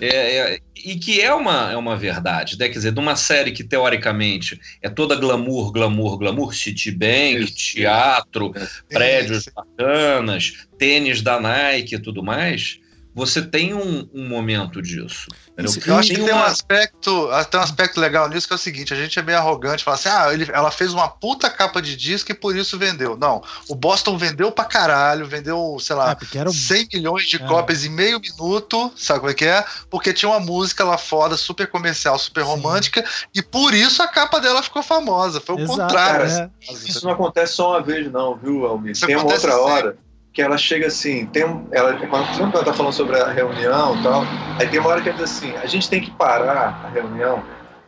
É, 0.00 0.08
é, 0.54 0.58
e 0.84 0.96
que 0.96 1.20
é 1.20 1.32
uma, 1.32 1.70
é 1.70 1.76
uma 1.76 1.96
verdade, 1.96 2.58
né? 2.58 2.66
Quer 2.66 2.74
dizer, 2.74 2.90
de 2.92 2.98
uma 2.98 3.14
série 3.14 3.52
que 3.52 3.62
teoricamente 3.62 4.60
é 4.82 4.88
toda 4.88 5.14
glamour, 5.14 5.70
glamour, 5.72 6.18
glamour, 6.18 6.52
Isso, 6.52 6.68
isso. 6.68 7.54
teatro, 7.54 8.52
prédios 8.88 9.44
Sim, 9.44 9.50
bacanas, 9.54 10.66
tênis 10.76 11.22
da 11.22 11.40
Nike 11.40 11.94
e 11.94 11.98
tudo 12.02 12.24
mais, 12.24 12.80
você 13.18 13.42
tem 13.42 13.74
um, 13.74 14.08
um 14.14 14.26
momento 14.28 14.80
disso. 14.80 15.26
Isso, 15.58 15.80
Eu 15.86 15.96
acho 15.96 16.10
que 16.10 16.22
Tem 16.22 16.32
um 16.32 16.42
aspecto, 16.42 17.28
ah, 17.32 17.44
tem 17.44 17.58
um 17.58 17.62
aspecto 17.64 18.00
legal 18.00 18.28
nisso 18.28 18.46
que 18.46 18.52
é 18.52 18.56
o 18.56 18.58
seguinte: 18.58 18.94
a 18.94 18.96
gente 18.96 19.18
é 19.18 19.22
meio 19.22 19.38
arrogante, 19.38 19.82
fala 19.82 19.96
assim, 19.96 20.08
ah, 20.08 20.32
ele- 20.32 20.48
ela 20.52 20.70
fez 20.70 20.92
uma 20.94 21.08
puta 21.08 21.50
capa 21.50 21.82
de 21.82 21.96
disco 21.96 22.30
e 22.30 22.34
por 22.34 22.56
isso 22.56 22.78
vendeu. 22.78 23.16
Não, 23.16 23.42
o 23.68 23.74
Boston 23.74 24.16
vendeu 24.16 24.52
pra 24.52 24.64
caralho, 24.64 25.26
vendeu, 25.26 25.76
sei 25.80 25.94
é, 25.94 25.98
lá, 25.98 26.14
porque 26.16 26.38
era 26.38 26.48
o 26.48 26.52
100 26.52 26.88
milhões 26.94 27.26
de 27.26 27.36
É. 27.36 27.46
cópias 27.46 27.84
em 27.84 27.88
meio 27.88 28.20
minuto, 28.20 28.92
sabe 28.96 29.18
como 29.18 29.32
é 29.32 29.34
que 29.34 29.44
é? 29.44 29.64
Porque 29.90 30.12
tinha 30.12 30.28
uma 30.30 30.38
música 30.40 30.84
lá 30.84 30.96
foda, 30.96 31.36
super 31.36 31.66
comercial, 31.66 32.16
super 32.20 32.44
Sim. 32.44 32.50
romântica, 32.50 33.04
e 33.34 33.42
por 33.42 33.74
isso 33.74 34.00
a 34.00 34.06
capa 34.06 34.40
dela 34.40 34.62
ficou 34.62 34.82
famosa. 34.82 35.40
Foi 35.40 35.56
o 35.56 35.60
Exato, 35.60 35.80
contrário. 35.80 36.26
é. 36.26 36.50
Isso 36.86 37.04
não 37.04 37.12
acontece 37.12 37.54
só 37.54 37.70
uma 37.72 37.82
vez, 37.82 38.10
não, 38.12 38.36
viu, 38.36 38.64
Almir? 38.64 38.92
Isso 38.92 39.04
tem 39.04 39.16
uma 39.16 39.22
acontece 39.22 39.46
outra 39.46 39.58
sempre. 39.60 39.72
hora 39.88 39.98
que 40.38 40.42
ela 40.42 40.56
chega 40.56 40.86
assim, 40.86 41.26
tem 41.26 41.44
um, 41.44 41.66
ela, 41.72 41.98
quando 42.06 42.54
ela 42.54 42.64
tá 42.64 42.72
falando 42.72 42.92
sobre 42.92 43.18
a 43.18 43.28
reunião 43.28 43.96
e 43.98 44.00
tal, 44.00 44.30
aí 44.60 44.68
tem 44.68 44.78
uma 44.78 44.88
hora 44.88 45.02
que 45.02 45.08
ela 45.08 45.18
diz 45.18 45.24
assim, 45.24 45.56
a 45.56 45.66
gente 45.66 45.90
tem 45.90 46.00
que 46.00 46.12
parar 46.12 46.78
a 46.80 46.88
reunião, 46.88 47.44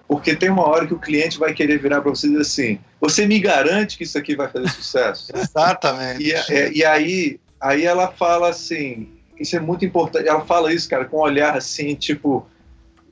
porque 0.09 0.35
tem 0.35 0.51
uma 0.51 0.67
hora 0.67 0.85
que 0.85 0.93
o 0.93 0.99
cliente 0.99 1.39
vai 1.39 1.55
querer 1.55 1.79
virar 1.79 2.01
para 2.01 2.11
você 2.11 2.27
e 2.27 2.31
dizer 2.31 2.43
assim, 2.43 2.81
você 3.01 3.25
me 3.25 3.39
garante 3.39 3.97
que 3.97 4.03
isso 4.03 4.19
aqui 4.19 4.35
vai 4.35 4.49
fazer 4.49 4.69
sucesso? 4.69 5.31
Exatamente. 5.33 6.25
E, 6.25 6.33
é- 6.33 6.73
e 6.73 6.85
aí, 6.85 7.39
aí 7.61 7.85
ela 7.85 8.11
fala 8.11 8.49
assim, 8.49 9.09
isso 9.39 9.55
é 9.55 9.61
muito 9.61 9.85
importante, 9.85 10.27
ela 10.27 10.45
fala 10.45 10.75
isso, 10.75 10.89
cara, 10.89 11.05
com 11.05 11.19
um 11.19 11.21
olhar 11.21 11.57
assim, 11.57 11.95
tipo, 11.95 12.45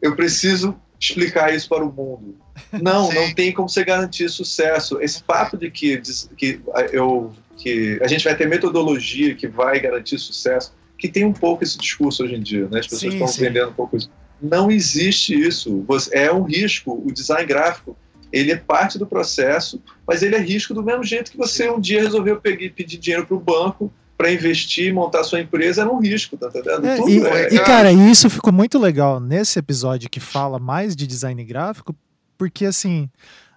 eu 0.02 0.16
preciso 0.16 0.74
explicar 0.98 1.54
isso 1.54 1.68
para 1.68 1.84
o 1.84 1.92
mundo. 1.92 2.36
Não, 2.72 3.06
Sim. 3.12 3.14
não 3.14 3.32
tem 3.32 3.52
como 3.52 3.68
você 3.68 3.84
garantir 3.84 4.28
sucesso. 4.28 5.00
Esse 5.00 5.22
papo 5.22 5.56
de 5.56 5.70
que, 5.70 6.02
que, 6.36 6.60
eu, 6.90 7.32
que 7.58 7.98
a 8.02 8.06
gente 8.06 8.24
vai 8.24 8.36
ter 8.36 8.48
metodologia 8.48 9.34
que 9.34 9.46
vai 9.46 9.80
garantir 9.80 10.18
sucesso, 10.18 10.72
que 10.96 11.08
tem 11.08 11.24
um 11.24 11.32
pouco 11.32 11.62
esse 11.64 11.76
discurso 11.76 12.24
hoje 12.24 12.34
em 12.34 12.40
dia, 12.40 12.68
né? 12.68 12.80
As 12.80 12.86
pessoas 12.86 13.12
Sim, 13.12 13.18
estão 13.18 13.26
sim. 13.28 13.40
vendendo 13.42 13.70
um 13.70 13.74
pouco 13.74 13.96
isso. 13.96 14.10
Não 14.40 14.70
existe 14.70 15.34
isso. 15.34 15.84
É 16.12 16.32
um 16.32 16.42
risco. 16.42 17.02
O 17.04 17.12
design 17.12 17.44
gráfico, 17.44 17.96
ele 18.32 18.52
é 18.52 18.56
parte 18.56 18.98
do 18.98 19.06
processo, 19.06 19.82
mas 20.06 20.22
ele 20.22 20.36
é 20.36 20.40
risco 20.40 20.72
do 20.72 20.82
mesmo 20.82 21.02
jeito 21.02 21.30
que 21.30 21.36
você 21.36 21.68
um 21.68 21.80
dia 21.80 22.02
resolveu 22.02 22.40
pedir, 22.40 22.72
pedir 22.72 22.98
dinheiro 22.98 23.26
para 23.26 23.36
o 23.36 23.40
banco 23.40 23.92
para 24.16 24.32
investir, 24.32 24.92
montar 24.92 25.22
sua 25.22 25.38
empresa, 25.38 25.82
era 25.82 25.92
um 25.92 26.00
risco, 26.00 26.36
tá 26.36 26.48
entendendo? 26.48 26.84
É, 26.84 26.96
Tudo 26.96 27.08
e, 27.08 27.24
é- 27.24 27.54
e, 27.54 27.58
cara, 27.60 27.92
isso 27.92 28.28
ficou 28.28 28.52
muito 28.52 28.76
legal 28.76 29.20
nesse 29.20 29.60
episódio 29.60 30.10
que 30.10 30.18
fala 30.18 30.58
mais 30.58 30.96
de 30.96 31.06
design 31.06 31.42
gráfico, 31.44 31.94
porque 32.36 32.64
assim, 32.64 33.08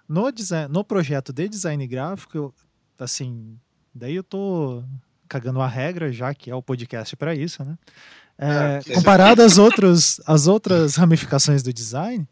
no, 0.08 0.32
design, 0.32 0.72
no 0.72 0.84
projeto 0.84 1.34
de 1.34 1.50
design 1.50 1.88
gráfico, 1.88 2.38
eu, 2.38 2.54
assim, 3.00 3.58
daí 3.94 4.16
eu 4.16 4.24
tô 4.24 4.84
cagando 5.28 5.62
a 5.62 5.68
regra, 5.68 6.12
já 6.12 6.34
que 6.34 6.50
é 6.52 6.56
o 6.56 6.62
podcast 6.62 7.16
para 7.16 7.34
isso, 7.36 7.64
né? 7.64 7.78
É, 8.38 8.82
É, 8.90 8.94
comparado 8.96 9.42
às 9.44 9.58
outras, 9.58 10.20
às 10.26 10.48
outras 10.48 10.96
ramificações 10.96 11.62
do 11.64 11.72
design, 11.72 12.28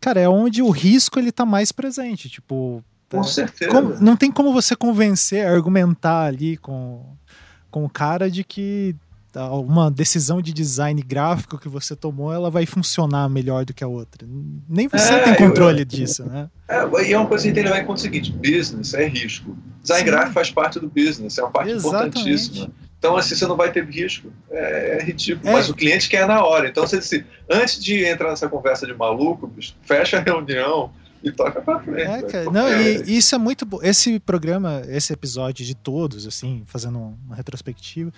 cara, 0.00 0.20
é 0.20 0.28
onde 0.28 0.60
o 0.62 0.70
risco 0.70 1.18
ele 1.18 1.30
tá 1.32 1.46
mais 1.46 1.70
presente. 1.72 2.28
Tipo, 2.28 2.82
com 3.08 3.20
é, 3.20 3.24
certeza. 3.24 3.70
como- 3.70 3.94
não 4.00 4.16
tem 4.16 4.30
como 4.32 4.52
você 4.52 4.74
convencer, 4.74 5.46
argumentar 5.46 6.24
ali 6.24 6.56
com, 6.56 7.04
com 7.70 7.84
o 7.84 7.88
cara 7.90 8.30
de 8.30 8.42
que 8.42 8.94
uma 9.44 9.90
decisão 9.90 10.40
de 10.42 10.52
design 10.52 11.00
gráfico 11.02 11.58
que 11.58 11.68
você 11.68 11.94
tomou, 11.94 12.32
ela 12.32 12.50
vai 12.50 12.64
funcionar 12.66 13.28
melhor 13.28 13.64
do 13.64 13.74
que 13.74 13.84
a 13.84 13.88
outra. 13.88 14.26
Nem 14.68 14.88
você 14.88 15.12
É, 15.14 15.18
tem 15.24 15.32
eu- 15.32 15.38
controle 15.38 15.84
disso, 15.84 16.24
né? 16.24 16.48
É, 16.68 17.08
e 17.08 17.12
é 17.12 17.18
uma 17.18 17.26
coisa 17.28 17.46
que 17.46 17.52
tem 17.52 17.62
que 17.62 17.68
levar 17.68 17.82
em 17.82 17.86
conta 17.86 17.98
o 18.00 18.02
seguinte: 18.02 18.32
business 18.32 18.94
é 18.94 19.06
risco. 19.06 19.56
Design 19.82 20.04
Sim. 20.04 20.10
gráfico 20.10 20.32
faz 20.34 20.50
parte 20.50 20.80
do 20.80 20.88
business, 20.88 21.38
é 21.38 21.42
uma 21.42 21.50
parte 21.50 21.70
Exatamente. 21.70 22.18
importantíssima. 22.18 22.70
Então, 22.98 23.16
assim, 23.16 23.34
você 23.34 23.46
não 23.46 23.56
vai 23.56 23.70
ter 23.70 23.84
risco. 23.84 24.32
É, 24.50 24.98
é 24.98 25.04
ridículo. 25.04 25.48
É. 25.48 25.52
Mas 25.52 25.68
o 25.68 25.74
cliente 25.74 26.08
quer 26.08 26.26
na 26.26 26.42
hora. 26.44 26.66
Então, 26.68 26.84
você, 26.86 26.96
assim, 26.96 27.22
antes 27.48 27.82
de 27.82 28.04
entrar 28.04 28.30
nessa 28.30 28.48
conversa 28.48 28.86
de 28.86 28.94
maluco, 28.94 29.52
fecha 29.82 30.16
a 30.16 30.20
reunião 30.20 30.90
e 31.22 31.30
toca 31.30 31.60
pra 31.60 31.78
frente. 31.80 32.00
É, 32.00 32.20
Porque- 32.22 32.44
não, 32.50 32.68
e, 32.68 33.02
e 33.04 33.18
isso 33.18 33.34
é 33.34 33.38
muito 33.38 33.64
bom. 33.66 33.78
Esse 33.82 34.18
programa, 34.18 34.82
esse 34.88 35.12
episódio 35.12 35.64
de 35.64 35.74
todos, 35.74 36.26
assim, 36.26 36.62
fazendo 36.66 36.98
uma 36.98 37.36
retrospectiva, 37.36 38.10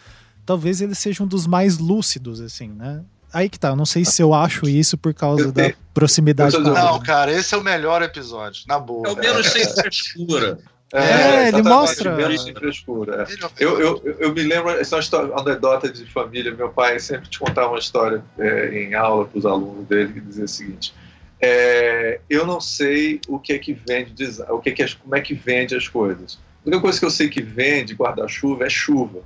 talvez 0.48 0.80
ele 0.80 0.94
seja 0.94 1.22
um 1.22 1.26
dos 1.26 1.46
mais 1.46 1.76
lúcidos, 1.76 2.40
assim, 2.40 2.68
né? 2.68 3.02
Aí 3.30 3.50
que 3.50 3.58
tá, 3.60 3.68
eu 3.68 3.76
não 3.76 3.84
sei 3.84 4.02
se 4.02 4.22
eu 4.22 4.32
acho 4.32 4.66
isso 4.66 4.96
por 4.96 5.12
causa 5.12 5.52
da 5.52 5.70
proximidade 5.92 6.56
a 6.56 6.60
Não, 6.60 6.98
cara, 7.00 7.30
esse 7.30 7.54
é 7.54 7.58
o 7.58 7.62
melhor 7.62 8.00
episódio, 8.00 8.62
na 8.66 8.78
boa. 8.78 9.06
É 9.06 9.12
o 9.12 9.16
menos 9.16 9.46
sem 9.48 9.68
frescura. 9.68 10.58
É, 10.90 11.48
ele 11.48 11.58
exatamente, 11.58 11.68
mostra. 11.68 12.16
menos 12.16 12.42
sem 12.44 12.54
frescura. 12.54 13.26
é. 13.28 13.32
Ele- 13.34 13.42
Eu, 13.58 13.78
eu, 13.78 14.16
eu- 14.20 14.32
me 14.32 14.42
lembro, 14.42 14.70
essa 14.70 14.96
é 14.96 15.16
uma 15.18 15.40
anedota 15.42 15.92
de 15.92 16.06
família. 16.06 16.54
Meu 16.54 16.70
pai 16.70 16.98
sempre 16.98 17.28
te 17.28 17.38
contava 17.38 17.68
uma 17.68 17.78
história 17.78 18.24
é, 18.38 18.70
em 18.84 18.94
aula 18.94 19.26
para 19.26 19.38
os 19.38 19.44
alunos 19.44 19.86
dele 19.86 20.14
que 20.14 20.20
dizia 20.20 20.46
o 20.46 20.48
seguinte: 20.48 20.94
é, 21.42 22.20
Eu 22.30 22.46
não 22.46 22.58
sei 22.58 23.20
o 23.28 23.38
que 23.38 23.52
é 23.52 23.58
que 23.58 23.74
vende, 23.74 24.14
o 24.48 24.60
que 24.60 24.70
é 24.70 24.72
que 24.72 24.96
como 24.96 25.14
é 25.14 25.20
que 25.20 25.34
vende 25.34 25.76
as 25.76 25.86
coisas. 25.86 26.38
A 26.64 26.68
única 26.68 26.80
coisa 26.80 26.98
que 26.98 27.04
eu 27.04 27.10
sei 27.10 27.28
que 27.28 27.42
vende 27.42 27.92
guarda-chuva 27.92 28.64
é 28.64 28.70
chuva. 28.70 29.20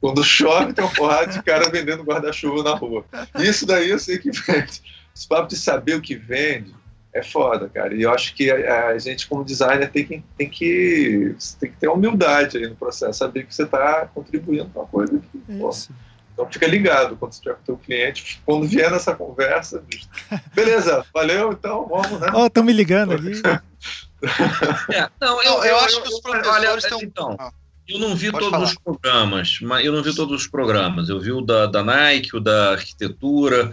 Quando 0.00 0.24
chove, 0.24 0.72
tem 0.72 0.84
uma 0.84 0.94
porrada 0.94 1.26
de 1.26 1.42
cara 1.42 1.68
vendendo 1.70 2.02
guarda-chuva 2.02 2.62
na 2.62 2.74
rua. 2.74 3.04
Isso 3.38 3.66
daí 3.66 3.90
eu 3.90 3.98
sei 3.98 4.18
que 4.18 4.30
vende. 4.30 4.80
Esse 5.14 5.28
papo 5.28 5.48
de 5.48 5.56
saber 5.56 5.94
o 5.96 6.00
que 6.00 6.14
vende 6.14 6.74
é 7.12 7.22
foda, 7.22 7.68
cara. 7.68 7.92
E 7.94 8.02
eu 8.02 8.10
acho 8.12 8.34
que 8.34 8.50
a, 8.50 8.86
a 8.88 8.98
gente, 8.98 9.26
como 9.28 9.44
designer, 9.44 9.90
tem 9.90 10.06
que, 10.06 10.22
tem, 10.38 10.48
que, 10.48 11.34
tem 11.58 11.70
que 11.70 11.76
ter 11.76 11.88
humildade 11.88 12.56
aí 12.56 12.66
no 12.68 12.76
processo, 12.76 13.18
saber 13.18 13.44
que 13.46 13.54
você 13.54 13.64
está 13.64 14.06
contribuindo 14.14 14.66
para 14.70 14.82
uma 14.82 14.88
coisa 14.88 15.18
que, 15.18 15.38
pô, 15.58 15.70
então 16.32 16.50
fica 16.50 16.66
ligado 16.66 17.16
quando 17.16 17.32
você 17.32 17.38
estiver 17.38 17.54
com 17.56 17.60
o 17.62 17.64
teu 17.66 17.76
cliente, 17.76 18.40
quando 18.46 18.66
vier 18.66 18.90
nessa 18.90 19.14
conversa, 19.14 19.82
bicho, 19.86 20.08
beleza, 20.54 21.04
valeu, 21.12 21.52
então 21.52 21.86
vamos, 21.88 22.18
né? 22.20 22.28
Ó, 22.32 22.46
estão 22.46 22.62
me 22.64 22.72
ligando 22.72 23.12
ali. 23.12 23.42
É, 24.92 25.08
não, 25.20 25.42
Não, 25.42 25.64
eu 25.64 25.76
acho 25.78 26.02
que 26.02 26.08
os 26.08 26.20
professores 26.20 26.84
um- 26.92 27.02
então, 27.02 27.36
Ah. 27.38 27.50
Eu 27.92 27.98
não 27.98 28.14
vi 28.14 28.30
Pode 28.30 28.44
todos 28.44 28.50
falar. 28.58 28.64
os 28.64 28.74
programas, 28.74 29.58
mas 29.62 29.84
eu 29.84 29.92
não 29.92 30.02
vi 30.02 30.14
todos 30.14 30.42
os 30.42 30.46
programas. 30.46 31.08
Eu 31.08 31.20
vi 31.20 31.32
o 31.32 31.40
da, 31.40 31.66
da 31.66 31.82
Nike, 31.82 32.36
o 32.36 32.40
da 32.40 32.72
arquitetura, 32.72 33.70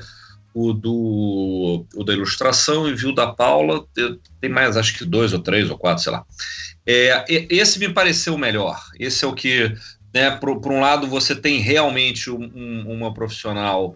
o 0.53 0.73
do 0.73 1.85
o 1.95 2.03
da 2.03 2.13
ilustração 2.13 2.87
e 2.89 2.93
vi 2.95 3.05
o 3.07 3.13
da 3.15 3.27
Paula. 3.27 3.85
Eu- 3.95 4.19
Tem 4.41 4.49
mais, 4.49 4.75
acho 4.77 4.97
que 4.97 5.05
dois 5.05 5.33
ou 5.33 5.39
três 5.39 5.69
ou 5.69 5.77
quatro, 5.77 6.03
sei 6.03 6.11
lá. 6.11 6.25
É, 6.85 7.25
esse 7.49 7.79
me 7.79 7.89
pareceu 7.89 8.35
o 8.35 8.37
melhor. 8.37 8.79
Esse 8.99 9.25
é 9.25 9.27
o 9.27 9.33
que, 9.33 9.73
né, 10.13 10.31
por, 10.31 10.59
por 10.61 10.71
um 10.71 10.79
lado, 10.79 11.05
você 11.07 11.35
tem 11.35 11.59
realmente 11.59 12.29
um- 12.31 12.51
um- 12.55 12.91
uma 12.93 13.13
profissional 13.13 13.95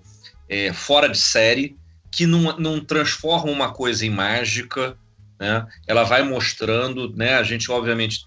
é, 0.49 0.73
fora 0.73 1.07
de 1.07 1.18
série 1.18 1.77
que 2.11 2.26
não, 2.26 2.57
não 2.57 2.80
transforma 2.84 3.49
uma 3.49 3.72
coisa 3.72 4.06
em 4.06 4.10
mágica, 4.10 4.98
né? 5.39 5.65
Ela 5.88 6.03
vai 6.03 6.22
mostrando, 6.23 7.10
né? 7.15 7.35
A 7.35 7.43
gente 7.43 7.72
obviamente 7.72 8.26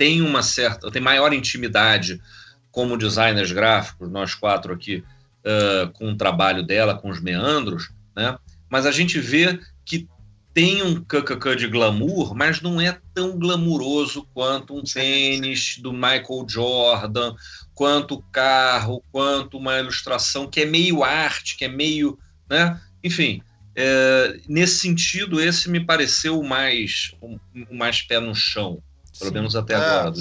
tem 0.00 0.22
uma 0.22 0.42
certa, 0.42 0.90
tem 0.90 1.02
maior 1.02 1.30
intimidade 1.30 2.22
como 2.70 2.96
designers 2.96 3.52
gráficos, 3.52 4.10
nós 4.10 4.34
quatro 4.34 4.72
aqui, 4.72 5.04
uh, 5.44 5.92
com 5.92 6.12
o 6.12 6.16
trabalho 6.16 6.62
dela, 6.62 6.94
com 6.94 7.10
os 7.10 7.20
meandros, 7.20 7.92
né? 8.16 8.38
Mas 8.70 8.86
a 8.86 8.92
gente 8.92 9.20
vê 9.20 9.60
que 9.84 10.08
tem 10.54 10.82
um 10.82 11.04
kkk 11.04 11.54
de 11.54 11.68
glamour, 11.68 12.34
mas 12.34 12.62
não 12.62 12.80
é 12.80 12.98
tão 13.12 13.38
glamuroso 13.38 14.26
quanto 14.32 14.74
um 14.74 14.82
tênis 14.82 15.76
do 15.76 15.92
Michael 15.92 16.46
Jordan, 16.48 17.34
quanto 17.74 18.14
o 18.14 18.22
carro, 18.32 19.04
quanto 19.12 19.58
uma 19.58 19.78
ilustração 19.80 20.48
que 20.48 20.62
é 20.62 20.64
meio 20.64 21.04
arte, 21.04 21.58
que 21.58 21.66
é 21.66 21.68
meio, 21.68 22.18
né? 22.48 22.80
Enfim, 23.04 23.42
é, 23.76 24.40
nesse 24.48 24.78
sentido, 24.78 25.38
esse 25.38 25.68
me 25.68 25.84
pareceu 25.84 26.42
mais, 26.42 27.14
o 27.20 27.74
mais 27.74 28.00
pé 28.00 28.18
no 28.18 28.34
chão, 28.34 28.82
pelo 29.20 29.32
menos 29.32 29.54
até 29.54 29.74
É, 29.74 29.76
agora. 29.76 30.14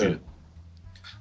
é. 0.00 0.18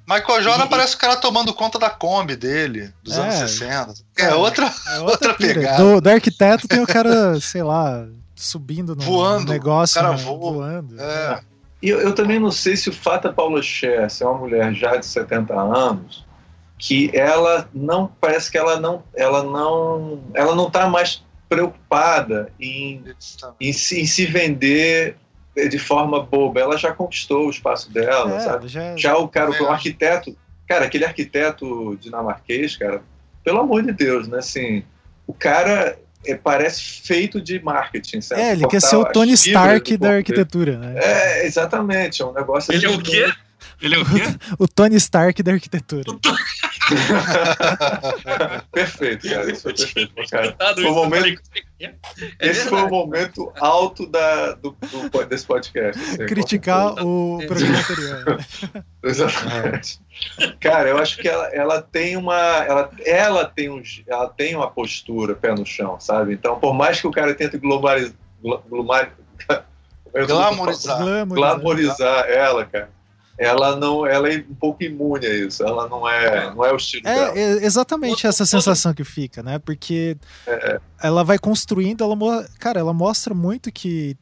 Michael 0.06 0.42
Jordan 0.44 0.66
E- 0.66 0.70
parece 0.70 0.96
o 0.96 0.98
cara 0.98 1.16
tomando 1.16 1.54
conta 1.54 1.80
da 1.80 1.90
Kombi 1.90 2.36
dele, 2.36 2.92
dos 3.02 3.18
É. 3.18 3.22
anos 3.22 3.36
60. 3.36 3.94
É 4.18 4.34
outra. 4.36 4.72
É 4.88 5.00
Outra 5.02 5.34
pira. 5.34 5.54
pegada. 5.56 5.84
Do, 5.84 6.02
do 6.02 6.10
arquiteto 6.10 6.68
tem 6.68 6.82
o 6.82 6.88
cara, 6.88 7.40
sei 7.42 7.64
lá, 7.64 8.06
subindo 8.36 8.96
no 8.96 9.02
Voando, 9.02 9.52
negócio, 9.52 10.00
o 10.00 10.04
cara 10.04 10.16
né, 10.18 10.22
voa. 10.24 10.54
voando. 10.54 11.00
É, 11.02 11.42
E 11.82 11.90
eu, 11.90 12.00
eu 12.02 12.14
também 12.14 12.40
não 12.40 12.52
sei 12.52 12.76
se 12.76 12.90
o 12.90 12.94
fato 12.94 13.24
da 13.24 13.34
Paula 13.34 13.62
Scher 13.62 14.10
ser 14.10 14.26
uma 14.26 14.38
mulher 14.38 14.74
já 14.74 14.98
de 14.98 15.06
70 15.06 15.54
anos, 15.54 16.26
que 16.78 17.10
ela 17.14 17.70
não 17.74 18.08
parece 18.20 18.52
que 18.52 18.58
ela 18.58 18.78
não 18.80 19.04
ela 19.16 19.42
não 19.44 20.22
ela 20.34 20.54
não 20.54 20.68
está 20.68 20.86
mais 20.90 21.24
preocupada 21.48 22.52
em, 22.60 23.04
em, 23.62 23.72
se, 23.72 24.02
em 24.02 24.06
se 24.06 24.26
vender 24.26 25.16
de 25.56 25.80
forma 25.80 26.22
boba. 26.24 26.60
Ela 26.60 26.78
já 26.78 26.92
conquistou 26.92 27.48
o 27.48 27.50
espaço 27.50 27.92
dela, 27.92 28.36
É, 28.36 28.40
sabe? 28.40 28.68
já, 28.68 28.96
Já 28.98 29.18
o 29.18 29.28
cara, 29.28 29.50
o 29.52 29.54
acho. 29.54 29.66
arquiteto, 29.68 30.36
cara, 30.68 30.86
aquele 30.86 31.06
arquiteto 31.06 31.96
dinamarquês, 32.02 32.76
cara, 32.76 33.02
pelo 33.44 33.60
amor 33.60 33.84
de 33.84 33.92
Deus, 33.92 34.28
né? 34.28 34.40
Assim, 34.40 34.84
o 35.28 35.34
cara 35.34 35.98
é, 36.26 36.36
parece 36.36 36.82
feito 37.06 37.40
de 37.42 37.62
marketing, 37.62 38.22
sabe? 38.22 38.42
é, 38.42 38.52
ele 38.54 38.68
quer 38.68 38.82
ser 38.82 38.96
o 38.96 39.06
Tony 39.06 39.34
Stark 39.34 39.98
da 39.98 40.14
arquitetura, 40.14 40.78
né? 40.78 40.94
É, 40.98 41.46
exatamente, 41.46 42.22
é 42.22 42.26
um 42.26 42.34
negócio 42.34 42.74
Ele 42.74 42.86
é 42.86 42.90
o 42.90 43.02
quê? 43.02 43.32
Ele 43.84 43.96
é 43.96 44.00
o 44.00 44.06
quê? 44.06 44.22
O 44.58 44.68
Tony 44.68 44.96
Stark 44.96 45.44
da 45.44 45.52
arquitetura. 45.52 46.06
perfeito, 48.72 49.30
cara. 49.30 49.52
Isso 49.52 49.62
foi 49.64 49.74
perfeito, 49.74 50.14
cara. 50.30 50.56
Foi 50.74 50.86
eu 50.86 50.94
momento- 50.94 51.20
falei, 51.22 51.38
É 51.80 51.94
Esse 52.40 52.70
foi 52.70 52.82
o 52.82 52.90
momento 52.90 53.52
alto 53.60 54.08
da, 54.08 54.54
do, 54.54 54.76
do- 55.12 55.26
desse 55.26 55.46
podcast. 55.46 56.02
assim, 56.02 56.26
Criticar 56.26 56.94
o 57.06 57.40
programa 57.46 57.78
anterior. 57.78 58.26
né? 58.74 58.84
Exatamente. 59.04 60.00
Cara, 60.60 60.90
eu 60.90 60.98
acho 60.98 61.18
que 61.18 61.28
ela, 61.28 61.48
ela 61.54 61.82
tem 61.82 62.16
uma. 62.16 62.36
Ela, 62.38 62.90
ela, 63.06 63.46
tem 63.46 63.70
um, 63.70 63.82
ela 64.08 64.30
tem 64.30 64.56
uma 64.56 64.70
postura 64.70 65.36
pé 65.36 65.54
no 65.54 65.66
chão, 65.66 66.00
sabe? 66.00 66.34
Então, 66.34 66.58
por 66.60 66.74
mais 66.74 67.02
que 67.02 67.08
o 67.08 67.12
cara 67.12 67.34
tente 67.34 67.58
globalizar. 67.58 68.14
Glamorizar. 70.14 71.26
Glamorizar 71.28 72.26
ela, 72.30 72.66
cara. 72.66 72.90
Ela 73.38 73.76
não, 73.76 74.06
ela 74.06 74.30
é 74.32 74.38
um 74.48 74.54
pouco 74.54 74.84
imune 74.84 75.26
a 75.26 75.34
isso. 75.34 75.64
Ela 75.64 75.88
não 75.90 76.08
é, 76.08 76.54
não 76.54 76.64
é 76.64 76.72
o 76.72 76.76
estilo 76.76 77.04
dela. 77.04 77.38
É, 77.38 77.42
é 77.42 77.66
exatamente 77.66 78.28
essa 78.28 78.46
sensação 78.46 78.94
que 78.94 79.04
fica, 79.04 79.42
né? 79.42 79.58
Porque 79.60 80.16
ela 81.02 81.24
vai 81.24 81.40
construindo, 81.40 82.04
ela, 82.04 82.16
mo- 82.16 82.46
cara, 82.60 82.80
ela 82.80 82.94
mostra 82.94 83.34
muito 83.34 83.72
que 83.72 84.16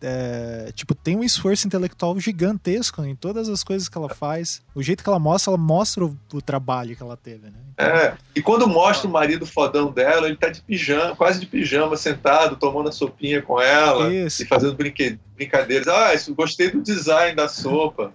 é, 0.00 0.70
tipo, 0.74 0.94
tem 0.94 1.16
um 1.16 1.24
esforço 1.24 1.66
intelectual 1.66 2.18
gigantesco 2.20 3.02
em 3.04 3.16
todas 3.16 3.48
as 3.48 3.64
coisas 3.64 3.88
que 3.88 3.96
ela 3.96 4.08
faz. 4.08 4.62
O 4.74 4.82
jeito 4.82 5.02
que 5.02 5.08
ela 5.08 5.18
mostra, 5.18 5.50
ela 5.50 5.58
mostra 5.58 6.04
o, 6.04 6.16
o 6.32 6.42
trabalho 6.42 6.94
que 6.94 7.02
ela 7.02 7.16
teve, 7.16 7.46
né? 7.46 7.58
É. 7.78 8.14
E 8.34 8.42
quando 8.42 8.66
mostra 8.66 9.08
o 9.08 9.10
marido 9.10 9.46
fodão 9.46 9.90
dela, 9.90 10.26
ele 10.26 10.36
tá 10.36 10.48
de 10.48 10.62
pijama, 10.62 11.14
quase 11.14 11.40
de 11.40 11.46
pijama, 11.46 11.96
sentado, 11.96 12.56
tomando 12.56 12.88
a 12.88 12.92
sopinha 12.92 13.42
com 13.42 13.60
ela 13.60 14.12
Isso. 14.12 14.42
e 14.42 14.46
fazendo 14.46 14.76
brincadeiras. 14.76 15.88
Ah, 15.88 16.14
isso, 16.14 16.34
gostei 16.34 16.70
do 16.70 16.82
design 16.82 17.34
da 17.34 17.48
sopa. 17.48 18.12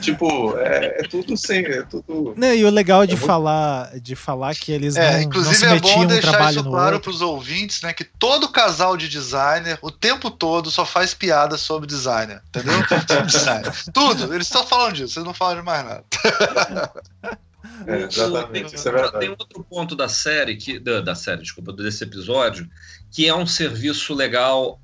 Tipo, 0.00 0.56
é, 0.58 1.00
é 1.00 1.08
tudo 1.08 1.36
sem. 1.36 1.64
É 1.64 1.82
tudo. 1.82 2.34
Não, 2.36 2.52
e 2.52 2.64
o 2.64 2.70
legal 2.70 3.06
de 3.06 3.12
É 3.12 3.16
muito- 3.16 3.26
falar 3.26 3.98
de 4.00 4.14
falar 4.16 4.54
que 4.54 4.72
eles 4.72 4.96
É, 4.96 5.04
não, 5.04 5.12
não 5.14 5.22
inclusive 5.22 5.54
se 5.56 5.64
é 5.66 5.80
bom 5.80 6.00
um 6.00 6.06
deixar 6.06 6.30
trabalho 6.30 6.56
isso 6.56 6.64
no 6.64 6.70
claro 6.70 7.00
para 7.00 7.10
os 7.10 7.20
ouvintes, 7.22 7.82
né? 7.82 7.92
Que 7.92 8.04
todo 8.04 8.48
casal 8.48 8.96
de 8.96 9.08
designer, 9.08 9.78
o 9.82 9.90
tempo 9.90 10.30
todo, 10.30 10.70
só 10.70 10.84
faz 10.84 11.14
piada 11.14 11.56
sobre 11.56 11.86
designer, 11.86 12.42
entendeu? 12.48 12.74
Designer. 13.26 13.72
Tudo, 13.92 14.34
eles 14.34 14.46
estão 14.46 14.66
falando 14.66 14.94
disso, 14.94 15.14
vocês 15.14 15.24
não 15.26 15.34
falam 15.34 15.56
de 15.56 15.62
mais 15.62 15.84
nada. 15.84 16.04
É, 17.86 18.02
exatamente, 18.02 18.50
tem, 18.70 18.74
isso 18.74 18.88
é 18.88 18.92
verdade. 18.92 19.18
tem 19.20 19.30
outro 19.30 19.64
ponto 19.64 19.96
da 19.96 20.08
série, 20.08 20.56
que, 20.56 20.78
da, 20.78 21.00
da 21.00 21.14
série, 21.14 21.42
desculpa, 21.42 21.72
desse 21.72 22.04
episódio, 22.04 22.68
que 23.10 23.26
é 23.26 23.34
um 23.34 23.46
serviço 23.46 24.14
legal 24.14 24.80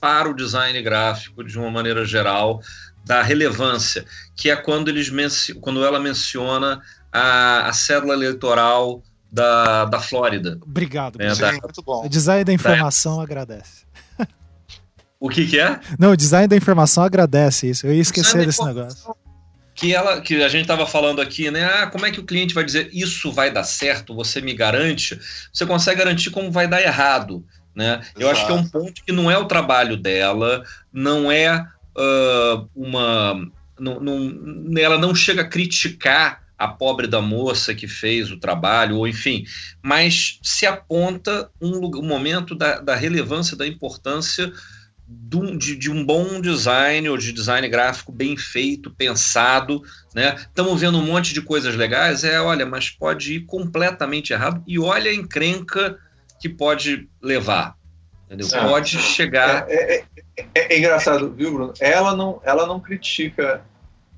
para 0.00 0.28
o 0.28 0.34
design 0.34 0.80
gráfico 0.82 1.42
de 1.42 1.58
uma 1.58 1.70
maneira 1.70 2.04
geral, 2.04 2.60
da 3.08 3.22
relevância, 3.22 4.04
que 4.36 4.50
é 4.50 4.54
quando, 4.54 4.88
eles 4.88 5.10
quando 5.62 5.82
ela 5.82 5.98
menciona 5.98 6.78
a, 7.10 7.66
a 7.66 7.72
cédula 7.72 8.12
eleitoral 8.12 9.02
da, 9.32 9.86
da 9.86 9.98
Flórida. 9.98 10.58
Obrigado. 10.60 11.18
É, 11.18 11.34
tá. 11.34 11.52
muito 11.52 11.82
bom. 11.82 12.04
O 12.04 12.08
design 12.08 12.44
da 12.44 12.52
informação 12.52 13.18
agradece. 13.18 13.88
O 15.18 15.28
que, 15.28 15.46
que 15.46 15.58
é? 15.58 15.80
Não, 15.98 16.12
o 16.12 16.16
design 16.16 16.46
da 16.46 16.54
informação 16.54 17.02
agradece 17.02 17.68
isso. 17.68 17.86
Eu 17.86 17.94
ia 17.94 18.02
esquecer 18.02 18.38
da 18.38 18.44
desse 18.44 18.62
negócio. 18.62 19.12
que 19.74 19.92
ela 19.92 20.20
que 20.20 20.40
a 20.42 20.48
gente 20.48 20.62
estava 20.62 20.86
falando 20.86 21.20
aqui, 21.20 21.50
né? 21.50 21.64
Ah, 21.64 21.86
como 21.88 22.06
é 22.06 22.12
que 22.12 22.20
o 22.20 22.24
cliente 22.24 22.54
vai 22.54 22.62
dizer 22.62 22.90
isso 22.92 23.32
vai 23.32 23.50
dar 23.50 23.64
certo? 23.64 24.14
Você 24.14 24.40
me 24.40 24.54
garante? 24.54 25.18
Você 25.52 25.66
consegue 25.66 25.98
garantir 25.98 26.30
como 26.30 26.52
vai 26.52 26.68
dar 26.68 26.80
errado, 26.80 27.44
né? 27.74 28.00
Eu 28.16 28.30
acho 28.30 28.46
que 28.46 28.52
é 28.52 28.54
um 28.54 28.68
ponto 28.68 29.02
que 29.04 29.10
não 29.10 29.28
é 29.28 29.36
o 29.36 29.46
trabalho 29.46 29.96
dela, 29.96 30.62
não 30.92 31.32
é 31.32 31.66
ah, 31.98 32.64
uma, 32.74 33.50
não, 33.78 34.00
não- 34.00 34.78
ela 34.78 34.98
não 34.98 35.14
chega 35.14 35.42
a 35.42 35.48
criticar 35.48 36.42
a 36.56 36.66
pobre 36.68 37.06
da 37.06 37.20
moça 37.20 37.74
que 37.74 37.86
fez 37.86 38.30
o 38.32 38.38
trabalho, 38.40 38.96
ou 38.96 39.06
enfim, 39.06 39.44
mas 39.82 40.40
se 40.42 40.66
aponta 40.66 41.50
um, 41.60 41.76
um 41.98 42.02
momento 42.02 42.54
da, 42.54 42.80
da 42.80 42.96
relevância, 42.96 43.56
da 43.56 43.66
importância 43.66 44.52
de 45.06 45.36
um, 45.36 45.56
de, 45.56 45.76
de 45.76 45.90
um 45.90 46.04
bom 46.04 46.40
design 46.40 47.08
ou 47.08 47.16
de 47.16 47.32
design 47.32 47.66
gráfico 47.68 48.12
bem 48.12 48.36
feito, 48.36 48.90
pensado, 48.90 49.82
né? 50.14 50.34
Estamos 50.36 50.80
vendo 50.80 50.98
um 50.98 51.06
monte 51.06 51.32
de 51.32 51.40
coisas 51.40 51.74
legais, 51.76 52.24
é, 52.24 52.40
olha, 52.40 52.66
mas 52.66 52.90
pode 52.90 53.34
ir 53.34 53.40
completamente 53.46 54.32
errado 54.32 54.62
e 54.66 54.78
olha 54.78 55.10
a 55.10 55.14
encrenca 55.14 55.96
que 56.40 56.48
pode 56.48 57.08
levar. 57.22 57.77
Entendeu? 58.30 58.46
Ah. 58.54 58.68
Pode 58.68 58.98
chegar. 58.98 59.64
É, 59.68 59.96
é- 59.96 60.04
é- 60.54 60.74
é 60.74 60.78
engraçado, 60.78 61.32
viu, 61.34 61.52
Bruno? 61.52 61.72
Ela 61.80 62.14
não, 62.14 62.40
ela 62.44 62.66
não 62.66 62.78
critica 62.78 63.62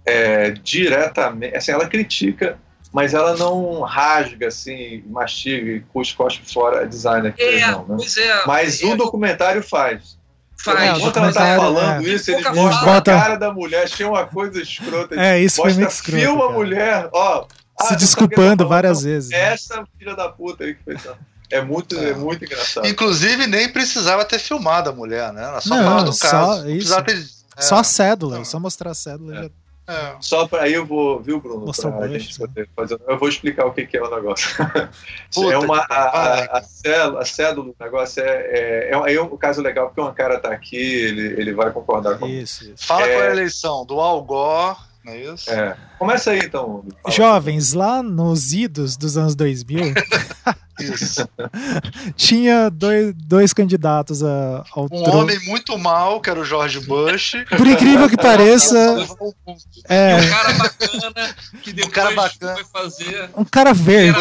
é, 0.04 0.50
diretamente, 0.50 1.56
assim, 1.56 1.70
ela 1.72 1.86
critica, 1.86 2.58
mas 2.92 3.14
ela 3.14 3.36
não 3.36 3.80
rasga, 3.82 4.48
assim, 4.48 5.04
mastiga 5.06 5.70
e 5.70 5.80
cuspe 5.80 6.42
fora 6.52 6.80
a 6.82 6.84
designer 6.84 7.32
que 7.32 7.44
fez, 7.44 7.62
É, 7.62 7.70
não, 7.70 7.86
né? 7.86 7.94
pois 7.98 8.16
é. 8.16 8.46
Mas 8.46 8.82
é, 8.82 8.86
o 8.86 8.96
documentário 8.96 9.62
faz. 9.62 10.18
faz. 10.58 10.80
É, 10.80 10.92
Enquanto 10.96 11.16
ela 11.18 11.32
tá 11.32 11.56
falando 11.56 12.04
é. 12.04 12.08
isso, 12.10 12.30
eles 12.32 12.42
Pouca 12.42 12.60
mostram 12.60 12.84
fala. 12.86 12.98
a 12.98 13.02
cara 13.02 13.36
da 13.36 13.52
mulher, 13.52 13.84
achei 13.84 14.04
uma 14.04 14.26
coisa 14.26 14.60
escrota. 14.60 15.14
É, 15.14 15.38
isso 15.38 15.56
foi 15.56 15.66
Mostra, 15.66 15.80
muito 15.84 15.92
escroto. 15.94 16.20
filma 16.20 16.46
a 16.46 16.50
mulher, 16.52 17.08
ó. 17.12 17.46
ah, 17.78 17.84
Se 17.84 17.90
não 17.92 17.98
desculpando 17.98 18.66
várias 18.66 19.02
vezes. 19.04 19.30
né? 19.30 19.38
Essa 19.52 19.84
filha 19.96 20.16
da 20.16 20.28
puta 20.28 20.64
aí 20.64 20.74
que 20.74 20.82
fez 20.82 20.98
isso. 21.00 21.14
É 21.50 21.60
muito, 21.60 21.96
é. 21.98 22.14
muito 22.14 22.44
engraçado. 22.44 22.86
Inclusive, 22.86 23.46
nem 23.46 23.68
precisava 23.68 24.24
ter 24.24 24.38
filmado 24.38 24.90
a 24.90 24.92
mulher, 24.92 25.32
né? 25.32 25.42
Ela 25.44 25.60
só 25.60 25.74
Não, 25.74 25.82
falava 25.84 26.04
do 26.04 26.12
só 26.12 26.28
caso. 26.30 26.70
Isso. 26.70 27.02
ter. 27.02 27.16
é, 27.56 27.62
Só 27.62 27.76
a 27.76 27.84
cédula, 27.84 28.44
só 28.44 28.60
mostrar 28.60 28.90
a 28.90 28.94
cédula. 28.94 29.36
É. 29.36 29.42
já- 29.42 29.50
é. 29.88 30.14
Só 30.20 30.46
para 30.46 30.62
aí 30.62 30.72
eu 30.74 30.86
vou, 30.86 31.20
viu, 31.20 31.40
Bruno? 31.40 31.66
Mostrou 31.66 31.92
Pra 31.92 32.06
o 32.06 32.08
gente 32.16 32.38
poder 32.38 32.68
fazer. 32.76 32.96
Eu 33.08 33.18
vou 33.18 33.28
explicar 33.28 33.66
o 33.66 33.72
que, 33.72 33.84
que 33.84 33.96
é 33.96 34.02
o 34.02 34.08
negócio. 34.14 34.48
Puta 35.34 35.52
é 35.52 35.58
uma, 35.58 35.78
a, 35.90 35.94
a, 35.96 36.58
a, 36.58 36.62
célula, 36.62 37.22
a 37.22 37.24
cédula 37.24 37.66
do 37.72 37.76
negócio 37.84 38.22
é, 38.22 38.28
é, 38.28 38.88
é, 38.92 38.96
um- 38.96 39.06
é 39.06 39.20
um 39.20 39.36
caso 39.36 39.60
legal, 39.60 39.88
porque 39.88 40.00
um 40.00 40.14
cara 40.14 40.38
tá 40.38 40.52
aqui, 40.52 40.76
ele, 40.76 41.40
ele 41.40 41.52
vai 41.52 41.72
concordar 41.72 42.18
com 42.18 42.26
Isso, 42.28 42.70
isso. 42.70 42.86
Fala 42.86 43.02
É. 43.02 43.12
qual 43.14 43.22
é 43.24 43.28
a 43.28 43.32
eleição 43.32 43.84
do 43.84 43.98
Al 43.98 44.22
Gore, 44.22 44.76
não 45.04 45.12
é 45.12 45.16
isso? 45.18 45.50
é. 45.50 45.76
Começa 46.00 46.30
aí 46.30 46.38
então. 46.38 46.82
fala. 47.02 47.14
Jovens, 47.14 47.74
lá 47.74 48.02
nos 48.02 48.54
idos 48.54 48.96
dos 48.96 49.16
anos 49.18 49.34
2000, 49.34 49.92
Isso. 50.80 51.28
tinha 52.16 52.70
dois, 52.70 53.12
dois 53.14 53.52
candidatos 53.52 54.22
a, 54.24 54.64
ao 54.72 54.84
Um 54.84 54.88
trono. 54.88 55.18
homem 55.18 55.38
muito 55.44 55.76
mal, 55.76 56.22
que 56.22 56.30
era 56.30 56.40
o 56.40 56.44
George 56.44 56.80
Bush. 56.80 57.32
Por 57.54 57.66
incrível 57.66 58.08
que 58.08 58.16
pareça, 58.20 58.78
E 58.78 59.92
é 59.92 60.16
um 60.16 60.30
cara 60.30 60.52
bacana 60.54 61.34
que 61.62 61.72
depois 61.74 61.92
cara 61.94 62.10
bacana. 62.12 62.54
foi 62.54 62.64
fazer. 62.64 63.30
um 63.36 63.44
cara 63.44 63.74
verde. 63.74 64.18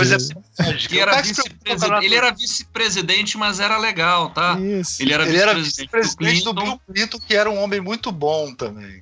Que 0.90 1.00
era 1.00 1.22
vice-presidente. 1.22 2.06
Ele 2.06 2.16
era 2.16 2.32
vice-presidente, 2.32 3.38
mas 3.38 3.62
era 3.62 3.78
legal, 3.78 4.30
tá? 4.32 4.60
Isso. 4.60 5.02
Ele 5.02 5.14
era 5.14 5.24
era 5.24 5.54
vice-presidente 5.54 6.02
vice-presidente 6.02 6.44
do 6.44 6.52
do 6.54 6.62
Bill 6.62 6.80
Clinton, 6.94 7.20
que 7.26 7.36
era 7.36 7.50
um 7.50 7.58
homem 7.64 7.80
muito 7.80 8.12
bom 8.12 8.54
também. 8.54 9.00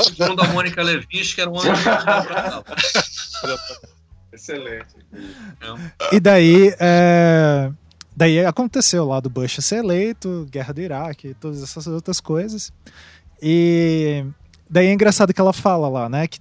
segundo 0.00 0.40
a 0.42 0.46
Mônica 0.48 0.82
Levinsky, 0.82 1.34
que 1.34 1.40
um 1.50 1.56
homem. 1.56 1.72
Excelente. 4.32 4.94
E 6.12 6.20
daí, 6.20 6.74
é, 6.78 7.70
daí 8.16 8.44
aconteceu 8.44 9.04
lá 9.04 9.18
do 9.20 9.28
Bush 9.28 9.56
ser 9.60 9.76
eleito, 9.76 10.46
guerra 10.50 10.72
do 10.72 10.80
Iraque, 10.80 11.34
todas 11.40 11.62
essas 11.62 11.86
outras 11.88 12.20
coisas. 12.20 12.72
E 13.42 14.24
daí 14.68 14.86
é 14.86 14.92
engraçado 14.92 15.34
que 15.34 15.40
ela 15.40 15.52
fala 15.52 15.88
lá, 15.88 16.08
né, 16.08 16.26
que 16.28 16.38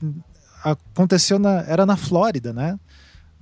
aconteceu 0.63 1.39
na, 1.39 1.61
era 1.61 1.85
na 1.85 1.97
Flórida, 1.97 2.53
né? 2.53 2.77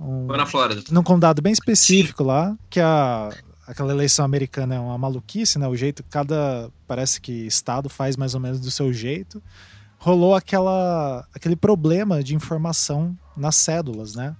Um- 0.00 0.26
Foi 0.28 0.36
na 0.36 0.46
Flórida. 0.46 0.82
num 0.90 1.02
condado 1.02 1.42
bem 1.42 1.52
específico 1.52 2.22
lá, 2.22 2.56
que 2.70 2.80
a 2.80 3.30
aquela 3.66 3.92
eleição 3.92 4.24
americana 4.24 4.76
é 4.76 4.78
uma 4.78 4.96
maluquice, 4.96 5.58
né? 5.58 5.66
O 5.68 5.76
jeito 5.76 6.02
cada 6.08 6.70
parece 6.86 7.20
que 7.20 7.46
estado 7.46 7.90
faz 7.90 8.16
mais 8.16 8.32
ou 8.34 8.40
menos 8.40 8.60
do 8.60 8.70
seu 8.70 8.90
jeito. 8.94 9.42
Rolou 9.98 10.34
aquela 10.34 11.26
aquele 11.34 11.56
problema 11.56 12.22
de 12.22 12.34
informação 12.34 13.16
nas 13.36 13.56
cédulas, 13.56 14.14
né? 14.14 14.36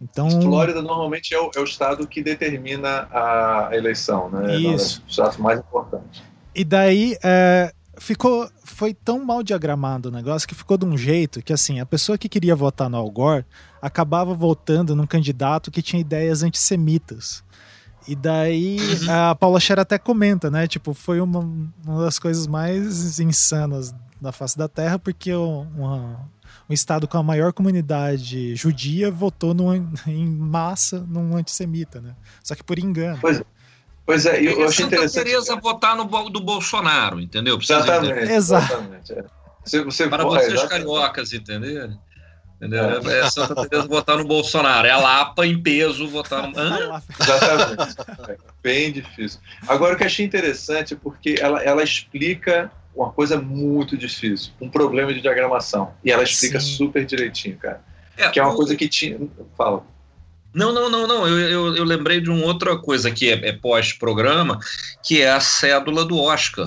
Então, 0.00 0.30
Flórida 0.42 0.80
normalmente 0.80 1.34
é 1.34 1.40
o, 1.40 1.50
é 1.56 1.60
o 1.60 1.64
estado 1.64 2.06
que 2.06 2.22
determina 2.22 3.08
a 3.10 3.70
eleição, 3.72 4.30
né? 4.30 4.56
Isso. 4.56 5.00
É 5.00 5.06
o 5.06 5.10
estado 5.10 5.42
mais 5.42 5.58
importante. 5.58 6.22
E 6.54 6.64
daí 6.64 7.16
é, 7.22 7.72
ficou. 7.96 8.48
Foi 8.64 8.94
tão 8.94 9.24
mal 9.24 9.42
diagramado 9.42 10.08
o 10.08 10.12
negócio 10.12 10.46
que 10.46 10.54
ficou 10.54 10.78
de 10.78 10.84
um 10.84 10.96
jeito 10.96 11.42
que 11.42 11.52
assim, 11.52 11.80
a 11.80 11.86
pessoa 11.86 12.16
que 12.16 12.28
queria 12.28 12.54
votar 12.54 12.88
no 12.88 12.96
Al 12.96 13.10
Gore 13.10 13.44
acabava 13.82 14.34
votando 14.34 14.94
num 14.94 15.06
candidato 15.06 15.70
que 15.70 15.82
tinha 15.82 16.00
ideias 16.00 16.42
antissemitas. 16.42 17.42
E 18.06 18.14
daí 18.14 18.78
a 19.08 19.34
Paula 19.34 19.58
Scher 19.58 19.80
até 19.80 19.98
comenta, 19.98 20.50
né? 20.50 20.66
Tipo, 20.66 20.94
foi 20.94 21.20
uma, 21.20 21.40
uma 21.84 22.04
das 22.04 22.18
coisas 22.18 22.46
mais 22.46 23.18
insanas 23.18 23.94
da 24.20 24.32
face 24.32 24.56
da 24.58 24.68
Terra, 24.68 24.98
porque 24.98 25.32
o- 25.32 25.62
uma- 25.76 26.28
um 26.68 26.72
estado 26.72 27.06
com 27.08 27.16
a 27.18 27.22
maior 27.22 27.52
comunidade 27.52 28.54
judia 28.56 29.10
votou 29.10 29.54
num- 29.54 29.90
em 30.06 30.26
massa 30.28 31.04
num 31.08 31.36
antissemita, 31.36 32.00
né? 32.00 32.14
Só 32.42 32.54
que 32.54 32.62
por 32.64 32.78
engano. 32.78 33.18
Pois 34.04 34.24
é, 34.24 34.38
eu, 34.40 34.52
É 34.52 34.62
eu 34.62 34.68
achei 34.68 34.84
Santa 34.84 34.96
interessante. 34.96 35.24
Teresa 35.24 35.56
votar 35.56 35.94
no 35.94 36.04
do 36.30 36.40
Bolsonaro, 36.40 37.20
entendeu? 37.20 37.58
Precisa 37.58 37.80
entender. 37.80 37.96
Exatamente. 38.32 38.32
Exato. 38.32 38.72
exatamente 38.72 39.12
é. 39.12 39.24
Você, 39.64 39.84
você 39.84 40.08
Para 40.08 40.22
é, 40.22 40.26
vocês 40.26 40.52
exatamente. 40.54 40.70
cariocas 40.70 41.32
entenderem. 41.34 41.98
Entendeu? 42.56 42.84
É 43.08 43.30
Santa 43.30 43.68
Teresa 43.68 43.86
votar 43.86 44.16
no 44.16 44.24
Bolsonaro. 44.26 44.86
É 44.86 44.90
a 44.90 44.96
Lapa 44.98 45.46
em 45.46 45.62
peso 45.62 46.08
votar 46.08 46.48
no. 46.48 46.56
Hã? 46.58 47.00
Exatamente. 47.20 47.96
É, 48.30 48.36
bem 48.62 48.90
difícil. 48.92 49.38
Agora, 49.68 49.94
o 49.94 49.96
que 49.96 50.02
eu 50.02 50.06
achei 50.06 50.24
interessante 50.26 50.94
é 50.94 50.96
porque 50.96 51.36
ela, 51.40 51.62
ela 51.62 51.84
explica 51.84 52.72
uma 53.02 53.12
coisa 53.12 53.40
muito 53.40 53.96
difícil, 53.96 54.52
um 54.60 54.68
problema 54.68 55.12
de 55.14 55.20
diagramação. 55.20 55.92
E 56.04 56.10
ela 56.10 56.22
explica 56.22 56.58
Sim. 56.60 56.76
super 56.76 57.04
direitinho, 57.06 57.56
cara. 57.56 57.80
É, 58.16 58.28
Que 58.30 58.40
é 58.40 58.42
uma 58.42 58.52
o- 58.52 58.56
coisa 58.56 58.74
que 58.74 58.88
tinha. 58.88 59.18
Fala. 59.56 59.84
Não, 60.52 60.72
não, 60.72 60.90
não, 60.90 61.06
não. 61.06 61.28
Eu, 61.28 61.38
eu, 61.38 61.76
eu 61.76 61.84
lembrei 61.84 62.20
de 62.20 62.30
uma 62.30 62.44
outra 62.44 62.76
coisa 62.78 63.10
que 63.10 63.30
é, 63.30 63.48
é 63.48 63.52
pós-programa, 63.52 64.58
que 65.04 65.20
é 65.22 65.30
a 65.30 65.40
cédula 65.40 66.04
do 66.04 66.18
Oscar. 66.18 66.66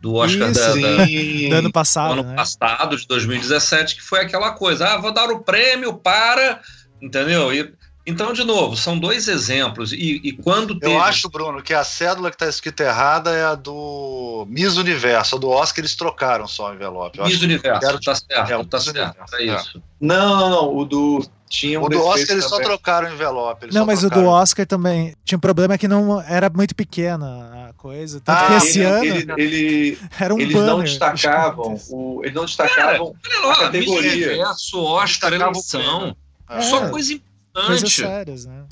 Do 0.00 0.14
Oscar 0.14 0.50
Isso, 0.50 0.60
da, 0.60 0.96
da- 0.96 1.06
Sim. 1.06 1.48
Do 1.48 1.54
ano 1.56 1.68
do 1.68 1.72
passado, 1.72 2.12
ano 2.12 2.22
né? 2.22 2.34
passado, 2.36 2.96
de 2.96 3.06
2017, 3.06 3.96
que 3.96 4.02
foi 4.02 4.20
aquela 4.20 4.52
coisa, 4.52 4.86
ah, 4.88 4.96
vou 4.96 5.12
dar 5.12 5.28
o 5.30 5.40
prêmio 5.44 5.94
para, 5.94 6.60
entendeu? 7.02 7.52
E, 7.52 7.72
então, 8.08 8.32
de 8.32 8.42
novo, 8.44 8.76
são 8.76 8.98
dois 8.98 9.28
exemplos. 9.28 9.92
E, 9.92 10.20
e 10.24 10.32
quando 10.32 10.78
teve... 10.78 10.92
Eu 10.92 11.00
acho, 11.02 11.28
Bruno, 11.28 11.62
que 11.62 11.74
a 11.74 11.84
cédula 11.84 12.30
que 12.30 12.36
está 12.36 12.48
escrita 12.48 12.82
errada 12.84 13.30
é 13.32 13.44
a 13.44 13.54
do 13.54 14.46
Miss 14.48 14.76
Universo. 14.76 15.36
A 15.36 15.38
do 15.38 15.48
Oscar 15.48 15.80
eles 15.82 15.94
trocaram 15.94 16.46
só 16.48 16.70
o 16.70 16.74
envelope. 16.74 17.18
Eu 17.18 17.26
Miss 17.26 17.40
Universo, 17.42 17.80
quero- 17.80 18.00
tá 18.00 18.14
certo, 18.14 18.50
é, 18.50 18.56
o 18.56 18.64
tá 18.64 18.80
certo, 18.80 18.96
Universo, 18.96 19.36
é 19.36 19.42
é. 19.46 19.56
isso. 19.56 19.82
Não, 20.00 20.36
não, 20.36 20.50
não. 20.50 20.76
O 20.76 20.84
do. 20.84 21.24
Tinha 21.50 21.80
um 21.80 21.84
O 21.84 21.88
do 21.88 22.04
Oscar 22.04 22.32
eles 22.32 22.44
só 22.44 22.56
também. 22.56 22.66
trocaram 22.66 23.08
o 23.08 23.12
envelope. 23.14 23.64
eles 23.64 23.74
Não, 23.74 23.80
só 23.82 23.86
mas 23.86 24.00
o 24.00 24.02
do 24.02 24.10
trocaram. 24.10 24.32
Oscar 24.34 24.66
também 24.66 25.14
tinha 25.24 25.38
um 25.38 25.40
problema 25.40 25.78
que 25.78 25.88
não 25.88 26.20
era 26.20 26.50
muito 26.50 26.74
pequena 26.74 27.70
a 27.70 27.72
coisa. 27.72 28.20
Tanto 28.20 28.36
Ah, 28.38 28.46
que 28.48 28.54
esse 28.56 28.80
ele, 28.80 28.86
ano 28.86 29.34
ele, 29.38 29.56
ele- 29.56 29.98
era 30.20 30.34
um 30.34 30.38
eles 30.38 30.54
banner. 30.54 30.66
não 30.70 30.82
destacavam. 30.84 31.78
O, 31.90 32.20
eles 32.22 32.34
não 32.34 32.44
destacavam. 32.44 33.14
Olha 33.26 33.40
lá, 33.40 33.48
Miss 33.48 33.58
categoria. 33.86 34.12
Universo, 34.12 34.78
Oscar, 34.82 35.32
eleição, 35.32 36.14
É. 36.50 36.60
só 36.60 36.88
coisa 36.90 37.18
Coisas 37.66 37.92
sérias, 37.92 38.44
né? 38.46 38.64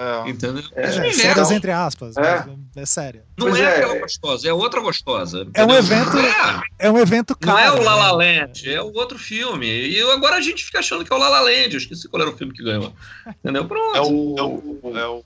É. 0.00 0.30
entendeu? 0.30 0.62
É, 0.76 0.86
Miss 0.86 0.94
É, 0.96 0.98
Universo. 1.00 1.20
sérias 1.20 1.50
entre 1.50 1.72
aspas, 1.72 2.16
É. 2.16 2.46
é 2.76 2.86
séria. 2.86 3.24
Não 3.36 3.48
Pois 3.48 3.58
é, 3.58 3.64
é. 3.64 3.76
aquela 3.78 3.98
gostosa, 3.98 4.48
é 4.48 4.52
outra 4.52 4.80
gostosa. 4.80 5.38
É 5.52 5.64
um 5.64 5.70
entendeu? 5.70 5.76
evento- 5.78 6.16
É, 6.18 6.86
É 6.86 6.90
um 6.90 6.98
evento 6.98 7.36
não 7.44 7.52
caro. 7.54 7.76
é 7.76 7.80
o 7.80 7.82
La 7.82 7.94
La 7.96 8.16
né? 8.16 8.40
Land, 8.42 8.72
é 8.72 8.80
o 8.80 8.92
outro 8.94 9.18
filme. 9.18 9.66
E 9.66 10.00
agora 10.12 10.36
a 10.36 10.40
gente 10.40 10.64
fica 10.64 10.78
achando 10.78 11.04
que 11.04 11.12
é 11.12 11.16
o 11.16 11.18
La 11.18 11.28
La 11.28 11.40
Land. 11.40 11.72
Eu 11.72 11.78
esqueci 11.78 12.08
qual 12.08 12.22
era 12.22 12.30
o 12.30 12.36
filme 12.36 12.52
que 12.52 12.62
ganhou. 12.62 12.92
Entendeu? 13.42 13.64
Pronto. 13.66 13.96
É 13.96 14.00
o, 14.00 14.34
é 14.38 14.42
o, 14.42 14.96
é 14.96 15.06
o- 15.08 15.24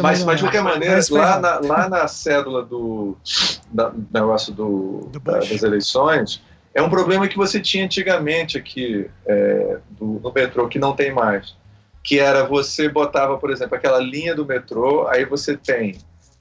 Mas, 0.00 0.20
não 0.20 0.26
mas 0.26 0.38
de 0.38 0.44
qualquer 0.44 0.62
maneira, 0.62 1.00
lá 1.10 1.40
na, 1.40 1.58
lá 1.60 1.88
na 1.88 2.06
cédula 2.06 2.62
do, 2.64 3.16
da- 3.72 3.92
negócio 4.14 4.52
do, 4.54 5.08
Do 5.12 5.18
da- 5.18 5.40
das 5.40 5.62
eleições, 5.64 6.40
é 6.72 6.80
um 6.80 6.88
problema 6.88 7.26
que 7.26 7.36
você 7.36 7.60
tinha 7.60 7.84
antigamente 7.84 8.56
aqui 8.56 9.10
é, 9.26 9.78
do- 9.90 10.20
no 10.22 10.32
metrô, 10.32 10.68
que 10.68 10.78
não 10.78 10.94
tem 10.94 11.12
mais. 11.12 11.56
Que 12.06 12.20
era 12.20 12.44
você 12.46 12.88
botava, 12.88 13.36
por 13.36 13.50
exemplo, 13.50 13.74
aquela 13.76 13.98
linha 13.98 14.34
do 14.34 14.46
metrô, 14.46 15.08
aí 15.08 15.24
você 15.24 15.56
tem 15.56 15.98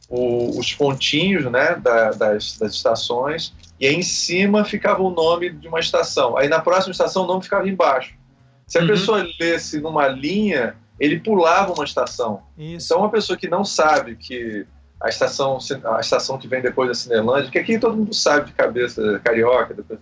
o- 0.08 0.60
os 0.60 0.72
pontinhos 0.74 1.46
né, 1.52 1.76
da- 1.82 2.12
das, 2.12 2.58
das 2.60 2.74
estações, 2.76 3.52
e 3.80 3.88
aí 3.88 3.96
em 3.96 4.04
cima 4.04 4.64
ficava 4.64 5.02
o 5.02 5.10
nome 5.10 5.50
de 5.50 5.68
uma 5.68 5.80
estação. 5.80 6.38
Aí 6.38 6.48
na 6.48 6.60
próxima 6.62 6.92
estação 6.92 7.24
o 7.24 7.28
nome 7.28 7.42
ficava 7.44 7.68
embaixo. 7.68 8.14
Se 8.68 8.78
a 8.78 8.82
Uhum. 8.82 8.88
pessoa 8.88 9.28
lesse 9.40 9.80
numa 9.82 10.08
linha, 10.08 10.76
ele 11.00 11.20
pulava 11.20 11.74
uma 11.74 11.84
estação. 11.84 12.44
Isso. 12.58 12.86
Então, 12.94 13.00
uma 13.00 13.10
pessoa 13.10 13.36
que 13.38 13.48
não 13.48 13.66
sabe 13.66 14.16
que 14.16 14.66
a 15.02 15.10
estação, 15.10 15.58
a 15.96 16.00
estação 16.00 16.38
que 16.38 16.48
vem 16.48 16.62
depois 16.62 16.88
da 16.88 16.94
Cinelândia, 16.94 17.50
que 17.52 17.58
aqui 17.60 17.78
todo 17.80 17.98
mundo 17.98 18.14
sabe 18.14 18.46
de 18.48 18.54
cabeça, 18.54 19.20
carioca, 19.24 19.74
depois- 19.74 20.00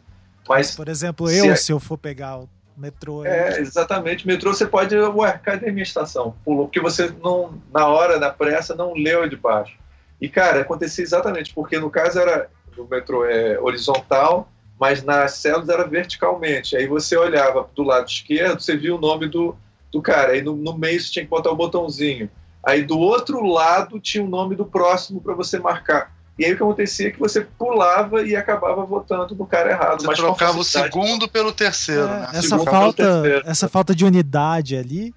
mas 0.47 0.75
Por 0.75 0.87
exemplo, 0.89 1.27
Se 1.29 1.37
eu, 1.39 1.51
é- 1.51 1.55
se 1.55 1.71
eu 1.71 1.79
for 1.79 1.97
pegar 1.97 2.37
o 2.39 2.49
metrô. 2.77 3.25
é 3.25 3.59
exatamente, 3.59 4.25
metrô 4.25 4.53
você 4.53 4.65
pode, 4.65 4.95
ué, 4.95 5.39
cadê 5.43 5.71
minha 5.71 5.83
estação? 5.83 6.35
Pulou, 6.43 6.65
porque 6.65 6.79
você 6.79 7.13
não, 7.23 7.61
na 7.73 7.87
hora 7.87 8.19
da 8.19 8.29
pressa, 8.29 8.75
não 8.75 8.93
leu 8.93 9.27
de 9.27 9.35
baixo. 9.35 9.77
E, 10.19 10.29
cara, 10.29 10.61
acontecia 10.61 11.03
exatamente, 11.03 11.53
porque 11.53 11.77
no 11.79 11.89
caso 11.89 12.19
era, 12.19 12.49
o 12.77 12.85
metrô 12.85 13.25
é 13.25 13.59
horizontal, 13.59 14.49
mas 14.79 15.03
nas 15.03 15.33
células 15.33 15.69
era 15.69 15.85
verticalmente. 15.85 16.75
Aí 16.75 16.87
você 16.87 17.17
olhava 17.17 17.69
do 17.75 17.83
lado 17.83 18.07
esquerdo, 18.07 18.61
você 18.61 18.75
via 18.75 18.95
o 18.95 18.99
nome 18.99 19.27
do, 19.27 19.55
do 19.91 20.01
cara, 20.01 20.31
aí 20.31 20.41
no, 20.41 20.55
no 20.55 20.77
meio 20.77 20.99
você 20.99 21.11
tinha 21.11 21.25
que 21.25 21.29
botar 21.29 21.51
o 21.51 21.55
botãozinho. 21.55 22.29
Aí 22.63 22.83
do 22.83 22.97
outro 22.97 23.45
lado 23.45 23.99
tinha 23.99 24.23
o 24.23 24.29
nome 24.29 24.55
do 24.55 24.65
próximo 24.65 25.19
para 25.19 25.33
você 25.33 25.59
marcar. 25.59 26.12
E 26.37 26.45
aí 26.45 26.53
o 26.53 26.57
que 26.57 26.63
acontecia 26.63 27.07
é 27.09 27.11
que 27.11 27.19
você 27.19 27.41
pulava 27.41 28.23
e 28.23 28.35
acabava 28.35 28.83
votando 28.83 29.35
no 29.35 29.45
cara 29.45 29.69
errado. 29.71 30.01
Você 30.01 30.07
mas 30.07 30.19
com 30.19 30.25
trocava 30.25 30.57
o 30.59 30.63
segundo 30.63 31.27
pelo 31.29 31.51
terceiro, 31.51 32.03
É, 32.03 32.07
né? 32.07 32.27
essa, 32.33 32.41
Segundo 32.49 32.65
falta, 32.71 33.21
terceiro. 33.21 33.41
essa 33.49 33.69
falta 33.69 33.93
de 33.95 34.03
unidade 34.03 34.75
ali, 34.75 35.13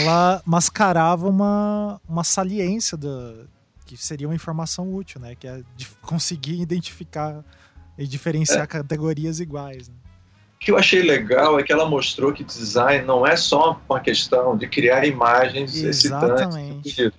ela 0.00 0.42
mascarava 0.44 1.28
uma, 1.28 2.00
uma 2.08 2.24
saliência 2.24 2.96
da, 2.96 3.34
que 3.86 3.96
seria 3.96 4.26
uma 4.26 4.34
informação 4.34 4.92
útil, 4.92 5.20
né? 5.20 5.34
Que 5.38 5.46
é 5.46 5.60
de 5.76 5.86
conseguir 6.02 6.60
identificar 6.60 7.44
e 7.96 8.06
diferenciar 8.06 8.66
categorias 8.66 9.38
iguais. 9.38 9.88
né? 9.88 9.94
O 10.56 10.58
que 10.58 10.72
eu 10.72 10.76
achei 10.76 11.02
legal 11.02 11.58
é 11.58 11.62
que 11.62 11.72
ela 11.72 11.88
mostrou 11.88 12.32
que 12.32 12.42
design 12.42 13.04
não 13.06 13.24
é 13.24 13.36
só 13.36 13.80
uma 13.88 14.00
questão 14.00 14.56
de 14.56 14.66
criar 14.66 15.06
imagens 15.06 15.76
excitantes. 15.76 16.30
Exatamente. 16.42 16.94
bonitas. 16.96 17.12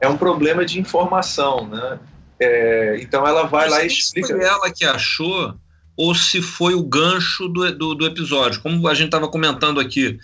É 0.00 0.08
um 0.08 0.16
problema 0.16 0.64
de 0.64 0.78
informação, 0.80 1.66
né? 1.66 1.98
É, 2.40 2.98
então 3.00 3.26
ela 3.26 3.44
vai 3.44 3.68
lá 3.68 3.82
e 3.84 3.86
explica. 3.86 4.28
Foi 4.28 4.44
ela 4.44 4.70
que 4.70 4.84
achou 4.84 5.54
ou 5.96 6.14
se 6.14 6.42
foi 6.42 6.74
o 6.74 6.82
gancho 6.82 7.48
do, 7.48 7.72
do, 7.76 7.94
do 7.94 8.06
episódio. 8.06 8.60
Como 8.60 8.86
a 8.88 8.94
gente 8.94 9.06
estava 9.06 9.28
comentando 9.28 9.78
aqui, 9.80 10.18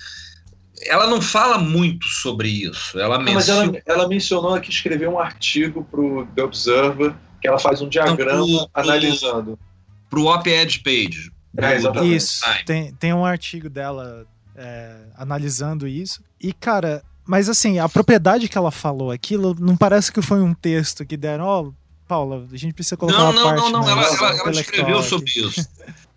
ela 0.82 1.06
não 1.06 1.20
fala 1.20 1.58
muito 1.58 2.06
sobre 2.06 2.48
isso. 2.48 2.98
Ela 2.98 3.18
Não, 3.18 3.32
mas 3.32 3.48
ela, 3.48 3.70
ela 3.86 4.08
mencionou 4.08 4.60
que 4.60 4.70
escreveu 4.70 5.12
um 5.12 5.18
artigo 5.18 5.84
para 5.84 6.00
o 6.00 6.26
The 6.26 6.42
Observer, 6.42 7.14
que 7.40 7.46
ela 7.46 7.58
faz 7.58 7.80
um 7.80 7.88
diagrama 7.88 8.38
Não, 8.38 8.46
pro- 8.46 8.70
analisando. 8.74 9.58
Pro 10.08 10.26
op-ed 10.26 10.80
page. 10.80 11.30
É. 11.56 12.04
Isso, 12.04 12.44
tem, 12.64 12.92
tem 12.94 13.12
um 13.12 13.24
artigo 13.24 13.68
dela 13.68 14.24
é, 14.56 14.96
analisando 15.16 15.86
isso. 15.86 16.22
E, 16.40 16.52
cara, 16.52 17.02
mas 17.26 17.48
assim, 17.48 17.78
a 17.78 17.88
propriedade 17.88 18.48
que 18.48 18.56
ela 18.56 18.70
falou 18.70 19.10
aquilo 19.10 19.56
não 19.58 19.76
parece 19.76 20.12
que 20.12 20.22
foi 20.22 20.40
um 20.40 20.54
texto 20.54 21.04
que 21.04 21.16
deram, 21.16 21.44
ó, 21.44 21.70
Paula, 22.10 22.44
a 22.52 22.56
gente 22.56 22.74
precisa 22.74 22.96
colocar 22.96 23.18
Não, 23.18 23.26
uma 23.26 23.32
não, 23.32 23.42
parte 23.44 23.60
não, 23.60 23.70
não. 23.70 23.88
Ela, 23.88 23.96
mais 23.96 24.18
ela, 24.18 24.28
ela 24.30 24.34
intelectual 24.34 24.60
escreveu 24.60 24.98
aqui. 24.98 25.08
sobre 25.08 25.30
isso. 25.30 25.68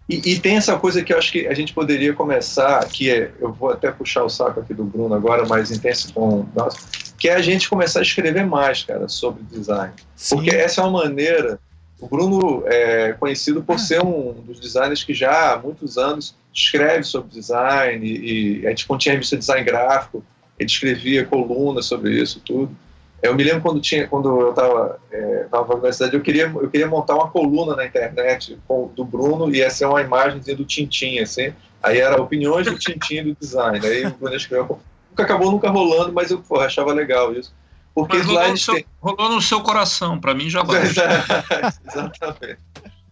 E, 0.10 0.34
e 0.34 0.40
tem 0.40 0.58
essa 0.58 0.76
coisa 0.78 1.04
que 1.04 1.14
eu 1.14 1.18
acho 1.20 1.32
que 1.32 1.46
a 1.46 1.54
gente 1.54 1.72
poderia 1.72 2.14
começar, 2.14 2.84
que 2.88 3.12
é, 3.12 3.32
eu 3.40 3.54
vou 3.54 3.70
até 3.70 3.92
puxar 3.92 4.24
o 4.24 4.30
saco 4.30 4.60
aqui 4.60 4.74
do 4.74 4.84
Bruno 4.84 5.14
agora, 5.14 5.46
mas 5.48 5.70
intenso 5.70 6.12
com 6.12 6.48
nossa, 6.56 6.80
que 7.18 7.30
é 7.30 7.36
a 7.36 7.42
gente 7.44 7.70
começar 7.70 8.00
a 8.00 8.02
escrever 8.02 8.44
mais, 8.46 8.84
cara, 8.84 9.08
sobre 9.08 9.44
design. 9.44 9.94
Sim, 10.16 10.36
Porque 10.36 10.50
essa 10.50 10.82
é 10.82 10.84
uma 10.84 11.04
maneira. 11.04 11.60
O 12.02 12.08
Bruno 12.08 12.64
é 12.66 13.14
conhecido 13.14 13.64
por 13.64 13.80
ser 13.80 14.04
um 14.04 14.34
dos 14.34 14.60
designers 14.60 15.04
que 15.04 15.14
já 15.14 15.54
há 15.54 15.60
muitos 15.60 15.98
anos 15.98 16.36
escreve 16.52 17.04
sobre 17.04 17.32
design 17.32 18.06
e, 18.06 18.62
e 18.62 18.68
a 18.68 18.72
gente 18.72 18.88
quando 18.88 19.00
tinha 19.00 19.14
a 19.14 19.16
revista 19.16 19.38
Design 19.38 19.64
Gráfico, 19.64 20.24
ele 20.60 20.70
escrevia 20.70 21.24
colunas 21.24 21.86
sobre 21.86 22.20
isso 22.20 22.42
tudo. 22.44 22.76
Eu 23.24 23.34
me 23.34 23.44
lembro 23.44 23.62
quando 23.62 23.80
tinha, 23.80 24.08
quando 24.08 24.42
eu 24.42 24.50
estava 24.50 25.00
é, 25.12 25.46
na 25.52 25.62
universidade, 25.62 26.14
eu 26.14 26.22
queria, 26.22 26.44
eu 26.54 26.70
queria 26.70 26.88
montar 26.88 27.16
uma 27.16 27.30
coluna 27.30 27.76
na 27.76 27.86
internet 27.86 28.60
com, 28.68 28.92
do 28.94 29.06
Bruno 29.06 29.50
e 29.50 29.60
ia 29.60 29.70
ser 29.70 29.86
uma 29.86 30.02
imagem 30.02 30.40
do 30.42 30.66
Tintin, 30.66 31.20
assim. 31.20 31.54
Aí 31.82 32.00
era 32.00 32.22
opiniões 32.22 32.66
do 32.68 32.78
Tintin 32.78 33.24
do 33.24 33.36
design. 33.40 33.86
Aí 33.86 34.06
o 34.06 34.12
Bruno 34.12 34.36
escreveu. 34.36 34.80
Nunca 35.10 35.24
acabou 35.24 35.52
nunca 35.52 35.70
rolando, 35.70 36.12
mas 36.12 36.32
eu 36.32 36.40
porra, 36.40 36.66
achava 36.66 36.92
legal 36.92 37.34
isso. 37.34 37.54
Porque 37.96 38.18
Mas 38.18 38.26
rolou 38.26 38.48
no, 38.50 38.58
seu, 38.58 38.74
têm- 38.74 38.86
rolou 39.00 39.30
no 39.30 39.42
seu 39.42 39.62
coração. 39.62 40.20
Para 40.20 40.34
mim 40.34 40.50
já 40.50 40.62
basta. 40.66 41.44
Exatamente. 41.88 42.58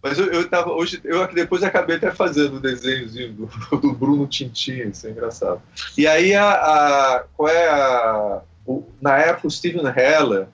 Mas 0.03 0.17
eu, 0.17 0.25
eu 0.31 0.49
tava, 0.49 0.71
hoje, 0.71 0.99
eu 1.03 1.27
depois 1.31 1.61
acabei 1.61 1.97
até 1.97 2.11
fazendo 2.11 2.55
o 2.55 2.59
desenhozinho 2.59 3.33
do, 3.33 3.77
do 3.77 3.93
Bruno 3.93 4.25
Tintin, 4.25 4.89
isso 4.89 5.05
é 5.05 5.11
engraçado. 5.11 5.61
E 5.95 6.07
aí, 6.07 6.33
a, 6.33 6.49
a- 6.51 7.23
qual 7.37 7.47
é 7.49 7.69
a. 7.69 8.41
o- 8.65 8.83
na 9.01 9.17
época, 9.17 9.47
o 9.47 9.51
Steven 9.51 9.83
Heller, 9.95 10.47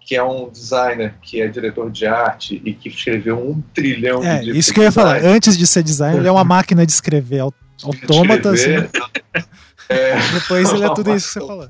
que 0.00 0.16
é 0.16 0.22
um 0.22 0.48
designer 0.50 1.14
que 1.22 1.40
é 1.40 1.46
diretor 1.48 1.90
de 1.90 2.06
arte 2.06 2.60
e 2.64 2.74
que 2.74 2.88
escreveu 2.88 3.38
um 3.38 3.60
trilhão 3.72 4.22
É, 4.24 4.38
de 4.38 4.44
livros 4.46 4.58
isso 4.58 4.74
que 4.74 4.80
eu 4.80 4.84
ia 4.84 4.92
falar. 4.92 5.24
Antes 5.24 5.56
de 5.56 5.66
ser 5.66 5.82
designer, 5.82 6.18
ele 6.18 6.28
é 6.28 6.32
uma 6.32 6.44
máquina 6.44 6.84
de 6.84 6.90
escrever 6.92 7.40
au- 7.40 7.54
de 7.76 7.84
autômata, 7.84 8.50
assim. 8.50 8.74
escrever, 8.74 8.90
é, 9.88 10.18
Depois 10.32 10.72
ele 10.72 10.84
é 10.84 10.94
tudo 10.94 11.14
isso 11.14 11.26
que 11.28 11.32
você 11.34 11.46
falou. 11.46 11.68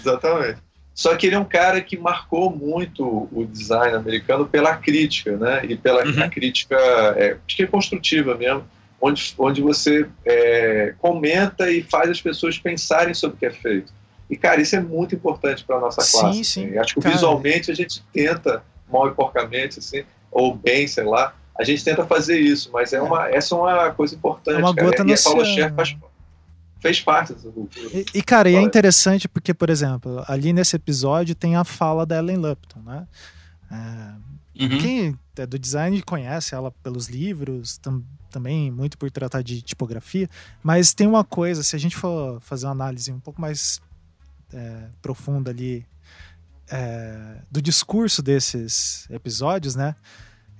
Exatamente. 0.00 0.58
Só 0.94 1.16
que 1.16 1.26
ele 1.26 1.34
é 1.34 1.38
um 1.38 1.44
cara 1.44 1.80
que 1.80 1.96
marcou 1.98 2.54
muito 2.54 3.04
o 3.32 3.44
design 3.50 3.96
americano 3.96 4.46
pela 4.46 4.76
crítica, 4.76 5.36
né? 5.36 5.62
E 5.68 5.76
pela 5.76 6.04
Uhum. 6.06 6.22
a 6.22 6.28
crítica, 6.28 6.76
é, 7.16 7.36
acho 7.44 7.56
que 7.56 7.64
é 7.64 7.66
construtiva 7.66 8.36
mesmo, 8.36 8.64
onde, 9.00 9.34
onde 9.36 9.60
você 9.60 10.06
é, 10.24 10.94
comenta 10.98 11.68
e 11.68 11.82
faz 11.82 12.08
as 12.10 12.20
pessoas 12.20 12.56
pensarem 12.58 13.12
sobre 13.12 13.34
o 13.36 13.38
que 13.40 13.46
é 13.46 13.50
feito. 13.50 13.92
E, 14.28 14.36
cara, 14.36 14.60
isso 14.60 14.74
é 14.74 14.80
muito 14.80 15.14
importante 15.14 15.64
para 15.64 15.78
nossa 15.80 16.00
Sim, 16.02 16.18
classe. 16.18 16.44
sim. 16.44 16.64
assim. 16.66 16.78
Acho 16.78 16.94
que 16.94 17.00
Cara, 17.00 17.14
visualmente 17.14 17.70
a 17.70 17.74
gente 17.74 18.02
tenta, 18.12 18.62
mal 18.90 19.08
e 19.08 19.12
porcamente, 19.12 19.78
assim, 19.78 20.02
ou 20.30 20.54
bem, 20.54 20.86
sei 20.88 21.04
lá, 21.04 21.34
a 21.58 21.62
gente 21.62 21.84
tenta 21.84 22.04
fazer 22.04 22.38
isso, 22.38 22.70
mas 22.72 22.92
é 22.92 23.00
uma, 23.00 23.28
essa 23.28 23.54
é 23.54 23.58
uma 23.58 23.90
coisa 23.92 24.14
importante. 24.14 24.56
É 24.56 24.58
uma 24.58 24.74
cara. 24.74 24.86
gota 24.88 25.02
e 25.02 25.06
no 25.06 25.12
a 25.12 25.16
Scher 25.44 25.74
faz- 25.74 25.96
fez 26.80 27.00
parte 27.00 27.32
dessa 27.34 27.48
cultura. 27.50 27.88
E, 27.92 28.04
e, 28.14 28.22
cara, 28.22 28.50
e 28.50 28.56
é 28.56 28.60
interessante 28.62 29.28
porque, 29.28 29.54
por 29.54 29.70
exemplo, 29.70 30.24
ali 30.26 30.52
nesse 30.52 30.74
episódio 30.76 31.34
tem 31.34 31.54
a 31.56 31.64
fala 31.64 32.04
da 32.04 32.16
Ellen 32.18 32.36
Lupton, 32.38 32.80
né? 32.80 33.06
É, 33.70 34.34
Uhum. 34.56 34.78
Quem 34.78 35.18
é 35.36 35.46
do 35.46 35.58
design 35.58 36.00
conhece 36.02 36.54
ela 36.54 36.70
pelos 36.70 37.08
livros, 37.08 37.76
tam- 37.78 38.04
também 38.30 38.70
muito 38.70 38.96
por 38.96 39.10
tratar 39.10 39.42
de 39.42 39.60
tipografia, 39.60 40.28
mas 40.62 40.94
tem 40.94 41.08
uma 41.08 41.24
coisa, 41.24 41.64
se 41.64 41.74
a 41.74 41.78
gente 41.78 41.96
for 41.96 42.40
fazer 42.40 42.66
uma 42.66 42.70
análise 42.72 43.10
um 43.12 43.18
pouco 43.18 43.40
mais 43.40 43.80
é, 44.54 44.84
profunda 45.02 45.50
ali 45.50 45.84
é, 46.70 47.36
do 47.50 47.60
discurso 47.60 48.22
desses 48.22 49.06
episódios, 49.10 49.74
né? 49.74 49.94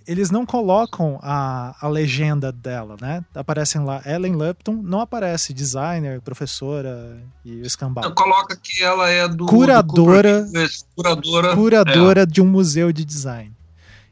Eles 0.06 0.30
não 0.30 0.44
colocam 0.44 1.18
a, 1.22 1.74
a 1.80 1.88
legenda 1.88 2.52
dela, 2.52 2.94
né? 3.00 3.24
Aparecem 3.34 3.82
lá 3.82 4.02
Ellen 4.04 4.34
Lupton, 4.34 4.74
não 4.82 5.00
aparece 5.00 5.54
designer, 5.54 6.20
professora 6.20 7.18
e 7.42 7.62
o 7.62 7.66
escambau. 7.66 8.12
Coloca 8.12 8.54
que 8.54 8.82
ela 8.82 9.08
é 9.08 9.26
do. 9.26 9.46
Curadora- 9.46 10.42
do 10.44 10.68
curadora. 10.94 11.54
curadora 11.54 12.26
de 12.26 12.42
um 12.42 12.46
museu 12.46 12.92
de 12.92 13.02
design. 13.02 13.50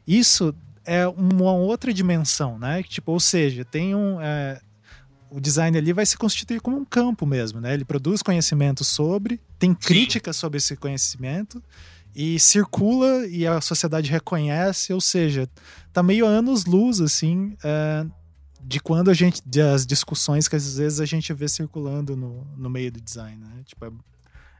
Isso 0.07 0.53
é 0.83 1.07
uma 1.07 1.53
outra 1.53 1.93
dimensão, 1.93 2.57
né? 2.57 2.81
Tipo, 2.81 3.11
ou 3.11 3.19
seja, 3.19 3.63
tem 3.63 3.93
um. 3.93 4.19
é, 4.19 4.59
o 5.33 5.39
design 5.39 5.75
ali 5.75 5.91
vai 5.91 6.05
se 6.05 6.15
constituir 6.15 6.61
como 6.61 6.77
um 6.77 6.85
campo 6.85 7.25
mesmo, 7.25 7.59
né? 7.59 7.73
Ele 7.73 7.83
produz 7.83 8.21
conhecimento 8.21 8.83
sobre, 8.83 9.41
tem 9.57 9.73
crítica 9.73 10.31
sobre 10.31 10.57
esse 10.57 10.75
conhecimento 10.75 11.61
e 12.15 12.39
circula 12.39 13.25
e 13.25 13.47
a 13.47 13.59
sociedade 13.59 14.11
reconhece, 14.11 14.93
ou 14.93 15.01
seja, 15.01 15.49
tá 15.91 16.03
meio 16.03 16.27
anos 16.27 16.65
luz 16.65 17.01
assim 17.01 17.57
é, 17.63 18.05
de 18.61 18.79
quando 18.79 19.09
a 19.09 19.13
gente 19.15 19.41
das 19.43 19.87
discussões 19.87 20.47
que 20.47 20.55
às 20.55 20.77
vezes 20.77 20.99
a 20.99 21.05
gente 21.05 21.33
vê 21.33 21.47
circulando 21.47 22.15
no, 22.15 22.45
no 22.55 22.69
meio 22.69 22.91
do 22.91 23.01
design, 23.01 23.37
né? 23.37 23.63
Tipo, 23.65 23.85
é, 23.85 23.91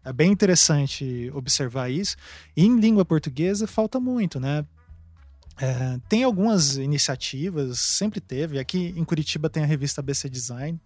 é 0.05 0.11
bem 0.11 0.31
interessante 0.31 1.31
observar 1.35 1.91
isso. 1.91 2.15
E 2.57 2.65
em 2.65 2.79
língua 2.79 3.05
portuguesa 3.05 3.67
falta 3.67 3.99
muito, 3.99 4.39
né? 4.39 4.65
É, 5.59 5.99
tem 6.09 6.23
algumas 6.23 6.77
iniciativas, 6.77 7.79
sempre 7.79 8.19
teve. 8.19 8.59
Aqui 8.59 8.93
em 8.97 9.03
Curitiba 9.03 9.49
tem 9.49 9.63
a 9.63 9.67
revista 9.67 10.01
BC 10.01 10.29
Design, 10.29 10.79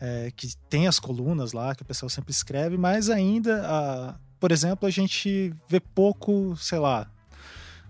é, 0.00 0.32
que 0.34 0.54
tem 0.68 0.86
as 0.88 0.98
colunas 0.98 1.52
lá 1.52 1.74
que 1.74 1.82
o 1.82 1.84
pessoal 1.84 2.08
sempre 2.08 2.32
escreve, 2.32 2.76
mas 2.76 3.10
ainda, 3.10 3.62
a- 3.66 4.14
por 4.40 4.50
exemplo, 4.50 4.88
a 4.88 4.90
gente 4.90 5.54
vê 5.68 5.78
pouco, 5.78 6.56
sei 6.56 6.78
lá, 6.78 7.06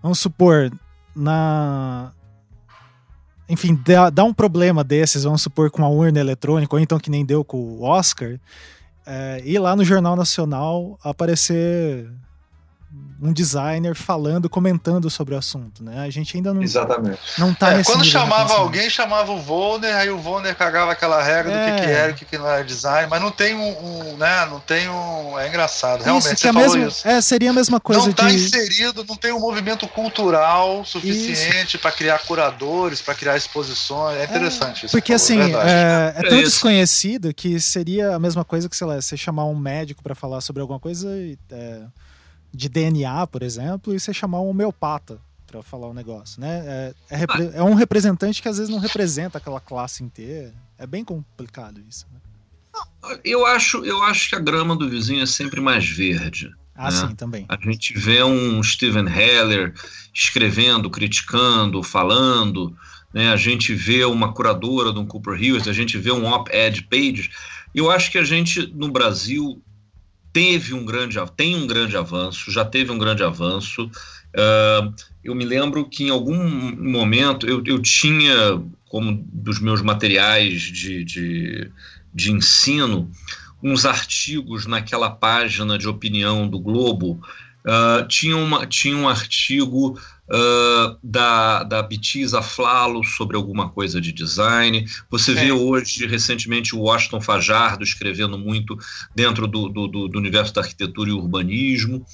vamos 0.03 0.19
supor, 0.19 0.71
na. 1.15 2.13
Enfim, 3.49 3.79
dá, 3.85 4.09
dá 4.11 4.25
um 4.25 4.33
problema 4.33 4.83
desses, 4.83 5.25
vamos 5.25 5.43
supor, 5.43 5.71
com 5.71 5.85
a 5.85 5.89
urna 5.89 6.21
eletrônica, 6.21 6.75
ou 6.75 6.81
então 6.81 6.99
que 6.99 7.11
nem 7.11 7.25
deu 7.25 7.45
com 7.45 7.59
o 7.59 7.83
Oscar, 7.83 8.39
é, 9.07 9.43
ir 9.45 9.59
lá 9.59 9.75
no 9.77 9.85
Jornal 9.85 10.17
Nacional 10.17 10.99
aparecer 11.03 12.11
um 13.25 13.33
designer 13.33 13.95
falando, 13.95 14.51
comentando 14.51 15.09
sobre 15.09 15.33
o 15.35 15.39
assunto, 15.39 15.85
né? 15.85 16.01
A 16.01 16.11
gente 16.11 16.37
ainda 16.37 16.53
não, 16.53 16.61
Exatamente. 16.61 17.21
não 17.39 17.55
tá 17.55 17.71
É, 17.73 17.77
nesse 17.77 17.93
quando 17.93 18.05
chamava 18.05 18.55
alguém, 18.55 18.91
chamava 18.91 19.31
o 19.31 19.41
Volner, 19.41 19.95
aí 19.95 20.11
o 20.11 20.19
Volner 20.19 20.57
cagava 20.57 20.91
aquela 20.91 21.23
regra 21.23 21.53
do 21.53 21.57
É. 21.57 21.71
que, 21.77 21.83
que 21.83 21.91
era 21.91 22.09
e 22.11 22.13
o 22.13 22.15
que, 22.17 22.25
que 22.25 22.37
não 22.37 22.49
era 22.49 22.65
design, 22.65 23.09
mas 23.09 23.23
não 23.23 23.31
tem 23.31 23.55
um, 23.55 23.69
um, 24.13 24.17
né, 24.17 24.45
não 24.51 24.59
tem 24.59 24.89
um, 24.89 25.39
é 25.39 25.47
engraçado, 25.49 26.03
realmente, 26.03 26.25
isso, 26.27 26.35
que 26.35 26.41
você 26.41 26.49
é 26.49 26.53
falou 26.53 26.69
mesmo, 26.77 26.89
isso. 26.89 27.07
é, 27.09 27.21
seria 27.21 27.51
a 27.51 27.53
mesma 27.53 27.79
coisa 27.79 28.03
não 28.03 28.11
está 28.11 28.29
de 28.29 28.35
inserido, 28.35 29.05
não 29.09 29.15
tem 29.17 29.33
um 29.33 29.39
movimento 29.41 29.87
cultural 29.87 30.85
suficiente 30.85 31.79
para 31.79 31.93
criar 31.93 32.19
curadores, 32.27 33.01
para 33.01 33.15
criar 33.15 33.37
exposições, 33.37 34.19
é 34.19 34.25
interessante 34.25 34.87
isso. 34.87 34.93
Porque 34.93 35.13
que 35.13 35.19
você 35.19 35.35
assim, 35.35 35.53
é 35.55 35.57
é, 35.57 36.15
é 36.17 36.27
É 36.27 36.29
tão 36.29 36.39
isso. 36.41 36.51
desconhecido 36.51 37.33
que 37.33 37.61
seria 37.61 38.17
a 38.17 38.19
mesma 38.19 38.45
coisa 38.45 38.69
que, 38.69 38.77
sei 38.77 38.87
lá, 38.87 39.01
você 39.01 39.17
chamar 39.17 39.45
um 39.45 39.55
médico 39.57 40.03
para 40.03 40.15
falar 40.17 40.41
sobre 40.41 40.61
alguma 40.61 40.81
coisa 40.81 41.09
é, 41.51 41.83
de 42.53 42.69
DNA, 42.69 43.27
por 43.27 43.43
exemplo, 43.43 43.95
e 43.95 44.01
você 44.01 44.13
chamar 44.13 44.41
um 44.41 44.49
homeopata 44.49 45.19
para 45.47 45.63
falar 45.63 45.89
o 45.89 45.95
negócio, 45.95 46.41
né? 46.41 46.63
É, 46.67 46.95
é 47.11 47.17
repre- 47.17 47.51
é 47.55 47.63
um 47.63 47.75
representante 47.75 48.41
que 48.41 48.49
às 48.49 48.57
vezes 48.59 48.71
não 48.71 48.79
representa 48.79 49.39
aquela 49.39 49.61
classe 49.61 50.03
inteira. 50.03 50.55
É 50.79 50.87
bem 50.87 51.05
complicado 51.05 51.81
isso. 51.89 52.07
né? 52.13 52.19
Eu 53.25 53.45
acho, 53.47 53.85
eu 53.85 54.03
acho 54.03 54.31
que 54.31 54.35
a 54.37 54.41
grama 54.41 54.75
do 54.75 54.89
vizinho 54.89 55.23
é 55.23 55.27
sempre 55.27 55.61
mais 55.61 55.87
verde. 55.89 56.51
Ah, 56.75 56.91
né? 56.91 57.09
sim, 57.09 57.15
também. 57.15 57.45
A 57.49 57.57
gente 57.57 57.93
vê 57.99 58.23
um 58.25 58.63
Steven 58.63 59.07
Heller 59.07 59.75
escrevendo, 60.15 60.89
criticando, 60.89 61.83
falando, 61.83 62.75
né? 63.13 63.31
A 63.31 63.37
gente 63.37 63.75
vê 63.75 64.05
uma 64.05 64.33
curadora 64.33 64.91
de 64.93 64.99
um 64.99 65.05
Cooper 65.07 65.35
Hughes, 65.35 65.69
a 65.69 65.73
gente 65.73 65.99
vê 65.99 66.11
um 66.13 66.27
op-ed 66.33 66.83
page. 66.85 67.31
Eu 67.75 67.91
acho 67.91 68.11
que 68.11 68.19
a 68.19 68.25
gente 68.25 68.67
no 68.75 68.91
Brasil 68.91 69.63
teve 70.33 70.75
um 70.75 70.85
grande, 70.85 71.19
tem 71.37 71.57
um 71.57 71.67
grande 71.67 71.97
avanço, 71.97 72.51
já 72.51 72.65
teve 72.65 72.91
um 72.91 72.99
grande 72.99 73.23
avanço. 73.23 73.85
Uh, 74.35 74.95
eu 75.23 75.35
me 75.35 75.45
lembro 75.45 75.89
que 75.89 76.05
em 76.05 76.11
algum 76.11 76.37
momento 76.77 77.47
eu, 77.47 77.63
eu 77.67 77.81
tinha 77.81 78.61
como 78.89 79.25
dos 79.33 79.61
meus 79.61 79.83
materiais 79.83 80.63
de, 80.63 81.05
de, 81.05 81.71
de 82.13 82.33
ensino 82.33 83.11
uns 83.63 83.87
artigos 83.87 84.67
naquela 84.67 85.09
página 85.09 85.79
de 85.79 85.89
opinião 85.89 86.49
do 86.49 86.59
Globo. 86.59 87.21
Uh, 87.65 88.07
tinha, 88.09 88.37
uma, 88.37 88.67
tinha 88.67 88.97
um 88.97 89.09
artigo 89.09 89.99
uh, 90.29 90.99
da, 91.03 91.63
da 91.63 91.83
Betisa 91.83 92.43
Flalo 92.43 93.05
sobre 93.05 93.37
alguma 93.37 93.69
coisa 93.69 94.01
de 94.01 94.13
design. 94.13 94.87
Você 95.11 95.33
é. 95.33 95.35
vê 95.35 95.53
hoje, 95.53 96.07
recentemente, 96.07 96.75
o 96.75 96.81
Washington 96.81 97.21
Fajardo 97.21 97.85
escrevendo 97.85 98.37
muito 98.39 98.77
dentro 99.15 99.47
do, 99.47 99.69
do, 99.69 99.87
do 100.09 100.19
universo 100.19 100.55
da 100.55 100.63
arquitetura 100.63 101.11
e 101.11 101.13
urbanismo. 101.13 102.05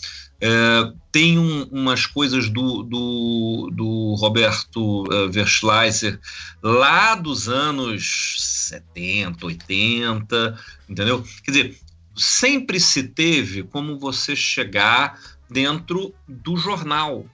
É, 0.41 0.93
tem 1.11 1.37
um, 1.37 1.65
umas 1.65 2.07
coisas 2.07 2.49
do, 2.49 2.85
do, 2.85 3.71
do 3.73 4.15
Roberto 4.15 5.03
uh, 5.13 5.29
Verschleiser 5.33 6.21
lá 6.63 7.17
dos 7.17 7.49
anos 7.49 8.37
70, 8.69 9.45
80, 9.45 10.59
entendeu? 10.89 11.25
Quer 11.43 11.51
dizer, 11.51 11.79
sempre 12.15 12.79
se 12.79 13.03
teve 13.03 13.65
como 13.65 13.99
você 13.99 14.37
chegar 14.37 15.19
dentro 15.51 16.15
do 16.27 16.57
jornal, 16.57 17.25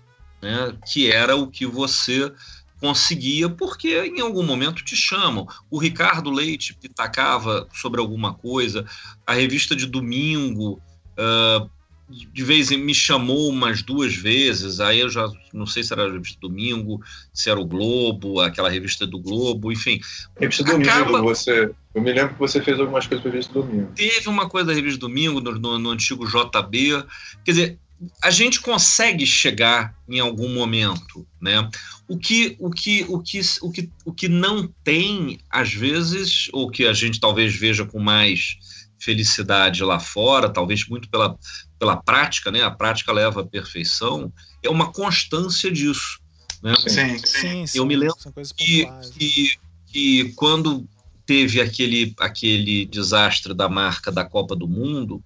né, 0.41 0.75
que 0.91 1.11
era 1.11 1.37
o 1.37 1.47
que 1.47 1.67
você 1.67 2.33
conseguia, 2.81 3.49
porque 3.49 3.99
em 4.05 4.21
algum 4.21 4.43
momento 4.43 4.85
te 4.85 4.95
chamam. 4.95 5.47
O 5.71 5.79
Ricardo 5.79 6.31
Leite 6.31 6.75
pitacava 6.75 7.67
sobre 7.73 8.01
alguma 8.01 8.35
coisa, 8.35 8.85
a 9.27 9.33
revista 9.33 9.75
de 9.75 9.87
domingo. 9.87 10.81
Uh, 11.19 11.71
de 12.09 12.45
vez 12.45 12.71
em 12.71 12.77
me 12.77 12.95
chamou 12.95 13.49
umas 13.49 13.83
duas 13.83 14.15
vezes, 14.15 14.79
aí 14.79 15.01
eu 15.01 15.09
já 15.09 15.27
não 15.53 15.67
sei 15.67 15.83
se 15.83 15.93
era 15.93 16.05
a 16.05 16.13
revista 16.13 16.39
Domingo, 16.41 17.01
se 17.33 17.49
era 17.49 17.59
o 17.59 17.65
Globo, 17.65 18.41
aquela 18.41 18.69
revista 18.69 19.07
do 19.07 19.19
Globo, 19.19 19.73
enfim. 19.73 20.01
Revista 20.39 20.63
Domingo, 20.65 20.91
acaba... 20.91 21.23
você. 21.23 21.71
Eu 21.95 22.03
me 22.03 22.13
lembro 22.13 22.35
que 22.35 22.41
você 22.41 22.61
fez 22.61 22.79
algumas 22.79 23.07
coisas 23.07 23.23
para 23.23 23.31
a 23.31 23.33
revista 23.33 23.53
Domingo. 23.55 23.91
Teve 23.95 24.29
uma 24.29 24.49
coisa 24.49 24.67
da 24.67 24.75
revista 24.75 25.01
Domingo, 25.01 25.41
no, 25.41 25.53
no, 25.53 25.79
no 25.79 25.91
antigo 25.91 26.27
JB. 26.27 27.05
Quer 27.43 27.51
dizer, 27.53 27.79
a 28.23 28.31
gente 28.31 28.61
consegue 28.61 29.27
chegar 29.27 29.95
em 30.09 30.21
algum 30.21 30.53
momento, 30.53 31.27
né? 31.41 31.69
O 32.09 32.19
que, 32.19 32.57
o 32.59 32.71
que, 32.71 33.05
o 33.09 33.21
que, 33.21 33.41
o 33.63 33.71
que, 33.71 33.91
o 34.05 34.13
que 34.13 34.29
não 34.29 34.69
tem, 34.83 35.39
às 35.49 35.73
vezes, 35.73 36.49
ou 36.53 36.71
que 36.71 36.87
a 36.87 36.93
gente 36.93 37.19
talvez 37.19 37.55
veja 37.55 37.85
com 37.85 37.99
mais 37.99 38.59
felicidade 38.99 39.83
lá 39.83 40.01
fora, 40.01 40.49
talvez 40.49 40.87
muito 40.87 41.09
pela, 41.09 41.37
pela 41.79 41.97
prática, 41.97 42.51
né? 42.51 42.63
A 42.63 42.71
prática 42.71 43.13
leva 43.13 43.43
à 43.43 43.47
perfeição, 43.47 44.33
é 44.63 44.69
uma 44.69 44.93
constância 44.93 45.71
disso. 45.71 46.21
Né? 46.63 46.75
Sim, 46.87 47.19
sim. 47.19 47.67
sim 47.67 47.79
Eu 47.79 47.87
me 47.87 47.97
lembro 47.97 48.17
que, 48.57 48.87
que, 49.19 49.59
que, 49.87 50.33
quando 50.35 50.87
teve 51.27 51.61
aquele, 51.61 52.15
aquele 52.19 52.87
desastre 52.87 53.55
da 53.55 53.69
marca 53.69 54.11
da 54.11 54.25
Copa 54.25 54.55
do 54.55 54.69
Mundo, 54.69 55.23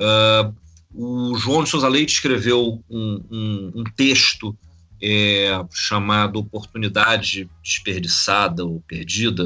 uh, 0.00 0.54
o 0.94 1.36
João 1.36 1.64
de 1.64 1.70
Souza 1.70 1.88
Leite 1.88 2.14
escreveu 2.14 2.82
um, 2.88 3.24
um, 3.30 3.72
um 3.76 3.84
texto 3.96 4.56
é, 5.02 5.50
chamado 5.70 6.38
Oportunidade 6.38 7.48
Desperdiçada 7.62 8.64
ou 8.64 8.80
Perdida, 8.80 9.44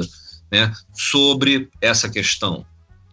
né, 0.51 0.73
sobre 0.93 1.69
essa 1.81 2.09
questão 2.09 2.65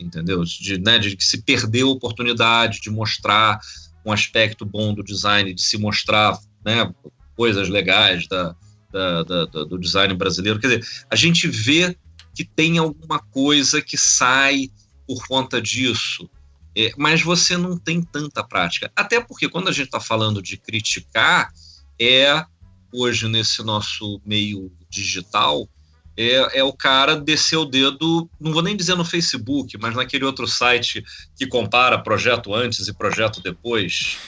entendeu? 0.02 0.42
De, 0.44 0.78
né, 0.78 0.98
de 0.98 1.16
que 1.16 1.24
se 1.24 1.42
perdeu 1.42 1.88
a 1.88 1.92
oportunidade 1.92 2.80
de 2.80 2.90
mostrar 2.90 3.60
um 4.04 4.12
aspecto 4.12 4.64
bom 4.64 4.94
do 4.94 5.04
design, 5.04 5.52
de 5.52 5.62
se 5.62 5.76
mostrar 5.76 6.38
né, 6.64 6.92
coisas 7.36 7.68
legais 7.68 8.26
da, 8.26 8.56
da, 8.90 9.22
da, 9.22 9.44
do 9.44 9.78
design 9.78 10.14
brasileiro. 10.14 10.58
Quer 10.58 10.78
dizer, 10.78 11.04
a 11.10 11.16
gente 11.16 11.46
vê 11.46 11.96
que 12.34 12.44
tem 12.44 12.78
alguma 12.78 13.18
coisa 13.18 13.82
que 13.82 13.98
sai 13.98 14.70
por 15.06 15.26
conta 15.26 15.60
disso, 15.60 16.30
é, 16.76 16.92
mas 16.96 17.22
você 17.22 17.56
não 17.56 17.76
tem 17.76 18.02
tanta 18.02 18.44
prática. 18.44 18.90
Até 18.94 19.20
porque 19.20 19.48
quando 19.48 19.68
a 19.68 19.72
gente 19.72 19.86
está 19.86 20.00
falando 20.00 20.42
de 20.42 20.56
criticar, 20.56 21.52
é 22.00 22.44
hoje 22.92 23.28
nesse 23.28 23.62
nosso 23.62 24.20
meio 24.24 24.72
digital, 24.88 25.68
é, 26.16 26.58
é 26.58 26.64
o 26.64 26.72
cara 26.72 27.16
descer 27.16 27.56
o 27.56 27.64
dedo, 27.64 28.28
não 28.40 28.52
vou 28.52 28.62
nem 28.62 28.76
dizer 28.76 28.94
no 28.94 29.04
Facebook, 29.04 29.78
mas 29.78 29.94
naquele 29.94 30.24
outro 30.24 30.46
site 30.46 31.02
que 31.36 31.46
compara 31.46 31.98
projeto 31.98 32.54
antes 32.54 32.88
e 32.88 32.94
projeto 32.94 33.40
depois. 33.42 34.18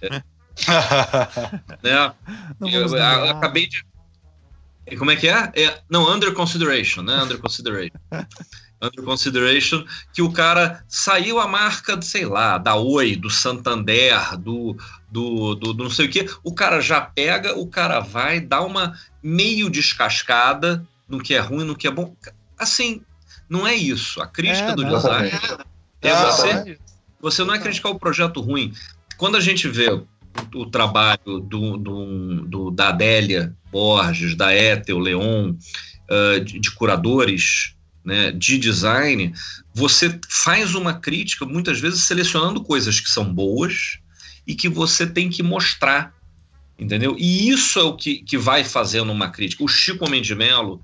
É, 0.00 0.22
né? 1.82 2.14
Eu, 2.60 2.96
eu, 2.96 3.30
acabei 3.30 3.68
de. 3.68 3.84
Como 4.98 5.10
é 5.10 5.16
que 5.16 5.28
é? 5.28 5.52
é? 5.54 5.82
Não, 5.88 6.12
under 6.12 6.32
consideration, 6.34 7.02
né? 7.02 7.22
Under 7.22 7.38
consideration. 7.38 7.96
under 8.82 9.04
consideration, 9.04 9.84
que 10.12 10.20
o 10.20 10.32
cara 10.32 10.84
saiu 10.88 11.38
a 11.38 11.46
marca, 11.46 12.00
sei 12.02 12.26
lá, 12.26 12.58
da 12.58 12.74
Oi, 12.74 13.14
do 13.14 13.30
Santander, 13.30 14.36
do, 14.36 14.76
do, 15.10 15.54
do, 15.54 15.72
do 15.72 15.84
não 15.84 15.90
sei 15.90 16.06
o 16.06 16.10
quê, 16.10 16.28
o 16.42 16.52
cara 16.52 16.80
já 16.80 17.00
pega, 17.00 17.56
o 17.56 17.68
cara 17.68 18.00
vai, 18.00 18.40
dá 18.40 18.60
uma 18.60 18.98
meio 19.22 19.70
descascada, 19.70 20.84
no 21.08 21.20
que 21.20 21.34
é 21.34 21.38
ruim, 21.38 21.64
no 21.64 21.76
que 21.76 21.86
é 21.86 21.90
bom. 21.90 22.16
Assim, 22.58 23.02
não 23.48 23.66
é 23.66 23.74
isso. 23.74 24.20
A 24.20 24.26
crítica 24.26 24.70
é, 24.70 24.74
do 24.74 24.82
não. 24.82 24.96
design 24.96 25.30
é, 26.00 26.08
é 26.08 26.24
você. 26.24 26.78
Você 27.20 27.44
não 27.44 27.54
é 27.54 27.58
criticar 27.58 27.92
o 27.92 27.98
projeto 27.98 28.40
ruim. 28.40 28.72
Quando 29.16 29.36
a 29.36 29.40
gente 29.40 29.68
vê 29.68 29.90
o, 29.90 30.08
o 30.54 30.66
trabalho 30.66 31.38
do, 31.40 31.76
do, 31.76 32.40
do, 32.46 32.70
da 32.72 32.88
Adélia 32.88 33.54
Borges, 33.70 34.34
da 34.34 34.52
Ethel 34.52 34.98
Leon, 34.98 35.52
uh, 35.52 36.40
de, 36.40 36.58
de, 36.58 36.70
curadores 36.72 37.76
né, 38.04 38.32
de 38.32 38.58
design, 38.58 39.32
você 39.74 40.18
faz 40.28 40.74
uma 40.74 40.94
crítica, 40.94 41.44
muitas 41.44 41.80
vezes 41.80 42.02
selecionando 42.02 42.62
coisas 42.62 43.00
que 43.00 43.10
são 43.10 43.32
boas 43.32 43.98
e 44.46 44.54
que 44.54 44.68
você 44.68 45.06
tem 45.06 45.30
que 45.30 45.42
mostrar. 45.42 46.14
Entendeu? 46.78 47.14
E 47.18 47.48
isso 47.48 47.78
é 47.78 47.82
o 47.82 47.96
que, 47.96 48.22
que 48.22 48.36
vai 48.36 48.64
fazendo 48.64 49.12
uma 49.12 49.30
crítica. 49.30 49.62
O 49.62 49.68
Chico 49.68 50.08
Mendes 50.10 50.36
Mello, 50.36 50.82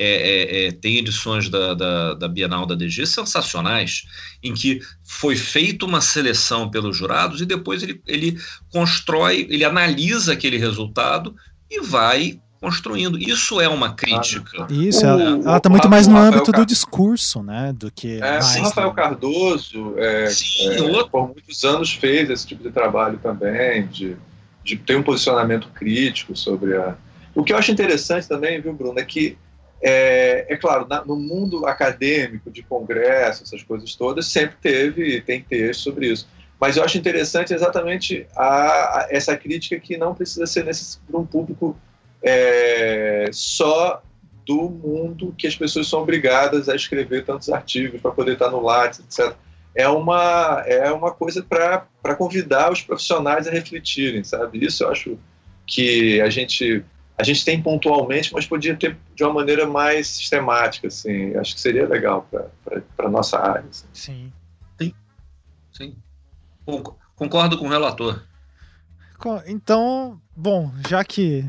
é, 0.00 0.06
é, 0.06 0.66
é, 0.66 0.72
tem 0.72 0.98
edições 0.98 1.48
da, 1.48 1.74
da, 1.74 2.14
da, 2.14 2.28
Bienal 2.28 2.64
da 2.64 2.76
DG 2.76 3.04
sensacionais, 3.04 4.04
em 4.40 4.54
que 4.54 4.80
foi 5.02 5.34
feita 5.34 5.84
uma 5.84 6.00
seleção 6.00 6.70
pelos 6.70 6.96
jurados 6.96 7.40
e 7.40 7.46
depois 7.46 7.82
ele, 7.82 8.00
ele 8.06 8.38
constrói, 8.70 9.48
ele 9.50 9.64
analisa 9.64 10.34
aquele 10.34 10.56
resultado 10.56 11.34
e 11.68 11.80
vai 11.80 12.40
construindo. 12.60 13.18
Isso 13.18 13.60
é 13.60 13.68
uma 13.68 13.94
crítica. 13.94 14.66
Isso, 14.70 15.06
o, 15.06 15.08
ela 15.08 15.56
está 15.56 15.68
muito 15.68 15.88
mais 15.88 16.06
no 16.06 16.16
âmbito 16.16 16.46
Rafael 16.46 16.64
do 16.64 16.66
discurso, 16.66 17.42
né, 17.42 17.72
do 17.74 17.90
que... 17.90 18.16
É, 18.16 18.20
mais, 18.20 18.56
o 18.56 18.62
Rafael 18.62 18.92
Cardoso, 18.92 19.94
é, 19.96 20.26
Sim, 20.28 20.74
é, 20.74 20.82
outro... 20.82 21.10
por 21.10 21.28
muitos 21.28 21.64
anos 21.64 21.92
fez 21.92 22.28
esse 22.30 22.46
tipo 22.46 22.62
de 22.62 22.70
trabalho 22.70 23.18
também, 23.22 23.86
de, 23.86 24.16
de 24.64 24.76
ter 24.76 24.96
um 24.96 25.02
posicionamento 25.02 25.68
crítico 25.68 26.36
sobre 26.36 26.76
a... 26.76 26.96
O 27.34 27.44
que 27.44 27.52
eu 27.52 27.56
acho 27.56 27.70
interessante 27.70 28.26
também, 28.26 28.60
viu, 28.60 28.72
Bruno, 28.72 28.98
é 28.98 29.04
que 29.04 29.38
é, 29.80 30.52
é 30.52 30.56
claro, 30.56 30.86
na, 30.88 31.04
no 31.04 31.16
mundo 31.16 31.66
acadêmico, 31.66 32.50
de 32.50 32.62
congresso, 32.62 33.44
essas 33.44 33.62
coisas 33.62 33.94
todas, 33.94 34.26
sempre 34.26 34.56
teve 34.60 35.16
e 35.16 35.20
tem 35.20 35.40
texto 35.40 35.82
sobre 35.82 36.10
isso. 36.10 36.26
Mas 36.60 36.76
eu 36.76 36.82
acho 36.82 36.98
interessante 36.98 37.54
exatamente 37.54 38.26
a, 38.34 38.46
a, 38.46 39.06
essa 39.10 39.36
crítica 39.36 39.78
que 39.78 39.96
não 39.96 40.14
precisa 40.14 40.46
ser 40.46 40.66
para 41.08 41.20
um 41.20 41.24
público 41.24 41.76
é, 42.22 43.30
só 43.32 44.02
do 44.46 44.70
mundo 44.70 45.34
que 45.36 45.46
as 45.46 45.54
pessoas 45.54 45.88
são 45.88 46.00
obrigadas 46.00 46.68
a 46.68 46.74
escrever 46.74 47.24
tantos 47.24 47.50
artigos 47.50 48.00
para 48.00 48.10
poder 48.10 48.32
estar 48.32 48.50
no 48.50 48.62
Lattes, 48.62 49.00
etc. 49.00 49.36
É 49.74 49.86
uma, 49.88 50.62
é 50.66 50.90
uma 50.90 51.12
coisa 51.12 51.42
para 51.42 52.14
convidar 52.16 52.72
os 52.72 52.82
profissionais 52.82 53.46
a 53.46 53.50
refletirem, 53.50 54.24
sabe? 54.24 54.64
Isso 54.64 54.84
eu 54.84 54.90
acho 54.90 55.18
que 55.66 56.20
a 56.20 56.30
gente 56.30 56.84
a 57.18 57.24
gente 57.24 57.44
tem 57.44 57.60
pontualmente, 57.60 58.32
mas 58.32 58.46
podia 58.46 58.76
ter 58.76 58.96
de 59.14 59.24
uma 59.24 59.34
maneira 59.34 59.66
mais 59.66 60.06
sistemática, 60.06 60.86
assim. 60.86 61.36
Acho 61.36 61.54
que 61.54 61.60
seria 61.60 61.86
legal 61.86 62.28
para 62.30 63.06
a 63.06 63.10
nossa 63.10 63.38
área. 63.38 63.66
Assim. 63.68 63.86
Sim. 63.92 64.32
Sim. 64.80 64.94
Sim. 65.72 65.96
Concordo 67.16 67.58
com 67.58 67.66
o 67.66 67.68
relator. 67.68 68.22
Então, 69.46 70.20
bom, 70.36 70.72
já 70.88 71.02
que 71.02 71.44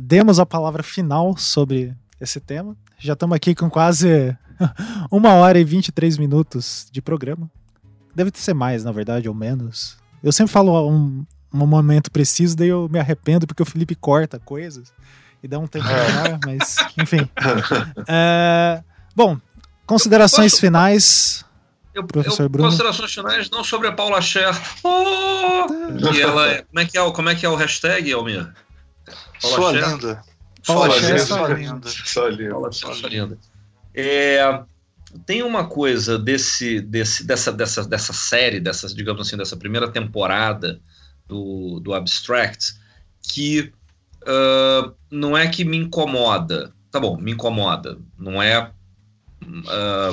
demos 0.00 0.38
a 0.40 0.46
palavra 0.46 0.82
final 0.82 1.36
sobre 1.36 1.94
esse 2.20 2.40
tema, 2.40 2.76
já 2.98 3.12
estamos 3.14 3.34
aqui 3.36 3.54
com 3.54 3.68
quase 3.68 4.36
uma 5.10 5.30
hora 5.34 5.58
e 5.58 5.64
23 5.64 6.18
minutos 6.18 6.86
de 6.92 7.02
programa. 7.02 7.50
deve 8.14 8.30
ser 8.34 8.54
mais, 8.54 8.84
na 8.84 8.92
verdade, 8.92 9.28
ou 9.28 9.34
menos. 9.34 9.96
Eu 10.22 10.30
sempre 10.32 10.52
falo 10.52 10.88
um, 10.88 11.24
um 11.52 11.66
momento 11.66 12.10
preciso, 12.10 12.56
daí 12.56 12.68
eu 12.68 12.88
me 12.88 12.98
arrependo 12.98 13.46
porque 13.46 13.62
o 13.62 13.66
Felipe 13.66 13.94
corta 13.96 14.38
coisas 14.38 14.92
e 15.42 15.48
dá 15.48 15.58
um 15.58 15.66
tempo 15.66 15.86
menor, 15.86 16.38
mas 16.46 16.76
enfim. 16.96 17.28
É, 18.06 18.82
bom, 19.16 19.36
considerações 19.86 20.52
Posso- 20.52 20.60
finais. 20.60 21.44
Eu, 21.94 22.04
Professor 22.06 22.44
eu- 22.44 22.48
Bruno? 22.48 22.68
Considerações 22.68 23.12
finais 23.12 23.50
não 23.50 23.62
sobre 23.64 23.88
a 23.88 23.92
Paula 23.92 24.20
Scher. 24.22 24.54
Oh! 24.84 25.66
E 26.14 26.20
ela 26.22 26.48
é, 26.48 26.62
como, 26.62 26.80
é 26.80 26.84
que 26.86 26.96
é 26.96 27.02
o, 27.02 27.12
como 27.12 27.28
é 27.28 27.34
que 27.34 27.44
é 27.44 27.48
o 27.48 27.56
hashtag, 27.56 28.12
Almir? 28.12 28.48
Paula 29.42 29.72
linda. 29.72 30.24
Paula 30.66 30.90
Só 30.90 31.18
só 31.18 31.46
linda. 31.48 31.88
linda. 32.34 32.72
Só. 32.72 32.90
Paula 32.92 33.08
linda. 33.08 33.38
É, 33.94 34.62
tem 35.26 35.42
uma 35.42 35.66
coisa 35.66 36.18
desse, 36.18 36.80
desse, 36.80 37.24
dessa, 37.24 37.52
dessa, 37.52 37.84
dessa 37.84 38.12
série, 38.12 38.60
dessa, 38.60 38.86
digamos 38.94 39.26
assim, 39.26 39.36
dessa 39.36 39.56
primeira 39.56 39.90
temporada 39.90 40.80
do, 41.28 41.80
do 41.80 41.92
Abstract, 41.92 42.74
que 43.20 43.72
ah, 44.26 44.92
não 45.10 45.36
é 45.36 45.48
que 45.48 45.64
me 45.64 45.76
incomoda. 45.76 46.72
Tá 46.90 47.00
bom, 47.00 47.16
me 47.16 47.32
incomoda. 47.32 47.98
Não 48.18 48.42
é. 48.42 48.70
ah, 49.68 50.10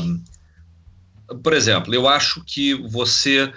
por 1.44 1.54
exemplo, 1.54 1.94
eu 1.94 2.08
acho 2.08 2.44
que 2.44 2.74
você 2.88 3.52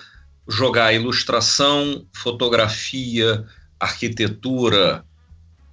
jogar 0.49 0.93
ilustração, 0.93 2.07
fotografia, 2.13 3.47
arquitetura, 3.79 5.05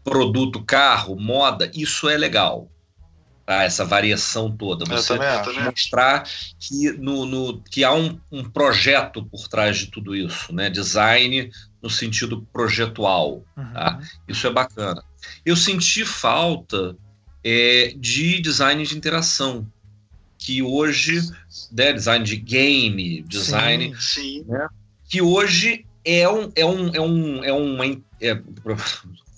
produto, 0.10 0.64
carro, 0.64 1.16
moda, 1.20 1.72
isso 1.74 2.10
é 2.10 2.18
legal. 2.18 2.70
Tá? 3.46 3.64
Essa 3.64 3.84
variação 3.84 4.56
toda. 4.56 4.84
Eu 4.84 4.98
Você 4.98 5.18
mostrar 5.64 6.24
que, 6.60 6.92
no, 6.92 7.26
no- 7.26 7.62
que 7.64 7.84
há 7.84 7.94
um, 7.94 8.20
um 8.32 8.44
projeto 8.44 9.26
por 9.26 9.48
trás 9.48 9.78
de 9.78 9.88
tudo 9.88 10.16
isso, 10.16 10.54
né? 10.54 10.70
Design 10.70 11.50
no 11.82 11.90
sentido 11.90 12.46
projetual. 12.54 13.44
Uhum. 13.58 13.74
Tá. 13.74 14.00
Isso 14.28 14.46
é 14.46 14.52
bacana. 14.52 15.04
Eu 15.46 15.56
senti 15.56 16.06
falta 16.06 16.96
é, 17.44 17.94
de 17.98 18.40
design 18.40 18.86
de 18.86 18.96
interação, 18.96 19.66
que 20.38 20.62
hoje, 20.62 21.20
né, 21.72 21.92
design 21.92 22.24
de 22.24 22.36
game, 22.36 23.22
design, 23.24 23.96
Sim. 24.00 24.46
Sim. 24.46 24.46
que 25.10 25.22
hoje 25.22 25.86
é 26.06 26.30
um, 26.30 26.52
é 26.56 26.66
um, 26.66 26.96
é 26.96 27.02
um, 27.02 27.44
é 27.44 27.52
uma, 27.54 27.86
é, 28.22 28.42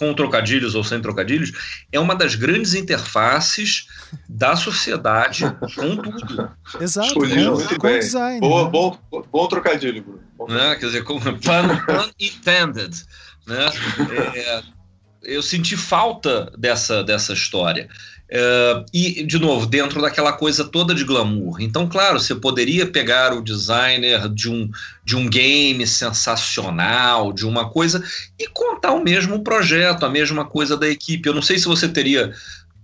com 0.01 0.15
trocadilhos 0.15 0.73
ou 0.73 0.83
sem 0.83 0.99
trocadilhos, 0.99 1.51
é 1.91 1.99
uma 1.99 2.15
das 2.15 2.33
grandes 2.33 2.73
interfaces 2.73 3.85
da 4.27 4.55
sociedade 4.55 5.43
com 5.75 5.95
tudo. 5.95 6.51
Exato, 6.81 7.09
Escolhido 7.09 7.51
com, 7.51 7.57
muito 7.57 7.77
com 7.77 7.87
bem. 7.87 7.99
design. 7.99 8.39
Boa, 8.39 8.63
né? 8.63 8.69
bom, 8.71 8.97
bom 9.31 9.47
trocadilho, 9.47 10.01
Bruno. 10.01 10.23
Bom 10.35 10.47
né? 10.47 10.75
Quer 10.77 10.87
dizer, 10.87 11.03
como 11.03 11.21
pun, 11.37 11.37
pun 11.37 12.09
intended, 12.19 12.95
né? 13.45 13.67
É, 14.35 14.63
eu 15.21 15.43
senti 15.43 15.77
falta 15.77 16.51
dessa, 16.57 17.03
dessa 17.03 17.33
história. 17.33 17.87
É, 18.33 18.85
e, 18.93 19.23
de 19.25 19.37
novo, 19.37 19.65
dentro 19.65 20.01
daquela 20.01 20.31
coisa 20.31 20.63
toda 20.63 20.95
de 20.95 21.03
glamour. 21.03 21.59
Então, 21.61 21.85
claro, 21.89 22.17
você 22.17 22.33
poderia 22.33 22.85
pegar 22.87 23.33
o 23.33 23.41
designer 23.43 24.29
de 24.29 24.49
um, 24.49 24.69
de 25.03 25.17
um 25.17 25.29
game 25.29 25.85
sensacional, 25.85 27.33
de 27.33 27.45
uma 27.45 27.69
coisa, 27.69 28.03
e 28.39 28.47
contar 28.47 28.93
o 28.93 29.03
mesmo 29.03 29.43
projeto, 29.43 30.05
a 30.05 30.09
mesma 30.09 30.45
coisa 30.45 30.77
da 30.77 30.87
equipe. 30.87 31.27
Eu 31.27 31.35
não 31.35 31.41
sei 31.41 31.59
se 31.59 31.65
você 31.65 31.89
teria 31.89 32.31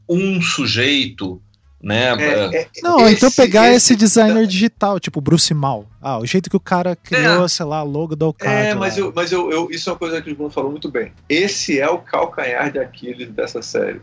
um 0.10 0.42
sujeito, 0.42 1.42
né? 1.82 2.14
É, 2.20 2.62
é, 2.64 2.68
Não, 2.82 3.08
então 3.10 3.30
esse- 3.30 3.38
pegar 3.42 3.68
esse, 3.68 3.76
esse- 3.94 3.96
designer 3.96 4.46
digital, 4.48 5.00
tipo 5.00 5.22
Bruce 5.22 5.54
Mal. 5.54 5.86
Ah, 6.02 6.18
o 6.20 6.26
jeito 6.26 6.50
que 6.50 6.58
o 6.58 6.60
cara 6.62 6.94
criou, 6.96 7.48
sei 7.48 7.66
lá, 7.66 7.84
logo 7.84 8.16
do 8.18 8.28
Ocado. 8.28 8.52
É, 8.52 8.76
mas, 8.76 8.98
eu, 8.98 9.14
mas 9.16 9.32
eu, 9.32 9.50
eu- 9.52 9.70
isso 9.72 9.90
é 9.90 9.94
uma 9.94 10.00
coisa 10.00 10.22
que 10.22 10.32
o 10.32 10.36
Bruno 10.36 10.50
falou 10.52 10.72
muito 10.72 10.90
bem. 10.92 11.14
Esse 11.30 11.80
é 11.80 11.90
o 11.90 12.00
calcanhar 12.00 12.70
de 12.72 12.80
Aquiles 12.80 13.30
dessa 13.30 13.62
série. 13.62 14.02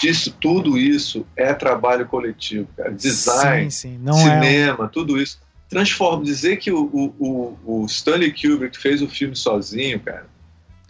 Disso, 0.00 0.36
tudo 0.40 0.76
isso 0.78 1.26
é 1.36 1.52
trabalho 1.54 2.06
coletivo, 2.06 2.68
cara. 2.76 2.90
Design, 2.92 3.70
Sim, 3.70 3.90
sim. 3.92 3.98
Não 4.02 4.18
é. 4.18 4.22
cinema, 4.40 4.88
tudo 4.88 5.20
isso. 5.20 5.38
Transforma, 5.68 6.22
dizer 6.24 6.56
que 6.58 6.70
o, 6.70 6.84
o, 7.18 7.58
o, 7.64 7.86
Stanley 7.86 8.32
Kubrick 8.32 8.76
fez 8.76 9.00
o 9.00 9.08
filme 9.08 9.34
sozinho, 9.34 9.98
cara, 10.00 10.26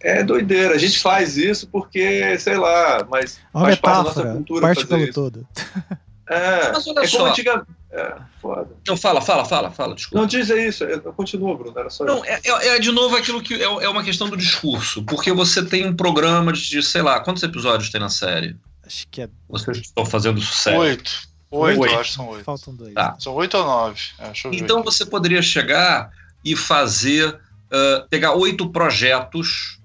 é 0.01 0.25
doideira. 0.25 0.75
A 0.75 0.79
gente 0.79 0.99
faz 0.99 1.37
isso 1.37 1.69
porque, 1.69 2.37
sei 2.39 2.57
lá, 2.57 3.07
mas 3.09 3.39
Uma 3.55 3.67
faz 3.67 3.79
parte 3.79 3.97
da 3.97 4.03
nossa 4.03 4.11
metáfora, 4.21 4.35
cultura 4.37 4.61
parte 4.63 4.77
fazer 4.83 4.89
pelo 4.89 5.03
isso. 5.05 5.13
todo. 5.13 5.49
É, 6.29 6.73
Mas 6.73 6.87
olha 6.87 7.01
é 7.01 7.07
só. 7.07 7.27
antiga. 7.27 7.67
É, 7.93 8.15
foda. 8.41 8.71
Não, 8.89 8.97
fala, 8.97 9.21
fala, 9.21 9.45
fala, 9.45 9.71
fala, 9.71 9.95
desculpa. 9.95 10.19
Não 10.19 10.27
diz 10.27 10.49
isso, 10.49 10.83
eu- 10.85 11.01
continua, 11.13 11.55
Bruno, 11.55 11.79
era 11.79 11.91
só 11.91 12.05
Não, 12.07 12.17
isso. 12.25 12.25
é, 12.27 12.41
é- 12.43 12.69
é 12.77 12.79
de 12.79 12.91
novo 12.91 13.15
aquilo 13.15 13.43
que 13.43 13.55
é, 13.55 13.65
é 13.65 13.89
uma 13.89 14.03
questão 14.03 14.31
do 14.31 14.37
discurso, 14.37 15.03
porque 15.05 15.31
você 15.31 15.63
tem 15.63 15.87
um 15.87 15.95
programa 15.95 16.55
de, 16.55 16.83
sei 16.83 17.03
lá, 17.03 17.21
quantos 17.21 17.43
episódios 17.43 17.91
tem 17.91 18.01
na 18.01 18.09
série? 18.09 18.57
Acho 18.93 19.07
que 19.11 19.23
é. 19.23 19.29
Vocês 19.49 19.79
estão 19.79 20.05
fazendo 20.05 20.41
sucesso. 20.41 20.77
Oito. 20.79 21.11
Oito, 21.51 21.81
Oito. 21.81 21.95
eu 21.95 22.01
acho 22.01 22.11
que 22.11 22.17
são 22.17 22.29
oito. 22.29 22.45
Faltam 22.45 22.75
dois. 22.75 22.95
Tá. 22.95 23.17
São 23.19 23.35
oito 23.35 23.57
ou 23.57 23.65
nove? 23.65 24.01
É, 24.19 24.33
Então 24.53 24.79
aqui. 24.79 24.85
você 24.87 25.05
poderia 25.07 25.43
chegar 25.43 26.11
e 26.45 26.57
fazer, 26.57 27.39
ah, 27.71 28.07
pegar 28.09 28.33
oito 28.33 28.71
projetos, 28.71 29.79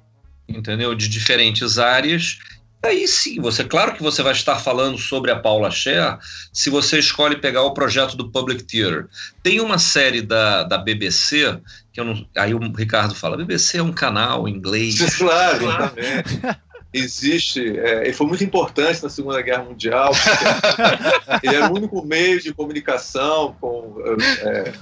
entendeu, 0.47 0.95
de 0.95 1.07
diferentes 1.09 1.77
áreas. 1.77 2.39
Aí 2.85 3.07
sim, 3.07 3.41
você, 3.41 3.63
claro 3.65 3.95
que 3.95 4.03
você 4.03 4.21
vai 4.21 4.31
estar 4.33 4.55
falando 4.59 4.97
sobre 4.97 5.31
a 5.31 5.35
Paula 5.39 5.69
Scher 5.71 6.17
se 6.53 6.69
você 6.69 6.99
escolhe 6.99 7.35
pegar 7.35 7.63
o 7.63 7.73
projeto 7.73 8.15
do 8.15 8.31
Public 8.31 8.63
Theater. 8.63 9.07
Tem 9.43 9.59
uma 9.59 9.77
série 9.79 10.21
da, 10.21 10.63
da 10.63 10.77
BBC, 10.77 11.59
que 11.91 11.99
eu 11.99 12.05
não, 12.05 12.25
aí 12.37 12.53
o 12.53 12.59
Ricardo 12.71 13.13
fala, 13.15 13.35
BBC 13.35 13.79
é 13.79 13.83
um 13.83 13.91
canal 13.91 14.47
em 14.47 14.53
inglês. 14.53 15.17
Claro, 15.17 15.65
exatamente. 15.65 16.39
Existe, 16.99 17.77
é, 17.79 18.03
ele 18.05 18.13
foi 18.13 18.27
muito 18.27 18.43
importante 18.43 19.01
na 19.03 19.09
Segunda 19.09 19.41
Guerra 19.41 19.63
Mundial, 19.63 20.11
porque 20.11 21.47
ele 21.47 21.55
era 21.55 21.71
o 21.71 21.75
único 21.75 22.05
meio 22.05 22.41
de 22.41 22.53
comunicação 22.53 23.55
com. 23.59 23.95
É, 24.41 24.73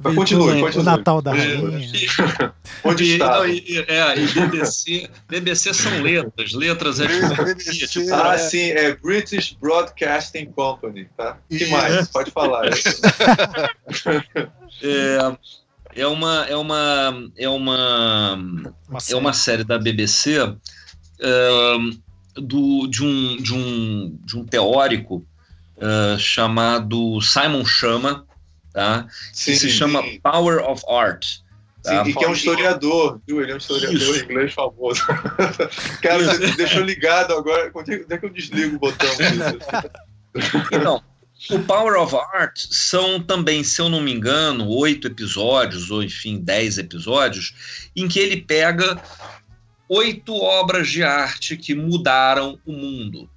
mas 0.00 0.14
continue, 0.14 0.52
Veicula 0.52 0.66
continue. 0.72 0.82
O 0.82 0.96
Natal 0.96 1.20
da 1.22 1.32
Continue. 1.32 1.72
Rainha. 1.72 2.54
onde 2.84 3.02
E, 3.04 3.12
está? 3.14 3.32
não, 3.38 3.46
e- 3.48 3.64
e- 3.66 3.84
é, 3.88 4.16
e 4.18 4.26
BBC, 4.28 5.10
BBC 5.28 5.74
são 5.74 6.00
letras, 6.00 6.52
letras 6.52 7.00
é 7.00 7.08
BBC, 7.08 8.08
Ah, 8.12 8.34
é. 8.34 8.38
sim, 8.38 8.70
é 8.70 8.94
British 8.94 9.56
Broadcasting 9.60 10.46
Company, 10.52 11.08
tá? 11.16 11.36
O 11.50 11.56
que 11.56 11.64
Isso. 11.64 11.72
mais? 11.72 12.06
Pode 12.10 12.30
falar. 12.30 12.66
é, 14.82 15.18
é 15.96 16.06
uma 16.06 16.44
é 16.46 16.56
uma 16.56 17.30
é 17.36 17.48
uma 17.48 18.34
Uma 18.88 18.98
é 19.10 19.16
uma 19.16 19.32
série 19.32 19.64
da 19.64 19.78
BBC 19.78 20.54
do, 22.36 22.86
de, 22.86 23.04
um, 23.04 23.36
de, 23.36 23.54
um, 23.54 24.18
de 24.24 24.36
um 24.36 24.44
teórico 24.44 25.26
ah, 25.80 26.16
chamado 26.18 27.20
Simon 27.20 27.64
Chama, 27.64 28.26
tá? 28.72 29.06
Sim, 29.32 29.52
que 29.52 29.58
se 29.58 29.70
chama 29.70 30.02
sim. 30.02 30.20
Power 30.20 30.62
of 30.68 30.82
Art. 30.88 31.24
tá? 31.82 32.04
Sim, 32.04 32.10
e 32.10 32.14
que 32.14 32.24
é 32.24 32.28
um 32.28 32.32
historiador, 32.32 33.20
viu? 33.26 33.40
Ele 33.40 33.52
é 33.52 33.54
um 33.54 33.58
historiador 33.58 33.96
Isso. 33.96 34.24
inglês 34.24 34.52
famoso. 34.52 35.06
Cara, 36.02 36.24
você 36.24 36.46
me 36.46 36.56
deixou 36.56 36.82
ligado 36.82 37.32
agora. 37.32 37.70
Onde 37.74 38.04
é 38.08 38.18
que 38.18 38.26
eu 38.26 38.30
desligo 38.30 38.76
o 38.76 38.78
botão? 38.78 39.08
Então, 40.72 41.02
o 41.50 41.60
Power 41.60 42.00
of 42.00 42.16
Art 42.34 42.58
são 42.68 43.20
também, 43.20 43.62
se 43.62 43.80
eu 43.80 43.88
não 43.88 44.00
me 44.00 44.12
engano, 44.12 44.68
oito 44.68 45.06
episódios, 45.06 45.88
ou 45.88 46.02
enfim, 46.02 46.40
dez 46.40 46.78
episódios, 46.78 47.54
em 47.94 48.08
que 48.08 48.18
ele 48.18 48.38
pega 48.38 49.00
oito 49.88 50.34
obras 50.36 50.88
de 50.88 51.02
arte 51.02 51.56
que 51.56 51.74
mudaram 51.74 52.58
o 52.66 52.72
mundo. 52.72 53.30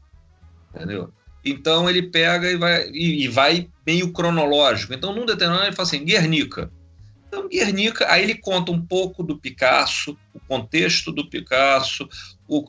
Entendeu? 0.73 1.11
Então 1.43 1.89
ele 1.89 2.03
pega 2.03 2.51
e 2.51 2.55
vai, 2.55 2.89
e, 2.89 3.23
e 3.23 3.27
vai 3.27 3.69
meio 3.85 4.11
cronológico. 4.11 4.93
Então, 4.93 5.13
num 5.13 5.25
determinado, 5.25 5.65
ele 5.65 5.75
fala 5.75 5.87
assim: 5.87 6.05
Guernica. 6.05 6.71
Então, 7.27 7.47
Guernica, 7.47 8.11
aí 8.11 8.23
ele 8.23 8.35
conta 8.35 8.73
um 8.73 8.85
pouco 8.85 9.23
do 9.23 9.37
Picasso, 9.37 10.17
o 10.33 10.39
contexto 10.41 11.13
do 11.13 11.29
Picasso, 11.29 12.07
o, 12.45 12.65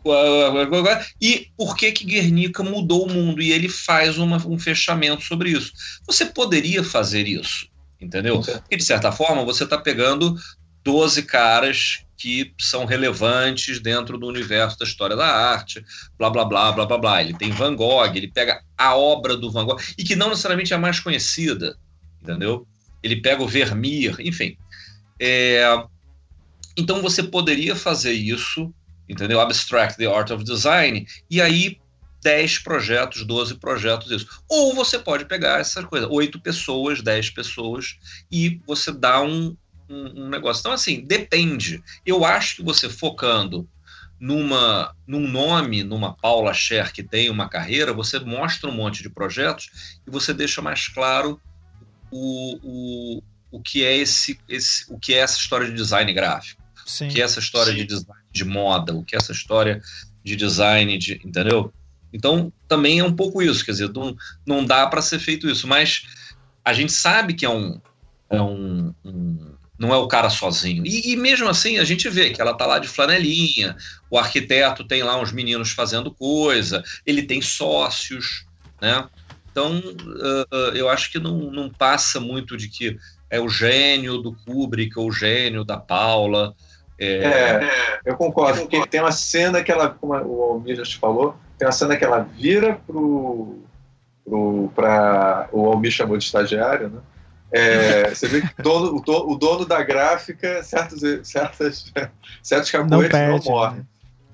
e 1.21 1.49
por 1.57 1.77
que 1.77 1.91
que 1.91 2.05
Guernica 2.05 2.63
mudou 2.63 3.05
o 3.05 3.13
mundo, 3.13 3.43
e 3.43 3.51
ele 3.51 3.69
faz 3.69 4.19
uma, 4.19 4.37
um 4.47 4.57
fechamento 4.57 5.25
sobre 5.25 5.51
isso. 5.51 5.73
Você 6.07 6.27
poderia 6.27 6.85
fazer 6.85 7.27
isso, 7.27 7.67
entendeu? 8.01 8.41
Porque, 8.41 8.77
de 8.77 8.85
certa 8.85 9.11
forma, 9.11 9.45
você 9.45 9.65
está 9.65 9.77
pegando 9.77 10.37
12 10.85 11.25
caras 11.25 12.05
que 12.23 12.55
são 12.61 12.85
relevantes 12.85 13.81
dentro 13.81 14.17
do 14.17 14.29
universo 14.29 14.79
da 14.79 14.85
história 14.85 15.17
da 15.17 15.27
arte, 15.27 15.85
blá, 16.17 16.31
blá, 16.31 16.45
blá, 16.45 16.71
blá, 16.71 16.87
blá, 16.87 16.99
blá. 16.99 17.21
Ele 17.21 17.35
tem 17.35 17.51
Van 17.51 17.75
Gogh, 17.75 18.15
ele 18.15 18.31
pega 18.31 18.63
a 18.79 18.95
obra 18.95 19.37
do 19.37 19.51
Van 19.51 19.67
Gogh, 19.67 19.81
e 19.99 20.05
que 20.05 20.15
não 20.15 20.29
necessariamente 20.29 20.73
é 20.73 20.77
a 20.77 20.79
mais 20.79 21.01
conhecida, 21.01 21.77
entendeu? 22.23 22.65
Ele 23.03 23.21
pega 23.21 23.43
o 23.43 23.49
Vermeer, 23.49 24.15
enfim. 24.21 24.57
É, 25.19 25.65
Então 26.77 27.03
você 27.03 27.25
poderia 27.25 27.75
fazer 27.75 28.13
isso, 28.13 28.73
entendeu? 29.09 29.41
Abstract 29.41 29.99
the 29.99 30.07
Art 30.07 30.31
of 30.31 30.45
Design, 30.45 31.05
e 31.29 31.41
aí 31.41 31.77
10 32.23 32.61
projetos, 32.61 33.27
12 33.27 33.57
projetos, 33.57 34.13
isso. 34.13 34.29
Ou 34.49 34.77
você 34.77 34.97
pode 34.97 35.25
pegar 35.25 35.59
essa 35.59 35.83
coisa, 35.83 36.07
8 36.09 36.41
pessoas, 36.41 37.03
10 37.03 37.31
pessoas, 37.31 37.97
e 38.31 38.61
você 38.65 38.93
dá 38.93 39.21
um, 39.21 39.57
um, 39.89 40.25
um 40.25 40.29
negócio. 40.29 40.61
Então, 40.61 40.73
assim, 40.73 41.05
depende. 41.05 41.83
Eu 42.05 42.25
acho 42.25 42.57
que 42.57 42.63
você 42.63 42.89
focando 42.89 43.69
numa, 44.23 44.95
num 45.05 45.27
nome, 45.27 45.83
numa 45.83 46.15
Paula 46.15 46.55
Scher 46.55 46.93
que 46.93 47.03
tem 47.03 47.29
uma 47.29 47.49
carreira, 47.49 47.93
você 47.93 48.21
mostra 48.21 48.71
um 48.71 48.75
monte 48.75 49.03
de 49.03 49.11
projetos 49.11 49.99
e 50.07 50.11
você 50.11 50.33
deixa 50.33 50.63
mais 50.63 50.87
claro 50.87 51.41
o, 52.09 52.59
o, 52.63 53.23
o 53.51 53.61
que 53.61 53.85
é 53.85 53.97
esse, 53.97 54.39
esse 54.49 54.85
o 54.89 54.97
que 54.97 55.13
é 55.13 55.19
essa 55.19 55.37
história 55.39 55.67
de 55.67 55.75
design 55.75 56.13
gráfico, 56.13 56.63
Sim. 56.87 57.09
o 57.09 57.11
que 57.11 57.21
é 57.21 57.25
essa 57.25 57.41
história 57.41 57.75
de 57.75 57.85
design 57.85 58.23
de 58.31 58.45
moda, 58.45 58.95
o 58.95 59.05
que 59.05 59.17
é 59.17 59.19
essa 59.19 59.33
história 59.33 59.83
de 60.23 60.37
design 60.37 60.97
de, 60.99 61.15
entendeu? 61.25 61.73
Então 62.13 62.53
também 62.69 63.01
é 63.01 63.05
um 63.05 63.17
pouco 63.17 63.43
isso, 63.43 63.65
quer 63.65 63.73
dizer, 63.73 63.91
não, 63.93 64.17
não 64.47 64.65
dá 64.65 64.87
para 64.87 65.03
ser 65.03 65.19
feito 65.19 65.49
isso, 65.49 65.67
mas 65.67 66.05
a 66.65 66.73
gente 66.73 66.93
sabe 66.93 67.35
que 67.35 67.45
é 67.45 67.51
um, 67.51 67.81
é 68.31 68.41
um, 68.41 68.95
um 69.05 69.52
não 69.83 69.93
é 69.93 69.97
o 69.97 70.07
cara 70.07 70.31
sozinho. 70.31 70.87
E, 70.87 71.13
e, 71.13 71.17
mesmo 71.17 71.49
assim 71.49 71.79
a 71.79 71.85
gente 71.85 72.09
vê 72.09 72.31
que 72.31 72.41
ela 72.41 72.55
tá 72.55 72.65
lá 72.65 72.79
de 72.79 72.87
flanelinha, 72.87 73.77
o 74.09 74.17
arquiteto 74.17 74.85
tem 74.85 75.03
lá 75.03 75.21
uns 75.21 75.33
meninos 75.33 75.73
fazendo 75.73 76.15
coisa, 76.15 76.85
ele 77.05 77.25
tem 77.25 77.43
sócios, 77.43 78.47
né? 78.81 79.05
Então 79.51 79.81
uh, 79.81 80.77
eu 80.77 80.89
acho 80.89 81.11
que 81.11 81.19
não, 81.19 81.51
não 81.51 81.69
passa 81.69 82.21
muito 82.21 82.57
de 82.57 82.69
que 82.69 82.97
é 83.29 83.41
o 83.41 83.49
gênio 83.49 84.19
do 84.19 84.33
Kubrick 84.33 84.97
ou 84.97 85.09
o 85.09 85.13
gênio 85.13 85.65
da 85.65 85.79
Paula. 85.79 86.55
É, 86.97 87.17
é 87.25 88.01
eu 88.05 88.17
concordo, 88.17 88.61
porque 88.61 88.87
tem 88.87 89.01
uma 89.01 89.11
cena 89.11 89.65
que 89.65 89.73
ela, 89.73 89.91
como 89.91 90.15
o 90.15 90.43
Almir 90.45 90.77
já 90.77 90.85
te 90.85 90.97
falou, 90.97 91.35
tem 91.59 91.67
uma 91.67 91.73
cena 91.73 91.97
que 91.97 92.05
ela 92.05 92.21
vira 92.21 92.81
pro, 92.87 93.59
pro 94.25 94.71
o 95.51 95.67
Almir 95.67 95.91
chamou 95.91 96.17
de 96.17 96.23
estagiário, 96.23 96.89
né? 96.89 97.01
É, 97.53 98.09
você 98.09 98.29
vê 98.29 98.41
que 98.41 98.49
o 98.59 98.63
dono, 98.63 98.97
o 98.97 99.01
dono, 99.01 99.31
o 99.31 99.37
dono 99.37 99.67
da 99.67 99.83
gráfica, 99.83 100.63
certos, 100.63 101.01
certas, 101.29 101.93
certos 102.43 102.71
capoeiras 102.71 103.13
não, 103.13 103.37
não 103.37 103.45
morrem. 103.45 103.79
Né? 103.79 103.85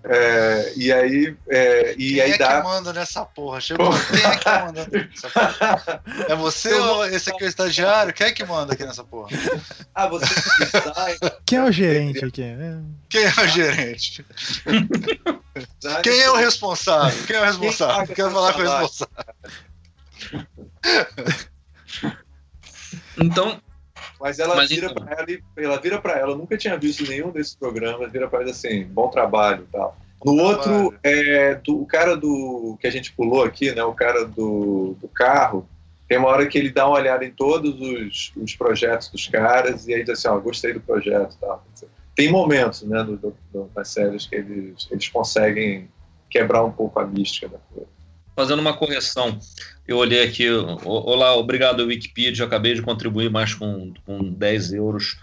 É, 0.05 0.73
e 0.77 0.93
aí, 0.93 1.37
é, 1.49 1.93
e 1.99 2.15
Quem 2.15 2.21
aí 2.21 2.33
é 2.33 2.39
dá. 2.39 2.61
que 2.61 2.69
manda 2.69 2.93
nessa 2.93 3.25
porra? 3.27 3.61
Chegou. 3.61 3.91
Quem 3.91 4.25
é 4.25 4.37
que 4.37 4.49
manda 4.49 4.89
nessa 4.91 5.29
porra? 5.29 6.03
É 6.29 6.37
você 6.37 6.73
ou 6.73 7.05
esse 7.07 7.31
aqui 7.31 7.43
é 7.43 7.47
o 7.47 7.49
estagiário? 7.49 8.15
Quem 8.15 8.29
é 8.29 8.33
que 8.33 8.45
manda 8.45 8.75
aqui 8.75 8.85
nessa 8.85 9.03
porra? 9.03 9.29
Ah, 9.95 10.07
você 10.07 10.27
sai. 10.95 11.19
Quem 11.45 11.59
é 11.59 11.65
o 11.65 11.73
gerente 11.73 12.25
aqui? 12.25 12.43
Quem 13.11 13.25
é 13.25 13.29
o 13.29 13.49
gerente? 13.49 14.25
Quem 16.03 16.21
é 16.21 16.31
o 16.31 16.37
responsável? 16.37 17.27
Quem 17.27 17.37
é 17.37 17.41
o 17.41 17.45
responsável? 17.45 18.15
Quero 18.15 18.31
falar 18.31 18.53
com 18.53 18.61
o 18.61 18.63
responsável. 18.63 19.25
Então. 23.21 23.61
Mas 24.21 24.39
ela 24.39 24.55
mas 24.55 24.69
vira 24.69 24.87
então... 24.87 25.05
para 25.05 25.15
ela 25.15 25.31
e 25.31 25.43
ela 25.57 25.81
vira 25.81 26.01
para 26.01 26.19
ela. 26.19 26.33
Eu 26.33 26.39
nunca 26.39 26.57
tinha 26.57 26.77
visto 26.77 27.09
nenhum 27.09 27.31
desses 27.31 27.55
programas. 27.55 28.11
Vira 28.11 28.29
para 28.29 28.43
ela 28.43 28.51
assim, 28.51 28.85
bom 28.85 29.09
trabalho, 29.09 29.67
tal. 29.73 29.97
No 30.25 30.37
bom 30.37 30.43
outro, 30.43 30.71
trabalho. 30.71 30.99
é, 31.03 31.55
do, 31.57 31.83
o 31.83 31.87
cara 31.87 32.17
do 32.17 32.77
que 32.81 32.87
a 32.87 32.91
gente 32.91 33.13
pulou 33.13 33.43
aqui, 33.43 33.73
né? 33.75 33.83
O 33.83 33.95
cara 33.95 34.25
do, 34.25 34.97
do 35.01 35.09
carro. 35.09 35.69
Tem 36.09 36.17
uma 36.17 36.29
hora 36.29 36.47
que 36.47 36.57
ele 36.57 36.71
dá 36.71 36.87
uma 36.87 36.97
olhada 36.97 37.25
em 37.25 37.31
todos 37.31 37.79
os, 37.81 38.33
os 38.35 38.57
projetos 38.57 39.09
dos 39.11 39.27
caras 39.27 39.87
e 39.87 39.95
aí 39.95 40.03
diz 40.03 40.19
assim, 40.19 40.29
ó, 40.29 40.39
gostei 40.39 40.73
do 40.73 40.81
projeto, 40.81 41.37
tal. 41.39 41.63
Tem 42.15 42.33
momentos, 42.33 42.83
né, 42.83 43.03
no, 43.03 43.35
no, 43.53 43.71
nas 43.77 43.89
séries 43.89 44.27
que 44.27 44.37
eles, 44.37 44.89
eles 44.91 45.09
conseguem 45.09 45.89
quebrar 46.31 46.65
um 46.65 46.73
pouco 46.73 46.99
a 46.99 47.07
mística 47.07 47.49
da 47.49 47.59
coisa 47.73 47.98
fazendo 48.39 48.61
uma 48.61 48.73
correção. 48.73 49.37
Eu 49.85 49.97
olhei 49.97 50.23
aqui, 50.23 50.49
olá, 50.85 51.35
obrigado 51.35 51.85
Wikipedia, 51.85 52.45
acabei 52.45 52.73
de 52.73 52.83
contribuir 52.83 53.29
mais 53.29 53.53
com, 53.53 53.93
com 54.07 54.23
10 54.23 54.75
euros 54.75 55.19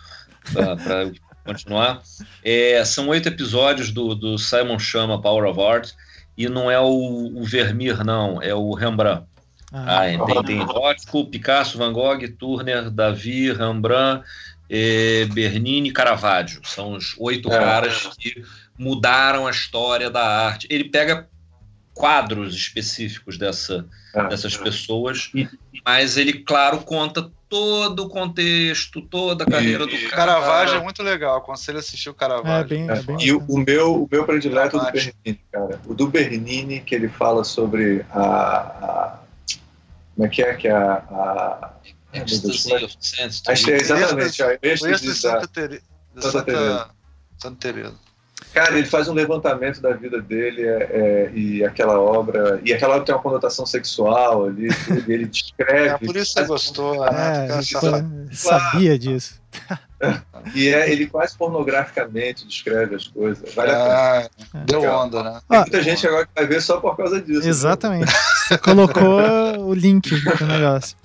para 0.52 1.10
continuar. 1.46 2.02
É, 2.44 2.84
são 2.84 3.08
oito 3.08 3.30
episódios 3.30 3.90
do, 3.90 4.14
do 4.16 4.38
Simon 4.38 4.78
Chama 4.78 5.22
Power 5.22 5.50
of 5.50 5.62
Art, 5.62 5.92
e 6.38 6.50
não 6.50 6.70
é 6.70 6.78
o, 6.78 7.32
o 7.38 7.46
Vermeer, 7.46 8.04
não, 8.04 8.42
é 8.42 8.54
o 8.54 8.74
Rembrandt. 8.74 9.24
Ah, 9.72 10.02
ah 10.02 10.26
tem, 10.26 10.44
tem 10.44 10.60
Rothko, 10.62 11.28
Picasso, 11.28 11.78
Van 11.78 11.94
Gogh, 11.94 12.20
Turner, 12.38 12.90
Davi, 12.90 13.54
Rembrandt, 13.54 14.26
eh, 14.70 15.26
Bernini 15.32 15.92
Caravaggio. 15.92 16.60
São 16.66 16.92
os 16.92 17.16
oito 17.18 17.50
é. 17.50 17.58
caras 17.58 18.10
que 18.20 18.44
mudaram 18.78 19.48
a 19.48 19.52
história 19.52 20.10
da 20.10 20.22
arte. 20.22 20.68
Ele 20.70 20.84
pega 20.84 21.30
quadros 21.96 22.54
específicos 22.54 23.38
dessa, 23.38 23.88
é. 24.14 24.28
dessas 24.28 24.56
pessoas, 24.58 25.32
mas 25.84 26.18
ele, 26.18 26.34
claro, 26.44 26.82
conta 26.82 27.32
todo 27.48 28.04
o 28.04 28.10
contexto, 28.10 29.02
toda 29.02 29.46
a 29.46 29.48
carreira 29.48 29.88
do 29.88 29.92
cara. 29.94 30.10
Caravaggio 30.10 30.76
é 30.76 30.84
muito 30.84 31.02
legal, 31.02 31.38
aconselho 31.38 31.78
a 31.78 31.80
assistir 31.80 32.10
o 32.10 32.14
Caravaggio. 32.14 32.78
É, 32.78 32.86
bem, 32.86 32.90
é 32.90 33.02
bem 33.02 33.18
e 33.22 33.32
o, 33.32 33.44
o, 33.48 33.58
meu, 33.60 34.04
o 34.04 34.10
meu 34.12 34.26
predileto 34.26 34.76
é 34.76 34.82
o 34.82 34.84
do 34.84 34.92
Bernini, 34.92 35.42
cara. 35.52 35.82
O 35.86 35.94
do 35.94 36.08
Bernini, 36.08 36.82
que 36.82 36.94
ele 36.94 37.08
fala 37.08 37.46
sobre 37.46 38.06
a. 38.12 38.26
a 38.26 39.20
como 40.16 40.28
é 40.28 40.30
que 40.30 40.42
é? 40.42 40.54
Que 40.54 40.68
a. 40.68 40.96
a 40.96 41.72
Ecstasy 42.14 42.74
of 42.84 42.96
Sense. 43.00 43.42
Exatamente, 43.48 44.44
a 44.44 44.58
êxtase 44.62 45.06
de 45.06 45.14
Santa 45.14 45.48
Teresa. 45.48 46.90
Santa 47.38 47.58
Teresa. 47.60 48.05
Cara, 48.54 48.78
ele 48.78 48.88
faz 48.88 49.08
um 49.08 49.14
levantamento 49.14 49.82
da 49.82 49.92
vida 49.92 50.22
dele 50.22 50.62
é, 50.66 50.84
é, 50.84 51.32
e 51.34 51.64
aquela 51.64 52.00
obra. 52.00 52.60
E 52.64 52.74
aquela 52.74 52.96
obra 52.96 53.06
tem 53.06 53.16
uma 53.16 53.22
conotação 53.22 53.66
sexual 53.66 54.46
ali, 54.46 54.70
tudo, 54.86 55.12
ele 55.12 55.26
descreve. 55.26 55.90
É, 55.90 55.98
por 55.98 56.16
isso 56.16 56.34
você 56.34 56.46
gostou, 56.46 57.06
né? 57.12 57.48
É, 57.48 58.34
sabia 58.34 58.98
disso. 58.98 59.42
E 60.54 60.68
é, 60.68 60.92
ele 60.92 61.08
quase 61.08 61.38
pornograficamente 61.38 62.46
descreve 62.46 62.96
as 62.96 63.08
coisas. 63.08 63.54
Vale 63.54 63.72
ah, 63.72 64.30
deu 64.66 64.84
onda, 64.84 65.24
né? 65.24 65.42
Tem 65.50 65.60
muita 65.60 65.82
gente 65.82 66.08
agora 66.08 66.26
que 66.26 66.32
vai 66.36 66.46
ver 66.46 66.62
só 66.62 66.80
por 66.80 66.96
causa 66.96 67.22
disso. 67.22 67.48
Exatamente. 67.48 68.06
Né? 68.06 68.20
Você 68.48 68.58
colocou 68.58 69.20
o 69.66 69.74
link 69.74 70.10
do 70.10 70.46
negócio. 70.46 70.96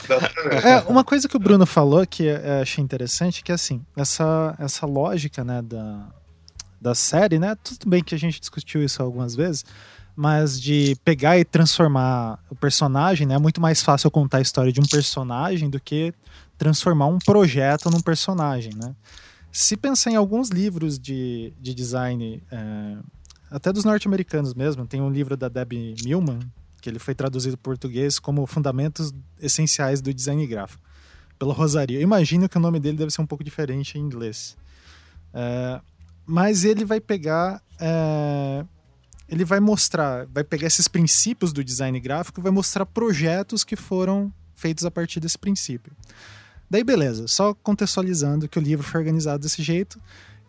É, 0.65 0.89
uma 0.89 1.05
coisa 1.05 1.28
que 1.28 1.36
o 1.36 1.40
Bruno 1.40 1.65
falou 1.65 2.07
que 2.07 2.24
eu 2.24 2.61
achei 2.61 2.82
interessante, 2.82 3.43
que 3.43 3.51
é 3.51 3.55
assim, 3.55 3.82
essa, 3.97 4.55
essa 4.59 4.86
lógica 4.86 5.43
né, 5.43 5.62
da, 5.62 6.07
da 6.81 6.94
série, 6.94 7.39
né? 7.39 7.55
Tudo 7.62 7.89
bem 7.89 8.02
que 8.02 8.15
a 8.15 8.19
gente 8.19 8.40
discutiu 8.40 8.82
isso 8.82 9.02
algumas 9.02 9.35
vezes, 9.35 9.65
mas 10.16 10.61
de 10.61 10.97
pegar 11.05 11.39
e 11.39 11.44
transformar 11.44 12.39
o 12.48 12.57
personagem, 12.57 13.27
né? 13.27 13.35
É 13.35 13.39
muito 13.39 13.61
mais 13.61 13.82
fácil 13.82 14.11
contar 14.11 14.39
a 14.39 14.40
história 14.43 14.73
de 14.73 14.81
um 14.81 14.86
personagem 14.86 15.69
do 15.69 15.81
que 15.81 16.12
transformar 16.57 17.07
um 17.07 17.19
projeto 17.19 17.90
num 17.90 18.01
personagem, 18.01 18.73
né? 18.74 18.94
Se 19.52 19.77
pensar 19.77 20.12
em 20.12 20.16
alguns 20.16 20.48
livros 20.48 20.98
de, 20.98 21.52
de 21.61 21.74
design, 21.74 22.43
é, 22.51 22.97
até 23.51 23.73
dos 23.73 23.85
norte-americanos 23.85 24.55
mesmo, 24.55 24.86
tem 24.86 25.01
um 25.01 25.11
livro 25.11 25.36
da 25.36 25.48
Debbie 25.48 25.97
Millman, 26.05 26.39
que 26.81 26.89
ele 26.89 26.98
foi 26.98 27.15
traduzido 27.15 27.57
para 27.57 27.70
português 27.70 28.19
como 28.19 28.47
Fundamentos 28.47 29.12
Essenciais 29.40 30.01
do 30.01 30.15
Design 30.15 30.47
Gráfico, 30.47 30.82
pelo 31.39 31.52
Rosario. 31.52 31.98
Eu 31.98 32.02
imagino 32.02 32.48
que 32.48 32.57
o 32.57 32.61
nome 32.61 32.78
dele 32.78 32.97
deve 32.97 33.11
ser 33.11 33.20
um 33.20 33.27
pouco 33.27 33.43
diferente 33.43 33.98
em 33.98 34.02
inglês. 34.02 34.57
É, 35.35 35.81
mas 36.31 36.65
ele 36.65 36.85
vai 36.85 37.01
pegar. 37.01 37.61
É, 37.78 38.65
ele 39.28 39.44
vai 39.44 39.61
mostrar, 39.61 40.27
vai 40.27 40.43
pegar 40.43 40.66
esses 40.66 40.89
princípios 40.89 41.52
do 41.52 41.62
design 41.62 41.98
gráfico 42.01 42.43
vai 42.43 42.51
mostrar 42.51 42.85
projetos 42.85 43.62
que 43.62 43.77
foram 43.77 44.32
feitos 44.55 44.85
a 44.85 44.90
partir 44.90 45.20
desse 45.20 45.39
princípio. 45.39 45.93
Daí, 46.69 46.82
beleza, 46.82 47.28
só 47.28 47.55
contextualizando 47.55 48.48
que 48.48 48.59
o 48.59 48.62
livro 48.62 48.85
foi 48.85 49.01
organizado 49.01 49.43
desse 49.43 49.62
jeito. 49.62 50.01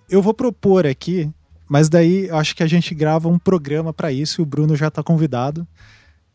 Eu 0.09 0.21
vou 0.21 0.33
propor 0.33 0.85
aqui, 0.87 1.31
mas 1.69 1.89
daí 1.89 2.27
eu 2.27 2.37
acho 2.37 2.55
que 2.55 2.63
a 2.63 2.67
gente 2.67 2.93
grava 2.95 3.29
um 3.29 3.37
programa 3.37 3.93
para 3.93 4.11
isso 4.11 4.41
e 4.41 4.43
o 4.43 4.45
Bruno 4.45 4.75
já 4.75 4.87
está 4.87 5.03
convidado. 5.03 5.67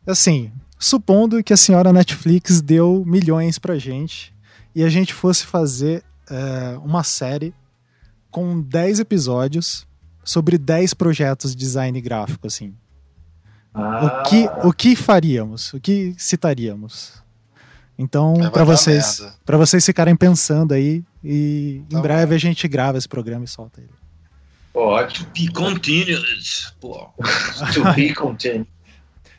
Assim, 0.05 0.51
supondo 0.79 1.43
que 1.43 1.53
a 1.53 1.57
senhora 1.57 1.91
Netflix 1.91 2.61
deu 2.61 3.03
milhões 3.05 3.59
pra 3.59 3.77
gente 3.77 4.33
e 4.73 4.83
a 4.83 4.89
gente 4.89 5.13
fosse 5.13 5.45
fazer 5.45 6.03
é, 6.29 6.77
uma 6.81 7.03
série 7.03 7.53
com 8.31 8.61
10 8.61 8.99
episódios 8.99 9.87
sobre 10.23 10.57
10 10.57 10.93
projetos 10.93 11.51
de 11.51 11.57
design 11.57 11.99
gráfico, 12.01 12.47
assim. 12.47 12.73
Ah. 13.73 14.05
O, 14.05 14.29
que, 14.29 14.49
o 14.67 14.73
que 14.73 14.95
faríamos? 14.95 15.73
O 15.73 15.79
que 15.79 16.15
citaríamos? 16.17 17.23
Então, 17.97 18.35
para 18.51 18.63
vocês, 18.63 19.23
para 19.43 19.57
vocês 19.57 19.83
ficarem 19.85 20.15
pensando 20.15 20.73
aí 20.73 21.03
e 21.23 21.81
tá 21.89 21.97
em 21.97 22.01
breve 22.01 22.27
bom. 22.27 22.35
a 22.35 22.37
gente 22.37 22.67
grava 22.67 22.97
esse 22.97 23.07
programa 23.07 23.45
e 23.45 23.47
solta 23.47 23.81
ele. 23.81 23.89
Ótimo. 24.73 25.25
To 25.25 25.31
be 25.33 25.47
continued. 25.51 26.43
to 27.73 27.93
be 27.95 28.13
continued. 28.13 28.67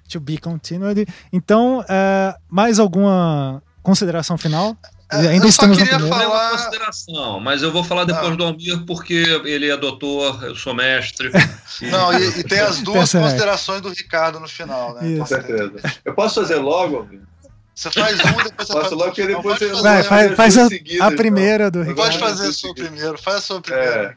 to 0.09 0.20
be 0.20 0.39
continued. 0.39 1.06
Então, 1.32 1.81
uh, 1.81 2.35
mais 2.48 2.81
alguma 2.81 3.62
consideração 3.82 4.36
final? 4.36 4.77
É, 5.11 5.17
Ainda 5.17 5.37
eu 5.37 5.41
só 5.43 5.49
estamos 5.49 5.79
no 5.79 5.85
queria 5.87 6.07
falar- 6.07 6.51
consideração, 6.51 7.41
mas 7.41 7.63
eu 7.63 7.73
vou 7.73 7.83
falar 7.83 8.05
depois 8.05 8.33
Ah. 8.33 8.37
do 8.37 8.45
Almir 8.45 8.85
porque 8.87 9.15
ele 9.45 9.71
é 9.71 9.77
doutor, 9.77 10.45
eu 10.45 10.55
sou 10.55 10.75
mestre. 10.75 11.31
Não, 11.83 12.13
e, 12.19 12.27
e 12.41 12.45
tem 12.45 12.61
as 12.61 12.81
duas 12.81 13.13
considerações 13.13 13.81
do 13.81 13.89
Ricardo 13.89 14.39
no 14.39 14.47
final, 14.49 14.95
né? 14.95 15.09
Isso. 15.09 15.21
Com 15.21 15.27
certeza. 15.27 15.73
Eu 16.05 16.15
posso 16.15 16.35
fazer 16.41 16.57
logo, 16.57 17.01
amigo? 17.01 17.27
Você 17.75 17.91
faz 17.93 18.19
um, 18.21 18.23
depois 18.25 18.43
você 18.43 18.53
Posso 18.67 18.73
faz 18.81 18.91
logo, 18.93 19.05
porque 19.05 19.23
Não, 19.25 19.37
depois 19.37 19.59
fazer, 19.59 19.73
Vai, 19.83 19.97
Não, 19.99 20.05
faz, 20.05 20.35
faz 20.37 20.59
a, 20.59 20.69
seguidas, 20.69 21.01
a 21.01 21.05
então. 21.07 21.17
primeira 21.17 21.71
do 21.71 21.79
Ricardo. 21.81 21.97
Pode 21.97 22.19
fazer 22.19 22.49
a 22.49 22.53
sua 22.53 22.75
primeiro, 22.75 23.17
faz 23.19 23.37
a 23.37 23.41
sua 23.41 23.61
primeiro. 23.63 23.91
É, 23.93 24.17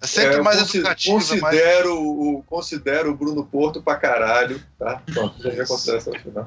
É, 0.00 0.06
sempre 0.06 0.36
é, 0.36 0.42
mais 0.42 0.60
consi- 0.60 0.76
educativo, 0.78 1.14
mais... 1.16 1.28
considero, 1.28 1.94
o, 2.00 2.44
considero 2.46 3.10
o 3.10 3.16
Bruno 3.16 3.44
Porto 3.44 3.82
pra 3.82 3.96
caralho, 3.96 4.62
tá? 4.78 5.02
Pronto, 5.12 5.42
já 5.42 5.50
já 5.50 5.66
consideração 5.66 6.12
final. 6.22 6.46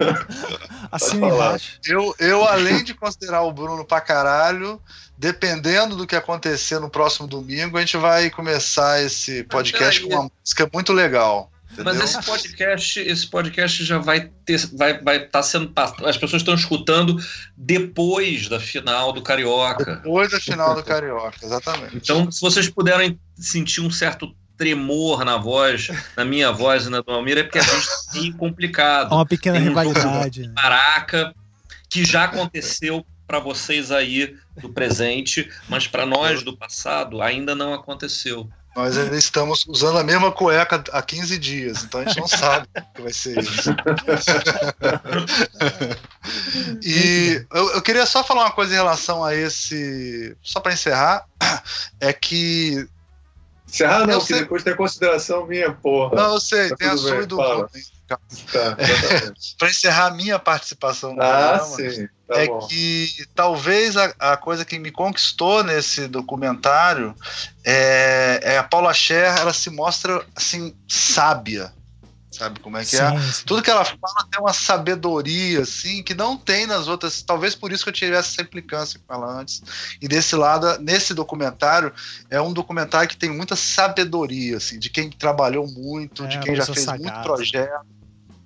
Falar. 0.98 1.34
embaixo. 1.34 1.78
Eu, 1.86 2.14
eu, 2.18 2.44
além 2.44 2.82
de 2.82 2.94
considerar 2.94 3.42
o 3.42 3.52
Bruno 3.52 3.84
pra 3.84 4.00
caralho, 4.00 4.80
dependendo 5.16 5.96
do 5.96 6.06
que 6.06 6.16
acontecer 6.16 6.78
no 6.78 6.90
próximo 6.90 7.26
domingo, 7.26 7.76
a 7.76 7.80
gente 7.80 7.96
vai 7.96 8.30
começar 8.30 9.02
esse 9.02 9.44
podcast 9.44 10.00
com 10.02 10.08
uma 10.08 10.30
música 10.42 10.68
muito 10.72 10.92
legal. 10.92 11.50
Mas 11.70 11.96
entendeu? 11.96 12.04
esse 12.04 12.22
podcast, 12.22 13.00
esse 13.00 13.26
podcast 13.28 13.84
já 13.84 13.98
vai 13.98 14.28
ter, 14.44 14.58
vai, 14.72 15.00
vai 15.00 15.24
estar 15.24 15.42
sendo, 15.42 15.68
pass- 15.70 15.94
as 16.04 16.16
pessoas 16.18 16.42
estão 16.42 16.54
escutando 16.54 17.16
depois 17.56 18.48
da 18.48 18.58
final 18.58 19.12
do 19.12 19.22
Carioca. 19.22 19.96
Depois 19.96 20.30
da 20.32 20.40
final 20.40 20.74
do 20.74 20.82
Carioca, 20.82 21.38
exatamente. 21.42 21.96
Então, 21.96 22.30
se 22.30 22.40
vocês 22.40 22.68
puderem 22.68 23.18
sentir 23.36 23.80
um 23.82 23.90
certo 23.90 24.34
tremor 24.60 25.24
na 25.24 25.38
voz, 25.38 25.88
na 26.14 26.22
minha 26.22 26.52
voz 26.52 26.84
e 26.84 26.90
na 26.90 27.00
do 27.00 27.10
Almir, 27.10 27.38
é 27.38 27.42
porque 27.42 27.58
a 27.58 27.62
gente 27.62 27.86
tá 28.12 28.20
Há 28.34 28.38
complicado. 28.38 29.12
uma 29.14 29.24
pequena 29.24 29.56
Tem 29.56 29.64
um 29.64 29.68
rivalidade. 29.70 30.42
né? 30.46 30.52
Maraca, 30.54 31.34
que 31.88 32.04
já 32.04 32.24
aconteceu 32.24 33.02
para 33.26 33.38
vocês 33.38 33.90
aí 33.90 34.36
do 34.60 34.68
presente, 34.68 35.50
mas 35.66 35.86
para 35.86 36.04
nós 36.04 36.42
do 36.42 36.54
passado 36.54 37.22
ainda 37.22 37.54
não 37.54 37.72
aconteceu. 37.72 38.46
Nós 38.76 38.98
ainda 38.98 39.16
estamos 39.16 39.64
usando 39.66 39.98
a 39.98 40.04
mesma 40.04 40.30
cueca 40.30 40.84
há 40.92 41.02
15 41.02 41.38
dias, 41.38 41.82
então 41.82 42.00
a 42.00 42.04
gente 42.04 42.20
não 42.20 42.28
sabe 42.28 42.68
o 42.76 42.94
que 42.94 43.02
vai 43.02 43.12
ser 43.14 43.38
isso. 43.40 43.70
e 46.82 47.44
eu, 47.52 47.70
eu 47.72 47.82
queria 47.82 48.04
só 48.06 48.22
falar 48.22 48.42
uma 48.42 48.52
coisa 48.52 48.72
em 48.72 48.76
relação 48.76 49.24
a 49.24 49.34
esse. 49.34 50.36
Só 50.42 50.60
para 50.60 50.74
encerrar, 50.74 51.24
é 51.98 52.12
que. 52.12 52.86
Encerrar 53.72 54.06
não, 54.06 54.14
Eu 54.14 54.20
que 54.20 54.26
sei- 54.26 54.40
depois 54.40 54.64
tem 54.64 54.74
consideração 54.74 55.46
minha, 55.46 55.72
porra. 55.72 56.16
Não, 56.16 56.34
eu 56.34 56.40
sei, 56.40 56.68
Tá 56.70 56.76
tem 56.76 56.88
a 56.88 56.96
sua 56.96 57.10
bem, 57.12 57.22
e 57.22 57.26
do. 57.26 57.36
Bruno. 57.36 57.68
Tá. 58.08 58.18
Para 59.56 59.68
encerrar 59.70 60.06
a 60.06 60.10
minha 60.10 60.38
participação 60.38 61.14
no 61.14 61.22
ah, 61.22 61.58
programa, 61.60 61.76
sim. 61.76 62.08
Tá 62.26 62.40
é 62.42 62.46
bom. 62.48 62.66
que 62.66 63.08
talvez 63.34 63.96
a, 63.96 64.12
a 64.18 64.36
coisa 64.36 64.64
que 64.64 64.78
me 64.80 64.90
conquistou 64.90 65.62
nesse 65.62 66.08
documentário 66.08 67.14
é, 67.64 68.40
é 68.42 68.58
a 68.58 68.64
Paula 68.64 68.92
Scher, 68.92 69.36
ela 69.38 69.52
se 69.52 69.70
mostra 69.70 70.24
assim 70.34 70.74
sábia, 70.88 71.72
sabe 72.30 72.60
como 72.60 72.76
é 72.76 72.84
que 72.84 72.96
é? 72.96 73.10
Sim, 73.10 73.32
sim. 73.32 73.42
Tudo 73.44 73.62
que 73.62 73.70
ela 73.70 73.84
fala 73.84 74.28
tem 74.30 74.40
uma 74.40 74.52
sabedoria 74.52 75.62
assim 75.62 76.02
que 76.02 76.14
não 76.14 76.36
tem 76.36 76.66
nas 76.66 76.88
outras. 76.88 77.22
Talvez 77.22 77.54
por 77.54 77.72
isso 77.72 77.82
que 77.84 77.90
eu 77.90 77.94
tivesse 77.94 78.30
essa 78.30 78.42
implicância 78.42 79.00
com 79.06 79.14
ela 79.14 79.40
antes. 79.40 79.62
E 80.00 80.06
desse 80.06 80.36
lado, 80.36 80.78
nesse 80.80 81.12
documentário 81.12 81.92
é 82.28 82.40
um 82.40 82.52
documentário 82.52 83.08
que 83.08 83.16
tem 83.16 83.30
muita 83.30 83.56
sabedoria 83.56 84.56
assim, 84.56 84.78
de 84.78 84.88
quem 84.90 85.10
trabalhou 85.10 85.66
muito, 85.66 86.24
É, 86.24 86.28
de 86.28 86.38
quem 86.38 86.54
já 86.54 86.64
fez 86.66 86.82
sagaz, 86.82 87.00
muito 87.00 87.16
né? 87.16 87.22
projeto. 87.22 87.86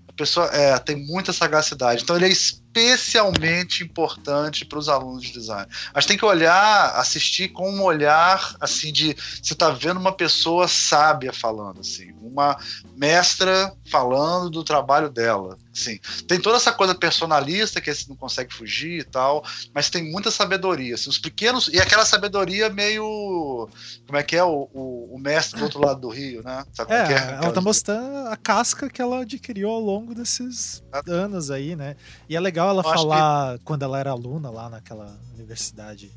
A 0.09 0.13
pessoa 0.17 0.47
é, 0.47 0.79
tem 0.79 0.95
muita 0.95 1.33
sagacidade. 1.33 2.05
Então 2.05 2.15
ele 2.15 2.27
é 2.27 2.29
especialmente 2.29 3.83
importante 3.83 4.65
para 4.65 4.79
os 4.79 4.89
alunos 4.89 5.25
de 5.25 5.33
design. 5.33 5.67
A 5.93 6.01
gente 6.01 6.09
tem 6.09 6.17
que 6.17 6.25
olhar, 6.25 6.95
assistir 6.97 7.49
com 7.49 7.69
um 7.69 7.83
olhar 7.83 8.55
assim 8.61 8.93
de 8.93 9.17
você 9.43 9.53
está 9.53 9.71
vendo 9.71 9.99
uma 9.99 10.13
pessoa 10.13 10.69
sábia 10.69 11.33
falando 11.33 11.81
assim, 11.81 12.13
uma 12.35 12.59
mestra 12.97 13.73
falando 13.91 14.51
do 14.51 14.65
trabalho 14.65 15.09
dela. 15.09 15.57
Assim, 15.73 15.99
tem 16.27 16.41
toda 16.41 16.57
essa 16.57 16.73
coisa 16.73 16.95
personalista 16.95 17.81
que 17.81 17.93
você 17.93 18.05
não 18.09 18.17
consegue 18.17 18.53
fugir 18.53 19.01
e 19.01 19.05
tal, 19.05 19.45
mas 19.73 19.89
tem 19.89 20.11
muita 20.11 20.31
sabedoria. 20.31 20.97
Assim, 20.97 21.09
os 21.09 21.19
pequenos 21.19 21.69
e 21.69 21.81
aquela 21.81 22.05
sabedoria 22.05 22.69
meio 22.69 23.69
como 24.07 24.19
é 24.19 24.23
que 24.23 24.37
é 24.37 24.45
o, 24.45 24.69
o, 24.75 25.15
o 25.15 25.19
mestre 25.19 25.59
do 25.59 25.65
outro 25.65 25.81
lado 25.81 26.01
do 26.01 26.09
rio, 26.09 26.43
né? 26.43 26.65
Sabe 26.73 26.93
É, 26.93 27.07
que 27.07 27.13
é? 27.13 27.17
ela 27.17 27.53
tá 27.53 27.61
mostrando 27.61 28.29
a 28.29 28.37
casca 28.37 28.91
que 28.91 29.01
ela 29.01 29.21
adquiriu 29.21 29.71
ao 29.71 29.81
longo 29.81 30.15
desses 30.15 30.83
anos 31.07 31.51
aí, 31.51 31.77
né? 31.77 31.97
E 32.29 32.37
é 32.37 32.41
legal 32.41 32.69
ela 32.69 32.83
Eu 32.83 32.93
falar 32.93 33.59
quando 33.65 33.83
ela 33.85 33.99
era 33.99 34.11
aluna 34.11 34.51
lá 34.51 34.69
naquela 34.69 35.19
universidade, 35.35 36.13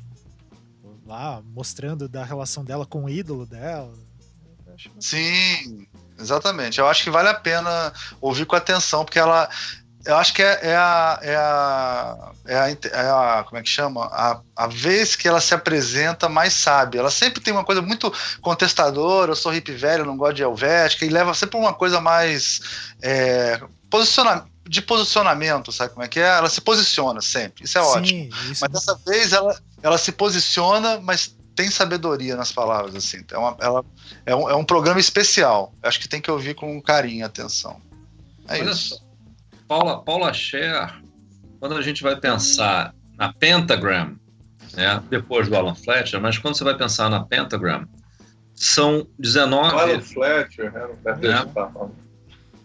lá, 1.06 1.42
mostrando 1.54 2.08
da 2.08 2.24
relação 2.24 2.64
dela 2.64 2.84
com 2.84 3.04
o 3.04 3.08
ídolo 3.08 3.46
dela. 3.46 3.92
Sim, 5.00 5.86
exatamente. 6.18 6.78
Eu 6.78 6.88
acho 6.88 7.02
que 7.04 7.10
vale 7.10 7.28
a 7.28 7.34
pena 7.34 7.92
ouvir 8.20 8.46
com 8.46 8.56
atenção, 8.56 9.04
porque 9.04 9.18
ela. 9.18 9.48
Eu 10.04 10.16
acho 10.16 10.32
que 10.32 10.42
é, 10.42 10.58
é 10.62 10.76
a, 10.76 11.18
é, 11.20 11.36
a, 11.36 12.30
é, 12.46 12.56
a, 12.56 12.68
é 12.68 13.10
a- 13.10 13.44
Como 13.46 13.58
é 13.58 13.62
que 13.62 13.68
chama? 13.68 14.06
A, 14.06 14.40
a 14.56 14.66
vez 14.66 15.14
que 15.16 15.28
ela 15.28 15.40
se 15.40 15.54
apresenta 15.54 16.28
mais 16.28 16.54
sábia. 16.54 17.00
Ela 17.00 17.10
sempre 17.10 17.42
tem 17.42 17.52
uma 17.52 17.64
coisa 17.64 17.82
muito 17.82 18.10
contestadora. 18.40 19.32
Eu 19.32 19.36
sou 19.36 19.52
hippie 19.52 19.72
velho, 19.72 20.06
não 20.06 20.16
gosto 20.16 20.36
de 20.36 20.42
Helvética, 20.42 21.04
e 21.04 21.08
leva 21.10 21.34
sempre 21.34 21.58
uma 21.58 21.74
coisa 21.74 22.00
mais. 22.00 22.60
É, 23.02 23.60
posiciona, 23.90 24.46
de 24.66 24.82
posicionamento, 24.82 25.72
sabe 25.72 25.92
como 25.94 26.04
é 26.04 26.08
que 26.08 26.20
é? 26.20 26.28
Ela 26.28 26.48
se 26.48 26.60
posiciona 26.60 27.20
sempre. 27.20 27.64
Isso 27.64 27.78
é 27.78 27.80
ótimo. 27.80 28.06
Sim, 28.06 28.30
isso. 28.50 28.60
Mas 28.60 28.70
dessa 28.70 28.94
vez 29.06 29.32
ela, 29.32 29.58
ela 29.82 29.98
se 29.98 30.12
posiciona, 30.12 31.00
mas 31.02 31.34
tem 31.58 31.68
sabedoria 31.72 32.36
nas 32.36 32.52
palavras, 32.52 32.94
assim. 32.94 33.24
É, 33.32 33.36
uma, 33.36 33.56
ela, 33.58 33.84
é, 34.24 34.32
um, 34.32 34.48
é 34.48 34.54
um 34.54 34.64
programa 34.64 35.00
especial. 35.00 35.74
Acho 35.82 35.98
que 35.98 36.08
tem 36.08 36.20
que 36.20 36.30
ouvir 36.30 36.54
com 36.54 36.80
carinho 36.80 37.18
e 37.18 37.22
atenção. 37.24 37.82
É 38.46 38.60
Olha 38.60 38.70
isso. 38.70 38.90
só. 38.90 38.96
Paula, 39.66 40.00
Paula 40.04 40.32
Scher, 40.32 41.02
quando 41.58 41.74
a 41.74 41.82
gente 41.82 42.00
vai 42.00 42.14
pensar 42.14 42.94
na 43.16 43.32
Pentagram, 43.32 44.16
né, 44.74 45.02
depois 45.10 45.48
do 45.48 45.56
Alan 45.56 45.74
Fletcher, 45.74 46.20
mas 46.20 46.38
quando 46.38 46.56
você 46.56 46.62
vai 46.62 46.76
pensar 46.78 47.10
na 47.10 47.24
Pentagram, 47.24 47.88
são 48.54 49.08
19. 49.18 49.76
Alan 49.76 50.00
Fletcher, 50.00 50.72
né? 50.72 50.88
Não 51.04 51.28
É. 51.28 51.46
falando. 51.48 51.92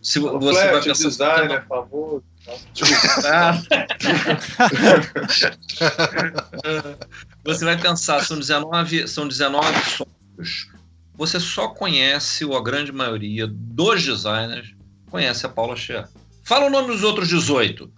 Se 0.04 0.20
Alan 0.20 0.38
você 0.38 0.54
vai 0.54 0.82
Fletcher, 0.84 0.94
pensar 0.94 1.08
designer 1.10 1.66
famoso. 1.68 2.24
Você 7.46 7.66
vai 7.66 7.80
pensar, 7.80 8.24
são 8.24 8.38
19, 8.38 9.08
são 9.08 9.28
19 9.28 9.68
sócios. 9.86 10.70
Você 11.16 11.40
só 11.40 11.70
conhece, 11.70 12.44
ou 12.44 12.58
a 12.58 12.64
grande 12.64 12.92
maioria 12.92 13.48
dos 13.48 14.04
designers, 14.04 14.76
conhece 15.10 15.46
a 15.46 15.50
Paula 15.50 15.76
Scher. 15.76 16.10
Fala 16.44 16.66
o 16.66 16.70
nome 16.70 16.88
dos 16.88 17.04
outros 17.04 17.30
18. 17.30 17.90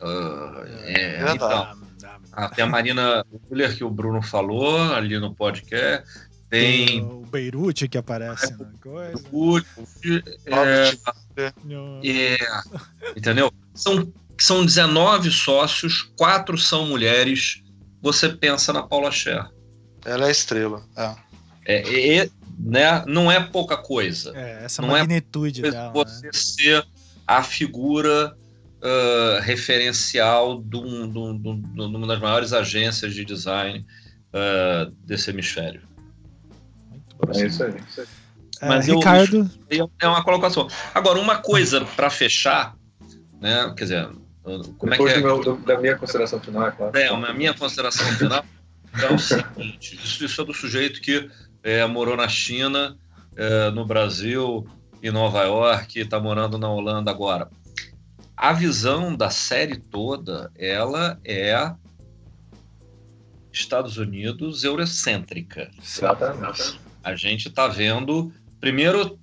Ah, 0.00 0.64
é, 0.84 1.34
então, 1.34 1.76
tem 2.54 2.64
a 2.64 2.68
Marina 2.68 3.26
Müller, 3.50 3.76
que 3.76 3.84
o 3.84 3.90
Bruno 3.90 4.22
falou 4.22 4.94
ali 4.94 5.18
no 5.18 5.34
podcast. 5.34 6.08
Tem 6.48 6.86
Tem 6.86 7.02
o 7.02 7.26
Beirute 7.26 7.88
que 7.88 7.98
aparece 7.98 8.52
na 8.56 8.70
coisa. 8.80 9.22
o. 9.32 9.58
É, 10.46 10.96
É, 12.04 12.36
entendeu? 13.16 13.52
São, 13.74 14.12
são 14.38 14.64
19 14.64 15.30
sócios, 15.30 16.02
quatro 16.16 16.56
são 16.56 16.86
mulheres. 16.86 17.62
Você 18.00 18.28
pensa 18.28 18.72
na 18.72 18.82
Paula 18.82 19.10
Scher. 19.10 19.44
Ela 20.04 20.26
é 20.26 20.28
a 20.28 20.30
estrela. 20.30 20.84
É. 20.96 21.14
É, 21.66 22.16
é- 22.18 22.30
né? 22.58 23.04
Não 23.06 23.30
é 23.30 23.40
pouca 23.40 23.76
coisa. 23.76 24.32
É, 24.34 24.64
essa 24.64 24.80
Não 24.80 24.96
é 24.96 25.00
magnitude 25.00 25.62
dela. 25.62 25.92
você 25.92 26.26
né? 26.26 26.30
ser 26.32 26.86
a 27.26 27.42
figura 27.42 28.36
ah, 28.82 29.40
referencial 29.42 30.62
de, 30.62 30.76
um- 30.76 31.10
de 31.10 31.18
um- 31.18 31.38
de 31.38 31.48
um- 31.48 31.60
de 31.90 31.96
uma 31.96 32.06
das 32.06 32.20
maiores 32.20 32.52
agências 32.52 33.14
de 33.14 33.24
design 33.24 33.84
ah, 34.32 34.90
desse 35.04 35.28
hemisfério. 35.30 35.82
Bom. 37.24 37.32
É 37.38 37.46
isso 37.46 37.64
aí. 37.64 37.74
Isso 37.88 38.00
aí. 38.00 38.06
É, 38.62 38.68
Mas 38.68 38.88
eu- 38.88 38.96
Ricardo, 38.96 39.50
É 40.00 40.06
uma 40.08 40.24
colocação. 40.24 40.66
Agora, 40.94 41.18
uma 41.18 41.38
coisa 41.38 41.84
para 41.84 42.08
fechar, 42.08 42.74
né? 43.40 43.72
Quer 43.76 43.84
dizer, 43.84 44.08
como 44.78 44.94
é 44.94 44.96
que 44.96 45.04
Depois 45.04 45.12
é? 45.12 45.16
do 45.16 45.22
meu- 45.26 45.40
do- 45.42 45.56
da 45.56 45.78
minha 45.78 45.96
consideração 45.96 46.40
final, 46.40 46.66
é 46.66 46.70
claro. 46.70 46.96
É, 46.96 47.08
a 47.08 47.34
minha 47.34 47.52
consideração 47.52 48.06
final 48.16 48.44
é 49.02 49.12
o 49.12 49.18
seguinte: 49.18 49.96
isso, 50.02 50.24
isso 50.24 50.40
é 50.40 50.44
do 50.44 50.54
sujeito 50.54 51.00
que 51.02 51.28
é, 51.62 51.84
morou 51.86 52.16
na 52.16 52.28
China, 52.28 52.96
é, 53.36 53.70
no 53.70 53.84
Brasil, 53.84 54.66
em 55.02 55.10
Nova 55.10 55.42
York, 55.42 55.98
está 56.00 56.18
morando 56.18 56.56
na 56.56 56.70
Holanda 56.70 57.10
agora. 57.10 57.48
A 58.34 58.52
visão 58.52 59.14
da 59.14 59.28
série 59.30 59.76
toda, 59.76 60.50
ela 60.56 61.18
é 61.24 61.74
Estados 63.52 63.96
Unidos 63.96 64.64
eurocêntrica. 64.64 65.70
Exatamente. 65.82 66.80
A 67.06 67.14
gente 67.14 67.46
está 67.46 67.68
vendo, 67.68 68.32
primeiro, 68.60 69.16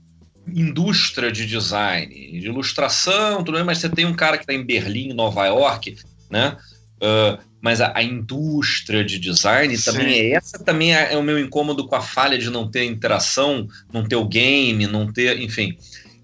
indústria 0.48 1.30
de 1.30 1.46
design, 1.46 2.40
de 2.40 2.48
ilustração, 2.48 3.44
tudo 3.44 3.56
bem, 3.56 3.66
mas 3.66 3.80
você 3.80 3.90
tem 3.90 4.06
um 4.06 4.14
cara 4.14 4.38
que 4.38 4.44
está 4.44 4.54
em 4.54 4.66
Berlim, 4.66 5.12
Nova 5.12 5.46
York, 5.48 5.98
né? 6.30 6.56
Uh, 6.96 7.44
mas 7.62 7.82
a, 7.82 7.92
a, 7.94 8.02
indústria 8.02 9.04
de 9.04 9.20
design 9.20 9.76
Sim. 9.78 9.92
também 9.92 10.14
é 10.14 10.32
essa 10.32 10.58
também 10.64 10.96
é, 10.96 11.14
é, 11.14 11.18
o 11.18 11.24
meu 11.24 11.38
incômodo 11.38 11.86
com 11.86 11.96
a 11.96 12.02
falha 12.02 12.38
de 12.38 12.50
não 12.50 12.72
ter 12.72 12.86
interação, 12.86 13.68
não 13.92 14.08
ter 14.08 14.16
o 14.16 14.26
game, 14.26 14.88
não 14.88 15.12
ter, 15.12 15.42
enfim, 15.42 15.78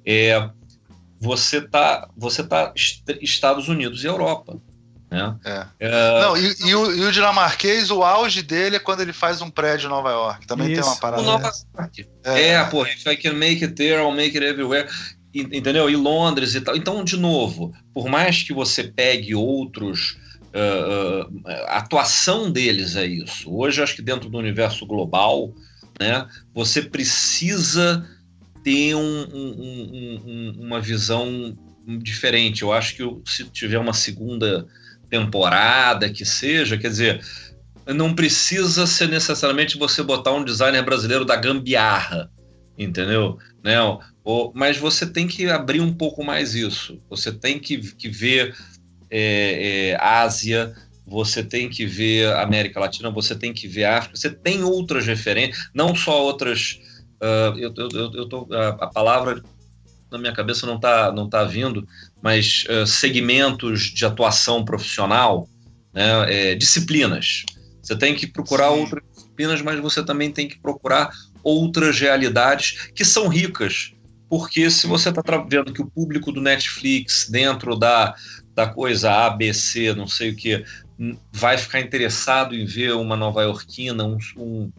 é, 0.05 0.49
você 1.19 1.59
tá 1.59 2.09
você 2.15 2.41
tá 2.41 2.73
Estados 3.21 3.67
Unidos 3.67 4.01
e 4.01 4.07
Europa, 4.07 4.61
né? 5.09 5.35
É. 5.43 5.65
É... 5.79 6.21
Não, 6.21 6.37
e, 6.37 6.55
e, 6.65 6.75
o, 6.75 6.91
e, 6.95 7.05
o, 7.05 7.11
dinamarquês, 7.11 7.89
o 7.89 8.03
auge 8.03 8.43
dele 8.43 8.75
é 8.75 8.79
quando 8.79 9.01
ele 9.01 9.13
faz 9.13 9.41
um 9.41 9.49
prédio 9.49 9.87
em 9.87 9.89
Nova 9.89 10.11
York. 10.11 10.45
Também 10.45 10.71
Isso. 10.71 10.81
tem 10.81 10.91
uma 10.91 10.97
parada. 10.97 11.21
O 11.21 11.25
Nova 11.25 11.51
York. 11.77 12.07
É, 12.23 12.49
é 12.49 12.63
pô, 12.65 12.85
if 12.85 13.05
I 13.07 13.17
can 13.17 13.33
make 13.33 13.63
it 13.63 13.73
there, 13.73 14.01
I'll 14.01 14.11
make 14.11 14.37
it 14.37 14.45
everywhere. 14.45 14.87
Entendeu? 15.33 15.89
E 15.89 15.95
Londres 15.95 16.55
e 16.55 16.61
tal. 16.61 16.75
Então, 16.75 17.03
de 17.03 17.17
novo, 17.17 17.73
por 17.93 18.07
mais 18.07 18.43
que 18.43 18.53
você 18.53 18.83
pegue 18.83 19.35
outros. 19.35 20.17
Uh, 20.49 21.29
uh, 21.31 21.47
a 21.67 21.77
atuação 21.77 22.51
deles 22.51 22.95
é 22.95 23.05
isso. 23.05 23.55
Hoje, 23.55 23.83
acho 23.83 23.95
que 23.95 24.01
dentro 24.01 24.31
do 24.31 24.37
universo 24.39 24.83
global, 24.83 25.53
né, 25.99 26.27
você 26.55 26.81
precisa 26.81 28.03
ter 28.63 28.95
um, 28.95 29.27
um, 29.31 30.21
um, 30.25 30.55
uma 30.59 30.81
visão 30.81 31.55
diferente. 31.99 32.63
Eu 32.63 32.73
acho 32.73 32.95
que 32.95 33.03
se 33.29 33.43
tiver 33.45 33.77
uma 33.77 33.93
segunda 33.93 34.67
temporada 35.09 36.09
que 36.09 36.25
seja, 36.25 36.77
quer 36.77 36.89
dizer, 36.89 37.21
não 37.87 38.13
precisa 38.13 38.85
ser 38.85 39.09
necessariamente 39.09 39.77
você 39.77 40.03
botar 40.03 40.31
um 40.31 40.43
designer 40.43 40.83
brasileiro 40.83 41.25
da 41.25 41.35
gambiarra, 41.35 42.31
entendeu? 42.77 43.37
Né? 43.63 43.77
Ou, 44.23 44.51
mas 44.55 44.77
você 44.77 45.05
tem 45.05 45.27
que 45.27 45.49
abrir 45.49 45.81
um 45.81 45.93
pouco 45.93 46.23
mais 46.23 46.55
isso. 46.55 47.01
Você 47.09 47.31
tem 47.31 47.59
que, 47.59 47.77
que 47.77 48.09
ver 48.09 48.55
é, 49.09 49.89
é, 49.89 49.97
Ásia, 49.99 50.73
você 51.05 51.43
tem 51.43 51.67
que 51.67 51.85
ver 51.85 52.31
América 52.35 52.79
Latina, 52.79 53.09
você 53.09 53.35
tem 53.35 53.51
que 53.51 53.67
ver 53.67 53.85
África, 53.85 54.15
você 54.15 54.29
tem 54.29 54.63
outras 54.63 55.07
referências, 55.07 55.69
não 55.73 55.95
só 55.95 56.23
outras. 56.23 56.79
Uh, 57.21 57.57
eu, 57.57 57.73
eu, 57.75 58.11
eu 58.13 58.29
tô, 58.29 58.47
a, 58.53 58.69
a 58.69 58.87
palavra 58.87 59.43
na 60.11 60.17
minha 60.17 60.33
cabeça 60.33 60.65
não 60.65 60.75
está 60.75 61.11
não 61.11 61.29
tá 61.29 61.43
vindo, 61.43 61.87
mas 62.21 62.65
uh, 62.69 62.85
segmentos 62.85 63.83
de 63.83 64.05
atuação 64.05 64.63
profissional, 64.65 65.47
né, 65.93 66.51
é, 66.51 66.55
disciplinas. 66.55 67.45
Você 67.81 67.95
tem 67.95 68.13
que 68.15 68.27
procurar 68.27 68.71
Sim. 68.71 68.79
outras 68.79 69.03
disciplinas, 69.13 69.61
mas 69.61 69.79
você 69.79 70.03
também 70.03 70.31
tem 70.31 70.47
que 70.47 70.59
procurar 70.59 71.09
outras 71.43 71.99
realidades 71.99 72.89
que 72.93 73.05
são 73.05 73.27
ricas. 73.27 73.93
Porque 74.29 74.69
se 74.69 74.85
você 74.85 75.09
está 75.09 75.21
vendo 75.49 75.73
que 75.73 75.81
o 75.81 75.89
público 75.89 76.31
do 76.31 76.39
Netflix, 76.39 77.27
dentro 77.29 77.75
da, 77.75 78.13
da 78.53 78.67
coisa 78.67 79.11
ABC, 79.25 79.93
não 79.95 80.05
sei 80.05 80.29
o 80.29 80.35
que, 80.35 80.63
vai 81.31 81.57
ficar 81.57 81.79
interessado 81.79 82.53
em 82.53 82.65
ver 82.65 82.93
uma 82.93 83.15
nova-iorquina, 83.15 84.03
um, 84.03 84.17
um, 84.37 84.71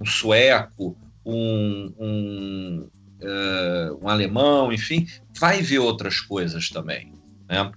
um 0.00 0.04
sueco, 0.06 0.96
um, 1.24 1.92
um, 1.98 2.88
uh, 3.22 3.98
um 4.02 4.08
alemão, 4.08 4.72
enfim, 4.72 5.06
vai 5.38 5.62
ver 5.62 5.78
outras 5.78 6.20
coisas 6.20 6.68
também. 6.68 7.12
Né? 7.48 7.70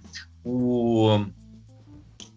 O, 0.44 1.24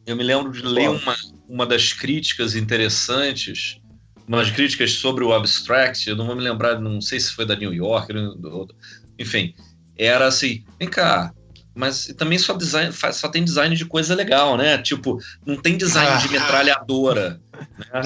eu 0.06 0.16
me 0.16 0.24
lembro 0.24 0.52
de 0.52 0.62
ler 0.62 0.90
uma, 0.90 1.16
uma 1.48 1.66
das 1.66 1.94
críticas 1.94 2.56
interessantes, 2.56 3.80
umas 4.28 4.50
críticas 4.50 4.94
sobre 4.94 5.24
o 5.24 5.34
abstract, 5.34 6.08
eu 6.10 6.16
não 6.16 6.26
vou 6.26 6.36
me 6.36 6.42
lembrar, 6.42 6.80
não 6.80 7.02
sei 7.02 7.20
se 7.20 7.32
foi 7.32 7.46
da 7.46 7.56
New 7.56 7.74
York, 7.74 8.14
enfim, 9.20 9.54
era 9.98 10.28
assim, 10.28 10.64
vem 10.80 10.90
cá, 10.90 11.34
mas 11.76 12.08
também 12.18 12.38
só, 12.38 12.54
design, 12.54 12.94
só 13.12 13.28
tem 13.28 13.44
design 13.44 13.76
de 13.76 13.86
coisa 13.86 14.14
legal, 14.14 14.56
né? 14.56 14.78
Tipo, 14.78 15.20
não 15.46 15.56
tem 15.56 15.76
design 15.76 16.22
de 16.22 16.32
metralhadora. 16.32 17.40
Né? 17.94 18.02